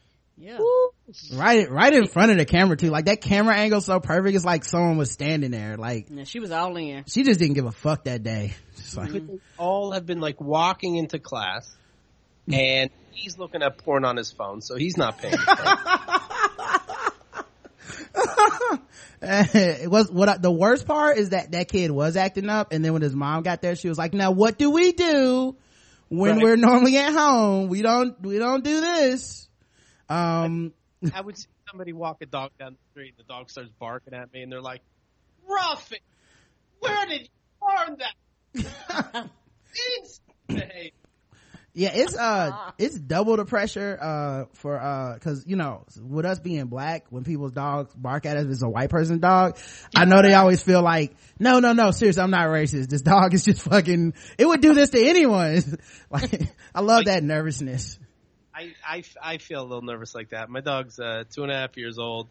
Yeah. 0.41 0.59
Woo. 0.59 0.91
right 1.33 1.69
right 1.71 1.93
in 1.93 2.07
front 2.07 2.31
of 2.31 2.37
the 2.37 2.45
camera 2.45 2.77
too 2.77 2.91
like 2.91 3.07
that 3.07 3.21
camera 3.23 3.57
angle 3.57 3.81
so 3.81 3.99
perfect 3.99 4.37
it's 4.37 4.45
like 4.45 4.63
someone 4.65 4.97
was 4.99 5.11
standing 5.11 5.51
there 5.51 5.77
like 5.77 6.07
Yeah, 6.11 6.25
she 6.25 6.39
was 6.39 6.51
all 6.53 6.77
in. 6.77 7.05
she 7.09 7.23
just 7.25 7.41
didn't 7.41 7.55
give 7.55 7.65
a 7.65 7.73
fuck 7.73 8.05
that 8.05 8.23
day 8.23 8.55
Just 8.77 8.97
like, 8.97 9.11
mm-hmm. 9.11 9.37
All 9.57 9.93
have 9.93 10.05
been 10.07 10.21
like 10.21 10.41
walking 10.41 10.95
into 10.97 11.19
class, 11.19 11.75
and 12.53 12.91
he's 13.13 13.39
looking 13.39 13.63
at 13.63 13.79
porn 13.79 14.05
on 14.05 14.17
his 14.17 14.31
phone, 14.31 14.61
so 14.61 14.77
he's 14.77 14.97
not 14.97 15.19
paying. 15.19 15.35
attention. 15.35 15.67
it 19.23 19.91
was 19.91 20.11
what 20.11 20.29
I, 20.29 20.37
the 20.39 20.51
worst 20.51 20.87
part 20.87 21.19
is 21.19 21.31
that 21.31 21.53
that 21.53 21.69
kid 21.69 21.91
was 21.91 22.17
acting 22.17 22.49
up 22.49 22.73
and 22.73 22.85
then 22.85 22.93
when 22.93 23.03
his 23.03 23.15
mom 23.15 23.43
got 23.43 23.61
there 23.63 23.75
she 23.75 23.89
was 23.89 23.99
like 23.99 24.15
now 24.15 24.31
what 24.31 24.59
do 24.59 24.71
we 24.71 24.93
do 24.93 25.57
when 26.09 26.37
Right. 26.37 26.43
we're 26.45 26.57
normally 26.57 26.97
at 26.99 27.13
home 27.13 27.69
we 27.69 27.83
don't 27.83 28.21
we 28.21 28.39
don't 28.39 28.63
do 28.63 28.81
this 28.81 29.49
um 30.09 30.73
I 31.15 31.21
would 31.21 31.37
see 31.37 31.47
somebody 31.71 31.93
walk 31.93 32.19
a 32.23 32.27
dog 32.27 32.51
down 32.59 32.73
the 32.73 32.79
street, 32.91 33.15
and 33.19 33.27
the 33.27 33.33
dog 33.33 33.51
starts 33.51 33.71
barking 33.79 34.15
at 34.15 34.33
me, 34.33 34.43
and 34.43 34.51
they're 34.51 34.61
like, 34.61 34.81
"Ruffin, 35.49 35.99
where 36.81 37.07
did 37.07 37.21
you 37.23 37.69
learn 37.69 37.99
that?" 38.55 39.31
It's 41.79 41.87
behavior. 41.87 42.01
yeah 42.01 42.05
it's 42.05 42.17
uh 42.19 42.71
it's 42.79 42.99
double 42.99 43.37
the 43.37 43.45
pressure 43.45 43.99
uh 44.01 44.45
for 44.55 44.79
uh 44.81 45.15
because 45.15 45.45
you 45.47 45.57
know 45.57 45.85
with 46.03 46.25
us 46.25 46.39
being 46.41 46.67
black 46.67 47.07
when 47.11 47.25
people's 47.25 47.53
dogs 47.53 47.95
bark 47.95 48.27
at 48.27 48.37
us 48.37 48.47
it's 48.49 48.63
a 48.63 48.69
white 48.69 48.91
person's 48.91 49.21
dog 49.21 49.57
i 49.95 50.05
know 50.05 50.23
they 50.23 50.35
always 50.35 50.63
feel 50.63 50.83
like 50.83 51.15
no 51.39 51.61
no 51.61 51.73
no 51.73 51.91
seriously 51.91 52.23
i'm 52.23 52.31
not 52.31 52.47
racist 52.49 52.89
this 52.89 53.03
dog 53.03 53.33
is 53.35 53.45
just 53.45 53.63
fucking 53.63 54.15
it 54.39 54.47
would 54.47 54.61
do 54.61 54.75
this 54.75 54.91
to 54.91 55.01
anyone 55.07 55.63
like 56.11 56.43
i 56.75 56.81
love 56.81 57.05
that 57.07 57.23
nervousness 57.23 57.99
I, 58.55 58.73
I, 58.85 59.05
I 59.23 59.39
feel 59.39 59.61
a 59.63 59.63
little 59.63 59.83
nervous 59.83 60.17
like 60.17 60.31
that. 60.31 60.51
My 60.51 60.61
dog's 60.61 60.99
uh, 60.99 61.23
two 61.33 61.45
and 61.45 61.53
a 61.53 61.55
half 61.55 61.77
years 61.77 61.97
old, 61.97 62.27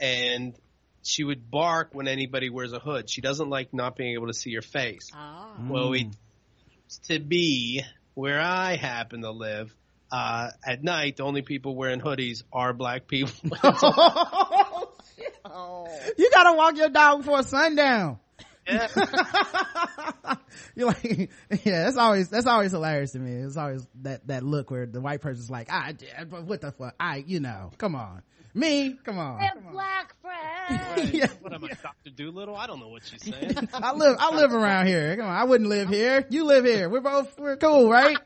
and 0.00 0.54
she 1.02 1.22
would 1.22 1.50
bark 1.50 1.90
when 1.92 2.08
anybody 2.08 2.48
wears 2.48 2.72
a 2.72 2.78
hood. 2.78 3.10
She 3.10 3.20
doesn't 3.20 3.50
like 3.50 3.74
not 3.74 3.94
being 3.94 4.14
able 4.14 4.28
to 4.28 4.32
see 4.32 4.48
your 4.48 4.62
face. 4.62 5.10
Ah. 5.14 5.52
Well, 5.68 5.90
we 5.90 6.04
Mm. 6.04 6.14
to 7.08 7.18
be 7.18 7.82
where 8.14 8.40
I 8.40 8.76
happen 8.76 9.22
to 9.22 9.30
live, 9.30 9.74
uh, 10.12 10.50
at 10.66 10.82
night, 10.82 11.18
the 11.18 11.24
only 11.24 11.42
people 11.42 11.76
wearing 11.76 12.00
hoodies 12.00 12.42
are 12.52 12.72
black 12.72 13.06
people. 13.06 13.32
you 13.44 13.50
gotta 16.32 16.56
walk 16.56 16.76
your 16.76 16.88
dog 16.88 17.18
before 17.18 17.42
sundown. 17.42 18.18
yeah. 18.66 18.88
You're 20.74 20.88
like, 20.88 21.30
yeah, 21.64 21.84
that's 21.84 21.96
always, 21.96 22.28
that's 22.28 22.46
always 22.46 22.72
hilarious 22.72 23.12
to 23.12 23.18
me. 23.18 23.32
It's 23.32 23.56
always 23.56 23.86
that, 24.02 24.26
that 24.28 24.42
look 24.42 24.70
where 24.70 24.86
the 24.86 25.00
white 25.00 25.20
person's 25.20 25.50
like, 25.50 25.70
I, 25.70 25.94
what 26.28 26.60
the 26.60 26.72
fuck? 26.72 26.94
I, 26.98 27.24
you 27.26 27.40
know, 27.40 27.70
come 27.78 27.94
on. 27.94 28.22
Me? 28.52 28.96
Come 29.04 29.18
on. 29.18 29.38
They're 29.38 29.50
Come 29.54 29.66
on. 29.66 29.72
black 29.72 30.14
friends. 30.22 30.82
Right. 30.96 31.14
Yeah. 31.14 31.26
What 31.40 31.52
am 31.52 31.64
I, 31.64 31.68
Doctor 31.68 32.10
Doolittle? 32.10 32.56
I 32.56 32.66
don't 32.66 32.80
know 32.80 32.88
what 32.88 33.04
she's 33.04 33.22
saying. 33.22 33.56
I 33.74 33.92
live, 33.92 34.16
I 34.18 34.34
live 34.34 34.52
around 34.52 34.86
here. 34.86 35.16
Come 35.16 35.26
on. 35.26 35.32
I 35.36 35.44
wouldn't 35.44 35.68
live 35.70 35.88
here. 35.88 36.26
You 36.30 36.44
live 36.44 36.64
here. 36.64 36.88
We're 36.88 37.00
both, 37.00 37.38
we're 37.38 37.56
cool, 37.56 37.88
right? 37.88 38.18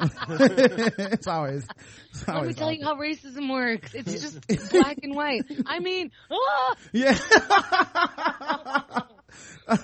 it's 0.00 1.26
always, 1.26 1.66
it's 2.10 2.26
Let 2.26 2.34
me 2.34 2.40
always 2.40 2.56
tell 2.56 2.72
you 2.72 2.84
how 2.84 2.94
racism 2.94 3.50
works. 3.50 3.92
It's 3.94 4.12
just 4.20 4.70
black 4.70 4.98
and 5.02 5.14
white. 5.14 5.42
I 5.66 5.80
mean, 5.80 6.12
ah! 6.30 6.74
Yeah. 6.92 7.18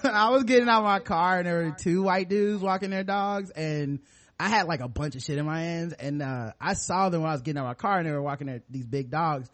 I 0.05 0.31
was 0.31 0.45
getting 0.45 0.69
out 0.69 0.79
of 0.79 0.85
my 0.85 1.01
car 1.01 1.39
and 1.39 1.47
there 1.47 1.65
were 1.65 1.77
two 1.77 2.03
white 2.03 2.29
dudes 2.29 2.63
walking 2.63 2.91
their 2.91 3.05
dogs 3.05 3.51
and 3.51 3.99
I 4.43 4.49
had 4.49 4.67
like 4.67 4.81
a 4.81 4.89
bunch 4.89 5.15
of 5.15 5.23
shit 5.23 5.39
in 5.39 5.47
my 5.47 5.61
hands 5.61 5.93
and, 5.93 6.21
uh, 6.21 6.53
I 6.61 6.75
saw 6.75 7.09
them 7.09 7.23
when 7.23 7.31
I 7.31 7.35
was 7.35 7.43
getting 7.43 7.59
out 7.59 7.67
of 7.67 7.69
my 7.69 7.75
car 7.75 7.99
and 7.99 8.07
they 8.07 8.11
were 8.11 8.23
walking 8.23 8.49
their, 8.49 8.63
these 8.69 8.87
big 8.87 9.11
dogs. 9.11 9.49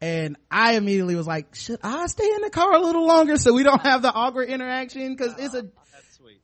And 0.00 0.36
I 0.50 0.74
immediately 0.74 1.14
was 1.14 1.26
like, 1.26 1.54
should 1.54 1.78
I 1.82 2.06
stay 2.06 2.28
in 2.28 2.42
the 2.42 2.50
car 2.50 2.74
a 2.74 2.80
little 2.80 3.06
longer 3.06 3.36
so 3.36 3.52
we 3.54 3.62
don't 3.62 3.80
have 3.82 4.02
the 4.02 4.12
awkward 4.12 4.48
interaction? 4.48 5.16
Cause 5.16 5.34
it's 5.38 5.54
a, 5.54 5.66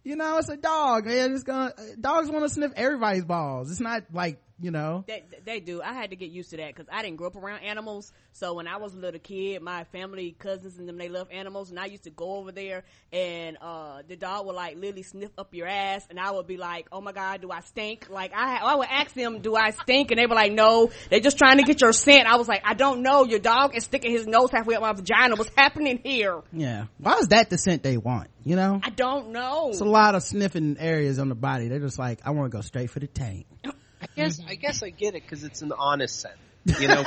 you 0.05 0.17
know, 0.17 0.39
it's 0.39 0.49
a 0.49 0.57
dog, 0.57 1.07
man. 1.07 1.33
It's 1.35 1.43
gonna, 1.43 1.75
dogs 2.01 2.31
want 2.31 2.45
to 2.45 2.49
sniff 2.49 2.73
everybody's 2.77 3.25
balls. 3.25 3.71
It's 3.71 3.81
not 3.81 4.05
like, 4.13 4.41
you 4.61 4.71
know, 4.71 5.05
They, 5.07 5.25
they 5.45 5.61
do. 5.61 5.81
I 5.83 5.93
had 5.93 6.11
to 6.11 6.17
get 6.17 6.31
used 6.31 6.51
to 6.51 6.57
that 6.59 6.75
because 6.75 6.87
I 6.93 7.03
didn't 7.03 7.17
grow 7.17 7.29
up 7.29 7.37
around 7.37 7.63
animals. 7.63 8.13
So 8.33 8.55
when 8.55 8.67
I 8.67 8.77
was 8.77 8.95
a 8.95 8.99
little 8.99 9.21
kid, 9.21 9.63
my 9.63 9.85
family, 9.85 10.37
cousins, 10.39 10.79
and 10.79 10.89
them, 10.89 10.99
they 10.99 11.09
love 11.09 11.29
animals, 11.33 11.71
and 11.71 11.79
I 11.79 11.87
used 11.87 12.05
to 12.05 12.11
go 12.11 12.37
over 12.37 12.53
there, 12.53 12.85
and 13.13 13.57
uh, 13.61 14.03
the 14.07 14.17
dog 14.17 14.47
would 14.47 14.55
like 14.55 14.77
literally 14.77 15.03
sniff 15.03 15.31
up 15.39 15.55
your 15.55 15.67
ass, 15.67 16.07
and 16.11 16.21
I 16.21 16.31
would 16.31 16.47
be 16.47 16.57
like, 16.57 16.87
"Oh 16.93 17.01
my 17.01 17.13
god, 17.13 17.41
do 17.41 17.51
I 17.51 17.61
stink?" 17.61 18.09
Like 18.11 18.33
I, 18.35 18.59
I 18.59 18.75
would 18.75 18.89
ask 18.91 19.15
them, 19.15 19.41
"Do 19.41 19.57
I 19.57 19.71
stink?" 19.71 20.11
And 20.11 20.19
they 20.19 20.27
were 20.27 20.35
like, 20.35 20.53
"No, 20.53 20.91
they're 21.11 21.21
just 21.21 21.39
trying 21.39 21.59
to 21.59 21.65
get 21.65 21.81
your 21.81 21.93
scent." 21.93 22.27
I 22.27 22.37
was 22.37 22.49
like, 22.49 22.63
"I 22.65 22.75
don't 22.75 23.03
know. 23.03 23.25
Your 23.25 23.41
dog 23.41 23.75
is 23.75 23.85
sticking 23.85 24.13
his 24.13 24.27
nose 24.27 24.51
halfway 24.53 24.75
up 24.75 24.83
my 24.83 24.93
vagina. 24.93 25.37
What's 25.37 25.51
happening 25.57 26.01
here? 26.05 26.43
yeah. 26.53 26.87
Why 26.99 27.15
is 27.15 27.29
that 27.29 27.51
the 27.51 27.59
scent 27.59 27.83
they 27.83 27.97
want? 27.97 28.29
You 28.45 28.57
know? 28.57 28.81
I 28.83 28.91
don't 28.91 29.31
know." 29.31 29.71
It's 29.71 29.81
a 29.81 29.85
lot 29.85 30.15
of 30.15 30.23
sniffing 30.23 30.77
areas 30.79 31.19
on 31.19 31.29
the 31.29 31.35
body. 31.35 31.69
They're 31.69 31.81
just 31.81 31.99
like, 31.99 32.21
I 32.25 32.31
want 32.31 32.51
to 32.51 32.57
go 32.57 32.61
straight 32.61 32.91
for 32.91 33.01
the 33.01 33.07
tank. 33.07 33.47
I 34.17 34.23
guess, 34.23 34.41
I 34.49 34.55
guess 34.55 34.83
I 34.83 34.91
get 34.91 35.15
it 35.15 35.23
because 35.23 35.45
it's 35.45 35.63
an 35.63 35.73
honest 35.77 36.21
scent. 36.21 36.35
You 36.65 36.89
know, 36.89 37.01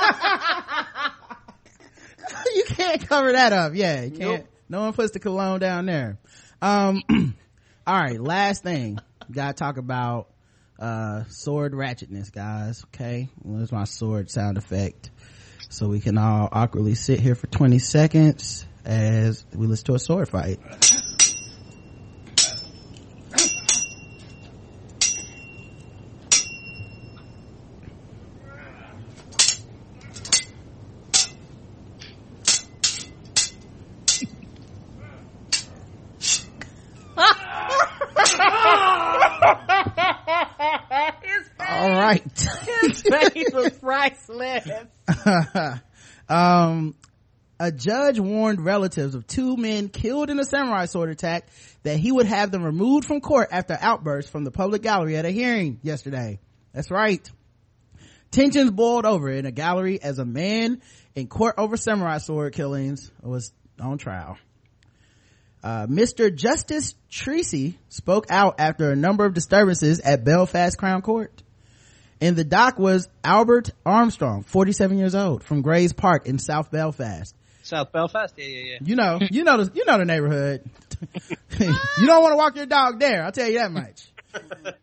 you 2.54 2.64
can't 2.66 3.06
cover 3.06 3.32
that 3.32 3.52
up. 3.52 3.74
Yeah, 3.74 4.02
you 4.02 4.10
can't. 4.10 4.40
Nope. 4.40 4.48
No 4.68 4.80
one 4.80 4.92
puts 4.94 5.12
the 5.12 5.18
cologne 5.20 5.60
down 5.60 5.86
there. 5.86 6.18
Um, 6.60 7.02
all 7.86 8.00
right, 8.00 8.20
last 8.20 8.62
thing. 8.62 8.98
Gotta 9.30 9.54
talk 9.54 9.76
about, 9.76 10.28
uh, 10.78 11.24
sword 11.28 11.72
ratchetness, 11.72 12.32
guys. 12.32 12.84
Okay. 12.86 13.28
Where's 13.42 13.70
my 13.70 13.84
sword 13.84 14.30
sound 14.30 14.58
effect? 14.58 15.10
So 15.70 15.88
we 15.88 16.00
can 16.00 16.18
all 16.18 16.48
awkwardly 16.50 16.94
sit 16.94 17.20
here 17.20 17.34
for 17.34 17.46
20 17.46 17.78
seconds 17.78 18.66
as 18.84 19.44
we 19.54 19.66
listen 19.66 19.86
to 19.86 19.94
a 19.94 19.98
sword 19.98 20.28
fight. 20.28 20.60
All 41.60 41.90
right. 41.90 42.22
His 42.22 43.02
face 43.02 43.50
was 43.52 43.70
priceless. 43.80 44.68
Um, 46.28 46.94
a 47.58 47.70
judge 47.70 48.18
warned 48.18 48.60
relatives 48.60 49.14
of 49.14 49.26
two 49.26 49.56
men 49.56 49.88
killed 49.88 50.30
in 50.30 50.38
a 50.38 50.44
samurai 50.44 50.86
sword 50.86 51.10
attack 51.10 51.48
that 51.82 51.98
he 51.98 52.10
would 52.10 52.26
have 52.26 52.50
them 52.50 52.62
removed 52.62 53.06
from 53.06 53.20
court 53.20 53.48
after 53.52 53.78
outbursts 53.80 54.30
from 54.30 54.44
the 54.44 54.50
public 54.50 54.82
gallery 54.82 55.16
at 55.16 55.24
a 55.24 55.30
hearing 55.30 55.78
yesterday. 55.82 56.40
That's 56.72 56.90
right. 56.90 57.30
Tensions 58.30 58.72
boiled 58.72 59.06
over 59.06 59.30
in 59.30 59.46
a 59.46 59.52
gallery 59.52 60.02
as 60.02 60.18
a 60.18 60.24
man 60.24 60.82
in 61.14 61.28
court 61.28 61.54
over 61.56 61.76
samurai 61.76 62.18
sword 62.18 62.52
killings 62.52 63.12
was 63.22 63.52
on 63.80 63.98
trial. 63.98 64.36
Uh, 65.62 65.86
Mr. 65.86 66.34
Justice 66.34 66.94
Treacy 67.10 67.76
spoke 67.88 68.26
out 68.28 68.56
after 68.58 68.90
a 68.90 68.96
number 68.96 69.24
of 69.24 69.34
disturbances 69.34 70.00
at 70.00 70.24
Belfast 70.24 70.76
Crown 70.76 71.00
Court. 71.00 71.43
In 72.24 72.36
the 72.36 72.42
dock 72.42 72.78
was 72.78 73.06
Albert 73.22 73.68
Armstrong, 73.84 74.44
47 74.44 74.96
years 74.96 75.14
old, 75.14 75.44
from 75.44 75.60
Grays 75.60 75.92
Park 75.92 76.24
in 76.26 76.38
South 76.38 76.70
Belfast. 76.70 77.36
South 77.62 77.92
Belfast. 77.92 78.32
Yeah, 78.38 78.46
yeah, 78.46 78.62
yeah. 78.62 78.78
You 78.80 78.96
know, 78.96 79.18
you 79.30 79.44
know, 79.44 79.62
the, 79.62 79.70
you 79.74 79.84
know 79.84 79.98
the 79.98 80.06
neighborhood. 80.06 80.62
you 81.60 82.06
don't 82.06 82.22
want 82.22 82.32
to 82.32 82.36
walk 82.38 82.56
your 82.56 82.64
dog 82.64 82.98
there. 82.98 83.22
I'll 83.22 83.30
tell 83.30 83.46
you 83.46 83.58
that 83.58 83.70
much. 83.70 84.08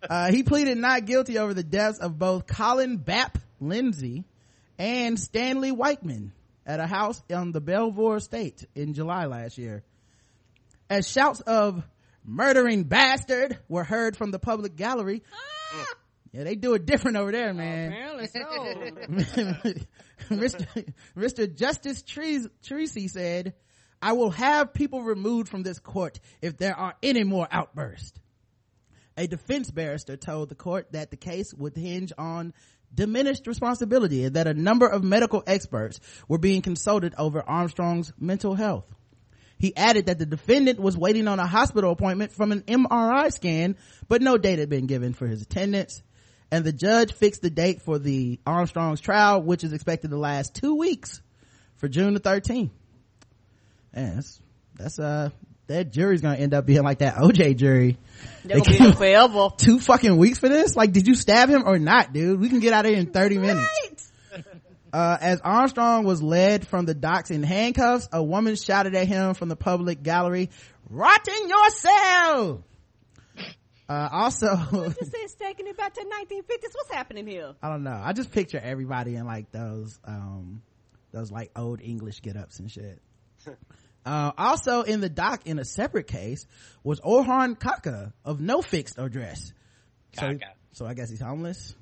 Uh, 0.09 0.31
he 0.31 0.43
pleaded 0.43 0.77
not 0.77 1.05
guilty 1.05 1.37
over 1.37 1.53
the 1.53 1.63
deaths 1.63 1.99
of 1.99 2.17
both 2.17 2.47
Colin 2.47 2.97
Bapp 2.97 3.35
Lindsay 3.59 4.23
and 4.77 5.19
Stanley 5.19 5.73
Whiteman 5.73 6.31
at 6.65 6.79
a 6.79 6.87
house 6.87 7.21
on 7.33 7.51
the 7.51 7.59
Belvoir 7.59 8.17
estate 8.17 8.65
in 8.75 8.93
July 8.93 9.25
last 9.25 9.57
year. 9.57 9.83
As 10.89 11.09
shouts 11.09 11.41
of 11.41 11.83
murdering 12.23 12.83
bastard 12.83 13.57
were 13.67 13.83
heard 13.83 14.15
from 14.15 14.31
the 14.31 14.39
public 14.39 14.77
gallery. 14.77 15.21
Yeah, 16.31 16.45
they 16.45 16.55
do 16.55 16.73
it 16.75 16.85
different 16.85 17.17
over 17.17 17.31
there, 17.31 17.53
man. 17.53 17.91
Apparently 17.91 18.27
so. 18.27 18.39
Mr. 20.35 20.93
Mr. 21.17 21.55
Justice 21.57 22.03
Treacy 22.03 23.09
said, 23.09 23.53
I 24.01 24.13
will 24.13 24.31
have 24.31 24.73
people 24.73 25.03
removed 25.03 25.49
from 25.49 25.63
this 25.63 25.79
court 25.79 26.19
if 26.41 26.57
there 26.57 26.75
are 26.75 26.95
any 27.03 27.23
more 27.23 27.47
outbursts. 27.51 28.17
A 29.17 29.27
defense 29.27 29.69
barrister 29.69 30.15
told 30.15 30.49
the 30.49 30.55
court 30.55 30.93
that 30.93 31.11
the 31.11 31.17
case 31.17 31.53
would 31.53 31.75
hinge 31.75 32.13
on 32.17 32.53
diminished 32.93 33.45
responsibility 33.45 34.25
and 34.25 34.35
that 34.35 34.47
a 34.47 34.53
number 34.53 34.87
of 34.87 35.03
medical 35.03 35.43
experts 35.45 35.99
were 36.27 36.37
being 36.37 36.61
consulted 36.61 37.13
over 37.17 37.43
Armstrong's 37.47 38.13
mental 38.17 38.55
health. 38.55 38.85
He 39.59 39.75
added 39.75 40.07
that 40.07 40.17
the 40.17 40.25
defendant 40.25 40.79
was 40.79 40.97
waiting 40.97 41.27
on 41.27 41.39
a 41.39 41.45
hospital 41.45 41.91
appointment 41.91 42.31
from 42.31 42.51
an 42.51 42.61
MRI 42.61 43.31
scan, 43.31 43.77
but 44.07 44.21
no 44.21 44.37
date 44.37 44.59
had 44.59 44.69
been 44.69 44.87
given 44.87 45.13
for 45.13 45.27
his 45.27 45.41
attendance. 45.41 46.01
And 46.51 46.65
the 46.65 46.73
judge 46.73 47.13
fixed 47.13 47.41
the 47.41 47.49
date 47.49 47.81
for 47.81 47.97
the 47.97 48.39
Armstrong's 48.45 48.99
trial, 48.99 49.41
which 49.41 49.63
is 49.63 49.71
expected 49.71 50.09
to 50.11 50.17
last 50.17 50.53
two 50.53 50.75
weeks 50.75 51.21
for 51.77 51.87
June 51.87 52.13
the 52.13 52.19
13th. 52.19 52.71
Man, 53.95 54.15
that's, 54.15 54.39
that's, 54.75 54.99
uh, 54.99 55.29
that 55.67 55.91
jury's 55.91 56.21
gonna 56.21 56.35
end 56.35 56.53
up 56.53 56.65
being 56.65 56.83
like 56.83 56.99
that 56.99 57.15
OJ 57.15 57.55
jury. 57.55 57.97
They're 58.43 58.59
gonna 58.59 58.89
be 58.89 58.91
forever. 58.91 59.49
Two 59.57 59.79
fucking 59.79 60.17
weeks 60.17 60.39
for 60.39 60.49
this? 60.49 60.75
Like, 60.75 60.91
did 60.91 61.07
you 61.07 61.15
stab 61.15 61.49
him 61.49 61.63
or 61.65 61.79
not, 61.79 62.11
dude? 62.11 62.39
We 62.39 62.49
can 62.49 62.59
get 62.59 62.73
out 62.73 62.85
of 62.85 62.91
here 62.91 62.99
in 62.99 63.07
30 63.07 63.37
minutes. 63.37 64.11
Uh, 64.93 65.17
as 65.21 65.39
Armstrong 65.41 66.03
was 66.03 66.21
led 66.21 66.67
from 66.67 66.85
the 66.85 66.93
docks 66.93 67.31
in 67.31 67.43
handcuffs, 67.43 68.09
a 68.11 68.21
woman 68.21 68.55
shouted 68.55 68.93
at 68.93 69.07
him 69.07 69.33
from 69.33 69.47
the 69.47 69.55
public 69.55 70.03
gallery, 70.03 70.49
rotting 70.89 71.33
in 71.43 71.49
your 71.49 71.69
cell! 71.69 72.63
Uh, 73.91 74.07
also, 74.09 74.55
This 74.99 75.13
is 75.25 75.33
taking 75.33 75.67
it 75.67 75.75
back 75.75 75.93
to 75.95 75.99
1950s. 75.99 76.73
What's 76.73 76.91
happening 76.91 77.27
here? 77.27 77.53
I 77.61 77.67
don't 77.67 77.83
know. 77.83 78.01
I 78.01 78.13
just 78.13 78.31
picture 78.31 78.59
everybody 78.63 79.15
in 79.15 79.25
like 79.25 79.51
those, 79.51 79.99
um, 80.05 80.61
those 81.11 81.29
like 81.29 81.51
old 81.57 81.81
English 81.81 82.21
get 82.21 82.37
ups 82.37 82.59
and 82.59 82.71
shit. 82.71 83.01
uh, 84.05 84.31
also 84.37 84.83
in 84.83 85.01
the 85.01 85.09
dock 85.09 85.45
in 85.45 85.59
a 85.59 85.65
separate 85.65 86.07
case 86.07 86.45
was 86.85 87.01
Orhan 87.01 87.59
Kaka 87.59 88.13
of 88.23 88.39
no 88.39 88.61
fixed 88.61 88.97
address. 88.97 89.51
So, 90.17 90.37
so 90.71 90.85
I 90.85 90.93
guess 90.93 91.09
he's 91.09 91.21
homeless. 91.21 91.75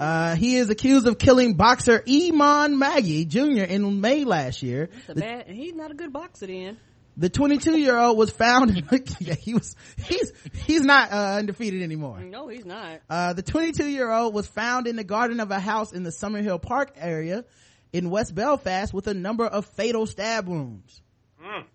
Uh, 0.00 0.34
he 0.34 0.56
is 0.56 0.70
accused 0.70 1.06
of 1.06 1.18
killing 1.18 1.54
boxer 1.54 2.00
Eamonn 2.00 2.74
Magee 2.74 3.26
Jr. 3.26 3.62
in 3.62 4.00
May 4.00 4.24
last 4.24 4.60
year. 4.64 4.90
It's 4.92 5.08
a 5.08 5.14
bad, 5.14 5.46
he's 5.46 5.74
not 5.74 5.92
a 5.92 5.94
good 5.94 6.12
boxer 6.12 6.48
then. 6.48 6.78
The 7.16 7.28
22 7.28 7.78
year 7.78 7.96
old 7.96 8.18
was 8.18 8.30
found, 8.30 8.74
yeah, 9.20 9.34
he 9.34 9.54
was, 9.54 9.76
he's, 9.96 10.32
he's 10.66 10.82
not, 10.82 11.12
uh, 11.12 11.36
undefeated 11.38 11.82
anymore. 11.82 12.20
No, 12.20 12.48
he's 12.48 12.64
not. 12.64 13.00
Uh, 13.08 13.32
the 13.34 13.42
22 13.42 13.88
year 13.88 14.10
old 14.10 14.34
was 14.34 14.46
found 14.46 14.86
in 14.86 14.96
the 14.96 15.04
garden 15.04 15.40
of 15.40 15.50
a 15.50 15.60
house 15.60 15.92
in 15.92 16.02
the 16.02 16.10
Summerhill 16.10 16.60
Park 16.60 16.92
area 16.96 17.44
in 17.92 18.10
West 18.10 18.34
Belfast 18.34 18.92
with 18.92 19.06
a 19.06 19.14
number 19.14 19.46
of 19.46 19.66
fatal 19.66 20.06
stab 20.06 20.48
wounds. 20.48 21.00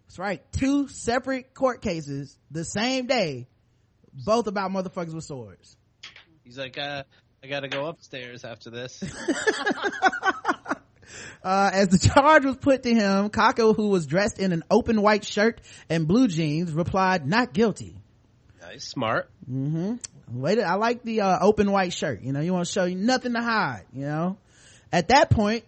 That's 0.08 0.20
right. 0.20 0.42
Two 0.52 0.88
separate 0.88 1.54
court 1.54 1.82
cases 1.82 2.38
the 2.50 2.66
same 2.66 3.06
day, 3.06 3.48
both 4.26 4.48
about 4.48 4.72
motherfuckers 4.72 5.14
with 5.14 5.24
swords. 5.24 5.78
He's 6.44 6.58
like, 6.58 6.78
uh, 6.78 7.04
I 7.44 7.48
got 7.48 7.60
to 7.62 7.68
go 7.68 7.86
upstairs 7.86 8.44
after 8.44 8.70
this. 8.72 9.04
Uh, 11.44 11.70
as 11.74 11.88
the 11.90 11.98
charge 12.14 12.46
was 12.46 12.58
put 12.58 12.84
to 12.84 12.94
him, 12.94 13.30
Kako, 13.30 13.76
who 13.76 13.90
was 13.90 14.06
dressed 14.06 14.40
in 14.40 14.52
an 14.52 14.64
open 14.70 15.02
white 15.02 15.26
shirt 15.26 15.62
and 15.90 16.08
blue 16.08 16.28
jeans, 16.28 16.72
replied, 16.72 17.28
not 17.28 17.54
guilty. 17.54 17.96
Nice, 18.62 18.86
smart. 18.86 19.30
Mm-hmm. 19.50 19.96
Wait, 20.32 20.60
I 20.60 20.76
like 20.76 21.04
the, 21.04 21.22
uh, 21.22 21.38
open 21.42 21.72
white 21.72 21.94
shirt. 21.94 22.22
You 22.22 22.34
know, 22.34 22.40
you 22.40 22.54
want 22.54 22.66
to 22.68 22.72
show 22.72 22.86
you 22.86 22.96
nothing 22.96 23.34
to 23.34 23.42
hide, 23.42 23.86
you 23.94 24.06
know? 24.06 24.38
At 24.92 25.08
that 25.08 25.30
point, 25.30 25.64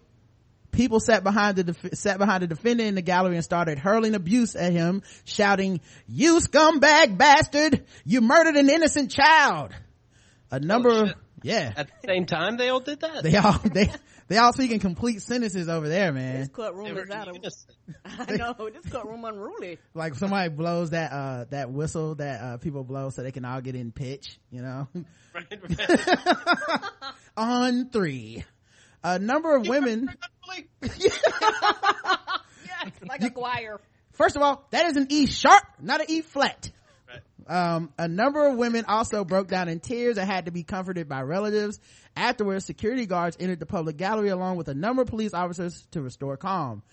people 0.72 1.00
sat 1.00 1.24
behind 1.24 1.58
the, 1.58 1.64
def- 1.64 1.94
sat 1.94 2.18
behind 2.20 2.44
the 2.44 2.48
defendant 2.48 2.90
in 2.90 2.96
the 2.96 3.02
gallery 3.02 3.36
and 3.36 3.44
started 3.44 3.80
hurling 3.80 4.14
abuse 4.14 4.56
at 4.56 4.72
him, 4.72 5.02
shouting, 5.26 5.82
you 6.08 6.40
scumbag 6.40 7.18
bastard! 7.18 7.86
You 8.06 8.22
murdered 8.22 8.56
an 8.56 8.70
innocent 8.70 9.12
child! 9.12 9.72
A 10.52 10.60
number 10.60 10.90
Oh, 10.90 11.02
of, 11.04 11.14
yeah. 11.44 11.74
At 11.76 11.88
the 11.88 12.08
same 12.08 12.26
time, 12.26 12.58
they 12.58 12.70
all 12.70 12.82
did 12.82 13.00
that. 13.02 13.24
They 13.24 13.36
all, 13.38 13.58
they, 13.64 13.90
they 14.32 14.38
all 14.38 14.54
speak 14.54 14.72
in 14.72 14.80
complete 14.80 15.22
sentences 15.22 15.68
over 15.68 15.90
there, 15.90 16.14
man. 16.14 16.40
This 16.40 16.48
courtroom 16.50 16.96
They 16.96 17.02
is 17.02 17.10
out 17.10 17.28
of. 17.28 17.36
I 18.06 18.36
know 18.38 18.70
this 18.70 18.90
courtroom 18.92 19.26
unruly. 19.26 19.78
like 19.94 20.16
somebody 20.16 20.48
blows 20.50 20.92
that 20.92 21.12
uh 21.12 21.46
that 21.50 21.72
whistle 21.72 22.16
that 22.16 22.42
uh 22.42 22.58
people 22.58 22.84
blow 22.86 23.10
so 23.10 23.24
they 23.24 23.32
can 23.34 23.44
all 23.44 23.60
get 23.60 23.76
in 23.76 23.92
pitch 23.92 24.40
you 24.50 24.62
know 24.62 24.88
Right, 25.34 25.46
right. 25.80 26.80
on 27.38 27.90
three 27.90 28.46
a 29.04 29.20
number 29.20 29.56
of 29.56 29.68
women 29.68 30.10
Yes, 30.82 31.20
like 33.08 33.24
a 33.24 33.30
choir. 33.30 33.80
first 34.14 34.36
of 34.36 34.42
all 34.42 34.66
that 34.72 34.86
is 34.86 34.98
an 34.98 35.08
e 35.10 35.26
sharp 35.28 35.64
not 35.82 36.02
an 36.02 36.08
e 36.10 36.22
flat 36.22 36.58
Right. 36.64 36.72
Um 37.48 37.92
a 37.98 38.08
number 38.08 38.46
of 38.48 38.56
women 38.56 38.86
also 38.88 39.24
broke 39.24 39.48
down 39.48 39.68
in 39.70 39.80
tears 39.80 40.18
and 40.18 40.30
had 40.30 40.46
to 40.46 40.52
be 40.52 40.64
comforted 40.64 41.10
by 41.10 41.22
relatives 41.22 41.80
afterwards 42.16 42.66
security 42.66 43.06
guards 43.06 43.38
entered 43.40 43.60
the 43.60 43.66
public 43.66 43.98
gallery 43.98 44.30
along 44.30 44.58
with 44.58 44.68
a 44.68 44.74
number 44.74 45.02
of 45.02 45.08
police 45.08 45.34
officers 45.34 45.86
to 45.92 46.02
restore 46.02 46.38
calm 46.38 46.84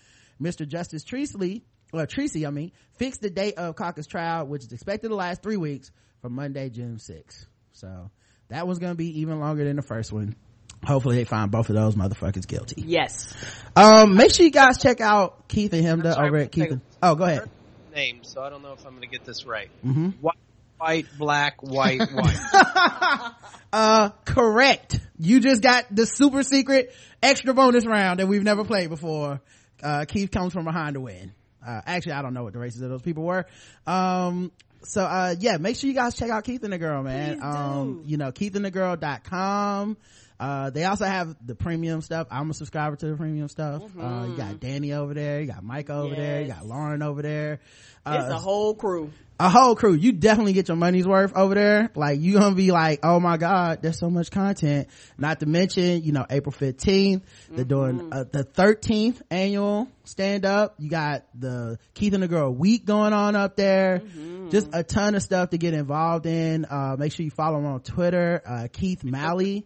mr 0.41 0.67
justice 0.67 1.03
Treasley 1.03 1.61
or 1.93 2.05
Treacy, 2.05 2.45
I 2.45 2.51
mean, 2.51 2.71
fixed 2.97 3.21
the 3.21 3.29
date 3.29 3.55
of 3.57 3.75
Caucus 3.75 4.07
trial, 4.07 4.45
which 4.45 4.63
is 4.63 4.71
expected 4.71 5.09
to 5.09 5.15
last 5.15 5.41
three 5.41 5.57
weeks 5.57 5.91
from 6.21 6.33
Monday, 6.33 6.69
June 6.69 6.97
6th. 6.97 7.45
So 7.73 8.11
that 8.49 8.67
one's 8.67 8.79
going 8.79 8.91
to 8.91 8.97
be 8.97 9.21
even 9.21 9.39
longer 9.39 9.63
than 9.63 9.75
the 9.75 9.81
first 9.81 10.11
one. 10.11 10.35
Hopefully 10.83 11.17
they 11.17 11.25
find 11.25 11.51
both 11.51 11.69
of 11.69 11.75
those 11.75 11.95
motherfuckers 11.95 12.47
guilty. 12.47 12.83
Yes. 12.85 13.33
Um, 13.75 14.15
make 14.15 14.31
sure 14.31 14.45
you 14.45 14.51
guys 14.51 14.77
check 14.81 15.01
out 15.01 15.47
Keith 15.49 15.73
and 15.73 16.03
sorry, 16.03 16.27
over 16.27 16.37
at 16.37 16.51
Keith. 16.51 16.71
And, 16.71 16.81
oh, 17.03 17.15
go 17.15 17.25
ahead. 17.25 17.49
Name, 17.93 18.23
so 18.23 18.41
I 18.41 18.49
don't 18.49 18.61
know 18.61 18.73
if 18.73 18.85
I'm 18.85 18.91
going 18.91 19.01
to 19.01 19.07
get 19.07 19.25
this 19.25 19.45
right. 19.45 19.69
Mm-hmm. 19.85 20.09
White, 20.21 20.37
white, 20.79 21.05
black, 21.17 21.61
white, 21.61 22.01
white. 22.11 23.31
Uh, 23.71 24.09
correct. 24.25 24.99
You 25.19 25.39
just 25.39 25.61
got 25.61 25.85
the 25.95 26.07
super 26.07 26.41
secret 26.41 26.91
extra 27.21 27.53
bonus 27.53 27.85
round 27.85 28.19
that 28.19 28.27
we've 28.27 28.41
never 28.41 28.63
played 28.65 28.89
before. 28.89 29.41
Uh, 29.83 30.05
Keith 30.05 30.31
comes 30.31 30.53
from 30.53 30.65
behind 30.65 30.95
to 30.95 31.01
win. 31.01 31.33
Uh, 31.63 31.79
actually, 31.85 32.13
I 32.13 32.23
don't 32.23 32.33
know 32.33 32.43
what 32.43 32.53
the 32.53 32.57
races 32.59 32.81
of 32.81 32.89
those 32.89 33.03
people 33.03 33.23
were. 33.25 33.45
Um, 33.85 34.51
so, 34.81 35.03
uh, 35.03 35.35
yeah, 35.39 35.57
make 35.57 35.75
sure 35.75 35.87
you 35.87 35.93
guys 35.93 36.15
check 36.15 36.31
out 36.31 36.45
Keith 36.45 36.63
and 36.63 36.73
the 36.73 36.79
Girl, 36.79 37.03
man. 37.03 37.35
Please 37.39 37.43
Um, 37.43 38.01
do. 38.01 38.09
you 38.09 38.17
know, 38.17 38.31
keithandthegirl.com. 38.31 39.97
Uh, 40.39 40.69
they 40.69 40.85
also 40.85 41.05
have 41.05 41.35
the 41.45 41.53
premium 41.55 42.01
stuff. 42.01 42.27
I'm 42.31 42.49
a 42.49 42.53
subscriber 42.53 42.95
to 42.95 43.07
the 43.07 43.15
premium 43.17 43.49
stuff. 43.49 43.83
Uh, 43.99 44.25
you 44.29 44.37
got 44.37 44.59
Danny 44.59 44.93
over 44.93 45.13
there. 45.13 45.41
You 45.41 45.47
got 45.47 45.63
Mike 45.63 45.89
over 45.89 46.15
there. 46.15 46.41
You 46.41 46.47
got 46.47 46.65
Lauren 46.65 47.01
over 47.01 47.21
there. 47.21 47.59
Uh, 48.05 48.19
It's 48.21 48.33
a 48.33 48.37
whole 48.39 48.73
crew. 48.73 49.11
a 49.41 49.49
whole 49.49 49.75
crew 49.75 49.93
you 49.93 50.11
definitely 50.13 50.53
get 50.53 50.67
your 50.69 50.77
money's 50.77 51.05
worth 51.07 51.33
over 51.35 51.53
there 51.55 51.89
like 51.95 52.19
you 52.19 52.33
gonna 52.33 52.55
be 52.55 52.71
like 52.71 52.99
oh 53.03 53.19
my 53.21 53.37
god 53.37 53.81
there's 53.81 53.97
so 53.99 54.09
much 54.09 54.31
content 54.31 54.87
not 55.17 55.39
to 55.41 55.45
mention 55.45 56.01
you 56.03 56.11
know 56.11 56.25
april 56.29 56.51
15th 56.53 57.21
they're 57.51 57.63
doing 57.63 58.11
uh, 58.11 58.23
the 58.29 58.43
13th 58.43 59.21
annual 59.29 59.87
stand 60.03 60.45
up 60.45 60.75
you 60.77 60.89
got 60.89 61.23
the 61.35 61.77
keith 61.93 62.13
and 62.13 62.23
the 62.23 62.27
girl 62.27 62.49
week 62.53 62.85
going 62.85 63.13
on 63.13 63.35
up 63.37 63.55
there 63.55 64.01
just 64.49 64.67
a 64.73 64.83
ton 64.83 65.15
of 65.15 65.21
stuff 65.21 65.51
to 65.51 65.57
get 65.57 65.73
involved 65.73 66.25
in 66.25 66.65
uh 66.65 66.95
make 66.99 67.11
sure 67.13 67.23
you 67.23 67.31
follow 67.31 67.59
him 67.59 67.65
on 67.65 67.79
twitter 67.81 68.41
uh 68.45 68.67
keith 68.71 69.03
malley. 69.03 69.65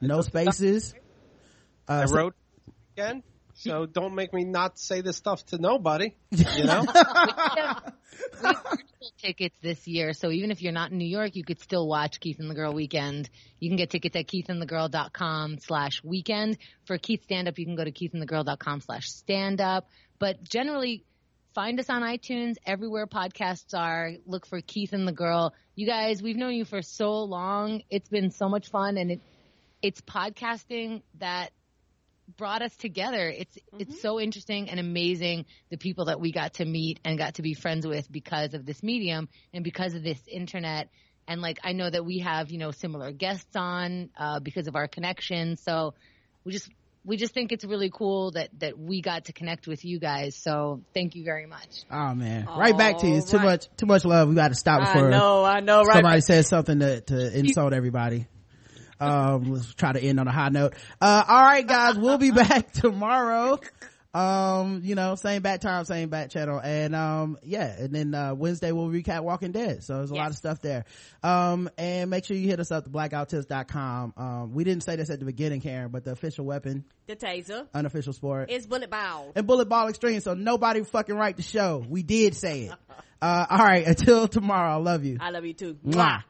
No 0.00 0.20
spaces 0.22 0.94
I 1.88 2.02
uh, 2.02 2.06
so- 2.06 2.14
wrote 2.14 2.34
again, 2.96 3.22
so 3.54 3.86
don't 3.86 4.14
make 4.14 4.32
me 4.32 4.44
not 4.44 4.78
say 4.78 5.00
this 5.00 5.16
stuff 5.16 5.44
to 5.46 5.58
nobody. 5.58 6.14
You 6.30 6.64
know, 6.64 6.84
We 8.42 8.48
have 8.48 8.62
tickets 9.18 9.56
this 9.62 9.86
year, 9.86 10.12
so 10.12 10.30
even 10.30 10.50
if 10.50 10.60
you're 10.60 10.72
not 10.72 10.90
in 10.90 10.98
New 10.98 11.06
York, 11.06 11.36
you 11.36 11.44
could 11.44 11.60
still 11.60 11.86
watch 11.86 12.20
Keith 12.20 12.38
and 12.40 12.50
the 12.50 12.54
Girl 12.54 12.72
weekend. 12.72 13.30
You 13.60 13.70
can 13.70 13.76
get 13.76 13.90
tickets 13.90 14.16
at 14.16 14.26
keithandthegirl.com 14.26 15.58
slash 15.58 16.02
weekend. 16.02 16.58
For 16.84 16.98
Keith 16.98 17.22
stand 17.24 17.48
up, 17.48 17.58
you 17.58 17.64
can 17.64 17.76
go 17.76 17.84
to 17.84 17.92
keithandthegirl.com 17.92 18.80
slash 18.80 19.08
stand 19.08 19.60
up. 19.60 19.88
But 20.18 20.42
generally, 20.42 21.04
find 21.54 21.78
us 21.78 21.88
on 21.88 22.02
iTunes, 22.02 22.56
everywhere 22.66 23.06
podcasts 23.06 23.76
are. 23.76 24.12
Look 24.26 24.46
for 24.46 24.60
Keith 24.60 24.92
and 24.92 25.06
the 25.06 25.12
Girl. 25.12 25.54
You 25.76 25.86
guys, 25.86 26.22
we've 26.22 26.36
known 26.36 26.54
you 26.54 26.64
for 26.64 26.82
so 26.82 27.22
long. 27.24 27.82
It's 27.90 28.08
been 28.08 28.30
so 28.30 28.48
much 28.48 28.68
fun 28.68 28.96
and 28.96 29.12
it, 29.12 29.20
it's 29.82 30.00
podcasting 30.00 31.02
that 31.18 31.50
brought 32.36 32.62
us 32.62 32.76
together. 32.76 33.28
It's 33.28 33.56
it's 33.78 34.02
so 34.02 34.20
interesting 34.20 34.68
and 34.68 34.78
amazing 34.78 35.46
the 35.70 35.78
people 35.78 36.06
that 36.06 36.20
we 36.20 36.32
got 36.32 36.54
to 36.54 36.64
meet 36.64 37.00
and 37.04 37.16
got 37.18 37.34
to 37.34 37.42
be 37.42 37.54
friends 37.54 37.86
with 37.86 38.10
because 38.10 38.54
of 38.54 38.66
this 38.66 38.82
medium 38.82 39.28
and 39.54 39.64
because 39.64 39.94
of 39.94 40.02
this 40.02 40.20
internet. 40.26 40.90
And 41.26 41.40
like 41.40 41.58
I 41.64 41.72
know 41.72 41.88
that 41.88 42.04
we 42.04 42.18
have 42.20 42.50
you 42.50 42.58
know 42.58 42.70
similar 42.70 43.12
guests 43.12 43.56
on 43.56 44.10
uh, 44.18 44.40
because 44.40 44.66
of 44.66 44.76
our 44.76 44.88
connection. 44.88 45.56
So 45.56 45.94
we 46.44 46.52
just 46.52 46.68
we 47.04 47.16
just 47.16 47.32
think 47.32 47.52
it's 47.52 47.64
really 47.64 47.90
cool 47.90 48.32
that 48.32 48.50
that 48.58 48.78
we 48.78 49.00
got 49.00 49.26
to 49.26 49.32
connect 49.32 49.66
with 49.66 49.84
you 49.84 49.98
guys. 49.98 50.36
So 50.36 50.82
thank 50.92 51.14
you 51.14 51.24
very 51.24 51.46
much. 51.46 51.84
oh 51.90 52.14
man 52.14 52.46
right 52.46 52.76
back 52.76 52.98
to 52.98 53.06
you 53.06 53.16
it's 53.16 53.30
too 53.30 53.38
All 53.38 53.44
right. 53.44 53.52
much 53.52 53.68
too 53.76 53.86
much 53.86 54.04
love 54.04 54.28
we 54.28 54.34
got 54.34 54.48
to 54.48 54.54
stop 54.54 54.82
I 54.82 55.08
know, 55.08 55.44
I 55.44 55.60
know, 55.60 55.82
right? 55.82 55.94
somebody 55.94 56.20
says 56.20 56.48
something 56.48 56.80
to, 56.80 57.00
to 57.02 57.38
insult 57.38 57.72
everybody. 57.72 58.26
Um, 59.00 59.52
let's 59.52 59.74
try 59.74 59.92
to 59.92 60.00
end 60.00 60.18
on 60.20 60.28
a 60.28 60.32
high 60.32 60.48
note. 60.48 60.74
Uh, 61.00 61.24
all 61.28 61.42
right, 61.42 61.66
guys, 61.66 61.96
we'll 61.96 62.18
be 62.18 62.30
back 62.32 62.72
tomorrow. 62.72 63.60
Um, 64.14 64.80
you 64.84 64.94
know, 64.94 65.14
same 65.16 65.42
bat 65.42 65.60
time, 65.60 65.84
same 65.84 66.08
bat 66.08 66.30
channel. 66.30 66.58
And, 66.58 66.94
um, 66.96 67.38
yeah, 67.44 67.66
and 67.78 67.94
then, 67.94 68.14
uh, 68.14 68.34
Wednesday 68.34 68.72
we'll 68.72 68.88
recap 68.88 69.22
Walking 69.22 69.52
Dead. 69.52 69.84
So 69.84 69.98
there's 69.98 70.10
a 70.10 70.14
lot 70.14 70.30
of 70.30 70.36
stuff 70.36 70.60
there. 70.62 70.86
Um, 71.22 71.68
and 71.76 72.08
make 72.10 72.24
sure 72.24 72.36
you 72.36 72.48
hit 72.48 72.58
us 72.58 72.72
up 72.72 72.88
blackguywhotips.com. 72.90 74.14
Um, 74.16 74.54
we 74.54 74.64
didn't 74.64 74.82
say 74.82 74.96
this 74.96 75.10
at 75.10 75.18
the 75.18 75.26
beginning, 75.26 75.60
Karen, 75.60 75.90
but 75.90 76.04
the 76.04 76.12
official 76.12 76.46
weapon, 76.46 76.84
the 77.06 77.16
taser 77.16 77.66
unofficial 77.74 78.12
sport 78.14 78.50
is 78.50 78.66
bullet 78.66 78.90
bound. 78.90 79.32
and 79.36 79.46
bullet 79.46 79.68
ball 79.68 79.88
extreme. 79.88 80.20
So 80.20 80.34
nobody 80.34 80.82
fucking 80.84 81.14
write 81.14 81.36
the 81.36 81.42
show. 81.42 81.84
We 81.86 82.02
did 82.02 82.34
say 82.34 82.62
it. 82.62 82.72
Uh, 83.20 83.46
all 83.50 83.58
right. 83.58 83.86
Until 83.86 84.26
tomorrow. 84.26 84.72
I 84.72 84.76
love 84.76 85.04
you. 85.04 85.18
I 85.20 85.30
love 85.30 85.44
you 85.44 85.52
too. 85.52 85.76
Mwah. 85.86 86.22